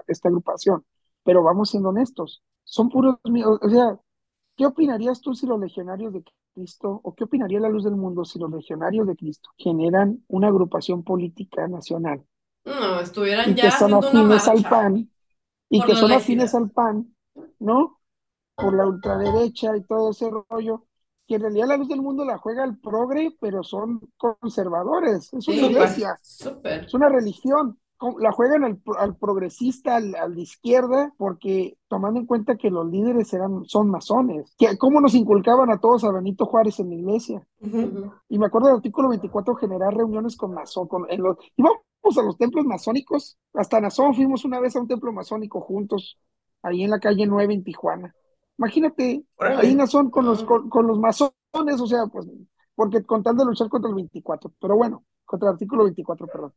esta, 0.08 0.28
agrupación, 0.30 0.86
pero 1.24 1.44
vamos 1.44 1.72
siendo 1.72 1.90
honestos, 1.90 2.44
son 2.64 2.90
puros, 2.90 3.16
o 3.24 3.70
sea, 3.70 4.00
¿qué 4.56 4.66
opinarías 4.66 5.22
tú 5.22 5.34
si 5.34 5.46
los 5.46 5.60
legionarios 5.60 6.14
de 6.14 6.24
Cristo, 6.54 7.02
o 7.04 7.14
qué 7.14 7.26
opinaría 7.26 7.60
la 7.60 7.70
luz 7.70 7.84
del 7.84 7.96
mundo 7.96 8.26
si 8.26 8.40
los 8.40 8.52
legionarios 8.52 9.08
de 9.08 9.16
Cristo 9.16 9.50
generan 9.58 10.24
una 10.28 10.48
agrupación 10.48 11.04
política 11.04 11.68
nacional? 11.68 12.24
No, 12.64 13.00
estuvieran 13.00 13.52
y 13.52 13.56
ya 13.56 13.64
que 13.64 13.72
son 13.72 13.94
afines 13.94 14.48
al 14.48 14.64
PAN, 14.64 15.12
y 15.70 15.82
que 15.84 15.96
son 15.96 16.12
afines 16.12 16.56
al 16.56 16.72
PAN, 16.72 17.14
¿no? 17.60 18.00
Por 18.56 18.76
la 18.76 18.88
ultraderecha 18.88 19.76
y 19.76 19.84
todo 19.84 20.12
ese 20.12 20.30
rollo 20.30 20.86
que 21.28 21.36
en 21.36 21.42
realidad 21.42 21.68
la 21.68 21.78
luz 21.78 21.88
del 21.88 22.02
mundo 22.02 22.24
la 22.24 22.38
juega 22.38 22.64
el 22.64 22.78
progre, 22.78 23.36
pero 23.40 23.64
son 23.64 24.00
conservadores, 24.18 25.34
es 25.34 25.48
una 25.48 25.58
iglesia, 25.58 26.20
es 26.22 26.94
una 26.94 27.10
religión. 27.10 27.80
La 28.20 28.32
juegan 28.32 28.64
al, 28.98 29.16
progresista, 29.16 29.96
al, 29.96 30.36
de 30.36 30.42
izquierda, 30.42 31.14
porque 31.18 31.78
tomando 31.88 32.20
en 32.20 32.26
cuenta 32.26 32.58
que 32.58 32.70
los 32.70 32.88
líderes 32.90 33.34
eran, 33.34 33.66
son 33.66 33.90
masones. 33.90 34.54
Que, 34.58 34.78
¿Cómo 34.78 35.00
nos 35.00 35.16
inculcaban 35.16 35.72
a 35.72 35.80
todos 35.80 36.04
a 36.04 36.12
Benito 36.12 36.46
Juárez 36.46 36.80
en 36.80 36.90
la 36.90 36.96
iglesia? 36.96 37.48
Y 38.30 38.38
me 38.38 38.48
acuerdo 38.48 38.68
del 38.68 38.78
artículo 38.78 39.10
24, 39.10 39.56
generar 39.56 39.94
reuniones 39.94 40.36
con 40.36 40.54
masón, 40.54 40.88
con, 40.88 41.06
en 41.10 41.24
los, 41.24 41.38
íbamos 41.56 41.82
a 42.18 42.22
los 42.22 42.38
templos 42.38 42.66
masónicos, 42.66 43.38
hasta 43.54 43.80
Nazón 43.80 44.14
fuimos 44.14 44.46
una 44.46 44.60
vez 44.60 44.76
a 44.76 44.82
un 44.82 44.88
templo 44.88 45.12
masónico 45.12 45.62
juntos, 45.62 46.20
ahí 46.62 46.84
en 46.84 46.92
la 46.92 47.00
calle 47.00 47.26
9 47.26 47.54
en 47.54 47.64
Tijuana. 47.64 48.14
Imagínate, 48.58 49.24
ahí 49.40 49.74
Nazón 49.74 50.10
con 50.10 50.26
los, 50.26 50.44
con, 50.44 50.70
con 50.70 50.86
los 50.86 51.00
masones, 51.00 51.80
o 51.80 51.88
sea, 51.88 52.08
pues, 52.08 52.28
porque 52.76 53.04
con 53.04 53.24
tal 53.24 53.38
de 53.38 53.46
luchar 53.46 53.70
contra 53.70 53.90
el 53.90 53.96
24, 53.96 54.54
pero 54.60 54.76
bueno, 54.76 55.04
contra 55.26 55.50
el 55.50 55.54
artículo 55.54 55.86
24, 55.86 56.28
perdón. 56.28 56.54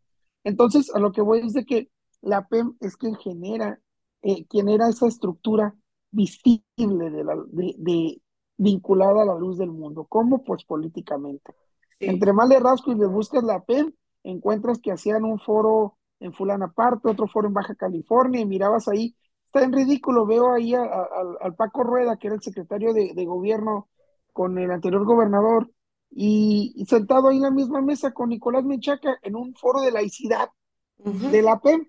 Entonces, 0.49 0.91
a 0.95 0.99
lo 0.99 1.13
que 1.13 1.21
voy 1.21 1.41
es 1.41 1.53
de 1.53 1.67
que 1.67 1.91
la 2.23 2.49
PEM 2.49 2.75
es 2.81 2.97
quien 2.97 3.15
genera, 3.17 3.79
eh, 4.23 4.47
quien 4.47 4.71
era 4.71 4.89
esa 4.89 5.07
estructura 5.07 5.75
visible 6.11 7.11
de, 7.11 7.23
la, 7.23 7.35
de, 7.53 8.23
vinculada 8.57 9.23
a 9.23 9.27
la 9.27 9.35
luz 9.35 9.59
del 9.59 9.71
mundo. 9.71 10.07
¿Cómo? 10.09 10.43
Pues 10.43 10.65
políticamente. 10.65 11.55
Entre 12.01 12.33
más 12.33 12.49
le 12.49 12.61
rasco 12.61 12.93
y 12.93 12.95
le 12.95 13.07
buscas 13.07 13.45
la 13.45 13.63
PEM, 13.63 13.93
encuentras 14.23 14.79
que 14.81 14.91
hacían 14.91 15.25
un 15.25 15.39
foro 15.39 15.99
en 16.19 16.33
Fulana 16.33 16.73
Parte, 16.73 17.11
otro 17.11 17.29
foro 17.29 17.49
en 17.49 17.55
Baja 17.55 17.75
California, 17.75 18.41
y 18.41 18.47
mirabas 18.47 18.89
ahí, 18.89 19.15
está 19.45 19.63
en 19.63 19.73
ridículo, 19.75 20.25
veo 20.25 20.55
ahí 20.55 20.73
al 20.75 21.57
Paco 21.57 21.83
Rueda, 21.83 22.17
que 22.17 22.29
era 22.29 22.37
el 22.37 22.43
secretario 22.43 22.95
de, 22.95 23.13
de 23.15 23.27
gobierno 23.27 23.89
con 24.33 24.57
el 24.57 24.71
anterior 24.71 25.05
gobernador, 25.05 25.71
y, 26.11 26.85
sentado 26.89 27.29
ahí 27.29 27.37
en 27.37 27.43
la 27.43 27.51
misma 27.51 27.81
mesa 27.81 28.13
con 28.13 28.31
Nicolás 28.31 28.65
Menchaca 28.65 29.19
en 29.23 29.37
un 29.37 29.55
foro 29.55 29.81
de 29.81 29.93
laicidad 29.93 30.49
de 30.97 31.43
la 31.43 31.61
PEM. 31.61 31.87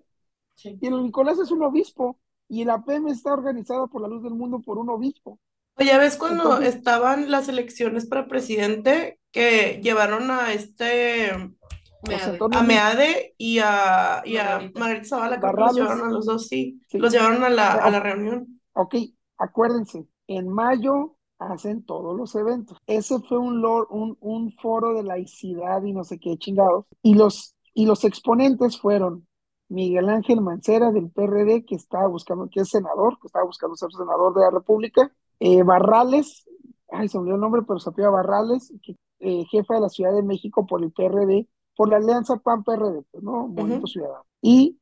Y 0.62 0.86
el 0.86 1.02
Nicolás 1.02 1.38
es 1.38 1.50
un 1.50 1.62
obispo 1.62 2.18
y 2.48 2.64
la 2.64 2.84
PEM 2.84 3.08
está 3.08 3.32
organizada 3.32 3.86
por 3.86 4.02
la 4.02 4.08
luz 4.08 4.22
del 4.22 4.34
mundo 4.34 4.60
por 4.60 4.78
un 4.78 4.90
obispo. 4.90 5.38
Oye, 5.76 5.96
¿ves 5.96 6.16
cuando 6.16 6.60
estaban 6.60 7.30
las 7.30 7.48
elecciones 7.48 8.06
para 8.06 8.28
presidente 8.28 9.18
que 9.30 9.80
llevaron 9.82 10.30
a 10.30 10.52
este 10.52 11.30
a 12.52 12.62
Meade 12.62 13.34
y 13.36 13.58
a, 13.58 14.22
y 14.24 14.36
a 14.36 14.70
Margarita 14.74 15.08
Zavala, 15.08 15.40
que 15.40 15.46
los 15.46 15.74
llevaron 15.74 16.08
a 16.08 16.10
los 16.10 16.26
dos, 16.26 16.48
sí, 16.48 16.80
los 16.92 17.12
llevaron 17.12 17.44
a 17.44 17.50
la, 17.50 17.72
a 17.72 17.90
la 17.90 18.00
reunión. 18.00 18.60
Ok, 18.72 18.96
acuérdense, 19.38 20.06
en 20.26 20.48
mayo 20.48 21.16
hacen 21.40 21.82
todos 21.84 22.16
los 22.16 22.34
eventos. 22.36 22.78
Ese 22.86 23.18
fue 23.20 23.38
un, 23.38 23.64
un, 23.64 24.16
un 24.20 24.52
foro 24.52 24.94
de 24.94 25.02
laicidad 25.02 25.82
y 25.82 25.92
no 25.92 26.04
sé 26.04 26.20
qué 26.20 26.36
chingados. 26.36 26.84
Y 27.02 27.14
los, 27.14 27.56
y 27.74 27.86
los 27.86 28.04
exponentes 28.04 28.78
fueron 28.78 29.26
Miguel 29.68 30.08
Ángel 30.08 30.40
Mancera 30.40 30.92
del 30.92 31.10
PRD, 31.10 31.64
que 31.64 31.76
estaba 31.76 32.06
buscando, 32.08 32.48
que 32.50 32.60
es 32.60 32.68
senador, 32.68 33.18
que 33.20 33.26
estaba 33.26 33.46
buscando 33.46 33.74
ser 33.74 33.90
senador 33.90 34.34
de 34.34 34.42
la 34.42 34.50
República, 34.50 35.12
eh, 35.38 35.62
Barrales, 35.62 36.46
ay, 36.90 37.08
se 37.08 37.16
me 37.16 37.22
olvidó 37.22 37.36
el 37.36 37.40
nombre, 37.40 37.62
pero 37.66 37.78
se 37.78 37.90
Barrales, 37.90 38.72
que, 38.82 38.96
eh, 39.20 39.44
jefa 39.46 39.74
de 39.74 39.80
la 39.80 39.88
Ciudad 39.88 40.12
de 40.12 40.22
México 40.22 40.66
por 40.66 40.82
el 40.82 40.92
PRD, 40.92 41.48
por 41.76 41.88
la 41.88 41.96
alianza 41.96 42.36
PAN-PRD, 42.36 43.04
pues, 43.10 43.22
¿no? 43.22 43.48
Movimiento 43.48 43.86
Ciudadano. 43.86 44.24
Y 44.42 44.78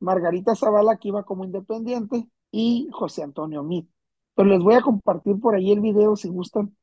Margarita 0.00 0.54
Zavala, 0.56 0.96
que 0.96 1.08
iba 1.08 1.22
como 1.22 1.44
independiente, 1.44 2.26
y 2.50 2.88
José 2.92 3.22
Antonio 3.22 3.62
Mit. 3.62 3.88
Pero 4.34 4.48
les 4.48 4.60
voy 4.60 4.74
a 4.74 4.82
compartir 4.82 5.38
por 5.40 5.54
ahí 5.54 5.72
el 5.72 5.80
video 5.80 6.16
si 6.16 6.28
gustan, 6.28 6.76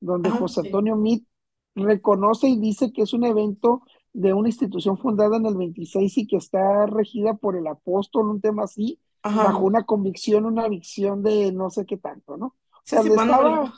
donde 0.00 0.30
José 0.30 0.60
Antonio 0.60 0.96
Mit 0.96 1.26
reconoce 1.74 2.48
y 2.48 2.58
dice 2.58 2.92
que 2.92 3.02
es 3.02 3.12
un 3.12 3.24
evento 3.24 3.82
de 4.12 4.32
una 4.32 4.48
institución 4.48 4.96
fundada 4.96 5.36
en 5.36 5.46
el 5.46 5.56
26 5.56 6.18
y 6.18 6.26
que 6.26 6.36
está 6.36 6.86
regida 6.86 7.34
por 7.34 7.56
el 7.56 7.66
apóstol, 7.66 8.28
un 8.30 8.40
tema 8.40 8.64
así, 8.64 9.00
bajo 9.22 9.64
una 9.64 9.84
convicción, 9.84 10.46
una 10.46 10.68
visión 10.68 11.22
de 11.22 11.52
no 11.52 11.70
sé 11.70 11.84
qué 11.84 11.96
tanto, 11.96 12.36
¿no? 12.36 12.46
O 12.46 12.82
sea, 12.84 13.02
le, 13.02 13.10
estaba, 13.10 13.72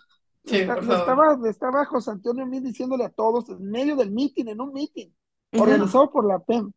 estaba, 1.48 1.84
José 1.86 2.10
Antonio 2.10 2.44
Mit 2.44 2.64
diciéndole 2.64 3.04
a 3.04 3.10
todos 3.10 3.48
en 3.48 3.70
medio 3.70 3.96
del 3.96 4.10
meeting, 4.10 4.46
en 4.48 4.60
un 4.60 4.72
meeting, 4.72 5.08
organizado 5.52 6.10
por 6.10 6.26
la 6.26 6.38
PEM. 6.40 6.70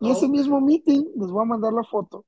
Y 0.00 0.10
ese 0.10 0.28
mismo 0.28 0.60
meeting, 0.60 1.04
les 1.16 1.30
voy 1.30 1.42
a 1.42 1.46
mandar 1.46 1.72
la 1.72 1.84
foto, 1.84 2.24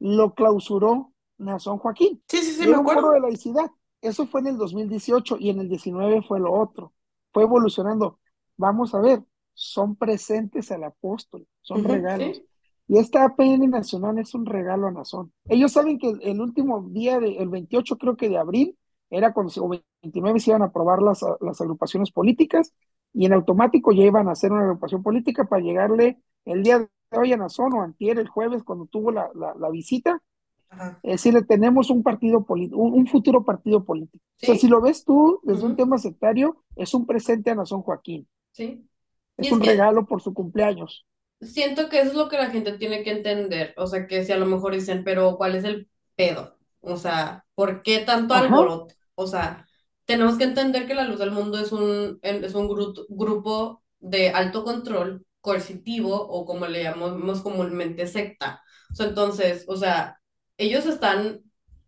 lo 0.00 0.34
clausuró 0.34 1.13
Nazón 1.44 1.78
Joaquín. 1.78 2.22
Sí, 2.28 2.38
sí, 2.38 2.52
sí, 2.52 2.66
me 2.66 2.76
acuerdo. 2.76 3.12
de 3.12 3.20
laicidad. 3.20 3.70
Eso 4.00 4.26
fue 4.26 4.40
en 4.40 4.48
el 4.48 4.58
2018 4.58 5.36
y 5.38 5.50
en 5.50 5.60
el 5.60 5.68
19 5.68 6.22
fue 6.22 6.40
lo 6.40 6.52
otro. 6.52 6.92
Fue 7.32 7.44
evolucionando. 7.44 8.18
Vamos 8.56 8.94
a 8.94 9.00
ver, 9.00 9.22
son 9.54 9.96
presentes 9.96 10.70
al 10.70 10.84
apóstol, 10.84 11.46
son 11.62 11.84
regalos. 11.84 12.42
Y 12.86 12.98
esta 12.98 13.24
APN 13.24 13.70
nacional 13.70 14.18
es 14.18 14.34
un 14.34 14.44
regalo 14.44 14.86
a 14.86 14.92
Nazón. 14.92 15.32
Ellos 15.48 15.72
saben 15.72 15.98
que 15.98 16.12
el 16.20 16.40
último 16.40 16.86
día, 16.90 17.18
de, 17.18 17.38
el 17.38 17.48
28 17.48 17.96
creo 17.96 18.16
que 18.16 18.28
de 18.28 18.36
abril, 18.36 18.76
era 19.08 19.32
cuando 19.32 19.52
o 19.62 19.68
29 20.02 20.40
se 20.40 20.50
iban 20.50 20.62
a 20.62 20.66
aprobar 20.66 21.00
las, 21.00 21.24
las 21.40 21.60
agrupaciones 21.60 22.10
políticas 22.10 22.74
y 23.12 23.26
en 23.26 23.32
automático 23.32 23.92
ya 23.92 24.02
iban 24.04 24.28
a 24.28 24.32
hacer 24.32 24.52
una 24.52 24.62
agrupación 24.62 25.02
política 25.02 25.44
para 25.44 25.62
llegarle 25.62 26.20
el 26.44 26.62
día 26.62 26.80
de 26.80 26.88
hoy 27.16 27.32
a 27.32 27.36
Nazón 27.36 27.72
o 27.74 27.82
antier, 27.82 28.18
el 28.18 28.28
jueves, 28.28 28.64
cuando 28.64 28.86
tuvo 28.86 29.12
la, 29.12 29.30
la 29.34 29.70
visita, 29.70 30.20
es 31.02 31.22
decir, 31.22 31.46
tenemos 31.46 31.90
un 31.90 32.02
partido 32.02 32.44
político, 32.44 32.78
un, 32.78 33.06
futuro 33.06 33.44
partido 33.44 33.84
político. 33.84 34.24
O 34.42 34.46
sea, 34.46 34.54
si 34.56 34.68
lo 34.68 34.80
ves 34.80 35.04
tú 35.04 35.40
desde 35.42 35.64
un 35.64 35.76
tema 35.76 35.98
sectario, 35.98 36.64
es 36.76 36.94
un 36.94 37.06
presente 37.06 37.50
a 37.50 37.54
Nazón 37.54 37.82
Joaquín. 37.82 38.28
Sí. 38.52 38.86
Es, 39.36 39.50
un 39.50 39.60
regalo 39.60 40.06
por 40.06 40.22
su 40.22 40.32
cumpleaños. 40.32 41.06
Siento 41.40 41.88
que 41.88 42.00
eso 42.00 42.10
es 42.10 42.16
lo 42.16 42.28
que 42.28 42.36
la 42.36 42.50
gente 42.50 42.78
tiene 42.78 43.02
que 43.02 43.10
entender. 43.10 43.74
O 43.76 43.86
sea, 43.86 44.06
que 44.06 44.24
si 44.24 44.32
a 44.32 44.36
lo 44.36 44.46
mejor 44.46 44.74
dicen, 44.74 45.02
pero 45.04 45.36
¿cuál 45.36 45.54
es 45.56 45.64
el 45.64 45.88
pedo? 46.14 46.56
O 46.80 46.96
sea, 46.96 47.44
¿por 47.54 47.82
qué 47.82 48.00
tanto 48.00 48.34
alboroto? 48.34 48.94
O 49.14 49.26
sea, 49.26 49.66
tenemos 50.04 50.36
que 50.36 50.44
entender 50.44 50.86
que 50.86 50.94
la 50.94 51.04
luz 51.04 51.18
del 51.18 51.32
mundo 51.32 51.58
es 51.58 51.72
un, 51.72 52.18
es 52.22 52.54
un 52.54 52.68
grupo 53.08 53.82
de 53.98 54.30
alto 54.30 54.64
control 54.64 55.26
coercitivo 55.40 56.14
o 56.14 56.44
como 56.46 56.66
le 56.66 56.82
llamamos 56.82 57.42
comúnmente 57.42 58.06
secta. 58.06 58.62
O 58.90 58.94
sea, 58.94 59.06
entonces, 59.06 59.64
o 59.68 59.76
sea, 59.76 60.20
ellos 60.56 60.86
están 60.86 61.42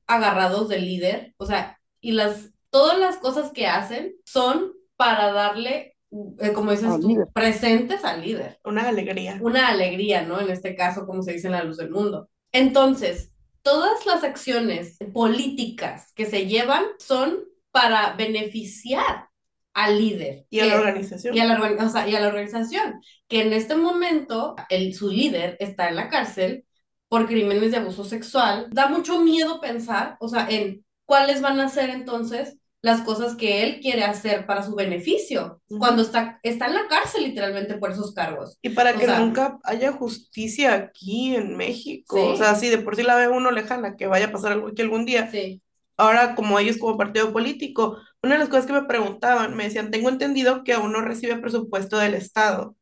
agarrados 0.07 0.69
del 0.69 0.85
líder, 0.85 1.35
o 1.37 1.47
sea, 1.47 1.81
y 2.01 2.13
las, 2.13 2.51
todas 2.71 2.99
las 2.99 3.17
cosas 3.17 3.51
que 3.53 3.67
hacen 3.67 4.15
son 4.25 4.73
para 4.97 5.33
darle, 5.33 5.97
eh, 6.41 6.53
como 6.53 6.71
dices 6.71 7.01
tú, 7.01 7.29
presentes 7.33 8.05
al 8.05 8.23
líder. 8.23 8.61
Una 8.65 8.89
alegría. 8.89 9.39
Una 9.41 9.69
alegría, 9.69 10.23
¿no? 10.23 10.41
En 10.41 10.51
este 10.51 10.75
caso, 10.75 11.07
como 11.07 11.23
se 11.23 11.33
dice 11.33 11.49
en 11.49 11.53
la 11.53 11.65
luz 11.65 11.77
del 11.77 11.91
mundo. 11.91 12.29
Entonces, 12.53 13.33
todas 13.63 14.07
las 14.07 14.23
acciones 14.25 14.97
políticas 15.13 16.13
que 16.15 16.27
se 16.27 16.47
llevan 16.47 16.85
son 16.99 17.45
para 17.73 18.15
beneficiar 18.15 19.29
al 19.75 19.99
líder. 19.99 20.47
Y 20.49 20.61
a 20.61 20.67
la 20.67 20.77
organización. 20.77 21.37
Y 21.37 21.41
a 21.41 21.45
la, 21.45 21.61
o 21.61 21.89
sea, 21.91 22.09
y 22.09 22.15
a 22.15 22.21
la 22.21 22.29
organización, 22.29 23.03
que 23.29 23.43
en 23.43 23.53
este 23.53 23.75
momento 23.75 24.57
el, 24.71 24.95
su 24.95 25.11
líder 25.11 25.57
está 25.61 25.89
en 25.89 25.97
la 25.97 26.09
cárcel 26.09 26.65
por 27.09 27.27
crímenes 27.27 27.71
de 27.71 27.79
abuso 27.79 28.05
sexual. 28.05 28.69
Da 28.71 28.89
mucho 28.89 29.21
miedo 29.21 29.61
pensar, 29.61 30.17
o 30.21 30.29
sea, 30.29 30.49
en 30.51 30.85
cuáles 31.05 31.41
van 31.41 31.61
a 31.61 31.69
ser 31.69 31.91
entonces 31.91 32.59
las 32.83 33.01
cosas 33.01 33.35
que 33.35 33.65
él 33.65 33.81
quiere 33.81 34.05
hacer 34.05 34.47
para 34.47 34.63
su 34.63 34.75
beneficio, 34.77 35.61
cuando 35.67 36.03
está, 36.03 36.39
está 36.45 36.67
en 36.67 36.75
la 36.75 36.87
cárcel 36.89 37.25
literalmente 37.25 37.79
por 37.79 37.91
esos 37.91 38.15
cargos. 38.15 38.59
Y 38.63 38.71
para 38.71 38.93
que 38.93 39.09
nunca 39.09 39.59
haya 39.65 39.93
justicia 39.93 40.75
aquí 40.75 41.35
en 41.35 41.57
México, 41.57 42.33
o 42.33 42.37
sea, 42.37 42.55
si 42.55 42.69
de 42.69 42.79
por 42.79 42.95
sí 42.95 43.03
la 43.03 43.17
ve 43.17 43.29
uno 43.29 43.51
lejana, 43.51 43.97
que 43.97 44.07
vaya 44.07 44.27
a 44.27 44.33
pasar 44.33 44.53
algo 44.53 44.69
aquí 44.69 44.83
algún 44.83 45.05
día. 45.05 45.29
Sí. 45.31 45.61
Ahora, 45.97 46.35
como 46.37 46.59
ellos 46.59 46.77
como 46.77 46.97
partido 46.97 47.33
político, 47.33 47.99
una 48.23 48.35
de 48.35 48.39
las 48.39 48.49
cosas 48.49 48.67
que 48.67 48.75
me 48.75 48.85
preguntaban, 48.85 49.57
me 49.57 49.65
decían, 49.65 49.91
tengo 49.91 50.09
entendido 50.09 50.63
que 50.63 50.77
uno 50.77 51.01
recibe 51.01 51.39
presupuesto 51.39 51.97
del 51.99 52.15
Estado 52.15 52.77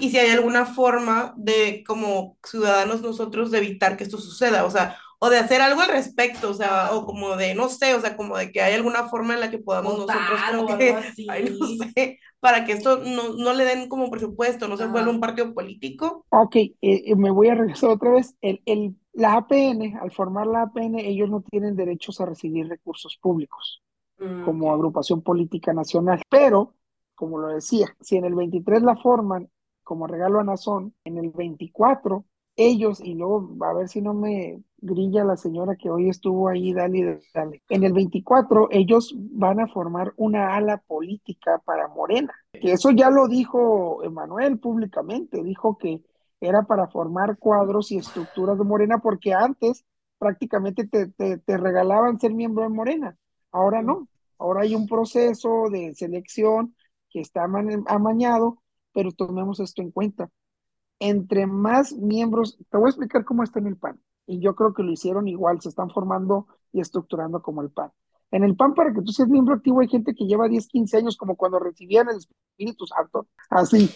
y 0.00 0.10
si 0.10 0.18
hay 0.18 0.30
alguna 0.30 0.66
forma 0.66 1.34
de, 1.36 1.84
como 1.86 2.36
ciudadanos 2.44 3.02
nosotros, 3.02 3.50
de 3.50 3.58
evitar 3.58 3.96
que 3.96 4.04
esto 4.04 4.18
suceda, 4.18 4.64
o 4.64 4.70
sea, 4.70 4.96
o 5.22 5.28
de 5.28 5.38
hacer 5.38 5.60
algo 5.60 5.82
al 5.82 5.90
respecto, 5.90 6.50
o 6.50 6.54
sea, 6.54 6.92
o 6.92 7.04
como 7.04 7.36
de, 7.36 7.54
no 7.54 7.68
sé, 7.68 7.94
o 7.94 8.00
sea, 8.00 8.16
como 8.16 8.38
de 8.38 8.50
que 8.50 8.62
hay 8.62 8.74
alguna 8.74 9.08
forma 9.08 9.34
en 9.34 9.40
la 9.40 9.50
que 9.50 9.58
podamos 9.58 9.98
nosotros, 9.98 10.40
como 10.56 10.78
que, 10.78 10.96
ay, 11.28 11.56
no 11.58 11.66
sé, 11.66 12.18
para 12.40 12.64
que 12.64 12.72
esto 12.72 12.96
no, 13.04 13.34
no 13.34 13.52
le 13.52 13.64
den 13.64 13.88
como 13.88 14.10
presupuesto, 14.10 14.66
no 14.66 14.78
se 14.78 14.86
vuelva 14.86 15.10
un 15.10 15.20
partido 15.20 15.52
político. 15.52 16.24
Ok, 16.30 16.56
eh, 16.56 16.72
eh, 16.80 17.16
me 17.16 17.30
voy 17.30 17.48
a 17.48 17.54
regresar 17.54 17.90
otra 17.90 18.12
vez. 18.12 18.34
El, 18.40 18.62
el, 18.64 18.96
la 19.12 19.34
APN, 19.34 19.98
al 20.00 20.10
formar 20.10 20.46
la 20.46 20.62
APN, 20.62 20.98
ellos 20.98 21.28
no 21.28 21.42
tienen 21.42 21.76
derechos 21.76 22.18
a 22.22 22.26
recibir 22.26 22.66
recursos 22.66 23.18
públicos 23.18 23.82
mm, 24.18 24.44
como 24.44 24.72
agrupación 24.72 25.20
política 25.20 25.74
nacional, 25.74 26.22
pero 26.30 26.76
como 27.20 27.36
lo 27.36 27.48
decía, 27.48 27.94
si 28.00 28.16
en 28.16 28.24
el 28.24 28.34
23 28.34 28.80
la 28.80 28.96
forman 28.96 29.50
como 29.84 30.06
regalo 30.06 30.40
a 30.40 30.44
Nazón, 30.44 30.94
en 31.04 31.18
el 31.18 31.28
24 31.28 32.24
ellos, 32.56 32.98
y 32.98 33.12
luego 33.12 33.54
a 33.60 33.74
ver 33.74 33.90
si 33.90 34.00
no 34.00 34.14
me 34.14 34.62
grilla 34.78 35.22
la 35.22 35.36
señora 35.36 35.76
que 35.76 35.90
hoy 35.90 36.08
estuvo 36.08 36.48
ahí, 36.48 36.72
dale, 36.72 37.20
dale. 37.34 37.62
En 37.68 37.84
el 37.84 37.92
24 37.92 38.68
ellos 38.70 39.14
van 39.18 39.60
a 39.60 39.68
formar 39.68 40.14
una 40.16 40.56
ala 40.56 40.78
política 40.78 41.60
para 41.62 41.88
Morena, 41.88 42.32
eso 42.54 42.90
ya 42.90 43.10
lo 43.10 43.28
dijo 43.28 44.02
Emanuel 44.02 44.58
públicamente, 44.58 45.42
dijo 45.42 45.76
que 45.76 46.00
era 46.40 46.62
para 46.62 46.88
formar 46.88 47.36
cuadros 47.36 47.92
y 47.92 47.98
estructuras 47.98 48.56
de 48.56 48.64
Morena, 48.64 48.96
porque 49.02 49.34
antes 49.34 49.84
prácticamente 50.18 50.86
te, 50.86 51.08
te, 51.08 51.56
regalaban 51.58 52.18
ser 52.18 52.32
miembro 52.32 52.62
de 52.62 52.70
Morena. 52.70 53.18
Ahora 53.52 53.82
no, 53.82 54.08
ahora 54.38 54.62
hay 54.62 54.74
un 54.74 54.88
proceso 54.88 55.68
de 55.70 55.94
selección 55.94 56.74
que 57.10 57.20
está 57.20 57.44
amañado, 57.44 58.62
pero 58.92 59.12
tomemos 59.12 59.60
esto 59.60 59.82
en 59.82 59.90
cuenta. 59.90 60.30
Entre 60.98 61.46
más 61.46 61.92
miembros, 61.94 62.58
te 62.70 62.76
voy 62.76 62.86
a 62.86 62.90
explicar 62.90 63.24
cómo 63.24 63.42
está 63.42 63.58
en 63.58 63.68
el 63.68 63.76
PAN, 63.76 64.00
y 64.26 64.40
yo 64.40 64.54
creo 64.54 64.74
que 64.74 64.82
lo 64.82 64.92
hicieron 64.92 65.28
igual, 65.28 65.60
se 65.60 65.70
están 65.70 65.90
formando 65.90 66.46
y 66.72 66.80
estructurando 66.80 67.42
como 67.42 67.62
el 67.62 67.70
PAN. 67.70 67.90
En 68.30 68.44
el 68.44 68.54
PAN, 68.54 68.74
para 68.74 68.92
que 68.92 69.02
tú 69.02 69.12
seas 69.12 69.28
miembro 69.28 69.54
activo, 69.54 69.80
hay 69.80 69.88
gente 69.88 70.14
que 70.14 70.26
lleva 70.26 70.48
10, 70.48 70.68
15 70.68 70.96
años, 70.98 71.16
como 71.16 71.36
cuando 71.36 71.58
recibían 71.58 72.08
el 72.08 72.18
Espíritu 72.18 72.86
Santo. 72.86 73.26
Así. 73.48 73.90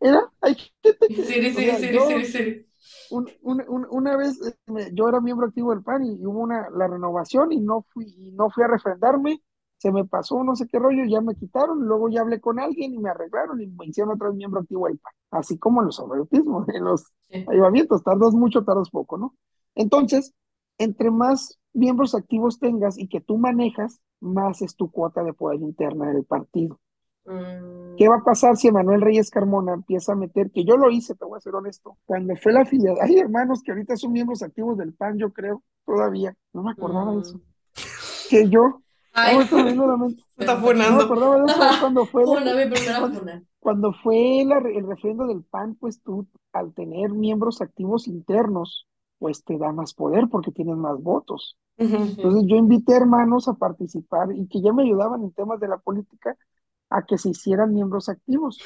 Era, 0.00 0.30
hay 0.40 0.54
gente 0.82 1.06
que. 1.08 1.24
Sí, 1.24 1.52
sí, 1.52 2.24
sí, 2.24 2.24
sí, 2.24 2.66
una 3.10 4.16
vez 4.16 4.40
eh, 4.46 4.90
yo 4.92 5.08
era 5.08 5.20
miembro 5.20 5.46
activo 5.46 5.70
del 5.70 5.82
PAN 5.82 6.04
y, 6.04 6.24
hubo 6.24 6.40
una, 6.40 6.68
la 6.70 6.86
renovación 6.86 7.52
y 7.52 7.60
no 7.60 7.84
fui, 7.92 8.06
y 8.16 8.30
no 8.32 8.50
fui 8.50 8.62
a 8.62 8.68
refrendarme, 8.68 9.42
se 9.78 9.92
me 9.92 10.04
pasó 10.04 10.42
no 10.44 10.56
sé 10.56 10.66
qué 10.68 10.78
rollo, 10.78 11.04
ya 11.04 11.20
me 11.20 11.34
quitaron, 11.34 11.86
luego 11.86 12.08
ya 12.08 12.20
hablé 12.20 12.40
con 12.40 12.58
alguien 12.58 12.94
y 12.94 12.98
me 12.98 13.10
arreglaron 13.10 13.60
y 13.60 13.66
me 13.68 13.86
hicieron 13.86 14.14
otra 14.14 14.28
vez 14.28 14.36
miembro 14.36 14.60
activo 14.60 14.86
del 14.86 14.98
PAN, 14.98 15.12
así 15.30 15.58
como 15.58 15.80
en 15.80 15.86
los 15.86 15.96
sobreautismos, 15.96 16.68
en 16.68 16.84
los 16.84 17.12
ayudamientos, 17.46 18.02
tardas 18.02 18.34
mucho, 18.34 18.64
tardas 18.64 18.90
poco, 18.90 19.16
¿no? 19.16 19.34
Entonces, 19.74 20.34
entre 20.78 21.10
más 21.10 21.58
miembros 21.72 22.14
activos 22.14 22.58
tengas 22.58 22.98
y 22.98 23.08
que 23.08 23.20
tú 23.20 23.38
manejas, 23.38 24.00
más 24.20 24.62
es 24.62 24.74
tu 24.74 24.90
cuota 24.90 25.22
de 25.22 25.32
poder 25.32 25.60
interna 25.60 26.12
del 26.12 26.24
partido. 26.24 26.80
¿Qué 27.98 28.08
va 28.08 28.16
a 28.16 28.24
pasar 28.24 28.56
si 28.56 28.72
Manuel 28.72 29.02
Reyes 29.02 29.30
Carmona 29.30 29.74
empieza 29.74 30.12
a 30.12 30.16
meter, 30.16 30.50
que 30.50 30.64
yo 30.64 30.78
lo 30.78 30.90
hice, 30.90 31.14
te 31.14 31.26
voy 31.26 31.36
a 31.36 31.40
ser 31.40 31.54
honesto, 31.54 31.98
cuando 32.06 32.34
fue 32.36 32.52
la 32.52 32.62
afiliación, 32.62 32.96
hay 33.02 33.18
hermanos 33.18 33.62
que 33.62 33.72
ahorita 33.72 33.96
son 33.96 34.12
miembros 34.12 34.42
activos 34.42 34.78
del 34.78 34.94
PAN, 34.94 35.18
yo 35.18 35.30
creo, 35.30 35.62
todavía, 35.84 36.34
no 36.54 36.62
me 36.62 36.70
acordaba 36.70 37.12
de 37.12 37.20
eso. 37.20 37.36
Mm. 37.36 37.40
Que 38.30 38.48
yo, 38.48 38.80
Ay. 39.18 39.38
Está 40.36 40.56
funando. 40.56 41.14
No 41.14 41.46
de 41.46 41.52
eso 41.52 41.80
cuando 41.80 42.06
fue, 42.06 42.24
cuando, 43.60 43.92
fue 43.92 44.40
el 44.42 44.86
referendo 44.86 45.26
del 45.26 45.42
PAN, 45.42 45.74
pues 45.74 46.00
tú, 46.02 46.26
al 46.52 46.72
tener 46.74 47.10
miembros 47.10 47.60
activos 47.60 48.06
internos, 48.06 48.86
pues 49.18 49.42
te 49.44 49.58
da 49.58 49.72
más 49.72 49.94
poder 49.94 50.28
porque 50.30 50.52
tienes 50.52 50.76
más 50.76 51.02
votos. 51.02 51.56
Entonces 51.76 52.44
yo 52.46 52.56
invité 52.56 52.94
hermanos 52.94 53.46
a 53.46 53.54
participar 53.54 54.32
y 54.32 54.48
que 54.48 54.60
ya 54.60 54.72
me 54.72 54.82
ayudaban 54.82 55.22
en 55.22 55.32
temas 55.32 55.60
de 55.60 55.68
la 55.68 55.78
política 55.78 56.36
a 56.90 57.04
que 57.04 57.18
se 57.18 57.30
hicieran 57.30 57.72
miembros 57.72 58.08
activos, 58.08 58.58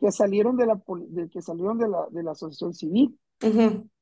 que 0.00 0.10
salieron 0.10 0.56
de 0.56 0.66
la, 0.66 0.80
de, 1.10 1.28
que 1.28 1.42
salieron 1.42 1.78
de 1.78 1.88
la, 1.88 2.06
de 2.10 2.22
la 2.22 2.32
asociación 2.32 2.74
civil, 2.74 3.16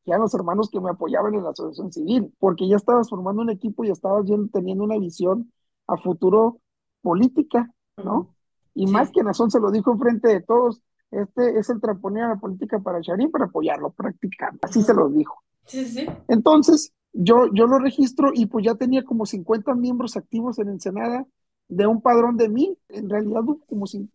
ya 0.07 0.17
los 0.17 0.33
hermanos 0.33 0.71
que 0.71 0.81
me 0.81 0.91
apoyaban 0.91 1.35
en 1.35 1.45
la 1.45 1.51
asociación 1.51 1.93
civil, 1.93 2.33
porque 2.39 2.67
ya 2.67 2.77
estabas 2.77 3.11
formando 3.11 3.43
un 3.43 3.51
equipo 3.51 3.85
y 3.85 3.91
estabas 3.91 4.25
teniendo 4.51 4.85
una 4.85 4.99
visión 4.99 5.53
a 5.89 5.97
futuro 5.97 6.61
política, 7.03 7.73
¿no? 7.97 8.35
Y 8.75 8.87
más 8.87 9.11
que 9.11 9.23
Nazón 9.23 9.51
se 9.51 9.59
lo 9.59 9.73
dijo 9.73 9.93
enfrente 9.93 10.29
de 10.29 10.41
todos, 10.41 10.81
este 11.11 11.59
es 11.59 11.69
el 11.71 11.81
trampolín 11.81 12.23
a 12.23 12.29
la 12.29 12.37
política 12.37 12.79
para 12.79 13.01
Sharim 13.01 13.31
para 13.31 13.47
apoyarlo, 13.47 13.91
practicando, 13.91 14.61
así 14.63 14.83
se 14.83 14.95
lo 14.95 15.09
dijo. 15.09 15.43
Sí, 15.65 15.85
sí. 15.85 16.07
Entonces, 16.29 16.93
yo, 17.13 17.47
yo 17.53 17.67
lo 17.67 17.79
registro 17.79 18.31
y 18.33 18.47
pues 18.47 18.65
ya 18.65 18.75
tenía 18.75 19.05
como 19.05 19.27
50 19.27 19.75
miembros 19.75 20.17
activos 20.17 20.59
en 20.59 20.69
Ensenada 20.69 21.27
de 21.69 21.87
un 21.87 22.01
padrón 22.01 22.37
de 22.37 22.49
mí. 22.49 22.79
En 22.89 23.09
realidad, 23.09 23.43
como 23.67 23.87
si 23.87 24.09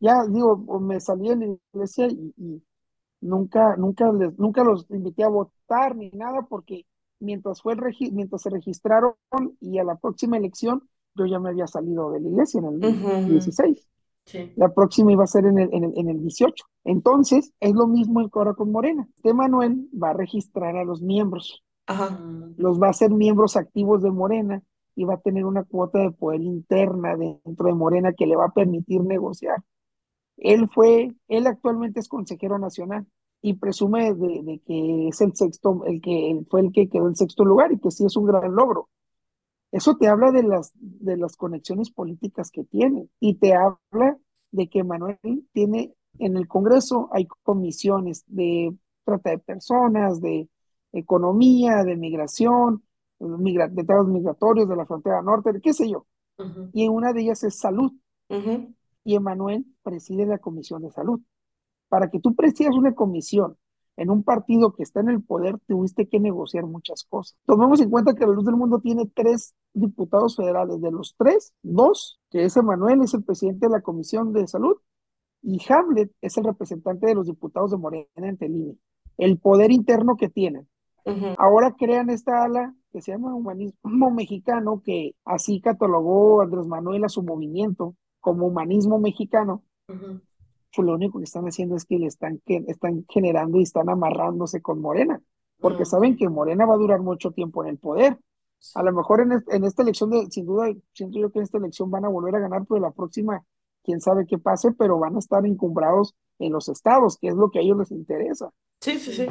ya 0.00 0.24
digo, 0.28 0.56
me 0.80 1.00
salí 1.00 1.30
en 1.30 1.40
la 1.40 1.56
iglesia 1.72 2.08
y, 2.08 2.62
nunca, 3.20 3.76
nunca, 3.76 4.10
les, 4.12 4.38
nunca 4.38 4.64
los 4.64 4.86
invité 4.90 5.24
a 5.24 5.28
votar 5.28 5.94
ni 5.94 6.10
nada 6.10 6.46
porque 6.48 6.86
mientras, 7.18 7.60
fue 7.60 7.74
el 7.74 7.80
mientras 8.12 8.42
se 8.42 8.50
registraron 8.50 9.14
y 9.60 9.78
a 9.78 9.84
la 9.84 9.96
próxima 9.96 10.38
elección, 10.38 10.88
yo 11.14 11.26
ya 11.26 11.38
me 11.38 11.50
había 11.50 11.66
salido 11.66 12.10
de 12.10 12.20
la 12.20 12.28
iglesia 12.28 12.60
en 12.60 12.82
el 12.82 13.28
16. 13.28 13.88
La 14.56 14.72
próxima 14.72 15.12
iba 15.12 15.24
a 15.24 15.26
ser 15.26 15.46
en 15.46 15.58
el, 15.58 15.68
en, 15.72 15.84
el, 15.84 15.92
en 15.96 16.08
el 16.08 16.20
18. 16.20 16.64
Entonces, 16.84 17.52
es 17.60 17.74
lo 17.74 17.86
mismo 17.86 18.20
el 18.20 18.30
Coro 18.30 18.54
con 18.54 18.70
Morena. 18.70 19.08
Este 19.16 19.34
Manuel 19.34 19.88
va 19.92 20.10
a 20.10 20.14
registrar 20.14 20.76
a 20.76 20.84
los 20.84 21.02
miembros. 21.02 21.64
Los 22.56 22.80
va 22.80 22.88
a 22.88 22.90
hacer 22.90 23.10
miembros 23.10 23.56
activos 23.56 24.02
de 24.02 24.10
Morena 24.10 24.62
y 24.94 25.04
va 25.04 25.14
a 25.14 25.20
tener 25.20 25.44
una 25.44 25.64
cuota 25.64 25.98
de 25.98 26.12
poder 26.12 26.42
interna 26.42 27.16
dentro 27.16 27.66
de 27.66 27.74
Morena 27.74 28.12
que 28.12 28.26
le 28.26 28.36
va 28.36 28.46
a 28.46 28.52
permitir 28.52 29.02
negociar. 29.02 29.62
Él 30.36 30.68
fue, 30.72 31.12
él 31.28 31.46
actualmente 31.46 32.00
es 32.00 32.08
consejero 32.08 32.58
nacional 32.58 33.06
y 33.42 33.54
presume 33.54 34.14
de, 34.14 34.60
que 34.66 35.08
es 35.08 35.20
el 35.20 35.34
sexto, 35.34 35.84
el 35.86 36.00
que 36.00 36.40
fue 36.48 36.60
el 36.60 36.72
que 36.72 36.88
quedó 36.88 37.08
en 37.08 37.16
sexto 37.16 37.44
lugar 37.44 37.72
y 37.72 37.78
que 37.78 37.90
sí 37.90 38.04
es 38.04 38.16
un 38.16 38.26
gran 38.26 38.54
logro. 38.54 38.88
Eso 39.72 39.96
te 39.96 40.08
habla 40.08 40.32
de 40.32 40.42
las, 40.42 40.72
de 40.74 41.16
las 41.16 41.36
conexiones 41.36 41.90
políticas 41.90 42.50
que 42.50 42.64
tiene 42.64 43.08
y 43.20 43.34
te 43.34 43.54
habla 43.54 44.18
de 44.50 44.68
que 44.68 44.82
Manuel 44.82 45.18
tiene 45.52 45.94
en 46.18 46.36
el 46.36 46.48
Congreso 46.48 47.08
hay 47.12 47.26
comisiones 47.42 48.24
de 48.26 48.74
trata 49.04 49.30
de 49.30 49.38
personas, 49.38 50.20
de 50.20 50.48
economía, 50.92 51.84
de 51.84 51.96
migración, 51.96 52.82
de 53.18 53.84
temas 53.84 54.06
migratorios 54.06 54.68
de 54.68 54.76
la 54.76 54.86
frontera 54.86 55.22
norte, 55.22 55.60
qué 55.62 55.72
sé 55.72 55.88
yo. 55.88 56.06
Y 56.72 56.84
en 56.84 56.92
una 56.92 57.12
de 57.12 57.22
ellas 57.22 57.44
es 57.44 57.58
salud. 57.58 57.92
Y 59.04 59.14
Emanuel 59.14 59.66
preside 59.82 60.26
la 60.26 60.38
comisión 60.38 60.82
de 60.82 60.90
salud. 60.90 61.20
Para 61.88 62.08
que 62.08 62.20
tú 62.20 62.34
presidas 62.34 62.74
una 62.76 62.94
comisión 62.94 63.56
en 64.00 64.08
un 64.08 64.22
partido 64.22 64.72
que 64.72 64.82
está 64.82 65.00
en 65.00 65.10
el 65.10 65.22
poder, 65.22 65.58
tuviste 65.66 66.08
que 66.08 66.18
negociar 66.18 66.64
muchas 66.64 67.04
cosas. 67.04 67.36
Tomemos 67.44 67.82
en 67.82 67.90
cuenta 67.90 68.14
que 68.14 68.24
la 68.24 68.32
Luz 68.32 68.46
del 68.46 68.56
Mundo 68.56 68.80
tiene 68.80 69.04
tres 69.14 69.54
diputados 69.74 70.36
federales. 70.36 70.80
De 70.80 70.90
los 70.90 71.14
tres, 71.18 71.52
dos, 71.62 72.18
que 72.30 72.44
es 72.44 72.56
Emanuel, 72.56 73.02
es 73.02 73.12
el 73.12 73.22
presidente 73.22 73.66
de 73.66 73.72
la 73.72 73.82
Comisión 73.82 74.32
de 74.32 74.46
Salud, 74.46 74.78
y 75.42 75.60
Hamlet 75.70 76.10
es 76.22 76.34
el 76.38 76.44
representante 76.44 77.08
de 77.08 77.14
los 77.14 77.26
diputados 77.26 77.72
de 77.72 77.76
Morena 77.76 78.06
en 78.14 78.38
Telini. 78.38 78.78
El 79.18 79.38
poder 79.38 79.70
interno 79.70 80.16
que 80.16 80.30
tienen. 80.30 80.66
Ahora 81.36 81.74
crean 81.78 82.08
esta 82.08 82.44
ala 82.44 82.74
que 82.92 83.02
se 83.02 83.12
llama 83.12 83.34
Humanismo 83.34 84.10
Mexicano, 84.10 84.80
que 84.82 85.14
así 85.26 85.60
catalogó 85.60 86.40
Andrés 86.40 86.66
Manuel 86.66 87.04
a 87.04 87.10
su 87.10 87.22
movimiento 87.22 87.96
como 88.20 88.46
humanismo 88.46 88.98
mexicano 88.98 89.62
pues 90.74 90.86
lo 90.86 90.94
único 90.94 91.18
que 91.18 91.24
están 91.24 91.44
haciendo 91.44 91.76
es 91.76 91.84
que 91.84 91.98
le 91.98 92.06
están, 92.06 92.40
que 92.44 92.64
están 92.68 93.04
generando 93.08 93.58
y 93.58 93.62
están 93.62 93.88
amarrándose 93.88 94.62
con 94.62 94.80
Morena, 94.80 95.20
porque 95.58 95.84
saben 95.84 96.16
que 96.16 96.28
Morena 96.28 96.66
va 96.66 96.74
a 96.74 96.78
durar 96.78 97.00
mucho 97.00 97.32
tiempo 97.32 97.62
en 97.62 97.70
el 97.70 97.78
poder. 97.78 98.18
A 98.74 98.82
lo 98.82 98.92
mejor 98.92 99.20
en, 99.20 99.42
en 99.48 99.64
esta 99.64 99.82
elección, 99.82 100.10
de, 100.10 100.26
sin 100.30 100.46
duda, 100.46 100.72
siento 100.92 101.18
yo 101.18 101.30
que 101.30 101.38
en 101.38 101.44
esta 101.44 101.58
elección 101.58 101.90
van 101.90 102.04
a 102.04 102.08
volver 102.08 102.36
a 102.36 102.40
ganar, 102.40 102.64
pero 102.68 102.80
la 102.80 102.90
próxima, 102.90 103.44
quién 103.82 104.00
sabe 104.00 104.26
qué 104.26 104.38
pase, 104.38 104.72
pero 104.72 104.98
van 104.98 105.16
a 105.16 105.18
estar 105.18 105.44
encumbrados 105.46 106.14
en 106.38 106.52
los 106.52 106.68
estados, 106.68 107.16
que 107.18 107.28
es 107.28 107.34
lo 107.34 107.50
que 107.50 107.58
a 107.58 107.62
ellos 107.62 107.78
les 107.78 107.90
interesa. 107.90 108.50
Sí, 108.80 108.98
sí, 108.98 109.12
sí. 109.12 109.26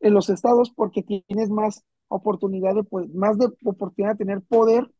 En 0.00 0.14
los 0.14 0.30
estados, 0.30 0.70
porque 0.70 1.02
tienes 1.02 1.50
más 1.50 1.84
oportunidad 2.08 2.74
de, 2.74 2.84
pues, 2.84 3.12
más 3.14 3.38
de 3.38 3.48
oportunidad 3.64 4.12
de 4.12 4.24
tener 4.24 4.42
poder 4.42 4.90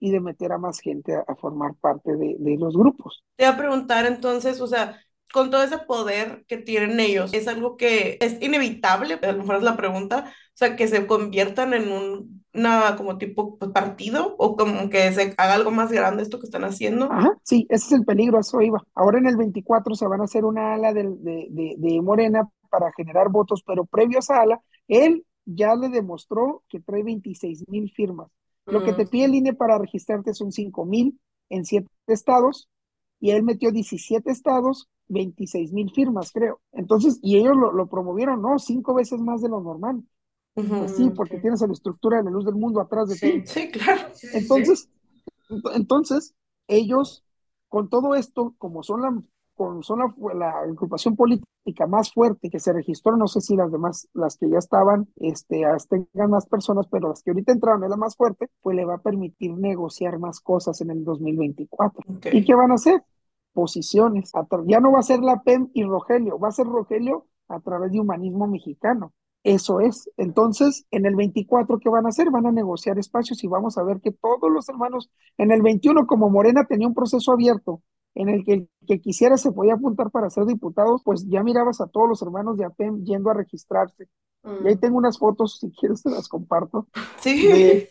y 0.00 0.10
de 0.10 0.20
meter 0.20 0.50
a 0.52 0.58
más 0.58 0.80
gente 0.80 1.14
a, 1.14 1.36
formar 1.36 1.74
parte 1.80 2.16
de, 2.16 2.36
de, 2.38 2.56
los 2.56 2.76
grupos. 2.76 3.22
Te 3.36 3.44
voy 3.44 3.54
a 3.54 3.58
preguntar 3.58 4.06
entonces, 4.06 4.60
o 4.60 4.66
sea, 4.66 4.98
con 5.32 5.50
todo 5.50 5.62
ese 5.62 5.78
poder 5.78 6.44
que 6.48 6.56
tienen 6.56 6.98
ellos, 6.98 7.32
¿es 7.32 7.46
algo 7.46 7.76
que 7.76 8.18
es 8.20 8.42
inevitable? 8.42 9.18
A 9.22 9.32
lo 9.32 9.38
mejor 9.38 9.56
es 9.56 9.62
la 9.62 9.76
pregunta, 9.76 10.24
o 10.26 10.52
sea, 10.54 10.74
que 10.74 10.88
se 10.88 11.06
conviertan 11.06 11.74
en 11.74 11.92
un, 11.92 12.44
una 12.54 12.96
como 12.96 13.18
tipo 13.18 13.56
pues, 13.58 13.70
partido 13.70 14.34
o 14.38 14.56
como 14.56 14.88
que 14.90 15.12
se 15.12 15.34
haga 15.36 15.54
algo 15.54 15.70
más 15.70 15.92
grande 15.92 16.22
esto 16.22 16.40
que 16.40 16.46
están 16.46 16.64
haciendo. 16.64 17.12
Ajá, 17.12 17.36
sí, 17.42 17.66
ese 17.68 17.86
es 17.86 17.92
el 17.92 18.04
peligro, 18.04 18.40
eso 18.40 18.60
iba. 18.60 18.82
Ahora 18.94 19.18
en 19.18 19.26
el 19.26 19.36
24 19.36 19.94
se 19.94 20.06
van 20.06 20.22
a 20.22 20.24
hacer 20.24 20.44
una 20.44 20.74
ala 20.74 20.92
de, 20.92 21.04
de, 21.04 21.74
de 21.78 22.02
Morena 22.02 22.48
para 22.70 22.90
generar 22.92 23.28
votos, 23.28 23.62
pero 23.66 23.84
previo 23.84 24.18
a 24.18 24.20
esa 24.20 24.40
ala, 24.40 24.60
él 24.88 25.24
ya 25.44 25.74
le 25.74 25.88
demostró 25.88 26.62
que 26.68 26.80
trae 26.80 27.02
26 27.02 27.68
mil 27.68 27.90
firmas. 27.90 28.28
Lo 28.70 28.82
que 28.84 28.92
te 28.92 29.06
pide 29.06 29.24
el 29.24 29.34
INE 29.34 29.54
para 29.54 29.78
registrarte 29.78 30.34
son 30.34 30.52
5 30.52 30.84
mil 30.84 31.18
en 31.48 31.64
7 31.64 31.88
estados 32.06 32.68
y 33.20 33.30
él 33.30 33.42
metió 33.42 33.70
17 33.70 34.30
estados, 34.30 34.88
26 35.08 35.72
mil 35.72 35.90
firmas, 35.90 36.32
creo. 36.32 36.60
Entonces, 36.72 37.18
y 37.22 37.36
ellos 37.36 37.56
lo, 37.56 37.86
promovieron, 37.88 38.40
¿no? 38.40 38.58
Cinco 38.58 38.94
veces 38.94 39.20
más 39.20 39.42
de 39.42 39.48
lo 39.48 39.60
normal. 39.60 40.02
Pues 40.54 40.96
sí, 40.96 41.10
porque 41.10 41.38
tienes 41.38 41.60
la 41.60 41.72
estructura 41.72 42.18
de 42.18 42.24
la 42.24 42.30
luz 42.30 42.44
del 42.44 42.54
mundo 42.54 42.80
atrás 42.80 43.08
de 43.08 43.16
ti. 43.16 43.42
Sí, 43.46 43.70
claro. 43.70 44.08
Entonces, 44.32 44.90
entonces, 45.74 46.34
ellos, 46.66 47.24
con 47.68 47.88
todo 47.88 48.14
esto, 48.14 48.54
como 48.58 48.82
son 48.82 49.02
la 49.02 49.22
son 49.82 50.00
la, 50.38 50.50
agrupación 50.60 51.16
política 51.16 51.86
más 51.86 52.12
fuerte 52.12 52.50
que 52.50 52.58
se 52.58 52.72
registró, 52.72 53.16
no 53.16 53.26
sé 53.26 53.40
si 53.40 53.56
las 53.56 53.70
demás, 53.70 54.08
las 54.14 54.36
que 54.36 54.48
ya 54.48 54.58
estaban, 54.58 55.08
este, 55.16 55.64
tengan 55.88 56.30
más 56.30 56.46
personas, 56.46 56.86
pero 56.90 57.08
las 57.08 57.22
que 57.22 57.30
ahorita 57.30 57.52
entraron 57.52 57.84
es 57.84 57.90
la 57.90 57.96
más 57.96 58.16
fuerte, 58.16 58.48
pues 58.62 58.76
le 58.76 58.84
va 58.84 58.94
a 58.94 59.02
permitir 59.02 59.52
negociar 59.52 60.18
más 60.18 60.40
cosas 60.40 60.80
en 60.80 60.90
el 60.90 61.04
2024. 61.04 62.02
¿Y 62.32 62.44
qué 62.44 62.54
van 62.54 62.72
a 62.72 62.74
hacer? 62.74 63.02
posiciones. 63.52 64.32
Ya 64.66 64.80
no 64.80 64.92
va 64.92 65.00
a 65.00 65.02
ser 65.02 65.20
la 65.20 65.42
PEM 65.42 65.70
y 65.74 65.84
Rogelio, 65.84 66.38
va 66.38 66.48
a 66.48 66.52
ser 66.52 66.66
Rogelio 66.66 67.26
a 67.48 67.60
través 67.60 67.92
de 67.92 68.00
humanismo 68.00 68.46
mexicano. 68.46 69.12
Eso 69.42 69.80
es. 69.80 70.10
Entonces, 70.16 70.86
en 70.90 71.06
el 71.06 71.16
24, 71.16 71.78
¿qué 71.78 71.88
van 71.88 72.06
a 72.06 72.10
hacer? 72.10 72.30
Van 72.30 72.46
a 72.46 72.52
negociar 72.52 72.98
espacios 72.98 73.42
y 73.42 73.48
vamos 73.48 73.78
a 73.78 73.82
ver 73.82 74.00
que 74.00 74.12
todos 74.12 74.50
los 74.50 74.68
hermanos, 74.68 75.10
en 75.38 75.50
el 75.50 75.62
21, 75.62 76.06
como 76.06 76.28
Morena 76.28 76.66
tenía 76.66 76.86
un 76.86 76.94
proceso 76.94 77.32
abierto 77.32 77.82
en 78.14 78.28
el 78.28 78.44
que 78.44 78.52
el 78.54 78.70
que 78.86 79.00
quisiera 79.00 79.36
se 79.36 79.52
podía 79.52 79.74
apuntar 79.74 80.10
para 80.10 80.30
ser 80.30 80.46
diputado, 80.46 81.00
pues 81.04 81.26
ya 81.28 81.42
mirabas 81.42 81.80
a 81.80 81.86
todos 81.86 82.08
los 82.08 82.22
hermanos 82.22 82.56
de 82.56 82.64
APEM 82.64 83.04
yendo 83.04 83.30
a 83.30 83.34
registrarse. 83.34 84.08
Y 84.42 84.68
ahí 84.68 84.74
mm. 84.74 84.80
tengo 84.80 84.96
unas 84.96 85.18
fotos, 85.18 85.58
si 85.60 85.70
quieres 85.70 86.02
te 86.02 86.10
las 86.10 86.28
comparto. 86.28 86.86
Sí, 87.20 87.46
de, 87.46 87.88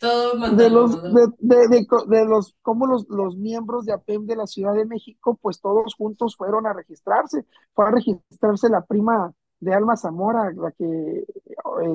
de 0.56 0.70
los, 0.72 1.04
de, 1.04 1.28
de, 1.38 1.86
de, 2.08 2.26
los, 2.26 2.56
como 2.64 2.88
los, 2.88 3.08
los 3.10 3.38
miembros 3.38 3.86
de 3.86 3.94
APEM 3.94 4.26
de 4.26 4.36
la 4.36 4.48
Ciudad 4.48 4.74
de 4.74 4.86
México, 4.86 5.38
pues 5.40 5.62
todos 5.62 5.94
juntos 5.94 6.36
fueron 6.36 6.66
a 6.66 6.74
registrarse. 6.74 7.46
Fue 7.76 7.86
a 7.86 7.92
registrarse 7.92 8.70
la 8.70 8.84
prima 8.84 9.32
de 9.60 9.74
Alma 9.76 9.96
Zamora, 9.98 10.52
la 10.52 10.72
que, 10.72 11.26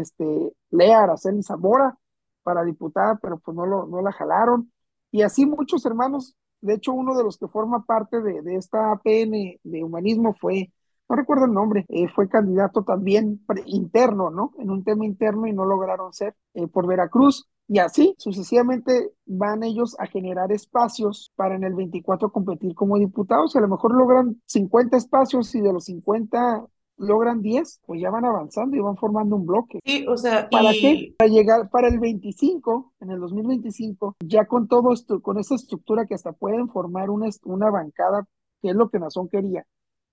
este, 0.00 0.52
Lea 0.70 1.02
Araceli 1.02 1.42
Zamora, 1.42 1.98
para 2.44 2.62
diputada, 2.62 3.18
pero 3.20 3.38
pues 3.38 3.56
no, 3.56 3.66
lo, 3.66 3.86
no 3.86 4.00
la 4.00 4.12
jalaron. 4.12 4.70
Y 5.10 5.22
así 5.22 5.44
muchos 5.44 5.84
hermanos 5.86 6.36
de 6.64 6.74
hecho, 6.74 6.94
uno 6.94 7.14
de 7.14 7.22
los 7.22 7.36
que 7.36 7.46
forma 7.46 7.84
parte 7.84 8.22
de, 8.22 8.56
esta 8.56 8.90
APN 8.92 9.60
de 9.62 9.84
humanismo 9.84 10.34
fue, 10.40 10.72
no 11.10 11.16
recuerdo 11.16 11.44
el 11.44 11.52
nombre, 11.52 11.84
eh, 11.90 12.08
fue 12.08 12.26
candidato 12.26 12.84
también 12.84 13.44
interno, 13.66 14.30
¿no? 14.30 14.52
En 14.58 14.70
un 14.70 14.82
tema 14.82 15.04
interno 15.04 15.46
y 15.46 15.52
no 15.52 15.66
lograron 15.66 16.14
ser 16.14 16.34
eh, 16.54 16.66
por 16.66 16.86
Veracruz. 16.86 17.46
Y 17.68 17.80
así 17.80 18.14
sucesivamente 18.16 19.12
van 19.26 19.62
ellos 19.62 19.94
a 19.98 20.06
generar 20.06 20.52
espacios 20.52 21.32
para 21.36 21.54
en 21.54 21.64
el 21.64 21.74
24 21.74 22.32
competir 22.32 22.74
como 22.74 22.98
diputados. 22.98 23.54
A 23.56 23.60
lo 23.60 23.68
mejor 23.68 23.94
logran 23.94 24.40
50 24.46 24.96
espacios 24.96 25.54
y 25.54 25.60
de 25.60 25.72
los 25.72 25.84
50 25.84 26.66
logran 26.96 27.42
10, 27.42 27.80
pues 27.86 28.00
ya 28.00 28.10
van 28.10 28.24
avanzando 28.24 28.76
y 28.76 28.80
van 28.80 28.96
formando 28.96 29.36
un 29.36 29.46
bloque. 29.46 29.80
Sí, 29.84 30.06
o 30.08 30.16
sea, 30.16 30.48
¿para 30.48 30.72
qué? 30.72 31.14
Para 31.18 31.30
llegar 31.30 31.70
para 31.70 31.88
el 31.88 31.98
25, 31.98 32.94
en 33.00 33.10
el 33.10 33.20
2025, 33.20 34.16
ya 34.20 34.46
con 34.46 34.68
todo 34.68 34.92
esto, 34.92 35.20
con 35.20 35.38
esta 35.38 35.54
estructura 35.54 36.06
que 36.06 36.14
hasta 36.14 36.32
pueden 36.32 36.68
formar 36.68 37.10
una, 37.10 37.28
una 37.44 37.70
bancada, 37.70 38.26
que 38.62 38.70
es 38.70 38.76
lo 38.76 38.88
que 38.90 38.98
Nazón 38.98 39.28
quería. 39.28 39.66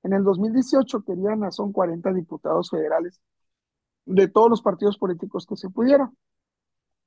En 0.03 0.13
el 0.13 0.23
2018 0.23 1.03
quería 1.03 1.35
Nazón 1.35 1.71
40 1.71 2.11
diputados 2.13 2.69
federales 2.69 3.21
de 4.05 4.27
todos 4.27 4.49
los 4.49 4.61
partidos 4.61 4.97
políticos 4.97 5.45
que 5.45 5.55
se 5.55 5.69
pudieran. 5.69 6.15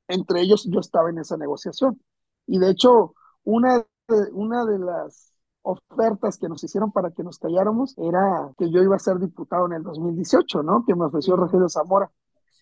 Entre 0.06 0.40
ellos 0.40 0.68
yo 0.70 0.80
estaba 0.80 1.10
en 1.10 1.18
esa 1.18 1.36
negociación. 1.36 2.00
Y 2.46 2.58
de 2.58 2.70
hecho, 2.70 3.14
una 3.42 3.84
una 4.32 4.64
de 4.64 4.78
las 4.78 5.33
ofertas 5.64 6.38
que 6.38 6.48
nos 6.48 6.62
hicieron 6.62 6.92
para 6.92 7.10
que 7.10 7.24
nos 7.24 7.38
calláramos 7.38 7.96
era 7.98 8.52
que 8.58 8.70
yo 8.70 8.82
iba 8.82 8.96
a 8.96 8.98
ser 8.98 9.18
diputado 9.18 9.66
en 9.66 9.72
el 9.72 9.82
2018, 9.82 10.62
¿no? 10.62 10.84
Que 10.86 10.94
me 10.94 11.06
ofreció 11.06 11.36
Rogelio 11.36 11.68
Zamora. 11.68 12.10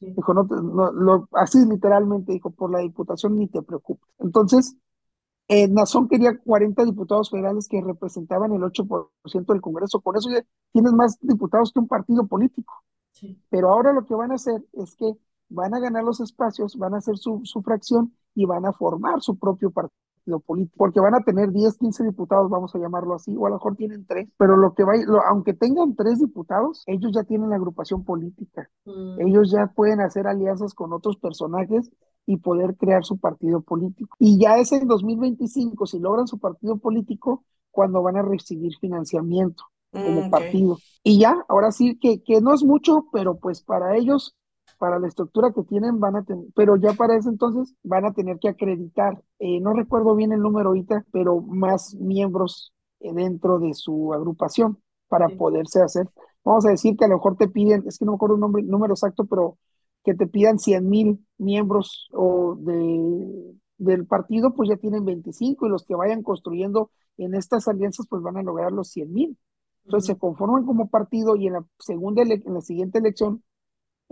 Dijo, 0.00 0.34
no, 0.34 0.44
no 0.92 1.28
así 1.32 1.64
literalmente, 1.64 2.32
dijo, 2.32 2.50
por 2.50 2.70
la 2.72 2.80
diputación 2.80 3.36
ni 3.36 3.46
te 3.46 3.62
preocupes. 3.62 4.08
Entonces, 4.18 4.76
eh, 5.48 5.68
Nazón 5.68 6.08
quería 6.08 6.38
40 6.38 6.84
diputados 6.84 7.30
federales 7.30 7.68
que 7.68 7.80
representaban 7.80 8.52
el 8.52 8.62
8% 8.62 9.52
del 9.52 9.60
Congreso. 9.60 10.00
Por 10.00 10.16
eso 10.16 10.30
ya 10.30 10.44
tienes 10.72 10.92
más 10.92 11.18
diputados 11.20 11.72
que 11.72 11.80
un 11.80 11.88
partido 11.88 12.26
político. 12.26 12.74
Pero 13.50 13.70
ahora 13.70 13.92
lo 13.92 14.04
que 14.06 14.14
van 14.14 14.32
a 14.32 14.36
hacer 14.36 14.64
es 14.72 14.96
que 14.96 15.12
van 15.48 15.74
a 15.74 15.78
ganar 15.78 16.02
los 16.02 16.20
espacios, 16.20 16.76
van 16.76 16.94
a 16.94 16.98
hacer 16.98 17.18
su, 17.18 17.42
su 17.44 17.62
fracción 17.62 18.12
y 18.34 18.46
van 18.46 18.64
a 18.66 18.72
formar 18.72 19.20
su 19.20 19.38
propio 19.38 19.70
partido 19.70 20.02
político, 20.44 20.74
porque 20.76 21.00
van 21.00 21.14
a 21.14 21.20
tener 21.20 21.50
10, 21.50 21.78
15 21.78 22.04
diputados, 22.04 22.50
vamos 22.50 22.74
a 22.74 22.78
llamarlo 22.78 23.14
así, 23.14 23.36
o 23.36 23.46
a 23.46 23.50
lo 23.50 23.56
mejor 23.56 23.76
tienen 23.76 24.06
tres, 24.06 24.28
pero 24.36 24.56
lo 24.56 24.74
que 24.74 24.84
va, 24.84 24.94
aunque 25.28 25.54
tengan 25.54 25.94
tres 25.94 26.20
diputados, 26.20 26.82
ellos 26.86 27.12
ya 27.14 27.24
tienen 27.24 27.50
la 27.50 27.56
agrupación 27.56 28.04
política, 28.04 28.70
mm. 28.84 29.20
ellos 29.20 29.50
ya 29.50 29.66
pueden 29.68 30.00
hacer 30.00 30.26
alianzas 30.26 30.74
con 30.74 30.92
otros 30.92 31.16
personajes 31.16 31.90
y 32.26 32.36
poder 32.36 32.76
crear 32.76 33.04
su 33.04 33.18
partido 33.18 33.62
político. 33.62 34.16
Y 34.18 34.38
ya 34.38 34.58
es 34.58 34.72
en 34.72 34.86
2025, 34.86 35.86
si 35.86 35.98
logran 35.98 36.26
su 36.26 36.38
partido 36.38 36.76
político, 36.76 37.44
cuando 37.70 38.02
van 38.02 38.16
a 38.16 38.22
recibir 38.22 38.76
financiamiento 38.80 39.64
como 39.90 40.22
mm, 40.22 40.30
partido. 40.30 40.78
Y 41.02 41.18
ya, 41.18 41.44
ahora 41.48 41.72
sí, 41.72 41.98
que, 41.98 42.22
que 42.22 42.40
no 42.40 42.54
es 42.54 42.62
mucho, 42.62 43.06
pero 43.12 43.38
pues 43.38 43.62
para 43.62 43.96
ellos 43.96 44.36
para 44.82 44.98
la 44.98 45.06
estructura 45.06 45.52
que 45.52 45.62
tienen 45.62 46.00
van 46.00 46.16
a 46.16 46.24
tener, 46.24 46.44
pero 46.56 46.74
ya 46.74 46.92
para 46.94 47.16
ese 47.16 47.28
entonces 47.28 47.72
van 47.84 48.04
a 48.04 48.12
tener 48.14 48.40
que 48.40 48.48
acreditar, 48.48 49.22
eh, 49.38 49.60
no 49.60 49.74
recuerdo 49.74 50.16
bien 50.16 50.32
el 50.32 50.40
número 50.40 50.70
ahorita, 50.70 51.06
pero 51.12 51.40
más 51.40 51.94
miembros 51.94 52.72
eh, 52.98 53.12
dentro 53.14 53.60
de 53.60 53.74
su 53.74 54.12
agrupación 54.12 54.78
para 55.06 55.28
poderse 55.28 55.80
hacer. 55.80 56.08
Vamos 56.42 56.66
a 56.66 56.70
decir 56.70 56.96
que 56.96 57.04
a 57.04 57.08
lo 57.08 57.14
mejor 57.14 57.36
te 57.36 57.46
piden, 57.46 57.84
es 57.86 57.96
que 57.96 58.04
no 58.04 58.10
me 58.10 58.16
acuerdo 58.16 58.34
un 58.34 58.66
número 58.66 58.94
exacto, 58.94 59.24
pero 59.24 59.56
que 60.02 60.14
te 60.14 60.26
pidan 60.26 60.58
100 60.58 60.88
mil 60.88 61.24
miembros 61.38 62.08
o 62.12 62.56
de, 62.58 63.54
del 63.78 64.04
partido, 64.04 64.52
pues 64.52 64.68
ya 64.68 64.78
tienen 64.78 65.04
25 65.04 65.64
y 65.64 65.70
los 65.70 65.84
que 65.84 65.94
vayan 65.94 66.24
construyendo 66.24 66.90
en 67.18 67.36
estas 67.36 67.68
alianzas, 67.68 68.08
pues 68.10 68.20
van 68.20 68.36
a 68.36 68.42
lograr 68.42 68.72
los 68.72 68.88
100 68.88 69.12
mil. 69.12 69.38
Entonces 69.84 70.08
se 70.08 70.18
conforman 70.18 70.66
como 70.66 70.88
partido 70.88 71.36
y 71.36 71.46
en 71.46 71.52
la 71.52 71.64
segunda, 71.78 72.22
en 72.22 72.42
la 72.52 72.60
siguiente 72.62 72.98
elección 72.98 73.44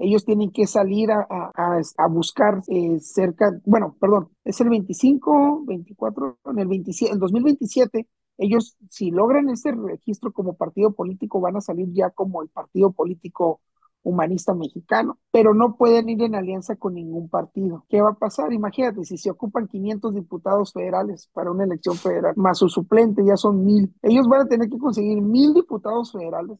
ellos 0.00 0.24
tienen 0.24 0.50
que 0.50 0.66
salir 0.66 1.10
a, 1.12 2.06
buscar 2.08 2.62
eh, 2.68 2.98
cerca, 3.00 3.52
bueno, 3.64 3.96
perdón, 4.00 4.30
es 4.44 4.60
el 4.60 4.70
25, 4.70 5.64
24, 5.66 6.38
en 6.46 6.58
el 6.58 6.68
27, 6.68 7.12
en 7.12 7.20
2027, 7.20 8.08
ellos 8.38 8.76
si 8.88 9.10
logran 9.10 9.50
ese 9.50 9.72
registro 9.72 10.32
como 10.32 10.54
partido 10.54 10.92
político 10.92 11.40
van 11.40 11.56
a 11.56 11.60
salir 11.60 11.88
ya 11.92 12.10
como 12.10 12.42
el 12.42 12.48
partido 12.48 12.92
político 12.92 13.60
humanista 14.02 14.54
mexicano, 14.54 15.18
pero 15.30 15.52
no 15.52 15.76
pueden 15.76 16.08
ir 16.08 16.22
en 16.22 16.34
alianza 16.34 16.76
con 16.76 16.94
ningún 16.94 17.28
partido. 17.28 17.84
¿Qué 17.90 18.00
va 18.00 18.10
a 18.10 18.14
pasar? 18.14 18.50
Imagínate, 18.54 19.04
si 19.04 19.18
se 19.18 19.30
ocupan 19.30 19.68
500 19.68 20.14
diputados 20.14 20.72
federales 20.72 21.28
para 21.34 21.50
una 21.50 21.64
elección 21.64 21.96
federal, 21.96 22.32
más 22.36 22.58
su 22.58 22.70
suplente 22.70 23.22
ya 23.22 23.36
son 23.36 23.62
mil, 23.62 23.94
ellos 24.00 24.26
van 24.26 24.42
a 24.42 24.48
tener 24.48 24.70
que 24.70 24.78
conseguir 24.78 25.20
mil 25.20 25.52
diputados 25.52 26.12
federales 26.12 26.58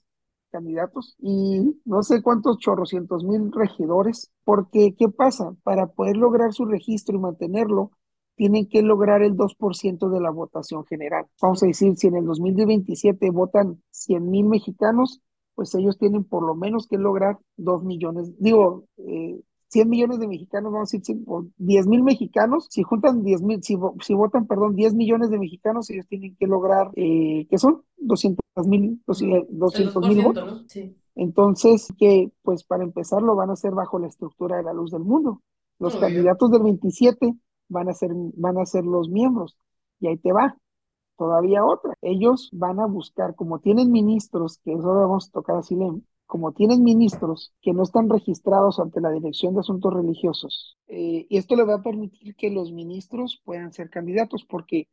candidatos 0.51 1.17
y 1.21 1.81
no 1.85 2.03
sé 2.03 2.23
cuántos 2.23 2.59
chorrocientos 2.59 3.25
mil 3.25 3.53
regidores, 3.53 4.31
porque 4.45 4.95
¿qué 4.99 5.09
pasa? 5.09 5.55
Para 5.63 5.89
poder 5.89 6.17
lograr 6.17 6.53
su 6.53 6.67
registro 6.67 7.17
y 7.17 7.21
mantenerlo, 7.21 7.93
tienen 8.37 8.69
que 8.69 8.83
lograr 8.83 9.23
el 9.23 9.37
2% 9.37 10.09
de 10.09 10.21
la 10.21 10.31
votación 10.31 10.85
general. 10.87 11.27
Vamos 11.43 11.63
a 11.63 11.67
decir, 11.67 11.97
si 11.97 12.07
en 12.09 12.17
el 12.17 12.25
2027 12.25 13.31
votan 13.31 13.83
100 13.91 14.31
mil 14.31 14.47
mexicanos, 14.47 15.21
pues 15.55 15.75
ellos 15.75 15.99
tienen 15.99 16.25
por 16.25 16.43
lo 16.47 16.55
menos 16.55 16.87
que 16.87 16.97
lograr 16.97 17.39
2 17.57 17.85
millones, 17.85 18.33
digo, 18.39 18.85
eh, 18.99 19.41
100 19.71 19.89
millones 19.89 20.19
de 20.19 20.27
mexicanos, 20.27 20.73
vamos 20.73 20.93
a 20.93 20.97
decir, 20.99 21.17
10 21.59 21.87
mil 21.87 22.03
mexicanos, 22.03 22.67
si 22.71 22.83
juntan 22.83 23.23
10 23.23 23.43
mil, 23.43 23.63
si, 23.63 23.77
si, 24.03 24.15
votan, 24.15 24.47
perdón, 24.47 24.75
10 24.75 24.95
millones 24.95 25.31
de 25.31 25.39
mexicanos, 25.39 25.89
ellos 25.91 26.07
tienen 26.09 26.37
que 26.37 26.47
lograr, 26.47 26.91
eh, 26.97 27.47
¿qué 27.49 27.57
son? 27.57 27.83
200 27.97 28.41
mil, 28.67 29.01
200 29.07 30.09
mil 30.09 30.25
votos. 30.25 30.67
Entonces, 31.15 31.89
que 31.99 32.33
pues 32.43 32.65
para 32.65 32.83
empezar 32.83 33.23
lo 33.23 33.37
van 33.37 33.51
a 33.51 33.53
hacer 33.53 33.73
bajo 33.73 33.99
la 33.99 34.09
estructura 34.09 34.57
de 34.57 34.65
la 34.65 34.73
luz 34.73 34.91
del 34.91 35.05
mundo. 35.05 35.41
Los 35.79 35.97
candidatos 35.97 36.51
del 36.51 36.63
27 36.63 37.35
van 37.69 37.89
a 37.89 37.95
ser, 37.95 38.11
van 38.13 38.59
a 38.59 38.67
ser 38.67 38.85
los 38.85 39.09
miembros. 39.09 39.57
Y 40.01 40.09
ahí 40.09 40.19
te 40.19 40.33
va. 40.33 40.57
Todavía 41.17 41.65
otra. 41.65 41.95
Ellos 42.01 42.51
van 42.53 42.81
a 42.81 42.87
buscar, 42.87 43.35
como 43.35 43.61
tienen 43.61 43.93
ministros, 43.93 44.59
que 44.65 44.73
eso 44.73 44.95
vamos 44.95 45.29
a 45.29 45.33
tocar 45.33 45.57
así, 45.57 45.77
como 46.31 46.53
tienen 46.53 46.85
ministros 46.85 47.53
que 47.61 47.73
no 47.73 47.83
están 47.83 48.09
registrados 48.09 48.79
ante 48.79 49.01
la 49.01 49.11
Dirección 49.11 49.53
de 49.53 49.61
Asuntos 49.61 49.93
Religiosos, 49.93 50.79
eh, 50.87 51.27
y 51.29 51.37
esto 51.37 51.57
le 51.57 51.65
va 51.65 51.75
a 51.75 51.83
permitir 51.83 52.37
que 52.37 52.51
los 52.51 52.71
ministros 52.71 53.43
puedan 53.45 53.73
ser 53.73 53.91
candidatos 53.91 54.45
porque 54.45 54.89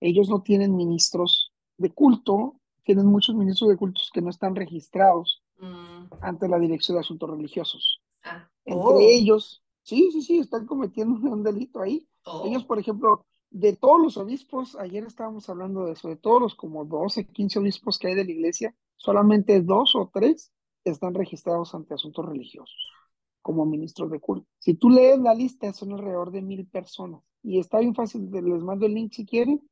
ellos 0.00 0.30
no 0.30 0.40
tienen 0.40 0.74
ministros 0.74 1.52
de 1.76 1.90
culto, 1.90 2.54
tienen 2.84 3.04
muchos 3.04 3.34
ministros 3.34 3.68
de 3.68 3.76
cultos 3.76 4.10
que 4.10 4.22
no 4.22 4.30
están 4.30 4.56
registrados 4.56 5.42
mm. 5.58 6.14
ante 6.22 6.48
la 6.48 6.58
Dirección 6.58 6.96
de 6.96 7.00
Asuntos 7.00 7.28
Religiosos. 7.28 8.00
Ah. 8.22 8.48
Entre 8.64 8.82
oh. 8.82 8.98
ellos, 8.98 9.62
sí, 9.82 10.08
sí, 10.10 10.22
sí, 10.22 10.38
están 10.38 10.64
cometiendo 10.64 11.20
un 11.30 11.42
delito 11.42 11.82
ahí. 11.82 12.08
Oh. 12.24 12.46
Ellos, 12.46 12.64
por 12.64 12.78
ejemplo, 12.78 13.26
de 13.50 13.76
todos 13.76 14.00
los 14.00 14.16
obispos, 14.16 14.74
ayer 14.76 15.04
estábamos 15.04 15.50
hablando 15.50 15.84
de 15.84 15.92
eso, 15.92 16.08
de 16.08 16.16
todos 16.16 16.40
los 16.40 16.54
como 16.54 16.86
12, 16.86 17.26
15 17.26 17.58
obispos 17.58 17.98
que 17.98 18.08
hay 18.08 18.14
de 18.14 18.24
la 18.24 18.32
iglesia, 18.32 18.74
solamente 18.96 19.60
dos 19.60 19.94
o 19.94 20.10
tres 20.10 20.50
están 20.90 21.14
registrados 21.14 21.74
ante 21.74 21.94
asuntos 21.94 22.24
religiosos 22.24 22.76
como 23.42 23.64
ministros 23.64 24.10
de 24.10 24.20
culto. 24.20 24.46
Si 24.58 24.74
tú 24.74 24.90
lees 24.90 25.18
la 25.20 25.34
lista, 25.34 25.72
son 25.72 25.92
alrededor 25.92 26.30
de 26.30 26.42
mil 26.42 26.66
personas. 26.66 27.22
Y 27.42 27.58
está 27.58 27.78
bien 27.78 27.94
fácil, 27.94 28.30
les 28.30 28.62
mando 28.62 28.84
el 28.84 28.94
link 28.94 29.12
si 29.12 29.24
quieren. 29.24 29.62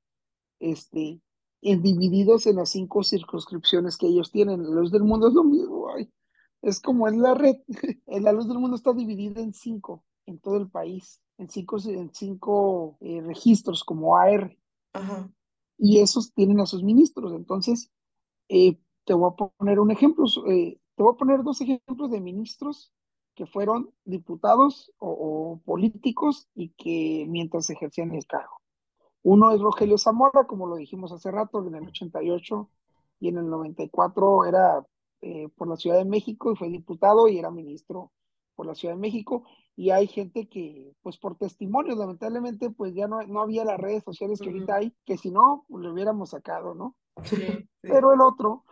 Este, 0.58 1.20
en 1.62 1.82
divididos 1.82 2.46
en 2.46 2.56
las 2.56 2.70
cinco 2.70 3.02
circunscripciones 3.02 3.96
que 3.96 4.06
ellos 4.06 4.30
tienen. 4.30 4.62
La 4.62 4.80
luz 4.80 4.90
del 4.90 5.04
mundo 5.04 5.28
es 5.28 5.34
lo 5.34 5.44
mismo, 5.44 5.88
ay. 5.94 6.10
es 6.62 6.80
como 6.80 7.08
en 7.08 7.20
la 7.20 7.34
red. 7.34 7.56
la 8.06 8.32
luz 8.32 8.48
del 8.48 8.58
mundo 8.58 8.76
está 8.76 8.92
dividida 8.92 9.40
en 9.40 9.52
cinco, 9.52 10.04
en 10.26 10.38
todo 10.38 10.56
el 10.56 10.70
país, 10.70 11.20
en 11.38 11.50
cinco, 11.50 11.76
en 11.86 12.14
cinco 12.14 12.98
eh, 13.00 13.20
registros 13.20 13.84
como 13.84 14.16
AR. 14.16 14.56
y 15.78 15.98
esos 15.98 16.32
tienen 16.32 16.60
a 16.60 16.66
sus 16.66 16.82
ministros. 16.82 17.32
Entonces, 17.32 17.90
eh, 18.48 18.78
te 19.04 19.14
voy 19.14 19.30
a 19.32 19.48
poner 19.58 19.80
un 19.80 19.90
ejemplo, 19.90 20.24
eh, 20.48 20.80
te 20.96 21.02
voy 21.02 21.12
a 21.14 21.18
poner 21.18 21.42
dos 21.42 21.60
ejemplos 21.60 22.10
de 22.10 22.20
ministros 22.20 22.92
que 23.34 23.46
fueron 23.46 23.90
diputados 24.04 24.92
o, 24.98 25.60
políticos 25.64 26.48
y 26.54 26.70
que 26.70 27.26
mientras 27.28 27.68
ejercían 27.68 28.14
el 28.14 28.26
cargo. 28.26 28.62
Uno 29.22 29.50
es 29.50 29.60
Rogelio 29.60 29.98
Zamora, 29.98 30.46
como 30.46 30.66
lo 30.66 30.76
dijimos 30.76 31.12
hace 31.12 31.30
rato, 31.30 31.64
en 31.66 31.74
el 31.74 31.86
88 31.86 32.70
y 33.20 33.28
en 33.28 33.38
el 33.38 33.48
94 33.50 34.46
era 34.46 34.86
eh, 35.20 35.48
por 35.56 35.68
la 35.68 35.76
Ciudad 35.76 35.98
de 35.98 36.04
México 36.06 36.50
y 36.50 36.56
fue 36.56 36.68
diputado 36.68 37.28
y 37.28 37.38
era 37.38 37.50
ministro 37.50 38.12
por 38.54 38.66
la 38.66 38.74
Ciudad 38.74 38.94
de 38.94 39.00
México. 39.00 39.44
Y 39.76 39.90
hay 39.90 40.06
gente 40.06 40.48
que, 40.48 40.94
pues 41.02 41.18
por 41.18 41.36
testimonios, 41.36 41.98
lamentablemente, 41.98 42.70
pues 42.70 42.94
ya 42.94 43.06
no, 43.06 43.22
no 43.26 43.42
había 43.42 43.64
las 43.64 43.78
redes 43.78 44.02
sociales 44.02 44.40
que 44.40 44.48
ahorita 44.48 44.76
hay, 44.76 44.94
que 45.04 45.18
si 45.18 45.30
no, 45.30 45.66
pues, 45.68 45.84
lo 45.84 45.92
hubiéramos 45.92 46.30
sacado, 46.30 46.74
¿no? 46.74 46.96
Pero 47.82 48.12
el 48.12 48.20
otro, 48.22 48.64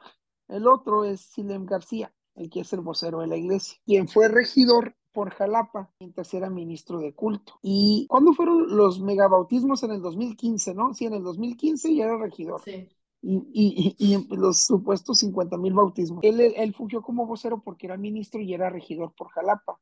el 0.48 0.66
otro 0.66 1.04
es 1.04 1.20
Silem 1.20 1.66
García 1.66 2.12
el 2.34 2.50
que 2.50 2.60
es 2.60 2.72
el 2.72 2.80
vocero 2.80 3.20
de 3.20 3.26
la 3.26 3.36
iglesia, 3.36 3.78
quien 3.84 4.08
fue 4.08 4.28
regidor 4.28 4.96
por 5.12 5.30
Jalapa 5.30 5.92
mientras 6.00 6.34
era 6.34 6.50
ministro 6.50 6.98
de 6.98 7.14
culto. 7.14 7.54
¿Y 7.62 8.06
cuándo 8.08 8.32
fueron 8.32 8.76
los 8.76 9.00
megabautismos? 9.00 9.82
En 9.84 9.92
el 9.92 10.02
2015, 10.02 10.74
¿no? 10.74 10.92
Sí, 10.92 11.06
en 11.06 11.14
el 11.14 11.22
2015 11.22 11.94
ya 11.94 12.04
era 12.04 12.18
regidor. 12.18 12.60
Sí. 12.64 12.88
Y, 13.22 13.36
y, 13.52 13.96
y, 13.98 14.36
los 14.36 14.64
supuestos 14.64 15.18
50 15.20 15.56
mil 15.56 15.72
bautismos. 15.72 16.22
Él, 16.24 16.40
él 16.40 16.74
fungió 16.74 17.00
como 17.00 17.26
vocero 17.26 17.62
porque 17.64 17.86
era 17.86 17.96
ministro 17.96 18.40
y 18.40 18.52
era 18.52 18.68
regidor 18.68 19.14
por 19.16 19.28
Jalapa. 19.28 19.80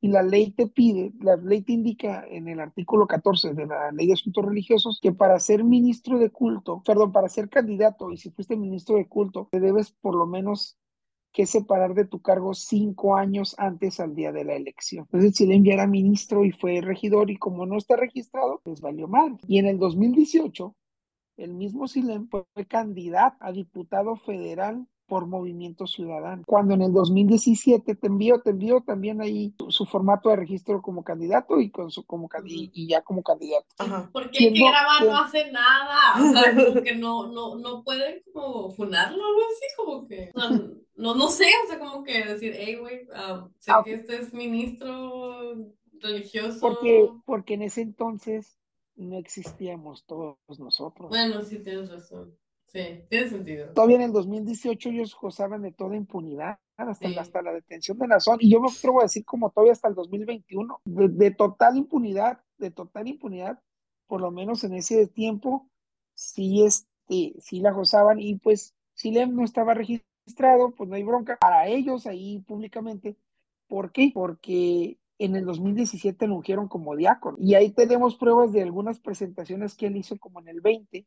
Y 0.00 0.08
la 0.08 0.22
ley 0.22 0.50
te 0.50 0.66
pide, 0.66 1.12
la 1.20 1.36
ley 1.36 1.62
te 1.62 1.72
indica 1.72 2.24
en 2.28 2.48
el 2.48 2.60
artículo 2.60 3.06
14 3.06 3.54
de 3.54 3.66
la 3.66 3.90
ley 3.92 4.08
de 4.08 4.12
asuntos 4.12 4.44
religiosos 4.44 5.00
que 5.00 5.12
para 5.12 5.38
ser 5.40 5.64
ministro 5.64 6.18
de 6.18 6.30
culto, 6.30 6.82
perdón, 6.84 7.12
para 7.12 7.28
ser 7.28 7.48
candidato 7.48 8.12
y 8.12 8.18
si 8.18 8.30
fuiste 8.30 8.56
ministro 8.56 8.96
de 8.96 9.08
culto, 9.08 9.48
te 9.50 9.58
debes 9.58 9.90
por 9.92 10.14
lo 10.14 10.26
menos 10.26 10.78
que 11.32 11.44
separar 11.44 11.92
de 11.92 12.06
tu 12.06 12.22
cargo 12.22 12.54
cinco 12.54 13.14
años 13.14 13.54
antes 13.58 14.00
al 14.00 14.14
día 14.14 14.32
de 14.32 14.44
la 14.44 14.54
elección. 14.54 15.04
Entonces, 15.04 15.36
si 15.36 15.46
le 15.46 15.54
enviara 15.54 15.86
ministro 15.86 16.46
y 16.46 16.52
fue 16.52 16.80
regidor 16.80 17.30
y 17.30 17.36
como 17.36 17.66
no 17.66 17.76
está 17.76 17.94
registrado, 17.94 18.62
pues 18.64 18.80
valió 18.80 19.06
mal. 19.06 19.38
Y 19.46 19.58
en 19.58 19.66
el 19.66 19.78
2018, 19.78 20.74
el 21.36 21.52
mismo 21.52 21.88
Silem 21.88 22.28
fue 22.28 22.46
candidato 22.66 23.36
a 23.40 23.52
diputado 23.52 24.16
federal 24.16 24.86
por 25.06 25.26
Movimiento 25.26 25.86
Ciudadano. 25.86 26.42
Cuando 26.46 26.74
en 26.74 26.82
el 26.82 26.92
2017 26.92 27.94
te 27.94 28.06
envió, 28.06 28.40
te 28.40 28.50
envió 28.50 28.80
también 28.80 29.20
ahí 29.20 29.54
su, 29.68 29.86
formato 29.86 30.28
de 30.28 30.36
registro 30.36 30.82
como 30.82 31.04
candidato 31.04 31.60
y 31.60 31.70
con 31.70 31.90
su 31.90 32.04
como 32.04 32.28
y, 32.44 32.88
ya 32.88 33.02
como 33.02 33.22
candidato. 33.22 33.66
Porque 34.12 34.48
el 34.48 34.54
que 34.54 34.60
graba 34.60 35.00
no 35.04 35.16
hace 35.18 35.50
nada, 35.50 36.14
o 36.16 36.32
sea, 36.32 36.54
como 36.72 36.82
que 36.82 36.94
no, 36.94 37.28
no, 37.28 37.56
no 37.56 37.82
pueden 37.84 38.22
como 38.32 38.70
funarlo 38.70 39.22
o 39.22 39.26
algo 39.26 39.40
así, 39.50 39.66
como 39.76 40.06
que 40.06 40.32
no, 40.96 41.14
no 41.14 41.28
sé, 41.28 41.46
o 41.64 41.68
sea, 41.68 41.78
como 41.78 42.02
que 42.02 42.24
decir, 42.24 42.54
hey, 42.56 42.76
güey, 42.76 43.06
ah, 43.14 43.48
sé 43.58 43.70
ah, 43.72 43.82
que 43.84 43.94
este 43.94 44.16
es 44.16 44.32
ministro 44.32 45.54
religioso. 46.00 46.58
Porque, 46.60 47.08
porque 47.24 47.54
en 47.54 47.62
ese 47.62 47.82
entonces 47.82 48.58
no 48.96 49.18
existíamos 49.18 50.04
todos 50.06 50.36
nosotros. 50.58 51.10
Bueno, 51.10 51.42
sí, 51.42 51.58
tienes 51.58 51.90
razón. 51.90 52.34
Sí, 52.66 53.02
tiene 53.08 53.28
sentido. 53.28 53.72
Todavía 53.72 53.96
en 53.96 54.02
el 54.02 54.12
2018 54.12 54.90
ellos 54.90 55.16
gozaban 55.20 55.62
de 55.62 55.72
toda 55.72 55.96
impunidad, 55.96 56.58
hasta, 56.76 57.08
hasta 57.20 57.42
la 57.42 57.52
detención 57.52 57.98
de 57.98 58.08
Nazón, 58.08 58.38
y 58.40 58.50
yo 58.50 58.60
me 58.60 58.68
atrevo 58.68 59.00
a 59.00 59.04
decir 59.04 59.24
como 59.24 59.50
todavía 59.50 59.72
hasta 59.72 59.88
el 59.88 59.94
2021, 59.94 60.80
de, 60.84 61.08
de, 61.08 61.30
total 61.30 61.76
impunidad, 61.76 62.40
de 62.58 62.70
total 62.70 63.08
impunidad, 63.08 63.60
por 64.06 64.20
lo 64.20 64.30
menos 64.30 64.62
en 64.64 64.74
ese 64.74 65.06
tiempo, 65.06 65.68
sí, 66.14 66.64
este, 66.64 67.34
sí 67.40 67.60
la 67.60 67.70
gozaban, 67.70 68.20
y 68.20 68.36
pues 68.36 68.74
si 68.94 69.10
Lem 69.10 69.34
no 69.34 69.44
estaba 69.44 69.74
registrado, 69.74 70.72
pues 70.76 70.88
no 70.88 70.96
hay 70.96 71.04
bronca 71.04 71.36
para 71.40 71.68
ellos 71.68 72.06
ahí 72.06 72.40
públicamente. 72.40 73.16
¿Por 73.68 73.92
qué? 73.92 74.10
Porque 74.12 74.98
en 75.18 75.36
el 75.36 75.44
2017 75.44 76.26
lo 76.26 76.36
ungieron 76.36 76.68
como 76.68 76.96
diácono, 76.96 77.36
y 77.40 77.54
ahí 77.54 77.70
tenemos 77.70 78.16
pruebas 78.16 78.52
de 78.52 78.62
algunas 78.62 78.98
presentaciones 78.98 79.74
que 79.74 79.86
él 79.86 79.96
hizo 79.96 80.18
como 80.18 80.40
en 80.40 80.48
el 80.48 80.60
20, 80.60 81.06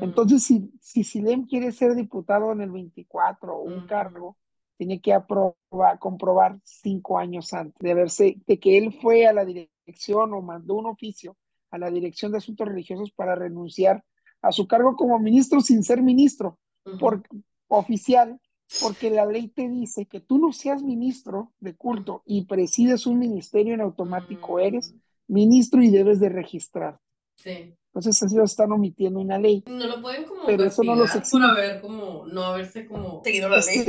entonces, 0.00 0.44
si, 0.44 0.70
si 0.80 1.02
Silem 1.02 1.46
quiere 1.46 1.72
ser 1.72 1.94
diputado 1.94 2.52
en 2.52 2.60
el 2.60 2.70
24 2.70 3.56
o 3.56 3.62
un 3.62 3.86
cargo, 3.86 4.36
tiene 4.76 5.00
que 5.00 5.12
aprobar, 5.12 5.98
comprobar 5.98 6.58
cinco 6.64 7.18
años 7.18 7.52
antes 7.52 7.78
de 7.78 7.94
verse, 7.94 8.36
de 8.46 8.58
que 8.58 8.78
él 8.78 8.92
fue 9.02 9.26
a 9.26 9.32
la 9.32 9.44
dirección 9.44 10.32
o 10.32 10.40
mandó 10.40 10.74
un 10.74 10.86
oficio 10.86 11.36
a 11.70 11.78
la 11.78 11.90
dirección 11.90 12.32
de 12.32 12.38
asuntos 12.38 12.66
religiosos 12.66 13.10
para 13.10 13.34
renunciar 13.34 14.04
a 14.42 14.52
su 14.52 14.66
cargo 14.66 14.96
como 14.96 15.18
ministro 15.18 15.60
sin 15.60 15.82
ser 15.82 16.02
ministro 16.02 16.58
por, 16.98 17.22
oficial, 17.68 18.40
porque 18.80 19.10
la 19.10 19.26
ley 19.26 19.48
te 19.48 19.68
dice 19.68 20.06
que 20.06 20.20
tú 20.20 20.38
no 20.38 20.52
seas 20.52 20.82
ministro 20.82 21.52
de 21.60 21.74
culto 21.74 22.22
y 22.24 22.46
presides 22.46 23.06
un 23.06 23.18
ministerio 23.18 23.74
en 23.74 23.80
automático, 23.80 24.60
eres 24.60 24.92
mm. 24.92 24.98
ministro 25.34 25.82
y 25.82 25.90
debes 25.90 26.20
de 26.20 26.28
registrar. 26.28 27.00
Sí. 27.36 27.74
Entonces 27.92 28.22
así 28.22 28.36
lo 28.36 28.44
están 28.44 28.70
omitiendo 28.70 29.18
una 29.18 29.36
ley. 29.38 29.64
No 29.66 29.86
lo 29.86 30.00
pueden 30.00 30.24
como 30.24 30.46
pero 30.46 30.64
eso 30.64 30.84
no 30.84 30.94
los 30.94 31.10
por 31.10 31.42
haber 31.42 31.80
como, 31.80 32.24
no 32.26 32.44
haberse 32.44 32.86
como 32.86 33.20
seguido 33.24 33.48
la 33.48 33.56
ley. 33.56 33.84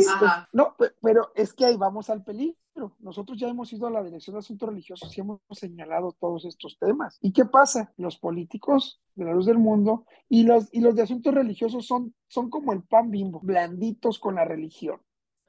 no, 0.53 0.75
pero 1.01 1.31
es 1.35 1.53
que 1.53 1.65
ahí 1.65 1.77
vamos 1.77 2.09
al 2.09 2.23
peligro. 2.23 2.57
Nosotros 2.99 3.37
ya 3.37 3.47
hemos 3.47 3.71
ido 3.73 3.85
a 3.85 3.91
la 3.91 4.03
Dirección 4.03 4.33
de 4.33 4.39
Asuntos 4.39 4.69
Religiosos 4.69 5.15
y 5.15 5.21
hemos 5.21 5.41
señalado 5.51 6.15
todos 6.19 6.45
estos 6.45 6.79
temas. 6.79 7.19
¿Y 7.21 7.31
qué 7.31 7.45
pasa? 7.45 7.93
Los 7.97 8.17
políticos 8.17 8.99
de 9.13 9.25
la 9.25 9.33
luz 9.33 9.45
del 9.45 9.59
mundo 9.59 10.05
y 10.29 10.43
los, 10.43 10.67
y 10.71 10.79
los 10.79 10.95
de 10.95 11.03
asuntos 11.03 11.33
religiosos 11.33 11.85
son, 11.85 12.15
son 12.27 12.49
como 12.49 12.73
el 12.73 12.81
pan 12.81 13.11
bimbo, 13.11 13.39
blanditos 13.41 14.17
con 14.17 14.35
la 14.35 14.45
religión. 14.45 14.99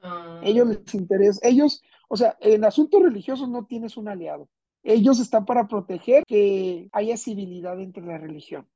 Ah. 0.01 0.41
Ellos 0.43 0.67
les 0.67 0.93
interesa, 0.93 1.39
ellos, 1.47 1.81
o 2.07 2.17
sea, 2.17 2.37
en 2.41 2.65
asuntos 2.65 3.01
religiosos 3.01 3.49
no 3.49 3.65
tienes 3.65 3.97
un 3.97 4.09
aliado. 4.09 4.49
Ellos 4.83 5.19
están 5.19 5.45
para 5.45 5.67
proteger 5.67 6.23
que 6.27 6.89
haya 6.91 7.17
civilidad 7.17 7.79
entre 7.79 8.05
la 8.05 8.17
religión. 8.17 8.67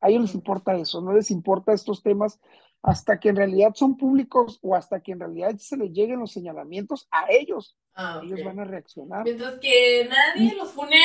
A 0.00 0.08
ellos 0.08 0.22
les 0.22 0.34
importa 0.34 0.76
eso, 0.76 1.00
no 1.00 1.12
les 1.12 1.30
importa 1.32 1.72
estos 1.72 2.02
temas 2.02 2.40
hasta 2.82 3.18
que 3.18 3.30
en 3.30 3.36
realidad 3.36 3.72
son 3.74 3.96
públicos 3.96 4.60
o 4.62 4.76
hasta 4.76 5.00
que 5.00 5.10
en 5.10 5.18
realidad 5.20 5.56
se 5.58 5.76
les 5.76 5.90
lleguen 5.90 6.20
los 6.20 6.32
señalamientos 6.32 7.08
a 7.10 7.26
ellos. 7.28 7.76
Ah, 7.94 8.20
ellos 8.22 8.44
van 8.44 8.60
a 8.60 8.64
reaccionar. 8.64 9.24
Mientras 9.24 9.58
que 9.58 10.08
nadie 10.08 10.54
los 10.54 10.70
fune 10.70 11.00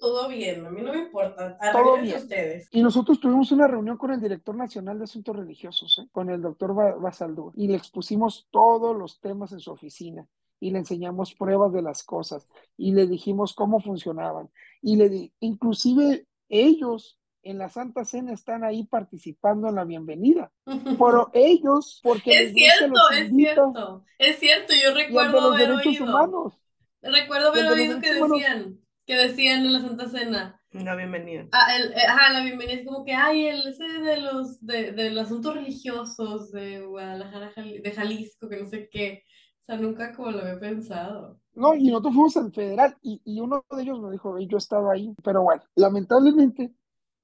todo 0.00 0.28
bien, 0.28 0.64
a 0.64 0.70
mí 0.70 0.80
no 0.80 0.94
me 0.94 1.00
importa. 1.00 1.58
Todo 1.72 1.98
bien. 2.00 2.16
Ustedes. 2.16 2.68
Y 2.70 2.80
nosotros 2.80 3.20
tuvimos 3.20 3.52
una 3.52 3.66
reunión 3.66 3.98
con 3.98 4.12
el 4.12 4.20
director 4.20 4.56
nacional 4.56 4.96
de 4.96 5.04
asuntos 5.04 5.36
religiosos, 5.36 5.98
¿eh? 5.98 6.08
con 6.10 6.30
el 6.30 6.40
doctor 6.40 6.74
Basaldúa, 6.98 7.52
y 7.54 7.68
le 7.68 7.76
expusimos 7.76 8.48
todos 8.50 8.96
los 8.96 9.20
temas 9.20 9.52
en 9.52 9.60
su 9.60 9.70
oficina 9.70 10.26
y 10.60 10.70
le 10.70 10.78
enseñamos 10.78 11.34
pruebas 11.34 11.72
de 11.72 11.82
las 11.82 12.02
cosas 12.02 12.48
y 12.76 12.92
le 12.92 13.06
dijimos 13.06 13.54
cómo 13.54 13.80
funcionaban 13.80 14.50
y 14.82 14.96
le 14.96 15.32
inclusive 15.40 16.26
ellos 16.48 17.18
en 17.42 17.58
la 17.58 17.68
Santa 17.68 18.04
Cena 18.04 18.32
están 18.32 18.64
ahí 18.64 18.84
participando 18.84 19.68
en 19.68 19.76
la 19.76 19.84
bienvenida. 19.84 20.52
Pero 20.98 21.30
ellos, 21.32 22.00
porque 22.02 22.42
es 22.42 22.52
cierto, 22.52 23.00
es 23.16 23.30
cierto, 23.30 24.04
es 24.18 24.38
cierto. 24.38 24.74
Yo 24.74 24.92
recuerdo 24.92 25.52
haber 25.52 25.70
oído. 25.72 26.04
Humanos, 26.04 26.54
recuerdo 27.00 27.48
haber 27.48 27.66
oído 27.66 28.00
que 28.00 28.12
decían, 28.12 28.78
que 29.06 29.14
decían 29.14 29.64
en 29.64 29.72
la 29.72 29.80
Santa 29.80 30.08
Cena. 30.08 30.60
La 30.72 30.94
bienvenida. 30.96 31.46
Ah, 31.52 31.74
el, 31.74 31.92
eh, 31.92 32.06
ajá, 32.06 32.30
la 32.30 32.42
bienvenida 32.42 32.80
es 32.80 32.86
como 32.86 33.02
que, 33.02 33.14
ay, 33.14 33.46
el 33.46 33.66
ese 33.66 33.84
de 33.84 34.20
los, 34.20 34.64
de, 34.64 34.92
de 34.92 35.10
los 35.10 35.24
asuntos 35.24 35.54
religiosos 35.54 36.52
de 36.52 36.82
Guadalajara, 36.82 37.50
de 37.56 37.92
Jalisco, 37.92 38.50
que 38.50 38.58
no 38.58 38.68
sé 38.68 38.90
qué 38.90 39.24
sea, 39.68 39.76
nunca 39.76 40.12
como 40.14 40.30
lo 40.30 40.40
había 40.40 40.58
pensado. 40.58 41.38
No, 41.54 41.74
y 41.74 41.88
nosotros 41.88 42.14
fuimos 42.14 42.36
al 42.36 42.52
federal 42.52 42.96
y, 43.02 43.20
y 43.24 43.40
uno 43.40 43.64
de 43.70 43.82
ellos 43.82 44.00
me 44.00 44.10
dijo, 44.12 44.38
yo 44.38 44.56
estaba 44.56 44.92
ahí, 44.92 45.14
pero 45.22 45.42
bueno, 45.42 45.62
lamentablemente, 45.74 46.72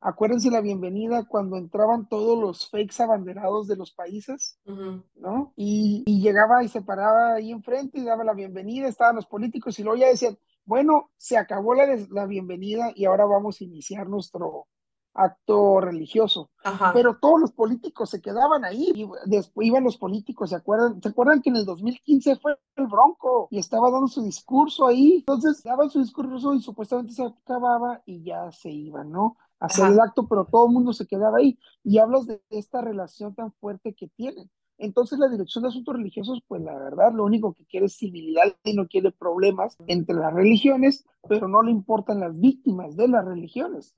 acuérdense 0.01 0.51
la 0.51 0.61
bienvenida 0.61 1.25
cuando 1.27 1.57
entraban 1.57 2.09
todos 2.09 2.39
los 2.39 2.69
fakes 2.69 3.03
abanderados 3.03 3.67
de 3.69 3.77
los 3.77 3.93
países, 3.93 4.59
¿no? 4.67 5.53
Y, 5.57 6.03
y, 6.05 6.21
llegaba 6.21 6.63
y 6.63 6.69
se 6.69 6.83
paraba 6.83 7.35
ahí 7.35 7.51
enfrente 7.51 7.99
y 7.99 8.05
daba 8.05 8.25
la 8.25 8.35
bienvenida, 8.35 8.89
estaban 8.89 9.17
los 9.17 9.27
políticos 9.27 9.79
y 9.79 9.83
luego 9.85 9.99
ya 9.99 10.09
decían, 10.09 10.37
bueno, 10.67 11.11
se 11.17 11.39
acabó 11.39 11.75
la, 11.75 11.87
la 12.11 12.27
bienvenida 12.27 12.93
y 12.95 13.05
ahora 13.07 13.25
vamos 13.25 13.61
a 13.61 13.65
iniciar 13.65 14.09
nuestro, 14.09 14.67
acto 15.15 15.81
religioso. 15.81 16.51
Pero 16.93 17.19
todos 17.19 17.41
los 17.41 17.53
políticos 17.53 18.11
se 18.11 18.21
quedaban 18.21 18.65
ahí. 18.65 18.93
Y 18.95 19.09
después 19.27 19.67
iban 19.67 19.85
los 19.85 19.97
políticos, 19.97 20.51
¿se 20.51 20.57
acuerdan? 20.57 21.01
¿Se 21.01 21.09
acuerdan 21.09 21.41
que 21.41 21.51
en 21.51 21.57
el 21.57 21.65
2015 21.65 22.37
fue 22.37 22.59
el 22.77 22.87
Bronco 22.87 23.49
y 23.51 23.59
estaba 23.59 23.91
dando 23.91 24.09
su 24.09 24.23
discurso 24.23 24.87
ahí? 24.87 25.19
Entonces 25.19 25.63
daban 25.63 25.91
su 25.91 26.01
discurso 26.01 26.55
y 26.55 26.61
supuestamente 26.61 27.15
se 27.15 27.25
acababa 27.25 28.03
y 28.05 28.23
ya 28.25 28.51
se 28.53 28.71
iban, 28.71 29.11
¿no? 29.11 29.37
hacer 29.61 29.87
el 29.91 30.01
acto, 30.01 30.27
pero 30.29 30.45
todo 30.45 30.67
el 30.67 30.73
mundo 30.73 30.93
se 30.93 31.07
quedaba 31.07 31.39
ahí. 31.39 31.59
Y 31.83 31.99
hablas 31.99 32.27
de 32.27 32.43
esta 32.51 32.81
relación 32.81 33.35
tan 33.35 33.53
fuerte 33.53 33.95
que 33.95 34.09
tienen. 34.09 34.51
Entonces 34.79 35.19
la 35.19 35.29
Dirección 35.29 35.63
de 35.63 35.69
Asuntos 35.69 35.95
Religiosos, 35.95 36.43
pues 36.49 36.63
la 36.63 36.77
verdad, 36.79 37.13
lo 37.13 37.25
único 37.25 37.55
que 37.55 37.65
quiere 37.67 37.87
es 37.87 37.97
civilidad 37.97 38.57
y 38.65 38.75
no 38.75 38.89
quiere 38.89 39.13
problemas 39.13 39.77
entre 39.87 40.17
las 40.17 40.33
religiones, 40.35 41.07
pero 41.29 41.49
no 41.49 41.63
le 41.63 41.71
importan 41.71 42.21
las 42.21 42.39
víctimas 42.39 42.97
de 42.97 43.09
las 43.09 43.25
religiones. 43.25 43.95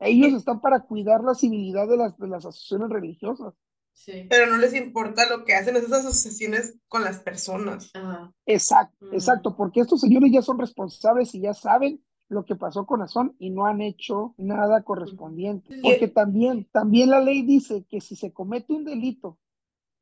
Ellos 0.00 0.32
están 0.34 0.60
para 0.60 0.80
cuidar 0.80 1.22
la 1.22 1.34
civilidad 1.34 1.88
de 1.88 1.96
las, 1.96 2.18
de 2.18 2.28
las 2.28 2.44
asociaciones 2.44 2.90
religiosas. 2.90 3.54
Sí. 3.92 4.26
Pero 4.28 4.46
no 4.46 4.58
les 4.58 4.74
importa 4.74 5.26
lo 5.28 5.44
que 5.44 5.54
hacen 5.54 5.76
esas 5.76 6.04
asociaciones 6.04 6.78
con 6.88 7.02
las 7.02 7.20
personas. 7.20 7.90
Exacto, 8.44 9.06
exacto, 9.12 9.56
porque 9.56 9.80
estos 9.80 10.00
señores 10.00 10.30
ya 10.32 10.42
son 10.42 10.58
responsables 10.58 11.34
y 11.34 11.40
ya 11.40 11.54
saben 11.54 12.02
lo 12.28 12.44
que 12.44 12.56
pasó 12.56 12.86
con 12.86 13.02
Azón 13.02 13.36
y 13.38 13.50
no 13.50 13.66
han 13.66 13.80
hecho 13.80 14.34
nada 14.36 14.82
correspondiente. 14.82 15.80
Porque 15.82 16.08
también, 16.08 16.68
también 16.72 17.10
la 17.10 17.20
ley 17.20 17.42
dice 17.42 17.86
que 17.88 18.00
si 18.00 18.16
se 18.16 18.32
comete 18.32 18.72
un 18.72 18.84
delito 18.84 19.38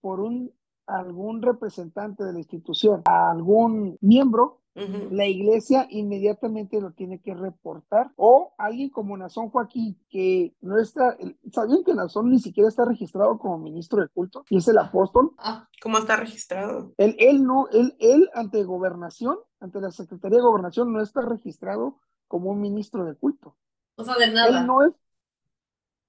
por 0.05 0.21
un 0.21 0.53
algún 0.87 1.41
representante 1.41 2.25
de 2.25 2.35
la 2.35 2.39
institución 2.39 3.01
a 3.07 3.31
algún 3.31 3.97
miembro, 4.03 4.61
la 4.75 5.27
iglesia 5.27 5.87
inmediatamente 5.89 6.79
lo 6.79 6.91
tiene 6.91 7.23
que 7.23 7.33
reportar. 7.33 8.13
O 8.17 8.53
alguien 8.59 8.91
como 8.91 9.17
Nazón 9.17 9.49
Joaquín, 9.49 9.99
que 10.11 10.55
no 10.61 10.79
está, 10.79 11.17
¿sabían 11.51 11.85
que 11.85 11.95
Nazón 11.95 12.31
ni 12.31 12.39
siquiera 12.39 12.69
está 12.69 12.85
registrado 12.85 13.39
como 13.39 13.57
ministro 13.57 14.03
de 14.03 14.09
culto? 14.09 14.45
Y 14.51 14.59
es 14.59 14.69
el 14.69 14.77
apóstol. 14.77 15.33
Ah, 15.39 15.71
¿cómo 15.83 15.97
está 15.97 16.17
registrado? 16.17 16.93
Él, 16.99 17.17
él 17.19 17.43
no, 17.43 17.69
él, 17.73 17.97
él 17.99 18.29
ante 18.35 18.63
gobernación, 18.63 19.39
ante 19.61 19.81
la 19.81 19.91
Secretaría 19.91 20.37
de 20.37 20.45
Gobernación, 20.45 20.93
no 20.93 21.01
está 21.01 21.23
registrado 21.23 21.99
como 22.29 22.51
un 22.51 22.61
ministro 22.61 23.07
de 23.07 23.15
culto. 23.15 23.57
O 23.97 24.05
sea, 24.05 24.17
de 24.17 24.31
nada. 24.31 24.61
Él 24.61 24.67
no 24.67 24.83
es, 24.83 24.93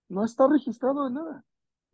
no 0.09 0.25
está 0.25 0.49
registrado 0.49 1.05
de 1.05 1.11
nada. 1.11 1.45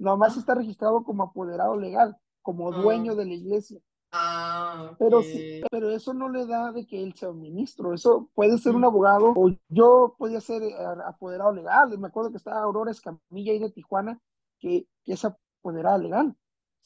Nomás 0.01 0.35
está 0.35 0.55
registrado 0.55 1.03
como 1.03 1.21
apoderado 1.21 1.77
legal, 1.77 2.17
como 2.41 2.71
dueño 2.71 3.11
ah. 3.11 3.15
de 3.15 3.25
la 3.25 3.33
iglesia. 3.33 3.79
Ah, 4.11 4.95
pero 4.97 5.21
sí, 5.21 5.61
pero 5.69 5.91
eso 5.91 6.13
no 6.13 6.27
le 6.27 6.47
da 6.47 6.71
de 6.71 6.87
que 6.87 7.03
él 7.03 7.13
sea 7.13 7.29
un 7.29 7.39
ministro. 7.39 7.93
Eso 7.93 8.27
puede 8.33 8.57
ser 8.57 8.73
un 8.73 8.81
mm. 8.81 8.85
abogado 8.85 9.33
o 9.35 9.51
yo 9.69 10.15
podía 10.17 10.41
ser 10.41 10.63
eh, 10.63 10.75
apoderado 11.05 11.53
legal. 11.53 11.95
Me 11.99 12.07
acuerdo 12.07 12.31
que 12.31 12.37
estaba 12.37 12.63
Aurora 12.63 12.89
Escamilla 12.89 13.53
ahí 13.53 13.59
de 13.59 13.69
Tijuana, 13.69 14.19
que, 14.59 14.87
que 15.05 15.13
es 15.13 15.23
apoderada 15.23 15.99
legal. 15.99 16.35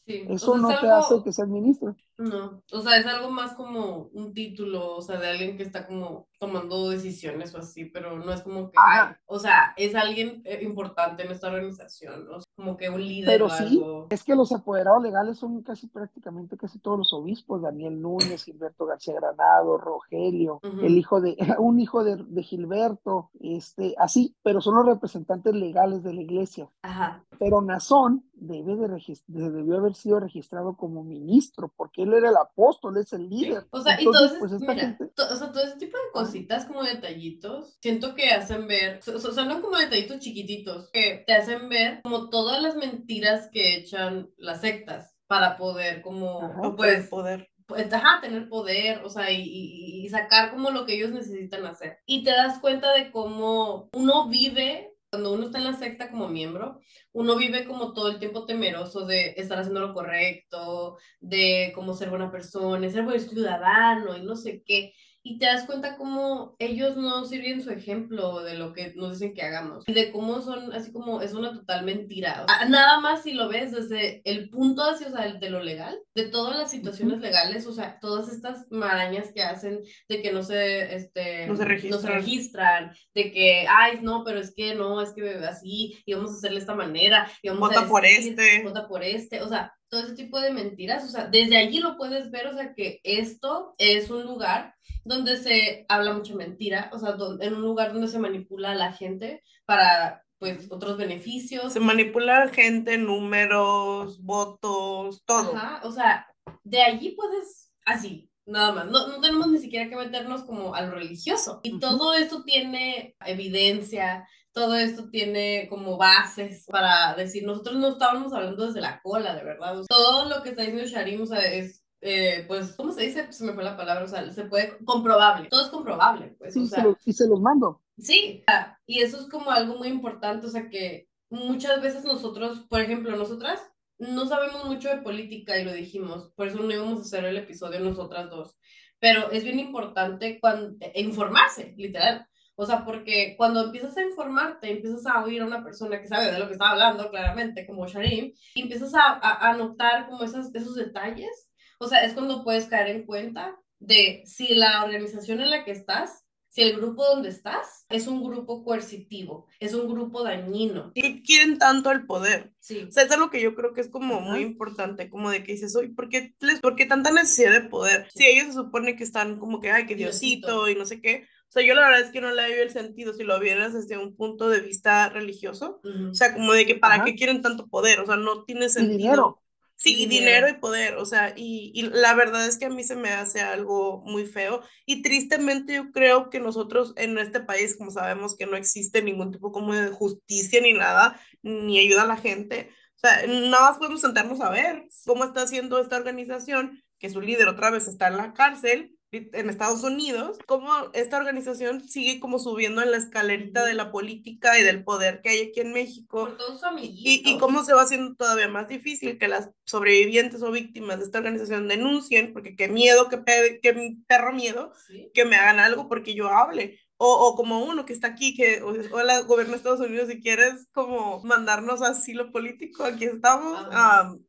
Eso 0.06 0.58
no 0.58 0.68
te 0.68 0.88
hace 0.88 1.24
que 1.24 1.32
seas 1.32 1.48
ministro. 1.48 1.96
No, 2.18 2.64
o 2.72 2.82
sea, 2.82 2.98
es 2.98 3.06
algo 3.08 3.32
más 3.32 3.54
como 3.54 4.10
un 4.14 4.34
título, 4.34 4.98
o 4.98 5.02
sea, 5.02 5.18
de 5.18 5.30
alguien 5.30 5.58
que 5.58 5.64
está 5.64 5.88
como 5.88 6.28
tomando 6.40 6.90
decisiones 6.90 7.56
o 7.56 7.58
así, 7.58 7.86
pero 7.86 8.16
no 8.18 8.32
es 8.32 8.42
como 8.42 8.70
que, 8.70 8.78
ah. 8.78 9.18
o 9.26 9.40
sea, 9.40 9.74
es 9.78 9.96
alguien 9.96 10.44
eh, 10.46 10.60
importante 10.62 11.24
en 11.24 11.32
esta 11.32 11.48
organización, 11.48 12.26
¿no? 12.28 12.44
Como 12.56 12.77
que 12.77 12.90
un 12.90 13.02
líder 13.02 13.26
pero 13.26 13.49
sí, 13.49 13.82
es 14.10 14.23
que 14.23 14.36
los 14.36 14.52
apoderados 14.52 15.02
legales 15.03 15.38
son 15.38 15.61
casi 15.61 15.88
prácticamente 15.88 16.57
casi 16.57 16.80
todos 16.80 16.98
los 16.98 17.14
obispos, 17.14 17.61
Daniel 17.61 18.02
Núñez, 18.02 18.44
Gilberto 18.44 18.86
García 18.86 19.15
Granado, 19.15 19.77
Rogelio, 19.77 20.60
el 20.64 20.98
hijo 20.98 21.22
de, 21.22 21.36
un 21.60 21.80
hijo 21.80 22.03
de, 22.03 22.18
de, 22.18 22.44
Gilberto, 22.44 23.30
este, 23.40 23.95
así, 23.98 24.36
pero 24.44 24.61
son 24.61 24.76
los 24.76 24.86
representantes 24.86 25.53
legales 25.53 26.03
de 26.03 26.14
la 26.14 26.22
iglesia. 26.22 26.69
Ajá. 26.82 27.23
Pero 27.38 27.61
Nazón 27.61 28.23
debe 28.34 28.76
de 28.76 28.88
debió 29.27 29.77
haber 29.77 29.95
sido 29.95 30.19
registrado 30.19 30.76
como 30.76 31.03
ministro, 31.03 31.72
porque 31.76 32.03
él 32.03 32.14
era 32.14 32.30
el 32.30 32.38
apóstol, 32.38 32.98
es 32.98 33.14
el 33.14 33.30
líder. 33.30 33.65
O 33.72 33.82
sea, 33.82 33.95
entonces, 33.95 34.38
pues 34.40 34.52
esta 34.52 34.76
gente... 34.76 35.11
o 35.18 35.36
sea, 35.36 35.52
todo 35.52 35.64
ese 35.64 35.77
tipo 35.77 35.98
de 35.98 36.11
cositas 36.14 36.65
como 36.65 36.84
detallitos, 36.84 37.77
siento 37.82 38.15
que 38.15 38.32
hacen 38.32 38.68
ver, 38.68 38.99
o 39.07 39.19
sea, 39.19 39.45
no 39.45 39.61
como 39.61 39.77
detallitos 39.77 40.19
chiquititos, 40.19 40.90
que 40.91 41.23
te 41.26 41.34
hacen 41.34 41.69
ver 41.69 42.02
como 42.03 42.30
todas 42.45 42.61
las 42.61 42.76
mentiras 42.76 43.49
que 43.51 43.76
echan 43.76 44.30
las 44.38 44.61
sectas 44.61 45.15
para 45.26 45.57
poder 45.57 46.03
como, 46.03 46.76
pues, 46.77 47.07
poder. 47.07 47.49
Pues, 47.65 47.91
ajá, 47.91 48.22
tener 48.22 48.47
poder, 48.47 49.03
o 49.03 49.09
sea, 49.09 49.31
y, 49.31 49.41
y 49.41 50.07
sacar 50.09 50.51
como 50.51 50.69
lo 50.69 50.85
que 50.85 50.93
ellos 50.93 51.09
necesitan 51.09 51.65
hacer. 51.65 51.97
Y 52.05 52.23
te 52.23 52.30
das 52.30 52.59
cuenta 52.59 52.93
de 52.93 53.11
cómo 53.11 53.89
uno 53.93 54.30
vive 54.30 54.91
cuando 55.09 55.34
uno 55.34 55.45
está 55.47 55.57
en 55.57 55.63
la 55.63 55.73
secta 55.73 56.11
como 56.11 56.27
miembro, 56.27 56.81
uno 57.13 57.35
vive 57.35 57.65
como 57.65 57.93
todo 57.93 58.09
el 58.09 58.19
tiempo 58.19 58.45
temeroso 58.45 59.07
de 59.07 59.34
estar 59.38 59.57
haciendo 59.57 59.80
lo 59.80 59.95
correcto, 59.95 60.97
de 61.19 61.72
cómo 61.73 61.95
ser 61.95 62.11
buena 62.11 62.30
persona, 62.30 62.88
ser 62.91 63.05
buen 63.05 63.22
ciudadano 63.22 64.15
y 64.15 64.22
no 64.22 64.35
sé 64.35 64.61
qué 64.63 64.93
y 65.27 65.39
te 65.39 65.47
das 65.47 65.65
cuenta 65.65 65.97
cómo 65.97 66.56
ellos 66.60 66.95
no 66.97 67.26
sirven 67.26 67.64
su 67.64 67.72
ejemplo 67.72 68.43
de 68.43 68.53
lo 68.53 68.73
que 68.73 68.93
nos 68.95 69.14
dicen 69.14 69.34
que 69.34 69.41
hagamos 69.41 69.84
y 69.88 69.93
de 69.93 70.11
cómo 70.11 70.39
son 70.39 70.72
así 70.72 70.91
como 70.91 71.19
es 71.19 71.34
una 71.34 71.52
total 71.52 71.84
mentira. 71.84 72.45
nada 72.69 72.99
más 72.99 73.23
si 73.23 73.34
lo 73.34 73.49
ves 73.49 73.72
desde 73.72 74.22
el 74.23 74.49
punto 74.52 74.84
así, 74.84 75.03
o 75.03 75.10
sea, 75.10 75.34
de 75.34 75.49
lo 75.49 75.64
legal, 75.64 75.97
de 76.14 76.27
todas 76.27 76.56
las 76.56 76.69
situaciones 76.69 77.22
legales, 77.22 77.65
o 77.65 77.73
sea, 77.73 77.97
todas 77.99 78.31
estas 78.31 78.68
marañas 78.69 79.31
que 79.34 79.41
hacen 79.41 79.81
de 80.07 80.22
que 80.22 80.31
no 80.31 80.43
se, 80.43 80.95
este, 80.95 81.47
no 81.47 81.56
se 81.56 81.65
registran, 81.65 82.14
registran 82.14 82.95
de 83.15 83.31
que, 83.31 83.65
ay, 83.68 84.02
no, 84.03 84.23
pero 84.23 84.39
es 84.39 84.53
que 84.53 84.76
no, 84.76 85.02
es 85.02 85.11
que 85.14 85.27
así 85.43 86.03
y 86.06 86.14
vamos 86.14 86.31
a 86.31 86.35
hacerle 86.35 86.60
esta 86.60 86.76
manera 86.76 87.27
y 87.41 87.49
vamos 87.49 87.68
vota 87.68 87.88
por 87.88 88.06
este. 88.06 88.61
Vota 88.61 88.88
por 88.88 89.03
este, 89.03 89.41
o 89.41 89.49
sea, 89.49 89.73
todo 89.90 90.02
ese 90.02 90.16
tipo 90.16 90.40
de 90.40 90.52
mentiras, 90.52 91.03
o 91.03 91.07
sea, 91.07 91.28
desde 91.28 91.57
allí 91.57 91.80
lo 91.80 91.98
puedes 91.98 92.32
ver, 92.32 92.48
o 92.48 92.53
sea, 92.53 92.74
que 92.74 92.99
esto 93.03 93.76
es 93.78 94.10
un 94.10 94.24
lugar 94.24 94.76
donde 95.03 95.38
se 95.38 95.86
habla 95.88 96.14
mucha 96.14 96.36
mentira, 96.36 96.90
o 96.94 96.99
sea, 96.99 97.16
en 97.40 97.53
un 97.53 97.62
lugar 97.62 97.94
donde 97.94 98.07
se 98.07 98.20
manipula 98.20 98.72
a 98.72 98.76
la 98.76 98.91
gente 98.91 99.44
para 99.66 100.24
pues 100.38 100.68
otros 100.70 100.98
beneficios. 100.98 101.74
Se 101.74 101.80
manipula 101.80 102.49
gente, 102.49 102.98
números, 102.98 104.22
votos, 104.22 105.24
todo. 105.26 105.56
Ajá, 105.56 105.82
o 105.84 105.91
sea, 105.91 106.28
de 106.64 106.82
allí 106.82 107.12
puedes, 107.12 107.72
así, 107.86 108.30
nada 108.45 108.72
más. 108.74 108.88
No, 108.88 109.07
no 109.07 109.22
tenemos 109.22 109.48
ni 109.48 109.60
siquiera 109.60 109.90
que 109.90 109.95
meternos 109.95 110.44
como 110.44 110.76
a 110.76 110.82
lo 110.82 110.91
religioso. 110.91 111.62
Y 111.64 111.80
todo 111.80 112.14
esto 112.14 112.44
tiene 112.44 113.16
evidencia, 113.26 114.28
todo 114.56 114.76
esto 114.76 115.10
tiene 115.10 115.68
como 115.69 115.98
bases 115.98 116.65
para 116.72 117.14
decir, 117.14 117.45
nosotros 117.45 117.76
no 117.76 117.90
estábamos 117.90 118.32
hablando 118.32 118.65
desde 118.65 118.80
la 118.80 119.02
cola, 119.02 119.36
de 119.36 119.44
verdad. 119.44 119.82
todo 119.90 120.30
lo 120.30 120.41
que 120.41 120.49
está 120.49 120.61
diciendo 120.61 120.88
Sharim, 120.88 121.22
o 121.22 121.26
sea, 121.26 121.41
es 121.41 121.84
eh, 121.99 122.45
pues, 122.48 122.73
¿cómo 122.73 122.94
se 122.94 123.02
dice? 123.02 123.34
Se 123.34 123.44
me 123.44 123.53
fue 123.53 123.64
la 123.64 123.76
palabra, 123.76 124.06
o 124.06 124.07
sea, 124.07 124.32
se 124.32 124.45
puede, 124.45 124.77
comprobable, 124.86 125.49
todo 125.49 125.65
es 125.65 125.68
comprobable, 125.68 126.36
pues, 126.38 126.53
sí, 126.53 126.69
y 127.06 127.14
se 127.14 127.27
los 127.27 127.41
mando. 127.41 127.82
Sí, 127.98 128.44
y 128.86 129.02
eso 129.02 129.19
es 129.19 129.27
como 129.27 129.52
algo 129.52 129.76
muy 129.76 129.90
importante, 129.90 130.48
o 130.48 130.49
sea, 130.49 130.69
que 130.69 131.10
muchas 131.30 131.82
veces 131.82 132.06
nosotros, 132.06 132.65
por 132.69 132.80
ejemplo, 132.80 133.14
nosotras 133.18 133.60
no 133.98 134.26
sabemos 134.26 134.65
mucho 134.65 134.88
de 134.88 135.02
política 135.02 135.60
y 135.60 135.65
lo 135.65 135.73
dijimos, 135.73 136.32
por 136.36 136.48
eso 136.48 136.60
no 136.60 136.72
íbamos 136.72 136.99
a 136.99 137.02
hacer 137.02 137.26
el 137.26 137.38
episodio 137.38 137.82
nosotras 137.82 138.30
dos, 138.30 138.56
pero 138.99 139.32
es 139.32 139.44
bien 139.44 139.60
importante 139.60 140.40
cuando, 140.40 140.77
informarse, 140.94 141.73
literal. 141.76 142.26
O 142.56 142.65
sea, 142.65 142.86
porque 142.86 143.36
cuando 143.38 143.65
empiezas 143.65 143.98
a 143.98 144.03
informarte, 144.03 144.72
empiezas 144.72 145.06
a 145.06 145.23
oír 145.23 145.41
a 145.41 145.45
una 145.45 145.64
persona 145.64 146.02
que 146.02 146.07
sabe 146.07 146.32
de 146.32 146.40
lo 146.40 146.48
que 146.48 146.53
está 146.53 146.69
hablando, 146.69 147.10
claramente, 147.10 147.65
como 147.68 147.88
Sharim, 147.88 148.34
y 148.56 148.61
empiezas 148.61 148.94
a, 148.95 149.19
a, 149.22 149.49
a 149.49 149.57
notar 149.57 150.07
como 150.07 150.23
esas, 150.23 150.53
esos 150.56 150.76
detalles, 150.76 151.49
o 151.80 151.88
sea, 151.88 152.06
es 152.06 152.14
cuando 152.14 152.44
puedes 152.44 152.65
caer 152.68 152.95
en 152.95 153.06
cuenta 153.06 153.56
de 153.80 154.23
si 154.26 154.56
la 154.56 154.84
organización 154.84 155.41
en 155.41 155.49
la 155.49 155.65
que 155.65 155.72
estás, 155.72 156.26
si 156.56 156.61
el 156.61 156.77
grupo 156.77 157.03
donde 157.03 157.27
estás 157.27 157.86
es 157.90 158.07
un 158.07 158.23
grupo 158.23 158.64
coercitivo, 158.64 159.48
es 159.60 159.73
un 159.73 159.91
grupo 159.91 160.23
dañino. 160.23 160.91
Y 160.95 161.22
quieren 161.22 161.57
tanto 161.57 161.91
el 161.91 162.06
poder. 162.06 162.53
Sí. 162.61 162.86
O 162.88 162.91
sea, 162.94 163.03
es 163.03 163.11
algo 163.11 163.30
que 163.30 163.41
yo 163.41 163.56
creo 163.56 163.73
que 163.73 163.82
es 163.82 163.90
como 163.90 164.22
muy 164.22 164.40
importante, 164.40 165.10
como 165.10 165.30
de 165.30 165.44
que 165.44 165.52
dices, 165.52 165.76
oye, 165.76 165.90
¿por 165.90 166.07
qué, 166.07 166.34
les, 166.40 166.61
¿por 166.61 166.77
qué 166.77 166.86
tanta 166.86 167.11
necesidad 167.11 167.52
de 167.52 167.68
poder? 167.68 168.07
Si 168.15 168.26
ellos 168.26 168.48
se 168.48 168.53
supone 168.53 168.95
que 168.95 169.03
están 169.03 169.38
como 169.38 169.60
que, 169.60 169.69
ay, 169.69 169.86
que 169.86 169.95
Diosito, 169.95 170.69
y 170.69 170.76
no 170.76 170.86
sé 170.86 171.02
qué. 171.02 171.27
O 171.49 171.51
sea, 171.51 171.65
yo 171.65 171.73
la 171.73 171.88
verdad 171.88 172.01
es 172.01 172.11
que 172.11 172.22
no 172.22 172.31
le 172.31 172.49
veo 172.49 172.63
el 172.63 172.72
sentido 172.72 173.13
si 173.13 173.23
lo 173.23 173.39
vieras 173.39 173.73
desde 173.73 173.97
un 173.97 174.15
punto 174.15 174.49
de 174.49 174.59
vista 174.59 175.09
religioso. 175.09 175.80
O 176.11 176.13
sea, 176.13 176.34
como 176.34 176.53
de 176.53 176.65
que 176.65 176.76
para 176.76 177.03
qué 177.03 177.15
quieren 177.15 177.41
tanto 177.41 177.67
poder, 177.67 177.99
o 178.01 178.05
sea, 178.05 178.17
no 178.17 178.43
tiene 178.43 178.67
sentido. 178.69 179.41
Sí, 179.77 180.03
y 180.03 180.05
dinero 180.05 180.47
y 180.47 180.53
poder, 180.53 180.95
o 180.95 181.05
sea, 181.05 181.34
y, 181.35 181.72
y, 181.76 181.84
la 181.84 182.15
verdad 182.15 182.47
es 182.47 182.57
que 182.57 182.65
a 182.65 182.69
mí 182.69 182.84
se 182.85 182.95
me 182.95 183.09
hace 183.09 183.41
algo 183.41 184.01
muy 184.05 184.26
feo 184.26 184.61
y 184.85 185.01
tristemente 185.01 185.76
yo 185.76 185.91
creo 185.91 186.30
que 186.30 186.39
nosotros 186.39 186.93
en 186.95 187.17
este 187.17 187.41
país, 187.41 187.76
como 187.76 187.91
sabemos 187.91 188.38
que 188.38 188.45
no 188.45 188.55
existe 188.55 189.01
ningún 189.01 189.34
tipo 189.34 189.51
como 189.51 189.76
de 189.76 189.89
justicia 189.89 190.61
ni 190.61 190.72
nada, 190.72 191.19
ni 191.43 191.77
ayuda 191.77 192.03
a 192.03 192.07
la 192.07 192.15
gente, 192.15 192.69
o 192.95 192.99
sea, 192.99 193.27
nada 193.27 193.69
más 193.69 193.77
podemos 193.77 193.99
sentarnos 193.99 194.39
a 194.39 194.49
ver 194.49 194.88
cómo 195.05 195.26
está 195.26 195.41
haciendo 195.41 195.80
esta 195.80 195.97
organización, 195.97 196.81
que 196.97 197.09
su 197.09 197.19
líder 197.19 197.49
otra 197.49 197.69
vez 197.69 197.88
está 197.88 198.07
en 198.07 198.17
la 198.17 198.34
cárcel 198.34 198.95
en 199.16 199.50
Estados 199.50 199.84
Unidos, 199.84 200.38
cómo 200.46 200.70
esta 200.94 201.18
organización 201.18 201.88
sigue 201.88 202.20
como 202.20 202.40
subiendo 202.40 202.82
en 202.82 202.92
la 202.92 202.98
escalerita 202.98 203.66
de 203.66 203.74
la 203.74 203.92
política 203.92 204.60
y 204.60 204.64
del 204.64 204.84
poder 204.84 205.22
que 205.22 205.30
hay 205.30 205.42
aquí 205.50 205.62
en 205.62 205.74
México. 205.74 206.36
y, 206.82 207.22
y, 207.26 207.38
cómo 207.38 207.64
se 207.64 207.74
va 207.74 207.84
haciendo 207.84 208.16
todavía 208.16 208.48
más 208.48 208.68
difícil 208.68 209.18
que 209.18 209.28
las 209.28 209.50
sobrevivientes 209.66 210.42
o 210.42 210.52
víctimas 210.52 211.00
de 211.00 211.06
esta 211.06 211.20
organización 211.20 211.68
denuncien, 211.68 212.34
porque 212.34 212.56
qué 212.56 212.68
miedo, 212.68 213.10
qué, 213.10 213.60
qué 213.62 213.96
perro 214.08 214.34
miedo 214.34 214.72
que 215.14 215.26
me 215.26 215.36
hagan 215.36 215.60
algo 215.60 215.88
porque 215.88 216.14
yo 216.14 216.30
hable. 216.30 216.80
o, 216.98 217.08
o, 217.08 217.36
como 217.36 217.66
uno 217.66 217.86
que 217.86 217.94
está 217.94 218.08
aquí, 218.08 218.36
que, 218.36 218.62
hola, 218.92 219.22
gobierno 219.22 219.52
de 219.52 219.58
Estados 219.58 219.82
Unidos, 219.82 220.10
si 220.10 220.22
quieres 220.22 220.68
como 220.72 221.22
mandarnos 221.24 221.82
asilo 221.82 222.32
político, 222.32 222.84
aquí 222.84 223.06
estamos. 223.06 223.68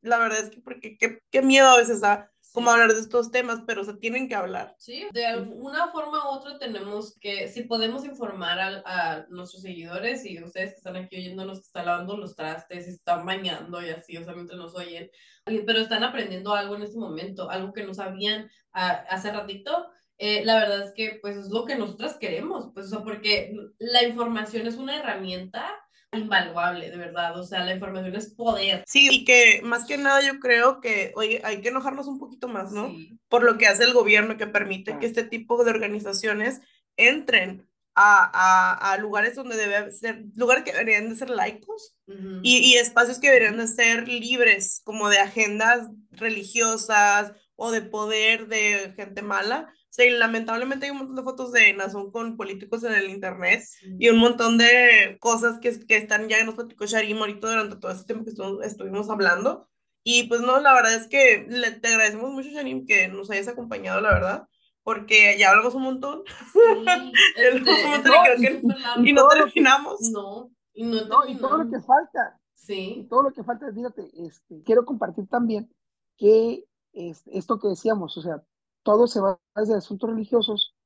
la 0.03 0.19
verdad 0.19 0.41
es 0.41 0.51
que 0.51 0.61
porque 0.61 0.97
qué, 0.99 1.21
qué 1.31 1.43
miedo 1.43 1.69
a 1.69 1.77
veces 1.77 2.01
da 2.01 2.31
como 2.57 2.71
hablar 2.71 2.95
de 2.95 3.01
estos 3.01 3.31
temas, 3.31 3.61
pero 3.67 3.85
se 3.85 3.93
tienen 3.93 4.31
que 4.31 4.35
hablar. 4.35 4.75
Sí, 4.79 5.07
de 5.13 5.27
alguna 5.27 5.89
forma 5.89 6.25
u 6.25 6.37
otra 6.37 6.59
tenemos 6.59 7.19
que, 7.21 7.49
si 7.49 7.65
podemos 7.65 8.07
informar 8.07 8.59
a, 8.59 8.83
a, 8.87 9.27
nuestros 9.29 9.61
seguidores 9.61 10.25
y 10.25 10.43
ustedes 10.43 10.71
que 10.71 10.77
están 10.77 10.97
aquí 10.97 11.17
oyéndonos, 11.17 11.59
que 11.59 11.67
están 11.67 11.85
lavando 11.85 12.17
los 12.17 12.35
trastes, 12.35 12.89
están 12.89 13.27
bañando 13.27 13.85
y 13.85 13.91
así, 13.91 14.17
o 14.17 14.25
sea, 14.25 14.33
mientras 14.33 14.59
nos 14.59 14.75
oyen, 14.75 15.11
pero 15.45 15.81
están 15.81 16.03
aprendiendo 16.03 16.55
algo 16.55 16.77
en 16.77 16.85
este 16.85 16.99
momento, 16.99 17.51
algo 17.51 17.75
que 17.75 17.85
no 17.85 17.93
sabían 17.93 18.51
hace 18.73 19.33
ratito, 19.33 19.89
eh, 20.17 20.43
la 20.47 20.59
verdad 20.59 20.83
es 20.85 20.95
que 20.95 21.19
pues 21.21 21.37
es 21.37 21.51
lo 21.51 21.67
que 21.67 21.77
nosotras 21.77 22.17
queremos, 22.19 22.71
pues 22.73 22.87
o 22.87 22.89
sea, 22.89 23.05
porque 23.05 23.55
la 23.79 24.03
información 24.03 24.67
es 24.67 24.77
una 24.77 24.97
herramienta 24.97 25.75
invaluable, 26.19 26.91
de 26.91 26.97
verdad. 26.97 27.39
O 27.39 27.45
sea, 27.45 27.65
la 27.65 27.75
información 27.75 28.15
es 28.15 28.33
poder. 28.35 28.85
Sí, 28.87 29.09
y 29.11 29.25
que 29.25 29.61
más 29.63 29.87
que 29.87 29.99
nada 29.99 30.21
yo 30.21 30.39
creo 30.41 30.81
que, 30.81 31.13
oye, 31.17 31.41
hay 31.45 31.61
que 31.61 31.69
enojarnos 31.69 32.07
un 32.07 32.19
poquito 32.19 32.49
más, 32.49 32.73
¿no? 32.73 32.95
Por 33.29 33.45
lo 33.45 33.59
que 33.59 33.67
hace 33.67 33.85
el 33.85 33.93
gobierno 33.93 34.37
que 34.37 34.47
permite 34.47 34.99
que 34.99 35.07
este 35.07 35.25
tipo 35.25 35.63
de 35.65 35.71
organizaciones 35.71 36.61
entren 36.97 37.69
a, 37.95 38.31
a, 38.33 38.93
a, 38.93 38.99
lugares 38.99 39.35
donde 39.35 39.57
debe 39.57 39.91
ser, 39.91 40.25
lugares 40.35 40.65
que 40.65 40.73
deberían 40.73 41.09
de 41.09 41.17
ser 41.17 41.31
laicos 41.31 41.97
y, 42.43 42.59
y, 42.59 42.75
espacios 42.75 43.19
que 43.19 43.29
deberían 43.29 43.57
de 43.57 43.67
ser 43.67 44.07
libres, 44.07 44.83
como 44.85 45.09
de 45.09 45.19
agendas 45.19 45.89
religiosas 46.11 47.33
o 47.55 47.71
de 47.71 47.81
poder 47.81 48.49
de 48.49 48.93
gente 48.97 49.23
mala, 49.23 49.73
Sí, 49.97 50.11
lamentablemente 50.11 50.85
hay 50.85 50.93
un 50.93 50.99
montón 50.99 51.17
de 51.17 51.23
fotos 51.23 51.53
de 51.53 51.73
Nazón 51.73 52.11
con 52.11 52.37
políticos 52.37 52.85
en 52.85 52.93
el 52.93 53.09
internet 53.09 53.65
y 53.99 54.11
un 54.11 54.19
montón 54.19 54.59
de 54.59 55.17
cosas 55.21 55.59
que, 55.59 55.87
que 55.87 55.97
están 55.97 56.29
ya 56.29 56.37
en 56.37 56.45
los 56.45 56.55
platicó 56.55 56.85
Sharim 56.85 57.17
ahorita 57.17 57.49
durante 57.49 57.77
todo 57.77 57.93
este 57.93 58.05
tiempo 58.05 58.27
que 58.27 58.33
estuvimos 58.67 59.09
hablando. 59.09 59.71
Y 60.03 60.25
pues 60.25 60.43
no, 60.43 60.61
la 60.61 60.75
verdad 60.75 60.97
es 60.97 61.09
que 61.09 61.47
le, 61.49 61.71
te 61.71 61.89
agradecemos 61.89 62.31
mucho, 62.31 62.51
Sharim, 62.51 62.85
que 62.85 63.09
nos 63.09 63.31
hayas 63.31 63.49
acompañado, 63.49 64.03
la 64.03 64.13
verdad, 64.13 64.47
porque 64.83 65.35
ya 65.39 65.49
hablamos 65.49 65.75
un 65.75 65.85
montón. 65.85 66.25
Sí, 66.53 66.61
y, 69.03 69.15
no 69.15 69.29
terminamos. 69.29 70.11
No, 70.13 70.51
y 70.75 70.85
no, 70.85 71.07
no 71.07 71.27
y 71.27 71.39
todo 71.39 71.57
lo 71.57 71.71
que 71.71 71.81
falta. 71.81 72.39
Sí. 72.55 72.97
Y 72.99 73.09
todo 73.09 73.23
lo 73.23 73.33
que 73.33 73.43
falta, 73.43 73.73
fíjate, 73.73 74.11
este, 74.27 74.63
quiero 74.63 74.85
compartir 74.85 75.27
también 75.27 75.75
que 76.19 76.67
este, 76.93 77.39
esto 77.39 77.59
que 77.59 77.69
decíamos, 77.69 78.15
o 78.19 78.21
sea, 78.21 78.43
todo 78.87 79.09
se 79.09 79.21
va 79.21 79.41
desde 79.57 79.75
asuntos 79.75 80.09
religiosos. 80.09 80.77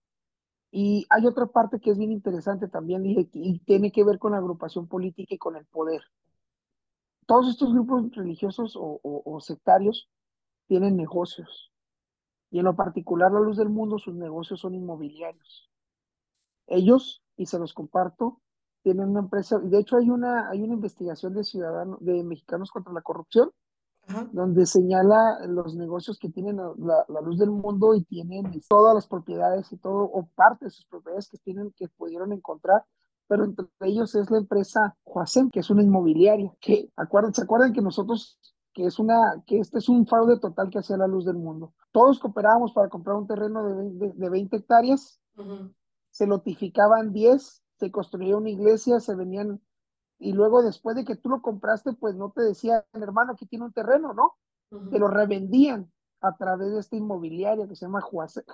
Y 0.70 1.06
hay 1.10 1.26
otra 1.26 1.46
parte 1.46 1.80
que 1.80 1.90
es 1.90 1.98
bien 1.98 2.12
interesante 2.12 2.66
también 2.66 3.04
y, 3.04 3.28
y 3.34 3.58
tiene 3.58 3.92
que 3.92 4.04
ver 4.04 4.18
con 4.18 4.32
la 4.32 4.38
agrupación 4.38 4.88
política 4.88 5.34
y 5.34 5.38
con 5.38 5.54
el 5.56 5.66
poder. 5.66 6.00
Todos 7.26 7.50
estos 7.50 7.74
grupos 7.74 8.10
religiosos 8.16 8.72
o, 8.74 9.38
sectarios 9.40 10.08
tienen 10.66 10.96
negocios. 10.96 11.70
Y 12.50 12.58
en 12.58 12.64
lo 12.64 12.74
particular, 12.74 13.30
la 13.32 13.40
luz 13.40 13.58
del 13.58 13.68
mundo, 13.68 13.98
sus 13.98 14.14
negocios 14.14 14.60
son 14.60 14.74
inmobiliarios. 14.74 15.70
Ellos, 16.68 17.22
y 17.36 17.46
se 17.46 17.58
los 17.58 17.74
comparto, 17.74 18.40
tienen 18.82 19.10
una 19.10 19.20
empresa, 19.20 19.58
de 19.58 19.78
hecho 19.78 19.98
hay 19.98 20.08
una, 20.08 20.48
hay 20.48 20.62
una 20.62 20.72
investigación 20.72 21.34
de 21.34 21.44
ciudadanos, 21.44 21.98
de 22.00 22.24
mexicanos 22.24 22.70
contra 22.70 22.94
la 22.94 23.02
corrupción, 23.02 23.50
donde 24.32 24.66
señala 24.66 25.46
los 25.46 25.74
negocios 25.76 26.18
que 26.18 26.30
tienen 26.30 26.56
la, 26.56 27.20
luz 27.22 27.38
del 27.38 27.50
mundo 27.50 27.94
y 27.94 28.02
tienen 28.04 28.50
todas 28.68 28.94
las 28.94 29.06
propiedades 29.06 29.72
y 29.72 29.76
todo, 29.76 30.02
o 30.02 30.26
parte 30.34 30.66
de 30.66 30.70
sus 30.70 30.86
propiedades 30.86 31.28
que 31.28 31.38
tienen, 31.38 31.72
que 31.76 31.88
pudieron 31.88 32.32
encontrar, 32.32 32.84
pero 33.28 33.44
entre 33.44 33.66
ellos 33.80 34.14
es 34.14 34.30
la 34.30 34.38
empresa 34.38 34.96
Huasem, 35.04 35.50
que 35.50 35.60
es 35.60 35.70
una 35.70 35.82
inmobiliaria, 35.82 36.52
que 36.60 36.90
acuerdan, 36.96 37.32
se 37.32 37.42
acuerdan 37.42 37.72
que 37.72 37.80
nosotros, 37.80 38.38
que 38.72 38.86
es 38.86 38.98
una, 38.98 39.42
que 39.46 39.58
este 39.58 39.78
es 39.78 39.88
un 39.88 40.06
fraude 40.06 40.38
total 40.38 40.68
que 40.70 40.80
hacía 40.80 40.96
la 40.96 41.06
luz 41.06 41.24
del 41.24 41.36
mundo. 41.36 41.72
Todos 41.92 42.18
cooperábamos 42.18 42.72
para 42.72 42.88
comprar 42.88 43.16
un 43.16 43.26
terreno 43.26 43.64
de, 43.64 44.12
de, 44.14 44.30
20 44.30 44.56
hectáreas, 44.56 45.20
se 46.10 46.26
notificaban 46.26 47.12
10, 47.12 47.62
se 47.76 47.90
construía 47.90 48.36
una 48.36 48.50
iglesia, 48.50 49.00
se 49.00 49.14
venían 49.14 49.60
y 50.20 50.32
luego 50.34 50.62
después 50.62 50.94
de 50.94 51.04
que 51.04 51.16
tú 51.16 51.30
lo 51.30 51.40
compraste, 51.40 51.94
pues 51.94 52.14
no 52.14 52.30
te 52.30 52.42
decían, 52.42 52.82
hermano, 52.92 53.32
aquí 53.32 53.46
tiene 53.46 53.64
un 53.64 53.72
terreno, 53.72 54.12
¿no? 54.12 54.34
Te 54.90 54.98
lo 54.98 55.08
revendían 55.08 55.90
a 56.20 56.36
través 56.36 56.70
de 56.72 56.78
esta 56.78 56.96
inmobiliaria 56.96 57.66
que 57.66 57.74
se 57.74 57.86
llama 57.86 58.02
Juacem, 58.02 58.44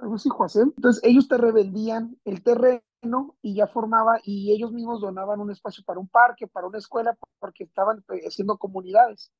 algo 0.00 0.14
así, 0.14 0.30
Juacem. 0.30 0.72
Entonces 0.76 1.04
ellos 1.04 1.28
te 1.28 1.36
revendían 1.36 2.16
el 2.24 2.42
terreno 2.42 2.82
y 3.42 3.54
ya 3.54 3.66
formaba, 3.66 4.18
y 4.24 4.52
ellos 4.52 4.72
mismos 4.72 5.00
donaban 5.00 5.40
un 5.40 5.50
espacio 5.50 5.84
para 5.84 6.00
un 6.00 6.08
parque, 6.08 6.46
para 6.46 6.66
una 6.66 6.78
escuela, 6.78 7.16
porque 7.38 7.64
estaban 7.64 8.02
eh, 8.14 8.22
haciendo 8.26 8.56
comunidades. 8.56 9.30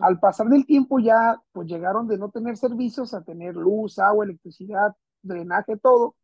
Al 0.00 0.18
pasar 0.18 0.48
del 0.48 0.64
tiempo 0.64 0.98
ya, 0.98 1.40
pues 1.52 1.68
llegaron 1.68 2.08
de 2.08 2.16
no 2.16 2.30
tener 2.30 2.56
servicios 2.56 3.12
a 3.12 3.22
tener 3.22 3.54
luz, 3.54 3.98
agua, 3.98 4.24
electricidad, 4.24 4.96
drenaje, 5.22 5.76
todo 5.76 6.16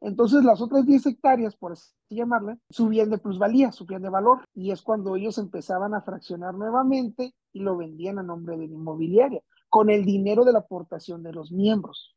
entonces 0.00 0.44
las 0.44 0.60
otras 0.60 0.86
10 0.86 1.06
hectáreas, 1.06 1.56
por 1.56 1.72
así 1.72 1.92
llamarle, 2.10 2.58
subían 2.70 3.10
de 3.10 3.18
plusvalía, 3.18 3.72
subían 3.72 4.02
de 4.02 4.10
valor. 4.10 4.44
Y 4.54 4.70
es 4.70 4.82
cuando 4.82 5.16
ellos 5.16 5.38
empezaban 5.38 5.94
a 5.94 6.02
fraccionar 6.02 6.54
nuevamente 6.54 7.34
y 7.52 7.60
lo 7.60 7.76
vendían 7.76 8.18
a 8.18 8.22
nombre 8.22 8.56
de 8.56 8.68
la 8.68 8.74
inmobiliaria, 8.74 9.42
con 9.68 9.90
el 9.90 10.04
dinero 10.04 10.44
de 10.44 10.52
la 10.52 10.60
aportación 10.60 11.22
de 11.22 11.32
los 11.32 11.50
miembros. 11.52 12.14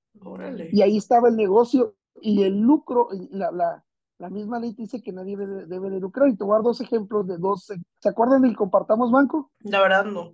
Y 0.71 0.81
ahí 0.81 0.97
estaba 0.97 1.29
el 1.29 1.35
negocio 1.35 1.95
y 2.21 2.43
el 2.43 2.59
lucro, 2.59 3.07
la, 3.31 3.51
la, 3.51 3.83
la 4.17 4.29
misma 4.29 4.59
ley 4.59 4.73
dice 4.73 5.01
que 5.01 5.13
nadie 5.13 5.37
debe, 5.37 5.89
de 5.89 5.99
lucrar. 5.99 6.27
Y 6.27 6.35
te 6.35 6.43
voy 6.43 6.53
a 6.53 6.55
dar 6.55 6.63
dos 6.63 6.81
ejemplos 6.81 7.25
de 7.27 7.37
dos. 7.37 7.71
¿Se 7.99 8.09
acuerdan 8.09 8.41
del 8.41 8.57
Compartamos 8.57 9.11
Banco? 9.11 9.51
La 9.59 9.81
verdad 9.81 10.05
no. 10.05 10.31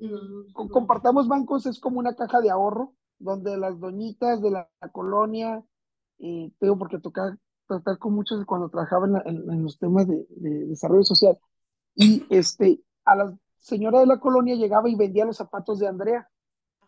Compartamos 0.54 1.28
Bancos 1.28 1.68
es 1.68 1.80
como 1.80 2.00
una 2.00 2.16
caja 2.16 2.42
de 2.42 2.50
ahorro 2.50 2.94
donde 3.20 3.56
las 3.58 3.80
doñitas 3.80 4.42
de 4.42 4.52
la 4.52 4.70
colonia 4.92 5.64
eh, 6.20 6.52
tengo 6.60 6.78
porque 6.78 7.00
tocar, 7.00 7.38
tratar 7.68 7.98
con 7.98 8.14
muchos 8.14 8.46
cuando 8.46 8.70
trabajaba 8.70 9.08
en, 9.26 9.64
los 9.64 9.78
temas 9.78 10.08
de, 10.08 10.26
desarrollo 10.68 11.04
social. 11.04 11.38
Y 11.96 12.26
este, 12.30 12.82
a 13.06 13.16
la 13.16 13.38
señora 13.58 14.00
de 14.00 14.06
la 14.06 14.20
colonia 14.20 14.56
llegaba 14.56 14.90
y 14.90 14.96
vendía 14.96 15.26
los 15.26 15.38
zapatos 15.38 15.80
de 15.80 15.88
Andrea. 15.88 16.30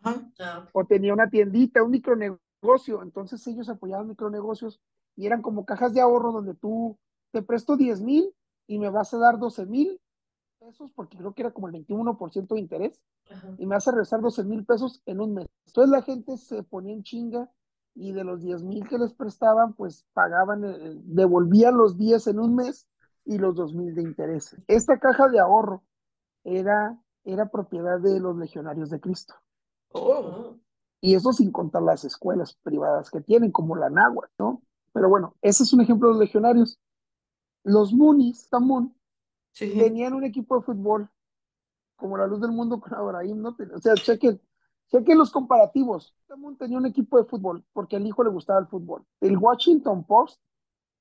Ah, 0.02 0.68
o 0.72 0.84
tenía 0.84 1.12
una 1.12 1.28
tiendita, 1.28 1.82
un 1.82 1.90
micronegocio. 1.90 3.02
Entonces 3.02 3.44
ellos 3.46 3.68
apoyaban 3.68 4.08
micronegocios 4.08 4.80
y 5.16 5.26
eran 5.26 5.42
como 5.42 5.64
cajas 5.64 5.92
de 5.92 6.00
ahorro 6.00 6.32
donde 6.32 6.54
tú 6.54 6.96
te 7.32 7.42
presto 7.42 7.76
10 7.76 8.00
mil 8.02 8.32
y 8.68 8.78
me 8.78 8.90
vas 8.90 9.12
a 9.14 9.18
dar 9.18 9.38
12 9.38 9.66
mil 9.66 10.00
pesos, 10.58 10.92
porque 10.94 11.16
creo 11.16 11.32
que 11.32 11.42
era 11.42 11.52
como 11.52 11.68
el 11.68 11.74
21% 11.74 12.54
de 12.54 12.60
interés, 12.60 13.00
y 13.58 13.66
me 13.66 13.74
vas 13.76 13.88
a 13.88 13.92
regresar 13.92 14.20
12 14.20 14.44
mil 14.44 14.64
pesos 14.64 15.02
en 15.06 15.20
un 15.20 15.34
mes. 15.34 15.46
Entonces 15.66 15.90
la 15.90 16.02
gente 16.02 16.36
se 16.36 16.62
ponía 16.62 16.94
en 16.94 17.02
chinga 17.02 17.50
y 17.98 18.12
de 18.12 18.22
los 18.22 18.40
10 18.40 18.62
mil 18.62 18.86
que 18.88 18.96
les 18.96 19.12
prestaban, 19.12 19.74
pues 19.74 20.06
pagaban, 20.12 20.64
eh, 20.64 20.94
devolvían 21.02 21.76
los 21.76 21.98
10 21.98 22.28
en 22.28 22.38
un 22.38 22.54
mes 22.54 22.86
y 23.24 23.38
los 23.38 23.56
2 23.56 23.74
mil 23.74 23.94
de 23.94 24.02
intereses. 24.02 24.60
Esta 24.68 24.98
caja 25.00 25.28
de 25.28 25.40
ahorro 25.40 25.82
era, 26.44 26.96
era 27.24 27.50
propiedad 27.50 27.98
de 27.98 28.20
los 28.20 28.36
legionarios 28.36 28.90
de 28.90 29.00
Cristo. 29.00 29.34
Oh. 29.92 30.54
Y 31.00 31.14
eso 31.14 31.32
sin 31.32 31.50
contar 31.50 31.82
las 31.82 32.04
escuelas 32.04 32.54
privadas 32.62 33.10
que 33.10 33.20
tienen, 33.20 33.50
como 33.50 33.74
la 33.74 33.90
Náhuatl, 33.90 34.30
¿no? 34.38 34.62
Pero 34.92 35.08
bueno, 35.08 35.34
ese 35.42 35.64
es 35.64 35.72
un 35.72 35.80
ejemplo 35.80 36.08
de 36.08 36.14
los 36.14 36.20
legionarios. 36.20 36.78
Los 37.64 37.92
Munis, 37.92 38.48
Tamun, 38.48 38.94
tenían 39.58 40.14
un 40.14 40.24
equipo 40.24 40.56
de 40.56 40.62
fútbol, 40.62 41.10
como 41.96 42.16
la 42.16 42.28
luz 42.28 42.40
del 42.40 42.52
mundo 42.52 42.80
con 42.80 42.94
Abraham, 42.94 43.42
¿no? 43.42 43.56
O 43.74 43.78
sea, 43.80 43.94
chequen, 43.94 44.40
Sé 44.88 45.04
que 45.04 45.14
los 45.14 45.30
comparativos, 45.30 46.14
tenía 46.58 46.78
un 46.78 46.86
equipo 46.86 47.18
de 47.18 47.24
fútbol 47.24 47.64
porque 47.72 47.96
al 47.96 48.06
hijo 48.06 48.24
le 48.24 48.30
gustaba 48.30 48.60
el 48.60 48.66
fútbol. 48.66 49.04
El 49.20 49.36
Washington 49.36 50.04
Post 50.04 50.40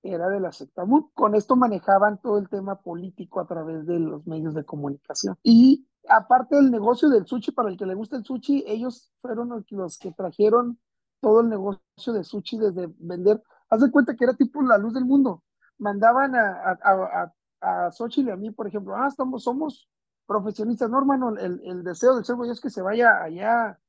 era 0.03 0.30
de 0.30 0.39
la 0.39 0.51
secta 0.51 0.84
Con 1.14 1.35
esto 1.35 1.55
manejaban 1.55 2.22
todo 2.22 2.38
el 2.38 2.49
tema 2.49 2.81
político 2.81 3.39
a 3.39 3.47
través 3.47 3.85
de 3.85 3.99
los 3.99 4.27
medios 4.27 4.53
de 4.53 4.65
comunicación. 4.65 5.38
Y 5.41 5.88
aparte 6.09 6.57
del 6.57 6.69
negocio 6.69 7.09
del 7.09 7.26
sushi, 7.26 7.51
para 7.51 7.69
el 7.69 7.77
que 7.77 7.85
le 7.85 7.95
gusta 7.95 8.18
el 8.18 8.26
sushi, 8.26 8.64
ellos 8.68 9.11
fueron 9.22 9.64
los 9.72 9.97
que 9.97 10.11
trajeron 10.11 10.80
todo 11.22 11.41
el 11.41 11.49
negocio 11.49 12.14
de 12.14 12.23
sushi 12.23 12.57
desde 12.57 12.93
vender. 12.99 13.41
Haz 13.69 13.81
de 13.81 13.91
cuenta 13.91 14.15
que 14.15 14.23
era 14.23 14.34
tipo 14.34 14.61
la 14.61 14.77
luz 14.77 14.93
del 14.93 15.05
mundo. 15.05 15.43
Mandaban 15.77 16.35
a, 16.35 16.77
a, 16.84 17.34
a, 17.61 17.85
a 17.88 17.91
Xochitl 17.91 18.30
y 18.30 18.31
a 18.31 18.35
mí, 18.35 18.51
por 18.51 18.68
ejemplo, 18.68 18.95
ah, 18.95 19.07
estamos, 19.07 19.43
somos 19.43 19.89
profesionistas. 20.27 20.89
No, 20.89 20.99
hermano, 20.99 21.35
el, 21.37 21.61
el 21.63 21.83
deseo 21.83 22.15
del 22.15 22.25
ser 22.25 22.35
es 22.51 22.61
que 22.61 22.69
se 22.69 22.81
vaya 22.81 23.23
allá 23.23 23.79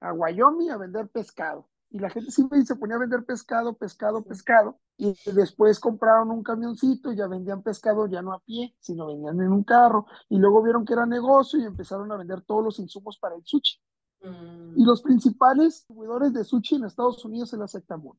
a 0.00 0.12
Wyoming 0.12 0.70
a 0.70 0.78
vender 0.78 1.08
pescado. 1.08 1.68
Y 1.90 1.98
la 1.98 2.08
gente 2.08 2.30
siempre 2.30 2.64
se 2.64 2.74
ponía 2.76 2.96
a 2.96 3.00
vender 3.00 3.24
pescado, 3.24 3.76
pescado, 3.76 4.24
pescado. 4.24 4.80
Y 4.96 5.14
después 5.32 5.78
compraron 5.78 6.30
un 6.30 6.42
camioncito 6.42 7.12
y 7.12 7.16
ya 7.16 7.26
vendían 7.26 7.62
pescado 7.62 8.06
ya 8.06 8.22
no 8.22 8.32
a 8.32 8.40
pie, 8.40 8.74
sino 8.80 9.06
vendían 9.06 9.40
en 9.40 9.52
un 9.52 9.62
carro. 9.62 10.06
Y 10.30 10.38
luego 10.38 10.62
vieron 10.62 10.86
que 10.86 10.94
era 10.94 11.04
negocio 11.04 11.60
y 11.60 11.64
empezaron 11.64 12.10
a 12.10 12.16
vender 12.16 12.40
todos 12.42 12.64
los 12.64 12.78
insumos 12.78 13.18
para 13.18 13.36
el 13.36 13.42
sushi. 13.44 13.78
Mm. 14.22 14.80
Y 14.80 14.84
los 14.84 15.02
principales 15.02 15.74
distribuidores 15.74 16.32
de 16.32 16.44
sushi 16.44 16.76
en 16.76 16.84
Estados 16.84 17.22
Unidos 17.24 17.52
es 17.52 17.58
la 17.58 17.68
Sectamun, 17.68 18.16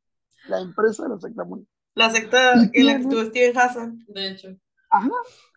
la 0.47 0.59
empresa 0.59 1.03
de 1.03 1.09
la 1.09 1.19
Sectamun. 1.19 1.67
La 1.95 2.09
secta 2.09 2.53
en 2.53 2.85
la 2.85 2.95
que 2.95 3.01
estuvo 3.01 3.23
Steven 3.25 3.57
Hassan. 3.57 4.05
De 4.07 4.29
hecho. 4.29 4.49
Ajá. 4.89 5.09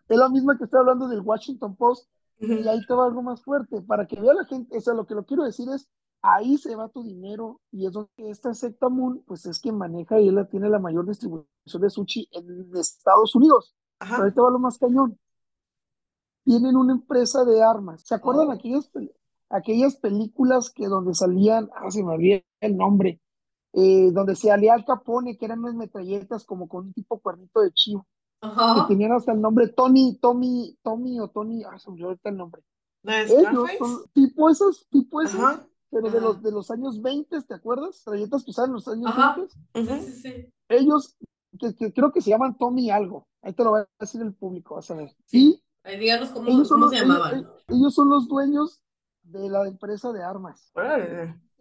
Es 0.07 0.17
la 0.17 0.29
misma 0.29 0.57
que 0.57 0.65
estoy 0.65 0.79
hablando 0.79 1.07
del 1.07 1.21
Washington 1.21 1.75
Post. 1.75 2.09
Y 2.39 2.67
ahí 2.67 2.85
te 2.85 2.93
va 2.93 3.05
algo 3.05 3.23
más 3.23 3.41
fuerte. 3.43 3.81
Para 3.81 4.05
que 4.05 4.19
vea 4.19 4.33
la 4.33 4.45
gente, 4.45 4.77
o 4.77 4.81
sea, 4.81 4.93
lo 4.93 5.05
que 5.05 5.15
lo 5.15 5.25
quiero 5.25 5.43
decir 5.43 5.67
es, 5.69 5.87
ahí 6.21 6.57
se 6.57 6.75
va 6.75 6.89
tu 6.89 7.03
dinero 7.03 7.61
y 7.71 7.85
es 7.85 7.93
donde 7.93 8.11
esta 8.17 8.53
secta 8.53 8.89
Moon, 8.89 9.23
pues 9.25 9.45
es 9.45 9.59
quien 9.59 9.77
maneja 9.77 10.19
y 10.19 10.27
él 10.27 10.47
tiene 10.49 10.69
la 10.69 10.79
mayor 10.79 11.07
distribución 11.07 11.81
de 11.81 11.89
sushi 11.89 12.27
en 12.31 12.75
Estados 12.75 13.35
Unidos. 13.35 13.75
Pero 13.99 14.23
ahí 14.23 14.33
te 14.33 14.41
va 14.41 14.51
lo 14.51 14.59
más 14.59 14.77
cañón. 14.77 15.17
Tienen 16.43 16.75
una 16.75 16.93
empresa 16.93 17.43
de 17.43 17.61
armas. 17.63 18.03
¿Se 18.05 18.15
acuerdan 18.15 18.49
oh. 18.49 18.51
aquellas, 18.51 18.89
aquellas 19.49 19.95
películas 19.97 20.71
que 20.71 20.87
donde 20.87 21.13
salían, 21.13 21.69
ah, 21.75 21.89
se 21.89 22.03
me 22.03 22.13
olvidó 22.13 22.41
el 22.61 22.77
nombre, 22.77 23.21
eh, 23.73 24.11
donde 24.11 24.35
se 24.35 24.51
alía 24.51 24.73
Al 24.73 24.85
Capone, 24.85 25.37
que 25.37 25.45
eran 25.45 25.59
unas 25.59 25.75
metralletas 25.75 26.45
como 26.45 26.67
con 26.67 26.85
un 26.85 26.93
tipo 26.93 27.19
cuernito 27.19 27.61
de 27.61 27.71
chivo, 27.71 28.05
que 28.41 28.87
tenían 28.87 29.13
hasta 29.13 29.33
el 29.33 29.41
nombre 29.41 29.69
Tony, 29.69 30.17
Tommy, 30.21 30.77
Tommy 30.83 31.19
o 31.19 31.29
Tony, 31.29 31.63
ah, 31.63 31.79
se 31.79 31.89
me 31.89 32.03
olvidó 32.03 32.19
el 32.23 32.37
nombre. 32.37 32.63
Ellos 33.03 33.69
son 33.79 34.05
tipo 34.13 34.49
esos, 34.49 34.87
tipo 34.89 35.21
esos, 35.21 35.41
pero 35.89 36.09
de 36.09 36.19
los, 36.19 36.41
de 36.41 36.51
los 36.51 36.69
años 36.71 37.01
20, 37.01 37.41
¿te 37.41 37.53
acuerdas? 37.53 38.03
Metralletas 38.05 38.43
que 38.43 38.51
usaban 38.51 38.71
en 38.71 38.73
los 38.73 38.87
años 38.87 39.13
20. 39.73 39.95
Sí, 39.95 40.05
sí, 40.05 40.21
sí. 40.21 40.53
Ellos, 40.67 41.17
que, 41.57 41.93
creo 41.93 42.11
que 42.11 42.21
se 42.21 42.29
llaman 42.29 42.57
Tommy 42.57 42.89
algo, 42.91 43.27
ahí 43.41 43.53
te 43.53 43.63
lo 43.63 43.71
va 43.71 43.79
a 43.81 43.87
decir 43.99 44.21
el 44.21 44.33
público, 44.33 44.75
vas 44.75 44.91
a 44.91 44.95
ver. 44.95 45.15
Sí. 45.25 45.63
Ahí 45.83 45.97
díganos 45.97 46.29
cómo, 46.29 46.49
ellos 46.49 46.67
cómo 46.67 46.89
se 46.89 46.97
llamaban. 46.97 47.47
Ellos, 47.69 47.93
son 47.93 48.09
los 48.09 48.27
dueños 48.27 48.83
de 49.23 49.49
la 49.49 49.65
empresa 49.67 50.11
de 50.11 50.21
armas. 50.21 50.71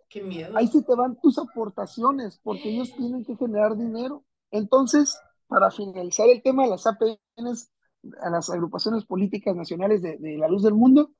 Qué 0.09 0.23
miedo. 0.23 0.57
Ahí 0.57 0.67
sí 0.67 0.83
te 0.83 0.95
van 0.95 1.21
tus 1.21 1.39
aportaciones, 1.39 2.41
porque 2.43 2.75
ellos 2.75 2.93
tienen 2.97 3.25
que 3.25 3.37
generar 3.37 3.77
dinero. 3.77 4.25
Entonces, 4.51 5.17
para 5.47 5.71
finalizar 5.71 6.29
el 6.29 6.43
tema 6.43 6.65
de 6.65 6.71
las 6.71 6.87
APNs, 6.87 7.71
a 8.21 8.31
las 8.31 8.51
agrupaciones 8.51 9.05
políticas 9.05 9.57
nacionales 9.57 10.03
de, 10.03 10.19
la 10.39 10.49
luz 10.49 10.63
del 10.63 10.75
mundo, 10.75 11.11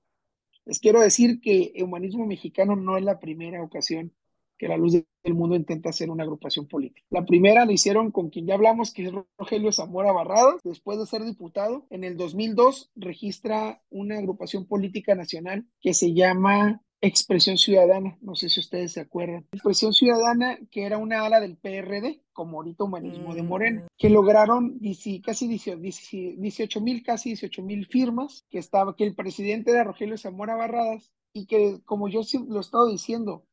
les 0.65 0.81
quiero 0.81 1.01
decir 1.01 1.41
que 1.41 1.73
el 1.75 1.85
humanismo 1.85 2.27
mexicano 2.27 2.77
no 2.77 2.97
es 2.97 3.05
la 3.05 3.19
primera 3.19 3.63
ocasión 3.63 4.13
que 4.59 4.69
la 4.69 4.77
luz 4.77 4.95
del 4.95 5.35
mundo 5.35 5.55
intenta 5.55 5.91
hacer 5.91 6.11
una 6.11 6.23
agrupación 6.23 6.67
política. 6.67 7.07
La 7.11 7.27
primera 7.27 7.67
la 7.67 7.73
hicieron 7.73 8.11
con 8.11 8.31
quien 8.31 8.47
ya 8.47 8.55
hablamos, 8.55 8.93
que 8.93 9.05
es 9.05 9.13
Rogelio 9.39 9.71
Zamora 9.71 10.13
Barradas, 10.13 10.63
después 10.65 10.99
de 10.99 11.07
ser 11.07 11.25
diputado. 11.25 11.87
En 11.91 12.05
el 12.05 12.17
2002 12.17 12.91
registra 12.97 13.83
una 13.91 14.17
agrupación 14.19 14.67
política 14.67 15.15
nacional 15.15 15.67
que 15.81 15.93
se 15.93 16.15
llama 16.15 16.83
Expresión 17.03 17.59
Ciudadana, 17.59 18.17
no 18.23 18.35
sé 18.35 18.49
si 18.49 18.61
ustedes 18.61 18.93
se 18.93 19.01
acuerdan. 19.01 19.47
Expresión 19.53 19.93
Ciudadana, 19.93 20.59
que 20.71 20.85
era 20.85 20.97
una 20.99 21.25
ala 21.25 21.41
del 21.41 21.57
PRD, 21.57 22.23
como 22.33 22.59
ahorita 22.59 22.85
Humanismo 22.85 23.35
de 23.35 23.43
Morena, 23.43 23.83
mm. 23.83 23.87
que 23.99 24.11
lograron 24.11 24.81
casi 25.23 25.47
18 25.47 26.81
mil, 26.81 27.03
casi 27.03 27.31
18 27.31 27.63
mil 27.63 27.87
firmas, 27.87 28.45
que 28.49 28.59
estaba, 28.59 28.97
que 28.97 29.05
el 29.05 29.15
presidente 29.15 29.73
era 29.73 29.85
Rogelio 29.85 30.17
Zamora 30.17 30.57
Barradas, 30.57 31.13
y 31.33 31.47
que, 31.47 31.81
como 31.85 32.09
yo 32.09 32.23
lo 32.49 32.57
he 32.57 32.61
estado 32.61 32.89
diciendo, 32.89 33.45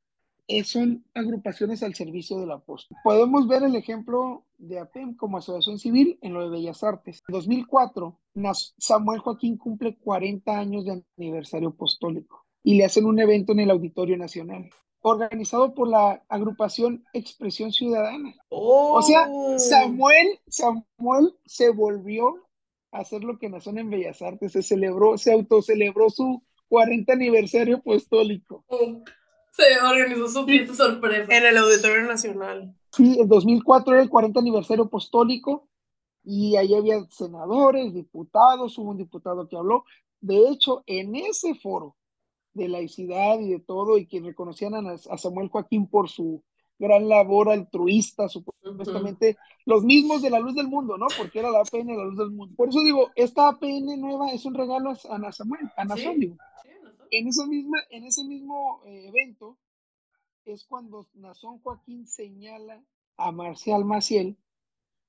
son 0.63 1.05
agrupaciones 1.13 1.83
al 1.83 1.95
servicio 1.95 2.39
de 2.39 2.45
la 2.45 2.59
posta. 2.59 2.95
Podemos 3.03 3.47
ver 3.47 3.63
el 3.63 3.75
ejemplo 3.75 4.45
de 4.57 4.79
APEM 4.79 5.15
como 5.15 5.37
asociación 5.37 5.79
civil 5.79 6.17
en 6.21 6.33
lo 6.33 6.43
de 6.43 6.49
Bellas 6.49 6.83
Artes. 6.83 7.21
En 7.27 7.33
2004, 7.33 8.19
Samuel 8.77 9.19
Joaquín 9.19 9.57
cumple 9.57 9.97
40 9.97 10.57
años 10.57 10.85
de 10.85 11.03
aniversario 11.17 11.69
apostólico 11.69 12.43
y 12.63 12.75
le 12.75 12.85
hacen 12.85 13.05
un 13.05 13.19
evento 13.19 13.51
en 13.51 13.59
el 13.59 13.71
Auditorio 13.71 14.17
Nacional, 14.17 14.69
organizado 15.01 15.73
por 15.73 15.89
la 15.89 16.23
agrupación 16.29 17.03
Expresión 17.13 17.71
Ciudadana. 17.71 18.33
O 18.49 19.01
sea, 19.01 19.27
oh. 19.29 19.59
Samuel, 19.59 20.39
Samuel 20.47 21.35
se 21.45 21.69
volvió 21.69 22.35
a 22.91 22.99
hacer 22.99 23.23
lo 23.23 23.37
que 23.37 23.49
nació 23.49 23.77
en 23.77 23.89
Bellas 23.89 24.21
Artes, 24.21 24.53
se 24.53 24.63
celebró, 24.63 25.17
se 25.17 25.33
autocelebró 25.33 26.09
su 26.09 26.41
40 26.69 27.13
aniversario 27.13 27.77
apostólico. 27.77 28.63
Oh 28.67 29.03
se 29.53 29.79
organizó 29.79 30.27
su 30.27 30.45
fiesta 30.45 30.73
sorpresa. 30.73 31.35
En 31.35 31.45
el 31.45 31.57
Auditorio 31.57 32.07
Nacional. 32.07 32.75
Sí, 32.91 33.19
en 33.19 33.27
2004 33.27 33.93
era 33.93 34.01
el 34.01 34.09
40 34.09 34.39
aniversario 34.39 34.85
apostólico 34.85 35.69
y 36.23 36.55
ahí 36.55 36.73
había 36.73 37.05
senadores, 37.11 37.93
diputados, 37.93 38.77
hubo 38.79 38.91
un 38.91 38.97
diputado 38.97 39.47
que 39.47 39.55
habló. 39.55 39.85
De 40.21 40.49
hecho, 40.49 40.83
en 40.87 41.15
ese 41.15 41.53
foro 41.53 41.95
de 42.53 42.67
laicidad 42.67 43.39
y 43.39 43.49
de 43.49 43.59
todo, 43.59 43.97
y 43.97 44.05
que 44.05 44.19
reconocían 44.19 44.73
a, 44.75 44.97
Samuel 44.97 45.49
Joaquín 45.49 45.87
por 45.87 46.09
su 46.09 46.43
gran 46.79 47.07
labor 47.07 47.49
altruista, 47.49 48.27
supuestamente, 48.27 49.37
los 49.65 49.83
mismos 49.83 50.21
de 50.21 50.29
la 50.29 50.39
luz 50.39 50.55
del 50.55 50.67
mundo, 50.67 50.97
¿no? 50.97 51.07
Porque 51.17 51.39
era 51.39 51.51
la 51.51 51.61
APN 51.61 51.87
de 51.87 51.97
la 51.97 52.05
luz 52.05 52.17
del 52.17 52.31
mundo. 52.31 52.55
Por 52.55 52.69
eso 52.69 52.79
digo, 52.79 53.11
esta 53.15 53.47
APN 53.49 53.99
nueva 53.99 54.31
es 54.31 54.45
un 54.45 54.53
regalo 54.53 54.91
a 54.91 55.15
Ana 55.15 55.31
Samuel, 55.31 55.71
a 55.77 55.85
Nazón, 55.85 56.37
en, 57.11 57.27
esa 57.27 57.45
misma, 57.45 57.77
en 57.91 58.05
ese 58.05 58.23
mismo 58.23 58.81
eh, 58.85 59.07
evento 59.07 59.57
es 60.45 60.65
cuando 60.65 61.07
Nazón 61.13 61.59
Joaquín 61.59 62.07
señala 62.07 62.83
a 63.17 63.31
Marcial 63.31 63.85
Maciel 63.85 64.37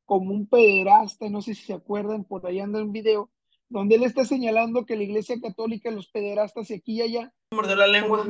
como 0.05 0.33
un 0.33 0.47
pederasta, 0.47 1.29
no 1.31 1.41
sé 1.41 1.55
si 1.55 1.65
se 1.65 1.73
acuerdan, 1.73 2.25
por 2.25 2.47
ahí 2.47 2.61
anda 2.61 2.83
un 2.83 2.93
video, 2.93 3.31
donde 3.69 3.97
él 3.97 4.05
está 4.05 4.25
señalando 4.25 4.85
que 4.85 4.97
la 4.97 5.05
iglesia 5.05 5.41
católica, 5.41 5.91
los 5.91 6.09
pederastas 6.09 6.71
y 6.71 6.75
aquí 6.75 6.95
y 6.95 7.03
allá. 7.03 7.33
Mordió 7.51 7.77
la 7.77 7.87
lengua. 7.87 8.27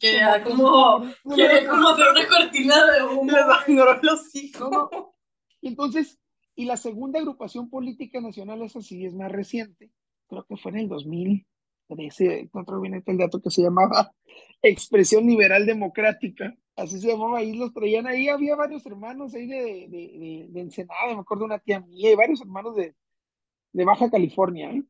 Que 0.00 0.16
era 0.16 0.42
como, 0.42 1.02
que 1.34 1.66
como 1.66 1.88
hacer 1.88 2.06
una 2.10 2.28
cortina 2.28 2.92
de 2.92 3.02
humo. 3.04 3.30
Le 3.30 3.98
los 4.02 4.34
hijos. 4.34 4.90
Y 5.60 5.68
entonces, 5.68 6.18
y 6.54 6.64
la 6.64 6.76
segunda 6.76 7.20
agrupación 7.20 7.70
política 7.70 8.20
nacional, 8.20 8.62
esa 8.62 8.80
sí 8.80 9.04
es 9.04 9.14
más 9.14 9.30
reciente, 9.30 9.90
creo 10.28 10.44
que 10.44 10.56
fue 10.56 10.72
en 10.72 10.78
el 10.78 10.88
2000, 10.88 11.46
ese 11.98 12.40
encontró 12.40 12.80
bien 12.80 13.02
el 13.06 13.18
dato 13.18 13.40
que 13.40 13.50
se 13.50 13.62
llamaba 13.62 14.12
Expresión 14.62 15.26
Liberal 15.26 15.66
Democrática, 15.66 16.56
así 16.74 17.00
se 17.00 17.08
llamaba, 17.08 17.38
ahí 17.38 17.54
los 17.54 17.72
traían, 17.72 18.06
ahí 18.06 18.28
había 18.28 18.56
varios 18.56 18.84
hermanos 18.86 19.34
ahí 19.34 19.46
de, 19.46 19.86
de, 19.88 20.46
de, 20.50 20.60
Ensenada, 20.60 21.14
me 21.14 21.20
acuerdo 21.20 21.44
una 21.44 21.58
tía 21.58 21.80
mía, 21.80 22.10
y 22.10 22.14
varios 22.14 22.40
hermanos 22.40 22.74
de, 22.76 22.94
de 23.76 23.84
Baja 23.84 24.10
California, 24.10 24.70
¿eh? 24.72 24.84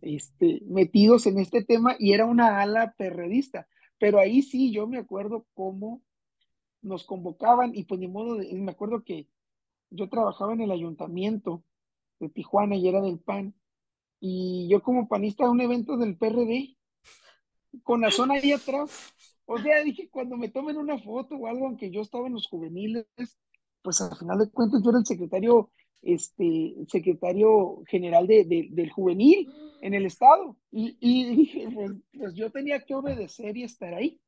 este, 0.00 0.62
metidos 0.66 1.26
en 1.26 1.40
este 1.40 1.64
tema, 1.64 1.96
y 1.98 2.12
era 2.12 2.24
una 2.24 2.60
ala 2.60 2.94
perredista, 2.96 3.66
pero 3.98 4.20
ahí 4.20 4.42
sí 4.42 4.70
yo 4.70 4.86
me 4.86 4.98
acuerdo 4.98 5.44
cómo 5.54 6.02
nos 6.82 7.02
convocaban, 7.02 7.74
y 7.74 7.82
pues 7.82 7.98
ni 7.98 8.06
modo, 8.06 8.36
de, 8.36 8.54
me 8.54 8.70
acuerdo 8.70 9.02
que 9.02 9.26
yo 9.90 10.08
trabajaba 10.08 10.52
en 10.52 10.60
el 10.60 10.70
ayuntamiento 10.70 11.64
de 12.20 12.28
Tijuana 12.28 12.76
y 12.76 12.86
era 12.86 13.00
del 13.00 13.18
PAN, 13.18 13.56
y 14.20 14.68
yo 14.70 14.84
como 14.84 15.08
panista 15.08 15.46
a 15.46 15.50
un 15.50 15.60
evento 15.60 15.96
del 15.96 16.16
PRD, 16.16 16.76
con 17.82 18.02
la 18.02 18.12
zona 18.12 18.34
ahí 18.34 18.52
atrás. 18.52 19.12
O 19.46 19.58
sea, 19.58 19.82
dije, 19.82 20.08
cuando 20.08 20.36
me 20.36 20.48
tomen 20.48 20.76
una 20.76 20.96
foto 20.96 21.34
o 21.34 21.48
algo, 21.48 21.66
aunque 21.66 21.90
yo 21.90 22.02
estaba 22.02 22.28
en 22.28 22.34
los 22.34 22.46
juveniles, 22.46 23.04
pues 23.82 24.00
al 24.00 24.16
final 24.16 24.38
de 24.38 24.48
cuentas 24.48 24.80
yo 24.84 24.90
era 24.90 25.00
el 25.00 25.06
secretario, 25.06 25.72
este, 26.02 26.74
secretario 26.88 27.82
general 27.86 28.26
de, 28.26 28.68
del 28.70 28.90
juvenil 28.90 29.50
en 29.80 29.94
el 29.94 30.06
estado. 30.06 30.56
Y, 30.70 30.96
y 31.00 31.36
dije, 31.36 31.68
pues, 31.72 31.92
pues, 32.18 32.34
yo 32.34 32.50
tenía 32.50 32.80
que 32.80 32.94
obedecer 32.94 33.56
y 33.56 33.64
estar 33.64 33.94
ahí. 33.94 34.20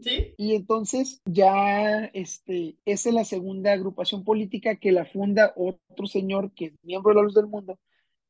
¿sí? 0.00 0.34
Y 0.36 0.54
entonces 0.54 1.20
ya 1.24 2.06
este, 2.06 2.76
esa 2.84 3.08
es 3.08 3.14
la 3.14 3.24
segunda 3.24 3.72
agrupación 3.72 4.24
política 4.24 4.76
que 4.76 4.90
la 4.90 5.04
funda 5.04 5.52
otro 5.56 6.06
señor 6.06 6.52
que 6.54 6.66
es 6.66 6.72
miembro 6.82 7.12
de 7.12 7.16
la 7.16 7.22
Luz 7.22 7.34
del 7.34 7.46
Mundo, 7.46 7.78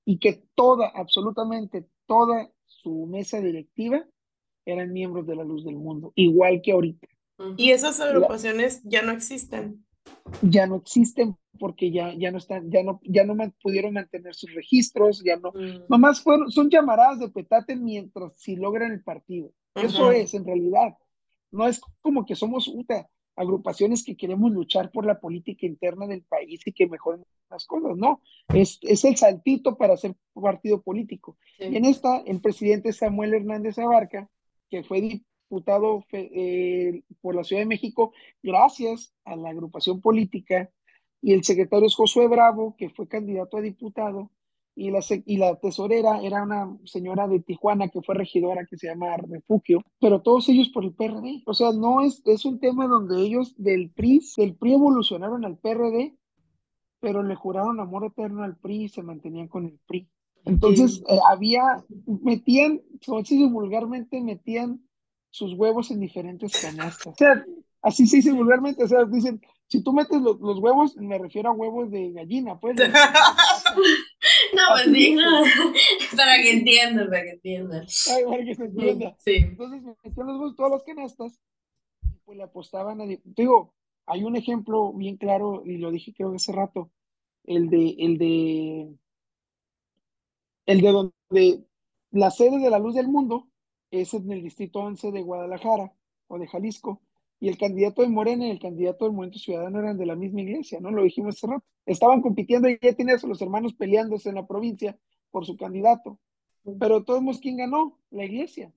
y 0.05 0.19
que 0.19 0.45
toda, 0.55 0.89
absolutamente 0.95 1.87
toda 2.07 2.51
su 2.67 3.07
mesa 3.07 3.41
directiva 3.41 4.07
eran 4.67 4.93
miembros 4.93 5.27
de 5.27 5.37
la 5.37 5.45
luz 5.45 5.65
del 5.65 5.77
mundo, 5.77 6.13
igual 6.15 6.61
que 6.63 6.73
ahorita. 6.73 7.09
Y 7.57 7.71
esas 7.71 8.01
agrupaciones 8.01 8.83
ya 8.85 9.03
no 9.03 9.13
existen. 9.13 9.84
Ya 10.43 10.67
no 10.67 10.77
existen 10.77 11.37
porque 11.59 11.91
ya, 11.91 12.13
ya 12.15 12.31
no 12.31 12.39
están, 12.39 12.71
ya 12.71 12.83
no, 12.83 13.01
ya 13.05 13.25
no 13.25 13.37
pudieron 13.63 13.95
mantener 13.95 14.35
sus 14.35 14.53
registros, 14.55 15.23
ya 15.25 15.37
no, 15.37 15.53
mm. 15.53 15.85
nomás 15.89 16.21
fueron, 16.21 16.51
son 16.51 16.69
llamaradas 16.69 17.21
de 17.21 17.29
petate 17.29 17.77
mientras 17.77 18.37
si 18.37 18.57
logran 18.57 18.93
el 18.93 19.03
partido. 19.03 19.53
Eso 19.75 20.13
es 20.13 20.35
en 20.35 20.45
realidad. 20.45 20.97
No 21.51 21.67
es 21.67 21.81
como 22.01 22.25
que 22.25 22.35
somos 22.35 22.69
UTA, 22.69 23.09
agrupaciones 23.37 24.05
que 24.05 24.17
queremos 24.17 24.53
luchar 24.53 24.91
por 24.91 25.07
la 25.07 25.19
política 25.19 25.67
interna 25.67 26.07
del 26.07 26.23
país 26.23 26.61
y 26.65 26.73
que 26.73 26.87
mejoren 26.87 27.25
las 27.51 27.67
cosas, 27.67 27.97
no, 27.97 28.21
es, 28.49 28.79
es 28.83 29.05
el 29.05 29.17
saltito 29.17 29.77
para 29.77 29.97
ser 29.97 30.15
partido 30.33 30.83
político. 30.83 31.37
en 31.59 31.85
esta, 31.85 32.19
el 32.19 32.41
presidente 32.41 32.93
Samuel 32.93 33.35
Hernández 33.35 33.79
Abarca, 33.79 34.29
que 34.71 34.83
fue 34.83 35.23
diputado 35.45 36.05
eh, 36.13 37.03
por 37.21 37.35
la 37.35 37.45
Ciudad 37.45 37.63
de 37.63 37.67
México 37.67 38.13
gracias 38.43 39.15
a 39.25 39.37
la 39.37 39.51
agrupación 39.51 40.01
política, 40.01 40.71
y 41.21 41.33
el 41.33 41.43
secretario 41.45 41.87
es 41.87 41.95
Josué 41.95 42.29
Bravo, 42.29 42.75
que 42.77 42.91
fue 42.91 43.09
candidato 43.09 43.57
a 43.57 43.63
diputado, 43.63 44.31
y 44.77 44.91
la, 44.91 45.01
y 45.25 45.37
la 45.37 45.55
tesorera 45.57 46.21
era 46.21 46.43
una 46.43 46.77
señora 46.85 47.29
de 47.29 47.41
Tijuana 47.41 47.89
que 47.89 48.03
fue 48.03 48.17
regidora 48.17 48.67
que 48.67 48.77
se 48.77 48.89
llama 48.89 49.17
Refugio, 49.17 49.81
pero 50.01 50.21
todos 50.21 50.49
ellos 50.49 50.69
por 50.71 50.85
el 50.85 50.93
PRD. 50.93 51.43
O 51.47 51.55
sea, 51.55 51.73
no 51.73 52.01
es, 52.01 52.23
es 52.27 52.45
un 52.45 52.59
tema 52.59 52.89
donde 52.89 53.23
ellos 53.23 53.55
del 53.57 53.91
PRI, 53.91 54.21
del 54.37 54.57
PRI 54.57 54.75
evolucionaron 54.75 55.45
al 55.45 55.59
PRD, 55.59 56.17
pero 57.01 57.23
le 57.23 57.37
juraron 57.37 57.79
amor 57.79 58.05
eterno 58.05 58.43
al 58.43 58.57
PRI 58.57 58.85
y 58.85 58.89
se 58.89 59.03
mantenían 59.03 59.49
con 59.49 59.67
el 59.67 59.79
PRI. 59.87 60.09
Entonces, 60.45 61.03
eh, 61.09 61.19
había, 61.31 61.85
metían, 62.23 62.83
como 63.07 63.25
se 63.25 63.47
vulgarmente, 63.47 64.21
metían 64.21 64.85
sus 65.35 65.53
huevos 65.55 65.91
en 65.91 65.99
diferentes 65.99 66.63
canastas. 66.63 67.09
O 67.09 67.17
sea, 67.17 67.45
así 67.83 68.07
se 68.07 68.19
dice 68.19 68.31
vulgarmente, 68.31 68.85
o 68.85 68.87
sea, 68.87 69.05
dicen, 69.05 69.43
si 69.67 69.83
tú 69.83 69.93
metes 69.93 70.21
los, 70.21 70.39
huevos, 70.61 70.97
me 70.97 71.19
refiero 71.19 71.49
a 71.49 71.55
huevos 71.55 71.91
de 71.91 72.13
gallina, 72.13 72.61
pues. 72.61 72.77
no, 74.55 74.63
pues 74.75 74.85
sí, 74.95 75.17
para 76.17 76.37
que 76.37 76.53
entiendan, 76.53 77.09
para 77.09 77.25
que 77.25 77.31
entiendan. 77.31 77.85
Ay, 78.15 78.25
para 78.25 78.45
que 78.45 78.55
se 78.55 78.65
entienda. 78.65 79.17
Sí. 79.19 79.35
Entonces, 79.39 79.83
metían 79.83 80.27
los 80.29 80.37
huevos 80.39 80.55
todas 80.55 80.71
las 80.71 80.85
canastas, 80.85 81.41
y 82.05 82.17
pues 82.25 82.39
le 82.39 82.45
apostaban 82.45 83.01
a, 83.01 83.05
digo, 83.25 83.75
hay 84.07 84.23
un 84.23 84.37
ejemplo 84.37 84.93
bien 84.93 85.17
claro, 85.17 85.65
y 85.67 85.79
lo 85.79 85.91
dije 85.91 86.15
creo 86.17 86.31
que 86.31 86.37
hace 86.37 86.53
rato, 86.53 86.93
el 87.43 87.71
de, 87.71 87.97
el 87.99 88.19
de, 88.19 88.95
el 90.67 90.81
de 90.81 90.93
donde 90.93 91.65
la 92.13 92.31
sede 92.31 92.61
de 92.61 92.71
la 92.71 92.79
luz 92.79 92.95
del 92.95 93.09
mundo 93.09 93.49
es 94.01 94.15
en 94.15 94.31
el 94.31 94.43
distrito 94.43 94.81
11 94.81 95.13
de 95.13 95.23
Guadalajara 95.23 95.93
o 96.29 96.39
de 96.39 96.47
Jalisco, 96.47 97.01
y 97.41 97.49
el 97.49 97.59
candidato 97.59 98.03
de 98.03 98.09
Morena 98.09 98.47
y 98.47 98.51
el 98.51 98.59
candidato 98.59 99.05
del 99.05 99.13
Movimiento 99.13 99.39
Ciudadano 99.39 99.81
eran 99.81 99.99
de 99.99 100.07
la 100.07 100.17
misma 100.17 100.41
iglesia, 100.41 100.81
¿no? 100.81 100.91
Lo 100.91 101.03
dijimos 101.03 101.37
hace 101.37 101.47
rato. 101.47 101.65
Estaban 101.85 102.23
compitiendo 102.23 102.69
y 102.69 102.79
ya 102.81 102.95
tenías 102.95 103.23
a 103.23 103.27
los 103.27 103.43
hermanos 103.43 103.75
peleándose 103.75 104.31
en 104.31 104.37
la 104.37 104.47
provincia 104.47 104.97
por 105.31 105.45
su 105.45 105.57
candidato. 105.57 106.19
Pero 106.81 107.05
todos, 107.05 107.41
¿quién 107.41 107.59
ganó? 107.59 107.99
La 108.11 108.25
iglesia. 108.25 108.73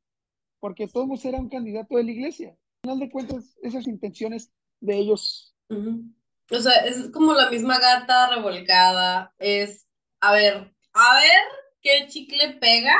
Porque 0.59 0.87
todos 0.87 1.23
era 1.23 1.39
un 1.39 1.47
candidato 1.49 1.95
de 1.95 2.03
la 2.03 2.11
iglesia. 2.11 2.49
Al 2.49 2.81
final 2.81 2.99
de 2.99 3.09
cuentas, 3.09 3.57
esas 3.61 3.87
intenciones 3.87 4.51
de 4.81 4.97
ellos. 4.97 5.55
O 5.69 6.59
sea, 6.59 6.85
es 6.85 7.09
como 7.11 7.33
la 7.33 7.49
misma 7.49 7.79
gata 7.79 8.35
revolcada. 8.35 9.33
Es, 9.37 9.87
a 10.19 10.33
ver, 10.33 10.75
a 10.93 11.15
ver 11.15 11.43
qué 11.81 12.07
chicle 12.07 12.57
pega, 12.59 12.95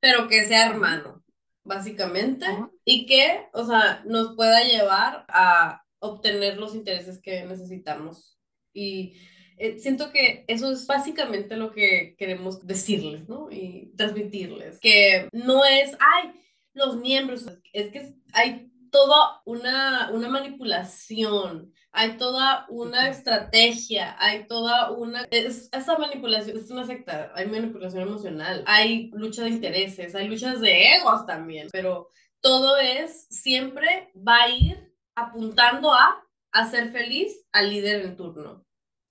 pero 0.00 0.26
que 0.26 0.44
sea 0.44 0.66
hermano, 0.66 1.21
básicamente. 1.64 2.46
Y 2.84 3.06
que, 3.06 3.46
o 3.52 3.64
sea, 3.64 4.02
nos 4.06 4.34
pueda 4.36 4.62
llevar 4.62 5.24
a 5.28 5.82
obtener 5.98 6.58
los 6.58 6.74
intereses 6.74 7.20
que 7.20 7.44
necesitamos. 7.44 8.38
Y 8.72 9.14
eh, 9.58 9.78
siento 9.78 10.10
que 10.10 10.44
eso 10.48 10.72
es 10.72 10.86
básicamente 10.86 11.56
lo 11.56 11.72
que 11.72 12.16
queremos 12.18 12.66
decirles, 12.66 13.28
¿no? 13.28 13.50
Y 13.50 13.92
transmitirles. 13.96 14.80
Que 14.80 15.28
no 15.32 15.64
es, 15.64 15.96
ay, 16.00 16.32
los 16.74 16.96
miembros, 16.96 17.46
es 17.72 17.90
que 17.90 18.14
hay 18.32 18.70
toda 18.90 19.40
una, 19.44 20.10
una 20.12 20.28
manipulación, 20.28 21.72
hay 21.92 22.16
toda 22.16 22.66
una 22.70 23.08
estrategia, 23.08 24.16
hay 24.18 24.46
toda 24.46 24.90
una... 24.90 25.26
esa 25.30 25.98
manipulación 25.98 26.56
es 26.56 26.70
una 26.70 26.86
secta, 26.86 27.30
hay 27.34 27.46
manipulación 27.46 28.02
emocional, 28.02 28.64
hay 28.66 29.10
lucha 29.12 29.42
de 29.44 29.50
intereses, 29.50 30.14
hay 30.14 30.26
luchas 30.26 30.60
de 30.60 30.94
egos 30.94 31.26
también, 31.26 31.68
pero 31.70 32.08
todo 32.40 32.78
es, 32.78 33.26
siempre 33.28 34.10
va 34.16 34.44
a 34.44 34.48
ir 34.48 34.92
apuntando 35.14 35.92
a 35.92 36.22
hacer 36.50 36.92
feliz 36.92 37.44
al 37.52 37.68
líder 37.68 38.04
en 38.06 38.16
turno. 38.16 38.64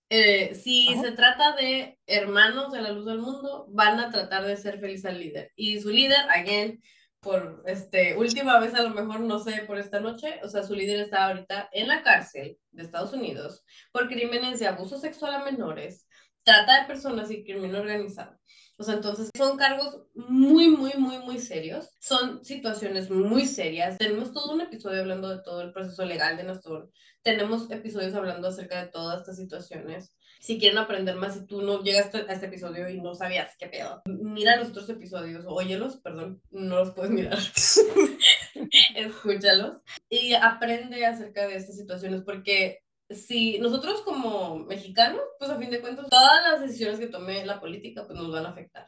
Eh, 0.10 0.56
si 0.56 0.88
se 1.02 1.12
trata 1.12 1.56
de 1.56 1.98
hermanos 2.06 2.74
de 2.74 2.82
la 2.82 2.92
luz 2.92 3.06
del 3.06 3.20
mundo, 3.20 3.68
van 3.70 4.00
a 4.00 4.10
tratar 4.10 4.44
de 4.44 4.58
ser 4.58 4.80
feliz 4.80 5.06
al 5.06 5.20
líder. 5.20 5.52
Y 5.56 5.80
su 5.80 5.90
líder, 5.90 6.30
again, 6.30 6.82
por 7.22 7.64
este, 7.68 8.18
última 8.18 8.60
vez 8.60 8.74
a 8.74 8.82
lo 8.84 8.90
mejor, 8.90 9.20
no 9.22 9.40
sé, 9.40 9.64
por 9.68 9.78
esta 9.78 10.00
noche, 10.00 10.40
o 10.44 10.50
sea, 10.50 10.64
su 10.64 10.74
líder 10.74 11.02
está 11.02 11.28
ahorita 11.28 11.70
en 11.72 11.88
la 11.88 12.02
cárcel 12.04 12.58
de 12.72 12.84
Estados 12.84 13.14
Unidos 13.14 13.64
por 13.92 14.08
crímenes 14.08 14.60
de 14.60 14.68
abuso 14.68 14.98
sexual 14.98 15.36
a 15.36 15.44
menores, 15.44 16.08
trata 16.44 16.82
de 16.82 16.88
personas 16.88 17.30
y 17.30 17.44
crimen 17.44 17.76
organizado. 17.76 18.38
O 18.82 18.84
sea, 18.84 18.96
entonces 18.96 19.30
son 19.38 19.58
cargos 19.58 20.02
muy, 20.16 20.70
muy, 20.70 20.94
muy, 20.98 21.20
muy 21.20 21.38
serios. 21.38 21.88
Son 22.00 22.44
situaciones 22.44 23.12
muy 23.12 23.46
serias. 23.46 24.00
Tenemos 24.00 24.34
todo 24.34 24.54
un 24.54 24.62
episodio 24.62 25.02
hablando 25.02 25.30
de 25.30 25.44
todo 25.44 25.62
el 25.62 25.72
proceso 25.72 26.04
legal 26.04 26.36
de 26.36 26.46
Nastor. 26.46 26.90
Tenemos 27.22 27.70
episodios 27.70 28.16
hablando 28.16 28.48
acerca 28.48 28.84
de 28.84 28.90
todas 28.90 29.20
estas 29.20 29.38
situaciones 29.38 30.16
si 30.40 30.58
quieren 30.58 30.80
aprender 30.80 31.16
más, 31.16 31.36
si 31.36 31.46
tú 31.46 31.62
no 31.62 31.84
llegaste 31.84 32.26
a 32.28 32.34
este 32.34 32.48
episodio 32.48 32.90
y 32.90 33.00
no 33.00 33.14
sabías 33.14 33.56
qué 33.60 33.68
pedo, 33.68 34.02
mira 34.06 34.56
los 34.56 34.70
otros 34.70 34.90
episodios, 34.90 35.46
óyelos, 35.48 35.98
perdón, 35.98 36.42
no 36.50 36.78
los 36.78 36.96
puedes 36.96 37.12
mirar, 37.12 37.38
escúchalos 38.96 39.84
y 40.10 40.34
aprende 40.34 41.06
acerca 41.06 41.48
de 41.48 41.58
estas 41.58 41.78
situaciones 41.78 42.24
porque 42.24 42.80
si 43.16 43.60
nosotros 43.60 44.02
como 44.02 44.60
mexicanos, 44.60 45.22
pues 45.40 45.52
a 45.52 45.58
fin 45.58 45.70
de 45.70 45.82
cuentas, 45.82 46.10
todas 46.10 46.44
las 46.44 46.62
decisiones 46.62 47.00
que 47.00 47.08
tome 47.08 47.46
la 47.46 47.60
política 47.60 48.06
pues 48.06 48.18
nos 48.18 48.32
van 48.32 48.46
a 48.46 48.50
afectar. 48.50 48.86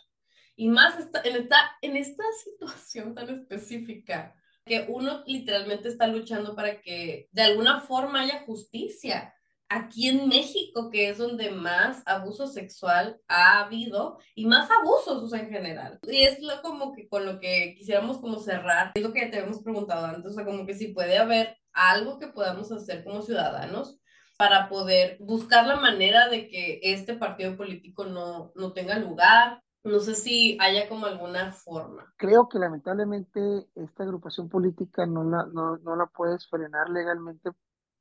Y 0.56 0.68
más 0.68 0.96
en, 1.24 1.36
esta, 1.36 1.78
en 1.82 1.98
esta 1.98 2.24
situación 2.44 3.16
tan 3.16 3.30
específica, 3.30 4.36
que 4.66 4.86
uno 4.88 5.24
literalmente 5.26 5.90
está 5.90 6.08
luchando 6.08 6.56
para 6.56 6.82
que 6.82 7.28
de 7.32 7.42
alguna 7.42 7.82
forma 7.82 8.22
haya 8.22 8.44
justicia 8.46 9.34
aquí 9.70 10.08
en 10.08 10.28
México, 10.30 10.90
que 10.90 11.10
es 11.10 11.18
donde 11.18 11.50
más 11.52 12.04
abuso 12.06 12.48
sexual 12.48 13.20
ha 13.28 13.62
habido 13.62 14.20
y 14.36 14.46
más 14.46 14.70
abusos 14.72 15.34
en 15.34 15.50
general. 15.50 16.00
Y 16.04 16.24
es 16.24 16.40
lo 16.42 16.62
como 16.62 16.94
que 16.94 17.08
con 17.08 17.26
lo 17.26 17.40
que 17.40 17.76
quisiéramos 17.78 18.20
como 18.20 18.40
cerrar, 18.40 18.92
es 18.94 19.02
lo 19.02 19.14
que 19.14 19.26
te 19.26 19.38
habíamos 19.38 19.62
preguntado 19.62 20.06
antes, 20.06 20.32
o 20.32 20.34
sea, 20.34 20.46
como 20.46 20.66
que 20.66 20.76
si 20.76 20.90
puede 20.90 21.18
haber 21.18 21.58
algo 21.74 22.20
que 22.20 22.28
podamos 22.28 22.72
hacer 22.72 23.04
como 23.04 23.22
ciudadanos 23.22 24.00
para 24.38 24.70
poder 24.70 25.18
buscar 25.20 25.68
la 25.68 25.78
manera 25.78 26.30
de 26.30 26.48
que 26.48 26.80
este 26.84 27.16
partido 27.16 27.56
político 27.56 28.06
no, 28.06 28.52
no 28.56 28.74
tenga 28.74 28.98
lugar. 28.98 29.62
No 29.84 30.00
sé 30.00 30.16
si 30.16 30.58
haya 30.62 30.88
como 30.88 31.06
alguna 31.06 31.52
forma. 31.52 32.14
Creo 32.18 32.48
que 32.48 32.58
lamentablemente 32.58 33.68
esta 33.76 34.04
agrupación 34.04 34.48
política 34.48 35.06
no 35.06 35.24
la, 35.26 35.46
no, 35.48 35.78
no 35.78 35.96
la 35.96 36.06
puedes 36.06 36.48
frenar 36.48 36.90
legalmente 36.90 37.50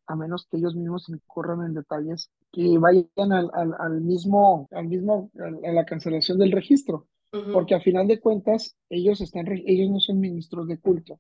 a 0.07 0.17
menos 0.17 0.47
que 0.47 0.59
ellos 0.59 0.75
mismos 0.75 1.09
incurran 1.09 1.63
en 1.65 1.75
detalles 1.75 2.31
que 2.53 2.79
vayan 2.79 3.33
al, 3.33 3.51
al, 3.79 4.01
mismo, 4.01 4.69
al 4.71 4.87
mismo, 4.87 5.31
a 5.39 5.73
la 5.73 5.85
cancelación 5.87 6.39
del 6.39 6.53
registro, 6.53 7.07
porque 7.51 7.75
a 7.75 7.81
final 7.81 8.07
de 8.07 8.21
cuentas 8.21 8.77
ellos 8.91 9.21
están, 9.21 9.47
ellos 9.49 9.91
no 9.91 10.01
son 10.01 10.21
ministros 10.21 10.69
de 10.69 10.79
culto, 10.79 11.19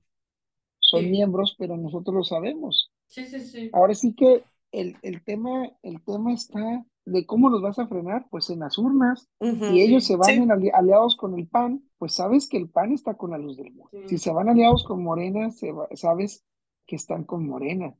son 0.80 1.10
miembros, 1.10 1.56
pero 1.58 1.76
nosotros 1.76 2.14
lo 2.14 2.24
sabemos. 2.24 2.90
Sí, 3.06 3.26
sí, 3.26 3.40
sí. 3.40 3.70
Ahora 3.72 3.94
sí 3.94 4.14
que 4.14 4.44
el, 4.72 4.96
el 5.02 5.22
tema, 5.22 5.70
el 5.82 6.02
tema 6.02 6.32
está 6.32 6.84
de 7.04 7.26
cómo 7.26 7.50
los 7.50 7.62
vas 7.62 7.78
a 7.78 7.86
frenar, 7.86 8.26
pues 8.30 8.50
en 8.50 8.60
las 8.60 8.78
urnas, 8.78 9.28
y 9.40 9.80
ellos 9.80 10.04
se 10.04 10.16
van 10.16 10.50
aliados 10.50 11.16
con 11.16 11.38
el 11.38 11.46
PAN, 11.48 11.82
pues 11.98 12.14
sabes 12.14 12.48
que 12.48 12.56
el 12.56 12.68
PAN 12.68 12.92
está 12.92 13.14
con 13.14 13.30
la 13.30 13.38
luz 13.38 13.56
del 13.56 13.72
mundo. 13.72 13.90
Si 14.06 14.18
se 14.18 14.32
van 14.32 14.48
aliados 14.48 14.84
con 14.84 15.02
Morena, 15.02 15.50
se 15.50 15.72
sabes 15.94 16.44
que 16.86 16.96
están 16.96 17.24
con 17.24 17.46
Morena. 17.46 17.94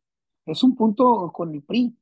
Es 0.46 0.62
un 0.62 0.74
punto 0.74 1.30
con 1.32 1.54
el 1.54 1.62
PRI. 1.62 1.96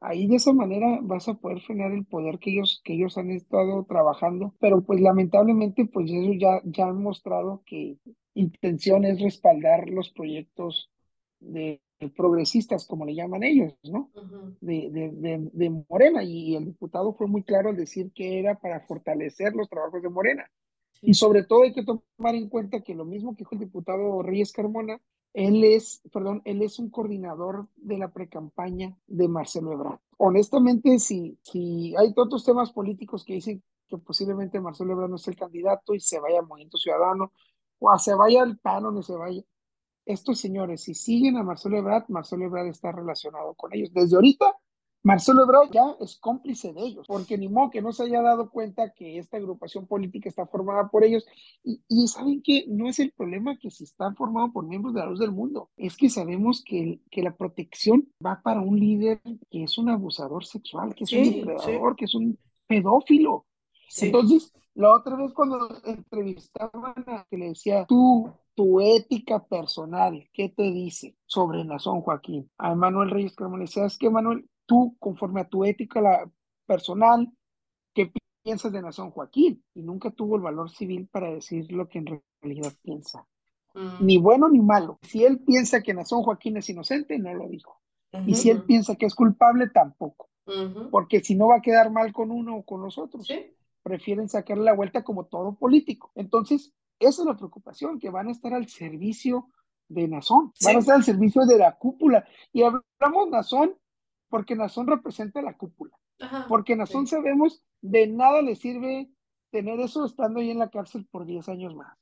Ahí 0.00 0.26
de 0.26 0.36
esa 0.36 0.52
manera 0.52 0.98
vas 1.02 1.28
a 1.28 1.34
poder 1.34 1.60
frenar 1.60 1.92
el 1.92 2.04
poder 2.04 2.38
que 2.38 2.50
ellos, 2.50 2.80
que 2.84 2.94
ellos 2.94 3.16
han 3.16 3.30
estado 3.30 3.84
trabajando, 3.84 4.54
pero 4.60 4.82
pues 4.82 5.00
lamentablemente 5.00 5.86
pues 5.86 6.10
ellos 6.10 6.36
ya, 6.38 6.60
ya 6.64 6.88
han 6.88 7.02
mostrado 7.02 7.62
que 7.64 7.98
intención 8.34 9.04
es 9.04 9.20
respaldar 9.20 9.88
los 9.88 10.10
proyectos 10.10 10.90
de, 11.40 11.80
progresistas, 12.14 12.86
como 12.86 13.06
le 13.06 13.14
llaman 13.14 13.42
ellos, 13.42 13.74
¿no? 13.84 14.10
de, 14.60 14.90
de, 14.90 15.50
de, 15.52 15.84
Morena, 15.88 16.22
y 16.22 16.54
el 16.54 16.66
diputado 16.66 17.14
fue 17.14 17.26
muy 17.26 17.42
claro 17.42 17.70
al 17.70 17.76
decir 17.76 18.12
que 18.14 18.38
era 18.38 18.58
para 18.58 18.80
fortalecer 18.80 19.54
los 19.54 19.68
trabajos 19.68 20.02
de 20.02 20.08
Morena. 20.08 20.50
Y 21.02 21.14
sobre 21.14 21.44
todo 21.44 21.62
hay 21.62 21.72
que 21.72 21.84
tomar 21.84 22.34
en 22.34 22.48
cuenta 22.48 22.80
que 22.80 22.94
lo 22.94 23.04
mismo 23.04 23.34
que 23.34 23.40
dijo 23.40 23.54
el 23.54 23.60
diputado 23.60 24.22
Reyes 24.22 24.52
Carmona, 24.52 25.00
él 25.34 25.64
es, 25.64 26.02
perdón, 26.12 26.40
él 26.44 26.62
es 26.62 26.78
un 26.78 26.90
coordinador 26.90 27.68
de 27.76 27.98
la 27.98 28.12
precampaña 28.12 28.96
de 29.06 29.28
Marcelo 29.28 29.72
Ebrard. 29.72 30.00
Honestamente, 30.16 30.98
si, 30.98 31.38
si 31.42 31.94
hay 31.96 32.12
otros 32.16 32.44
temas 32.44 32.72
políticos 32.72 33.24
que 33.24 33.34
dicen 33.34 33.62
que 33.88 33.98
posiblemente 33.98 34.60
Marcelo 34.60 34.92
Ebrard 34.92 35.10
no 35.10 35.16
es 35.16 35.28
el 35.28 35.36
candidato 35.36 35.94
y 35.94 36.00
se 36.00 36.18
vaya 36.18 36.40
al 36.40 36.46
Movimiento 36.46 36.78
Ciudadano, 36.78 37.32
o 37.78 37.98
se 37.98 38.14
vaya 38.14 38.42
al 38.42 38.58
PAN 38.58 38.86
o 38.86 38.90
no 38.90 39.02
se 39.02 39.14
vaya, 39.14 39.42
estos 40.06 40.40
señores, 40.40 40.82
si 40.82 40.94
siguen 40.94 41.36
a 41.36 41.42
Marcelo 41.42 41.78
Ebrard, 41.78 42.04
Marcelo 42.08 42.46
Ebrard 42.46 42.68
está 42.68 42.92
relacionado 42.92 43.54
con 43.54 43.74
ellos. 43.74 43.92
Desde 43.92 44.16
ahorita 44.16 44.54
Marcelo 45.06 45.44
Ebrard 45.44 45.70
ya 45.70 45.96
es 46.00 46.16
cómplice 46.16 46.72
de 46.72 46.80
ellos, 46.80 47.06
porque 47.06 47.38
ni 47.38 47.48
modo 47.48 47.70
que 47.70 47.80
no 47.80 47.92
se 47.92 48.02
haya 48.02 48.22
dado 48.22 48.50
cuenta 48.50 48.92
que 48.92 49.18
esta 49.18 49.36
agrupación 49.36 49.86
política 49.86 50.28
está 50.28 50.46
formada 50.46 50.88
por 50.88 51.04
ellos. 51.04 51.24
Y, 51.62 52.08
saben 52.08 52.42
que 52.42 52.64
no 52.66 52.88
es 52.88 52.98
el 52.98 53.12
problema 53.12 53.56
que 53.56 53.70
si 53.70 53.84
están 53.84 54.16
formados 54.16 54.50
por 54.50 54.66
miembros 54.66 54.94
de 54.94 55.00
la 55.00 55.06
luz 55.06 55.20
del 55.20 55.30
mundo, 55.30 55.70
es 55.76 55.96
que 55.96 56.10
sabemos 56.10 56.64
que, 56.64 57.00
que 57.08 57.22
la 57.22 57.36
protección 57.36 58.08
va 58.24 58.42
para 58.42 58.60
un 58.60 58.80
líder 58.80 59.20
que 59.48 59.62
es 59.62 59.78
un 59.78 59.90
abusador 59.90 60.44
sexual, 60.44 60.92
que 60.92 61.04
es 61.04 61.12
un 61.12 61.22
depredador, 61.22 61.94
que 61.94 62.06
es 62.06 62.14
un 62.16 62.36
pedófilo. 62.66 63.46
Entonces, 64.00 64.52
la 64.74 64.92
otra 64.92 65.14
vez 65.14 65.32
cuando 65.32 65.68
entrevistaban 65.84 67.04
a 67.06 67.24
que 67.30 67.38
le 67.38 67.50
decía, 67.50 67.86
tú, 67.86 68.28
tu 68.56 68.80
ética 68.80 69.46
personal, 69.46 70.28
¿qué 70.32 70.48
te 70.48 70.64
dice 70.64 71.16
sobre 71.26 71.64
Nazón 71.64 72.00
Joaquín? 72.00 72.50
A 72.58 72.74
Manuel 72.74 73.10
Reyes, 73.10 73.36
decía, 73.36 73.82
¿sabes 73.82 73.98
qué, 73.98 74.10
Manuel? 74.10 74.48
tú, 74.66 74.96
conforme 74.98 75.40
a 75.40 75.48
tu 75.48 75.64
ética 75.64 76.00
la 76.00 76.30
personal, 76.66 77.32
¿qué 77.94 78.12
piensas 78.42 78.72
de 78.72 78.82
Nazón 78.82 79.12
Joaquín? 79.12 79.64
Y 79.74 79.82
nunca 79.82 80.10
tuvo 80.10 80.36
el 80.36 80.42
valor 80.42 80.70
civil 80.70 81.08
para 81.10 81.32
decir 81.32 81.72
lo 81.72 81.88
que 81.88 81.98
en 81.98 82.22
realidad 82.42 82.72
piensa. 82.82 83.26
Mm. 83.74 84.04
Ni 84.04 84.18
bueno 84.18 84.48
ni 84.48 84.60
malo. 84.60 84.98
Si 85.02 85.24
él 85.24 85.38
piensa 85.38 85.82
que 85.82 85.94
Nazón 85.94 86.22
Joaquín 86.22 86.56
es 86.56 86.68
inocente, 86.68 87.18
no 87.18 87.32
lo 87.32 87.48
dijo. 87.48 87.80
Y 88.26 88.34
si 88.34 88.50
él 88.50 88.62
piensa 88.62 88.96
que 88.96 89.06
es 89.06 89.14
culpable, 89.14 89.68
tampoco. 89.68 90.30
Porque 90.90 91.20
si 91.20 91.34
no 91.34 91.48
va 91.48 91.56
a 91.56 91.60
quedar 91.60 91.90
mal 91.90 92.12
con 92.12 92.30
uno 92.30 92.56
o 92.56 92.62
con 92.64 92.82
los 92.82 92.98
otros. 92.98 93.28
Prefieren 93.82 94.28
sacarle 94.28 94.64
la 94.64 94.74
vuelta 94.74 95.04
como 95.04 95.26
todo 95.26 95.54
político. 95.54 96.10
Entonces, 96.14 96.72
esa 96.98 97.22
es 97.22 97.26
la 97.26 97.36
preocupación, 97.36 97.98
que 97.98 98.10
van 98.10 98.28
a 98.28 98.32
estar 98.32 98.54
al 98.54 98.68
servicio 98.68 99.48
de 99.88 100.08
Nazón, 100.08 100.52
van 100.64 100.76
a 100.76 100.78
estar 100.78 100.96
al 100.96 101.04
servicio 101.04 101.44
de 101.46 101.58
la 101.58 101.76
cúpula. 101.76 102.26
Y 102.52 102.62
hablamos 102.62 103.28
Nazón 103.30 103.74
porque 104.28 104.56
Nazón 104.56 104.86
representa 104.86 105.42
la 105.42 105.56
cúpula. 105.56 105.96
porque 106.48 106.76
Nazón 106.76 107.06
sabemos, 107.06 107.62
de 107.82 108.06
nada 108.06 108.42
le 108.42 108.56
sirve 108.56 109.10
tener 109.50 109.80
eso 109.80 110.04
estando 110.04 110.40
ahí 110.40 110.50
en 110.50 110.58
la 110.58 110.70
cárcel 110.70 111.06
por 111.10 111.24
10 111.24 111.48
años 111.48 111.74
más. 111.74 111.96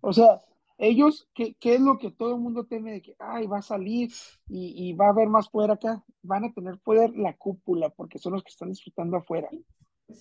O 0.00 0.12
sea, 0.12 0.40
ellos, 0.78 1.28
¿qué, 1.34 1.54
¿qué, 1.54 1.74
es 1.74 1.80
lo 1.80 1.98
que 1.98 2.10
todo 2.10 2.34
el 2.34 2.40
mundo 2.40 2.66
teme 2.66 2.92
de 2.92 3.02
que, 3.02 3.16
ay, 3.18 3.46
va 3.46 3.58
a 3.58 3.62
salir 3.62 4.10
y, 4.48 4.88
y, 4.88 4.92
va 4.92 5.06
a 5.06 5.10
haber 5.10 5.28
más 5.28 5.48
poder 5.48 5.70
acá? 5.70 6.04
Van 6.22 6.44
a 6.44 6.52
tener 6.52 6.78
poder 6.80 7.16
la 7.16 7.34
cúpula, 7.36 7.90
porque 7.90 8.18
son 8.18 8.34
los 8.34 8.42
que 8.42 8.50
están 8.50 8.70
disfrutando 8.70 9.16
afuera. 9.16 9.48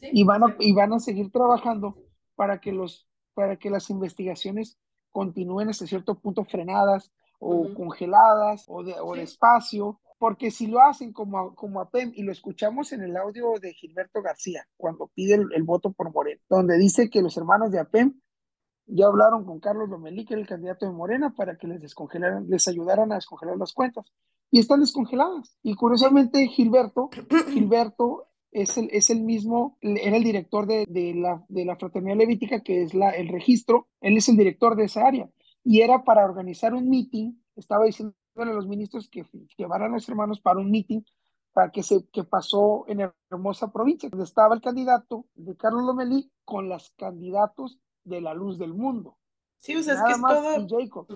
y, 0.02 0.24
van 0.24 0.44
a, 0.44 0.56
y 0.60 0.74
van 0.74 0.94
a 0.94 1.00
seguir 1.00 1.32
trabajando 1.32 1.98
para 2.36 2.60
que, 2.60 2.72
los, 2.72 3.08
para 3.36 3.58
que 3.58 3.70
las 3.70 3.90
investigaciones 3.92 4.78
continúen 5.12 5.70
hasta 5.70 5.86
cierto 5.86 6.16
punto 6.16 6.44
frenadas 6.44 7.12
o 7.40 7.74
congeladas 7.74 8.66
o, 8.68 8.84
de, 8.84 8.96
o 9.00 9.16
despacio, 9.16 10.00
porque 10.18 10.50
si 10.50 10.68
lo 10.68 10.82
hacen 10.82 11.14
como, 11.14 11.54
como 11.54 11.82
APEM, 11.82 12.14
y 12.16 12.24
lo 12.24 12.32
escuchamos 12.32 12.92
en 12.94 13.04
el 13.04 13.16
audio 13.16 13.54
de 13.62 13.74
Gilberto 13.74 14.22
García, 14.22 14.68
cuando 14.78 15.12
pide 15.14 15.36
el, 15.36 15.48
el 15.54 15.64
voto 15.64 15.92
por 15.92 16.12
Moreno, 16.12 16.42
donde 16.50 16.78
dice 16.78 17.10
que 17.10 17.22
los 17.22 17.38
hermanos 17.38 17.72
de 17.72 17.80
APEM 17.80 18.20
ya 18.88 19.08
hablaron 19.08 19.46
con 19.46 19.60
Carlos 19.60 19.90
Lomelí, 19.90 20.26
que 20.26 20.36
era 20.36 20.42
el 20.42 20.48
candidato 20.48 20.86
de 20.86 20.92
Morena, 20.92 21.34
para 21.36 21.58
que 21.58 21.68
les 21.68 21.82
descongelaran, 21.82 22.48
les 22.48 22.68
ayudaran 22.68 23.12
a 23.12 23.16
descongelar 23.16 23.58
las 23.58 23.74
cuentas. 23.74 24.06
Y 24.52 24.60
están 24.60 24.80
descongeladas. 24.80 25.58
Y 25.64 25.76
curiosamente, 25.76 26.48
Gilberto, 26.48 27.10
Gilberto 27.52 28.28
es 28.56 28.78
el, 28.78 28.90
es 28.94 29.10
el 29.10 29.22
mismo, 29.22 29.78
era 29.82 30.16
el 30.16 30.24
director 30.24 30.66
de, 30.66 30.86
de, 30.88 31.14
la, 31.14 31.44
de 31.50 31.66
la 31.66 31.76
Fraternidad 31.76 32.16
Levítica, 32.16 32.62
que 32.62 32.84
es 32.84 32.94
la, 32.94 33.10
el 33.10 33.28
registro, 33.28 33.90
él 34.00 34.16
es 34.16 34.30
el 34.30 34.38
director 34.38 34.78
de 34.78 34.86
esa 34.86 35.06
área. 35.06 35.30
Y 35.64 35.82
era 35.82 36.06
para 36.06 36.24
organizar 36.24 36.74
un 36.74 36.90
meeting, 36.90 37.34
estaba 37.58 37.86
diciendo 37.86 38.16
a 38.38 38.46
los 38.46 38.68
ministros 38.68 39.10
que 39.10 39.26
llevaran 39.58 39.92
a 39.92 39.96
los 39.96 40.08
hermanos 40.08 40.40
para 40.40 40.60
un 40.60 40.72
meeting 40.72 41.02
para 41.52 41.70
que 41.72 41.84
se 41.84 42.06
que 42.12 42.24
pasó 42.24 42.86
en 42.88 43.12
hermosa 43.30 43.72
provincia, 43.72 44.10
donde 44.10 44.26
estaba 44.26 44.56
el 44.56 44.62
candidato 44.62 45.26
de 45.36 45.56
Carlos 45.56 45.84
Lomelí 45.84 46.32
con 46.44 46.70
los 46.70 46.92
candidatos 46.98 47.80
de 48.04 48.22
la 48.22 48.34
luz 48.34 48.58
del 48.58 48.74
mundo. 48.74 49.18
Sí, 49.60 49.76
o 49.76 49.84
sea, 49.84 49.96
es 49.96 50.02
que 50.02 50.12
es 50.12 50.22
todo. 50.22 50.80
Jacob. 50.80 51.08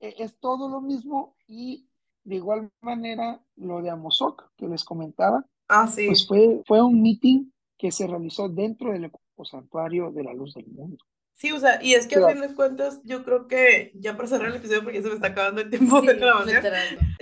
E, 0.00 0.14
es 0.18 0.38
todo 0.38 0.68
lo 0.68 0.80
mismo 0.80 1.36
y 1.46 1.88
de 2.24 2.36
igual 2.36 2.70
manera 2.80 3.40
lo 3.56 3.80
de 3.80 3.90
Amozoc 3.90 4.48
que 4.56 4.66
les 4.66 4.84
comentaba. 4.84 5.44
Ah, 5.68 5.86
sí. 5.86 6.06
Pues 6.06 6.26
fue, 6.26 6.62
fue 6.66 6.82
un 6.82 7.00
meeting 7.02 7.50
que 7.78 7.90
se 7.90 8.06
realizó 8.06 8.48
dentro 8.48 8.92
del 8.92 9.10
santuario 9.44 10.10
de 10.10 10.24
la 10.24 10.32
luz 10.32 10.54
del 10.54 10.66
mundo. 10.66 10.98
Sí, 11.36 11.50
o 11.50 11.58
sea, 11.58 11.82
y 11.82 11.94
es 11.94 12.06
que 12.06 12.16
a 12.16 12.28
fin 12.28 12.40
de 12.40 12.54
cuentas, 12.54 13.00
yo 13.02 13.24
creo 13.24 13.48
que 13.48 13.90
ya 13.94 14.16
para 14.16 14.28
cerrar 14.28 14.50
el 14.50 14.56
episodio, 14.56 14.84
porque 14.84 14.98
ya 14.98 15.02
se 15.02 15.08
me 15.08 15.14
está 15.16 15.28
acabando 15.28 15.60
el 15.60 15.68
tiempo 15.68 16.00
de 16.00 16.14
grabación. 16.14 16.62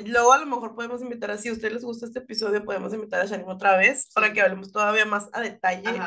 Luego 0.05 0.33
a 0.35 0.39
lo 0.39 0.47
mejor 0.47 0.75
podemos 0.75 1.01
invitar 1.01 1.31
a, 1.31 1.39
si 1.39 1.49
a 1.49 1.53
ustedes 1.53 1.73
les 1.73 1.85
gusta 1.85 2.05
este 2.05 2.19
episodio, 2.19 2.63
podemos 2.63 2.93
invitar 2.93 3.23
a 3.23 3.25
Shanim 3.25 3.49
otra 3.49 3.77
vez 3.79 4.11
para 4.15 4.33
que 4.33 4.43
hablemos 4.43 4.71
todavía 4.71 5.07
más 5.07 5.31
a 5.33 5.41
detalle 5.41 5.99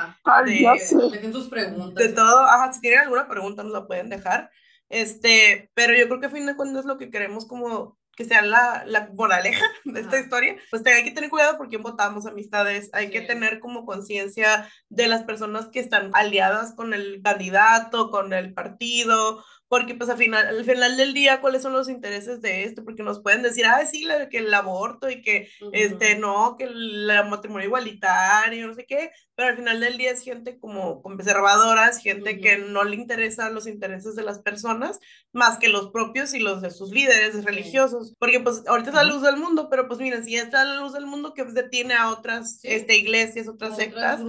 de, 0.46 1.32
sus 1.34 1.50
preguntas. 1.50 1.96
De 1.96 2.14
todo, 2.14 2.42
ajá, 2.42 2.72
si 2.74 2.82
tienen 2.82 3.00
alguna 3.00 3.28
pregunta 3.28 3.64
nos 3.64 3.74
la 3.74 3.88
pueden 3.88 4.10
dejar. 4.10 4.52
Este, 4.88 5.72
pero 5.74 5.96
yo 5.96 6.08
creo 6.08 6.20
que 6.20 6.28
a 6.28 6.30
fin 6.30 6.46
de 6.46 6.56
cuentas 6.56 6.86
lo 6.86 7.00
que 7.00 7.10
queremos 7.10 7.48
como 7.48 7.98
que 8.16 8.26
sea 8.26 8.42
la, 8.42 8.84
la 8.86 9.10
moraleja 9.14 9.66
de 9.86 10.02
esta 10.02 10.20
historia, 10.20 10.56
pues 10.72 10.86
hay 10.86 11.04
que 11.04 11.12
tener 11.12 11.30
cuidado 11.30 11.58
por 11.58 11.70
quién 11.70 11.84
votamos, 11.84 12.26
amistades, 12.26 12.90
hay 12.94 13.10
que 13.10 13.22
tener 13.22 13.60
como 13.60 13.86
conciencia 13.86 14.70
de 14.90 15.08
las 15.08 15.24
personas 15.24 15.68
que 15.68 15.80
están 15.80 16.12
aliadas 16.14 16.74
con 16.74 16.94
el 16.94 17.22
candidato, 17.24 18.10
con 18.12 18.34
el 18.34 18.54
partido, 18.54 19.44
porque 19.68 19.96
pues 19.96 20.10
al 20.10 20.18
final, 20.18 20.48
al 20.48 20.64
final 20.64 20.96
del 20.98 21.14
día, 21.14 21.42
¿cuáles 21.42 21.62
son 21.62 21.74
los 21.74 21.90
intereses 21.90 22.42
de 22.42 22.64
esto? 22.64 22.84
Porque 22.84 23.04
nos 23.04 23.22
pueden 23.22 23.42
decir, 23.42 23.66
ah, 23.66 23.86
sí, 23.86 24.08
que 24.30 24.38
el 24.38 24.54
aborto 24.54 25.10
y 25.10 25.22
que, 25.22 25.50
este, 25.72 26.18
no, 26.18 26.56
que 26.58 26.66
el 26.66 27.12
matrimonio 27.30 27.68
igualitario, 27.68 28.68
no 28.68 28.74
sé 28.74 28.86
qué, 28.86 29.12
pero 29.36 29.50
al 29.50 29.58
final 29.58 29.80
del 29.80 29.98
día 29.98 30.12
es 30.12 30.22
gente 30.22 30.60
como 30.60 31.02
conservadora, 31.02 31.90
es 31.90 31.98
gente 31.98 32.40
que 32.40 32.58
no 32.58 32.84
le 32.84 32.96
interesan 32.96 33.54
los 33.54 33.68
intereses 33.68 34.16
de 34.16 34.24
las 34.24 34.40
personas 34.40 35.00
más 35.34 35.58
que 35.58 35.68
los 35.68 35.90
propios 35.92 36.34
y 36.34 36.40
los 36.40 36.62
de 36.62 36.72
sus 36.72 36.92
líderes 36.92 37.44
religiosos, 37.44 38.14
porque 38.20 38.40
pues 38.40 38.64
ahorita 38.68 38.90
es 38.90 38.96
la 38.96 39.04
luz 39.04 39.22
del 39.22 39.38
mundo, 39.38 39.68
pero 39.70 39.88
pues 39.88 40.00
miren, 40.00 40.24
si 40.24 40.36
está 40.36 40.64
la 40.64 40.80
luz 40.80 40.94
del 40.94 41.06
mundo 41.06 41.34
que 41.34 41.44
detiene 41.44 41.96
a 41.96 42.12
otras 42.12 42.60
este, 42.64 42.98
iglesias, 42.98 43.48
otras 43.48 43.76
sectas 43.76 44.22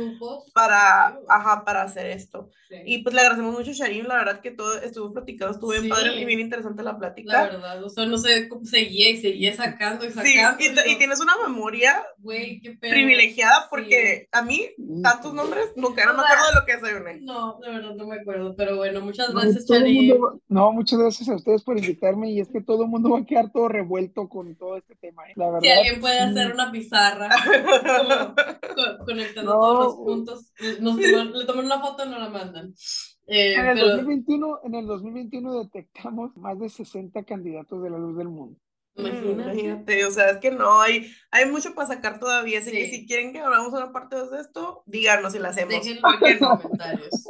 para, 0.53 1.19
ajá, 1.29 1.65
para 1.65 1.83
hacer 1.83 2.07
esto. 2.07 2.51
Y 2.85 3.03
pues 3.03 3.15
le 3.15 3.21
agradecemos 3.21 3.55
mucho 3.55 3.71
a 3.71 3.75
Sharim, 3.75 4.07
la 4.07 4.17
verdad 4.17 4.41
que 4.41 4.51
todo 4.51 4.77
estuvo 4.81 5.13
platicado, 5.27 5.53
estuvo 5.53 5.73
bien 5.73 5.89
padre 5.89 6.21
y 6.21 6.25
bien 6.25 6.41
interesante 6.41 6.83
la 6.83 6.97
plática. 6.97 7.33
La 7.33 7.43
verdad, 7.45 7.85
o 7.85 7.91
sea, 7.91 8.07
no 8.07 8.17
sé 8.19 8.49
cómo 8.49 8.65
seguía 8.65 9.11
y 9.11 9.17
seguía 9.17 9.55
sacando 9.55 10.05
y 10.05 10.11
sacando. 10.11 10.59
Sí, 10.59 10.71
y, 10.87 10.97
tienes 10.97 11.21
una 11.21 11.35
memoria 11.47 12.05
privilegiada 12.81 13.67
porque 13.69 14.29
a 14.31 14.43
mí 14.43 14.69
tantos 15.03 15.35
nombres, 15.35 15.73
nunca 15.77 16.07
no 16.07 16.15
me 16.15 16.23
acuerdo 16.23 16.47
de 16.49 16.61
lo 16.61 16.67
que 16.67 16.77
desayuné. 16.77 17.21
No, 17.23 17.59
de 17.61 17.71
verdad 17.71 17.95
no 17.95 18.07
me 18.07 18.17
acuerdo, 18.17 18.55
pero 18.57 18.77
bueno, 18.77 19.01
muchas 19.01 19.33
gracias, 19.33 19.67
no, 19.69 20.41
no, 20.49 20.73
muchas 20.73 20.99
gracias 20.99 21.29
a 21.29 21.35
ustedes 21.35 21.63
por 21.63 21.79
invitarme 21.79 22.31
y 22.31 22.41
es 22.41 22.49
que 22.49 22.61
todo 22.61 22.85
el 22.85 22.89
mundo 22.89 23.11
va 23.11 23.21
a 23.21 23.27
quedar 23.27 23.51
todo 23.51 23.69
revuelto 23.69 24.29
con 24.29 24.55
todo 24.57 24.77
este 24.77 24.95
tema, 24.97 25.29
¿eh? 25.29 25.33
la 25.37 25.47
verdad. 25.47 25.61
Si 25.61 25.69
alguien 25.69 26.01
puede 26.01 26.21
hacer 26.21 26.53
una 26.53 26.71
pizarra 26.71 27.29
conectando 29.05 29.53
todos 29.53 29.85
los 29.85 29.95
puntos, 29.97 30.53
nos 30.81 30.97
le 30.97 31.45
toman 31.45 31.67
una 31.67 31.81
foto 31.81 32.05
y 32.05 32.09
nos 32.09 32.21
la 32.21 32.29
mandan. 32.29 32.75
Eh, 33.27 33.55
en, 33.55 33.67
el 33.67 33.79
2021, 33.79 34.61
en 34.65 34.75
el 34.77 34.87
2021 34.87 35.65
detectamos 35.65 36.37
más 36.37 36.59
de 36.59 36.69
60 36.69 37.25
candidatos 37.25 37.83
de 37.83 37.91
la 37.91 37.99
luz 37.99 38.17
del 38.17 38.29
mundo. 38.29 38.59
Imagínate. 38.95 40.07
o 40.07 40.11
sea, 40.11 40.31
es 40.31 40.39
que 40.39 40.51
no, 40.51 40.81
hay, 40.81 41.13
hay 41.31 41.51
mucho 41.51 41.75
para 41.75 41.89
sacar 41.89 42.19
todavía, 42.19 42.61
así 42.61 42.71
que 42.71 42.89
si 42.89 43.07
quieren 43.07 43.33
que 43.33 43.41
hablamos 43.41 43.73
una 43.73 43.93
parte 43.93 44.17
de 44.17 44.41
esto, 44.41 44.83
díganos 44.87 45.33
si 45.33 45.39
la 45.39 45.51
hacemos. 45.51 45.75
¿Por 46.01 46.19
qué 46.21 46.39
no? 46.41 46.61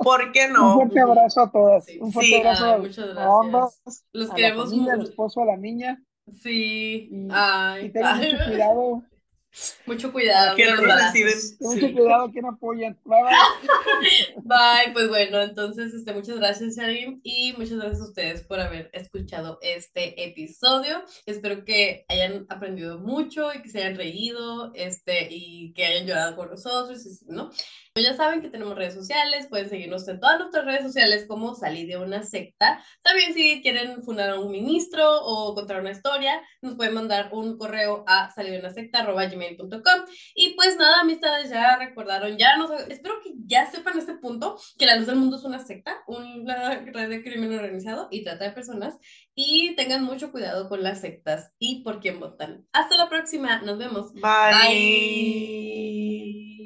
¿Por 0.03 0.33
qué 0.33 0.49
no? 0.49 0.73
Un 0.73 0.75
fuerte 0.77 1.01
abrazo 1.01 1.41
a 1.41 1.51
todas. 1.51 1.87
Un 2.01 2.13
fuerte 2.13 2.37
abrazo 2.37 2.67
a, 2.67 2.79
muchas 2.79 3.17
ambas, 3.17 3.83
Los 4.13 4.31
queremos 4.31 4.73
la 4.73 4.93
al 4.93 5.03
esposo, 5.03 5.43
a 5.43 5.47
la 5.47 5.57
niña. 5.57 6.01
Sí. 6.41 7.09
Y, 7.11 7.29
ay. 7.31 7.87
y 7.87 7.91
tengan 7.91 8.19
mucho 8.19 8.37
cuidado 8.47 9.03
mucho 9.87 10.13
cuidado. 10.13 10.57
Mucho 11.61 11.93
cuidado, 11.93 12.31
quien 12.31 12.47
apoyan. 12.47 12.99
Bye, 13.05 13.23
bye. 13.23 14.43
bye, 14.45 14.93
pues 14.93 15.09
bueno, 15.09 15.41
entonces 15.41 15.95
este, 15.95 16.13
muchas 16.13 16.37
gracias, 16.37 16.77
Sharim, 16.77 17.21
y 17.23 17.55
muchas 17.57 17.79
gracias 17.79 18.01
a 18.01 18.09
ustedes 18.09 18.43
por 18.43 18.61
haber 18.61 18.91
escuchado 18.93 19.59
este 19.63 20.25
episodio. 20.25 21.03
Espero 21.25 21.65
que 21.65 22.05
hayan 22.09 22.47
aprendido 22.49 22.99
mucho 22.99 23.53
y 23.55 23.63
que 23.63 23.69
se 23.69 23.79
hayan 23.79 23.97
reído 23.97 24.73
este, 24.75 25.29
y 25.31 25.73
que 25.75 25.87
hayan 25.87 26.07
llorado 26.07 26.37
con 26.37 26.51
nosotros, 26.51 27.23
¿no? 27.27 27.51
Ya 28.03 28.15
saben 28.15 28.43
que 28.43 28.51
tenemos 28.51 28.77
redes 28.77 28.93
sociales, 28.93 29.47
pueden 29.49 29.71
seguirnos 29.71 30.07
en 30.09 30.21
todas 30.21 30.39
nuestras 30.39 30.67
redes 30.67 30.83
sociales 30.83 31.25
como 31.27 31.55
Salí 31.55 31.87
de 31.87 31.97
una 31.97 32.23
secta. 32.23 32.85
También 33.03 33.33
si 33.33 33.63
quieren 33.63 34.03
fundar 34.03 34.31
a 34.31 34.39
un 34.39 34.51
ministro 34.51 35.23
o 35.23 35.55
contar 35.55 35.81
una 35.81 35.93
historia, 35.93 36.43
nos 36.61 36.75
pueden 36.75 36.93
mandar 36.93 37.31
un 37.33 37.57
correo 37.57 38.05
a 38.07 38.31
salidunasecta.gmail.com 39.47 40.15
Y 40.35 40.55
pues 40.55 40.77
nada, 40.77 41.01
amistades, 41.01 41.51
ya 41.51 41.77
recordaron, 41.77 42.37
ya 42.37 42.57
nos, 42.57 42.71
espero 42.89 43.21
que 43.23 43.33
ya 43.47 43.71
sepan 43.71 43.99
este 43.99 44.15
punto, 44.15 44.59
que 44.79 44.87
la 44.87 44.97
luz 44.97 45.07
del 45.07 45.17
mundo 45.17 45.37
es 45.37 45.45
una 45.45 45.65
secta, 45.65 46.03
una 46.07 46.81
red 46.81 47.09
de 47.09 47.23
crimen 47.23 47.55
organizado 47.55 48.09
y 48.11 48.25
trata 48.25 48.45
de 48.45 48.53
personas. 48.53 48.97
Y 49.35 49.75
tengan 49.77 50.03
mucho 50.03 50.33
cuidado 50.33 50.69
con 50.69 50.83
las 50.83 51.03
sectas 51.03 51.53
y 51.59 51.83
por 51.83 52.01
quién 52.01 52.21
votan. 52.21 52.67
Hasta 52.73 52.97
la 52.97 53.09
próxima, 53.09 53.61
nos 53.63 53.79
vemos. 53.79 54.13
Bye. 54.15 56.06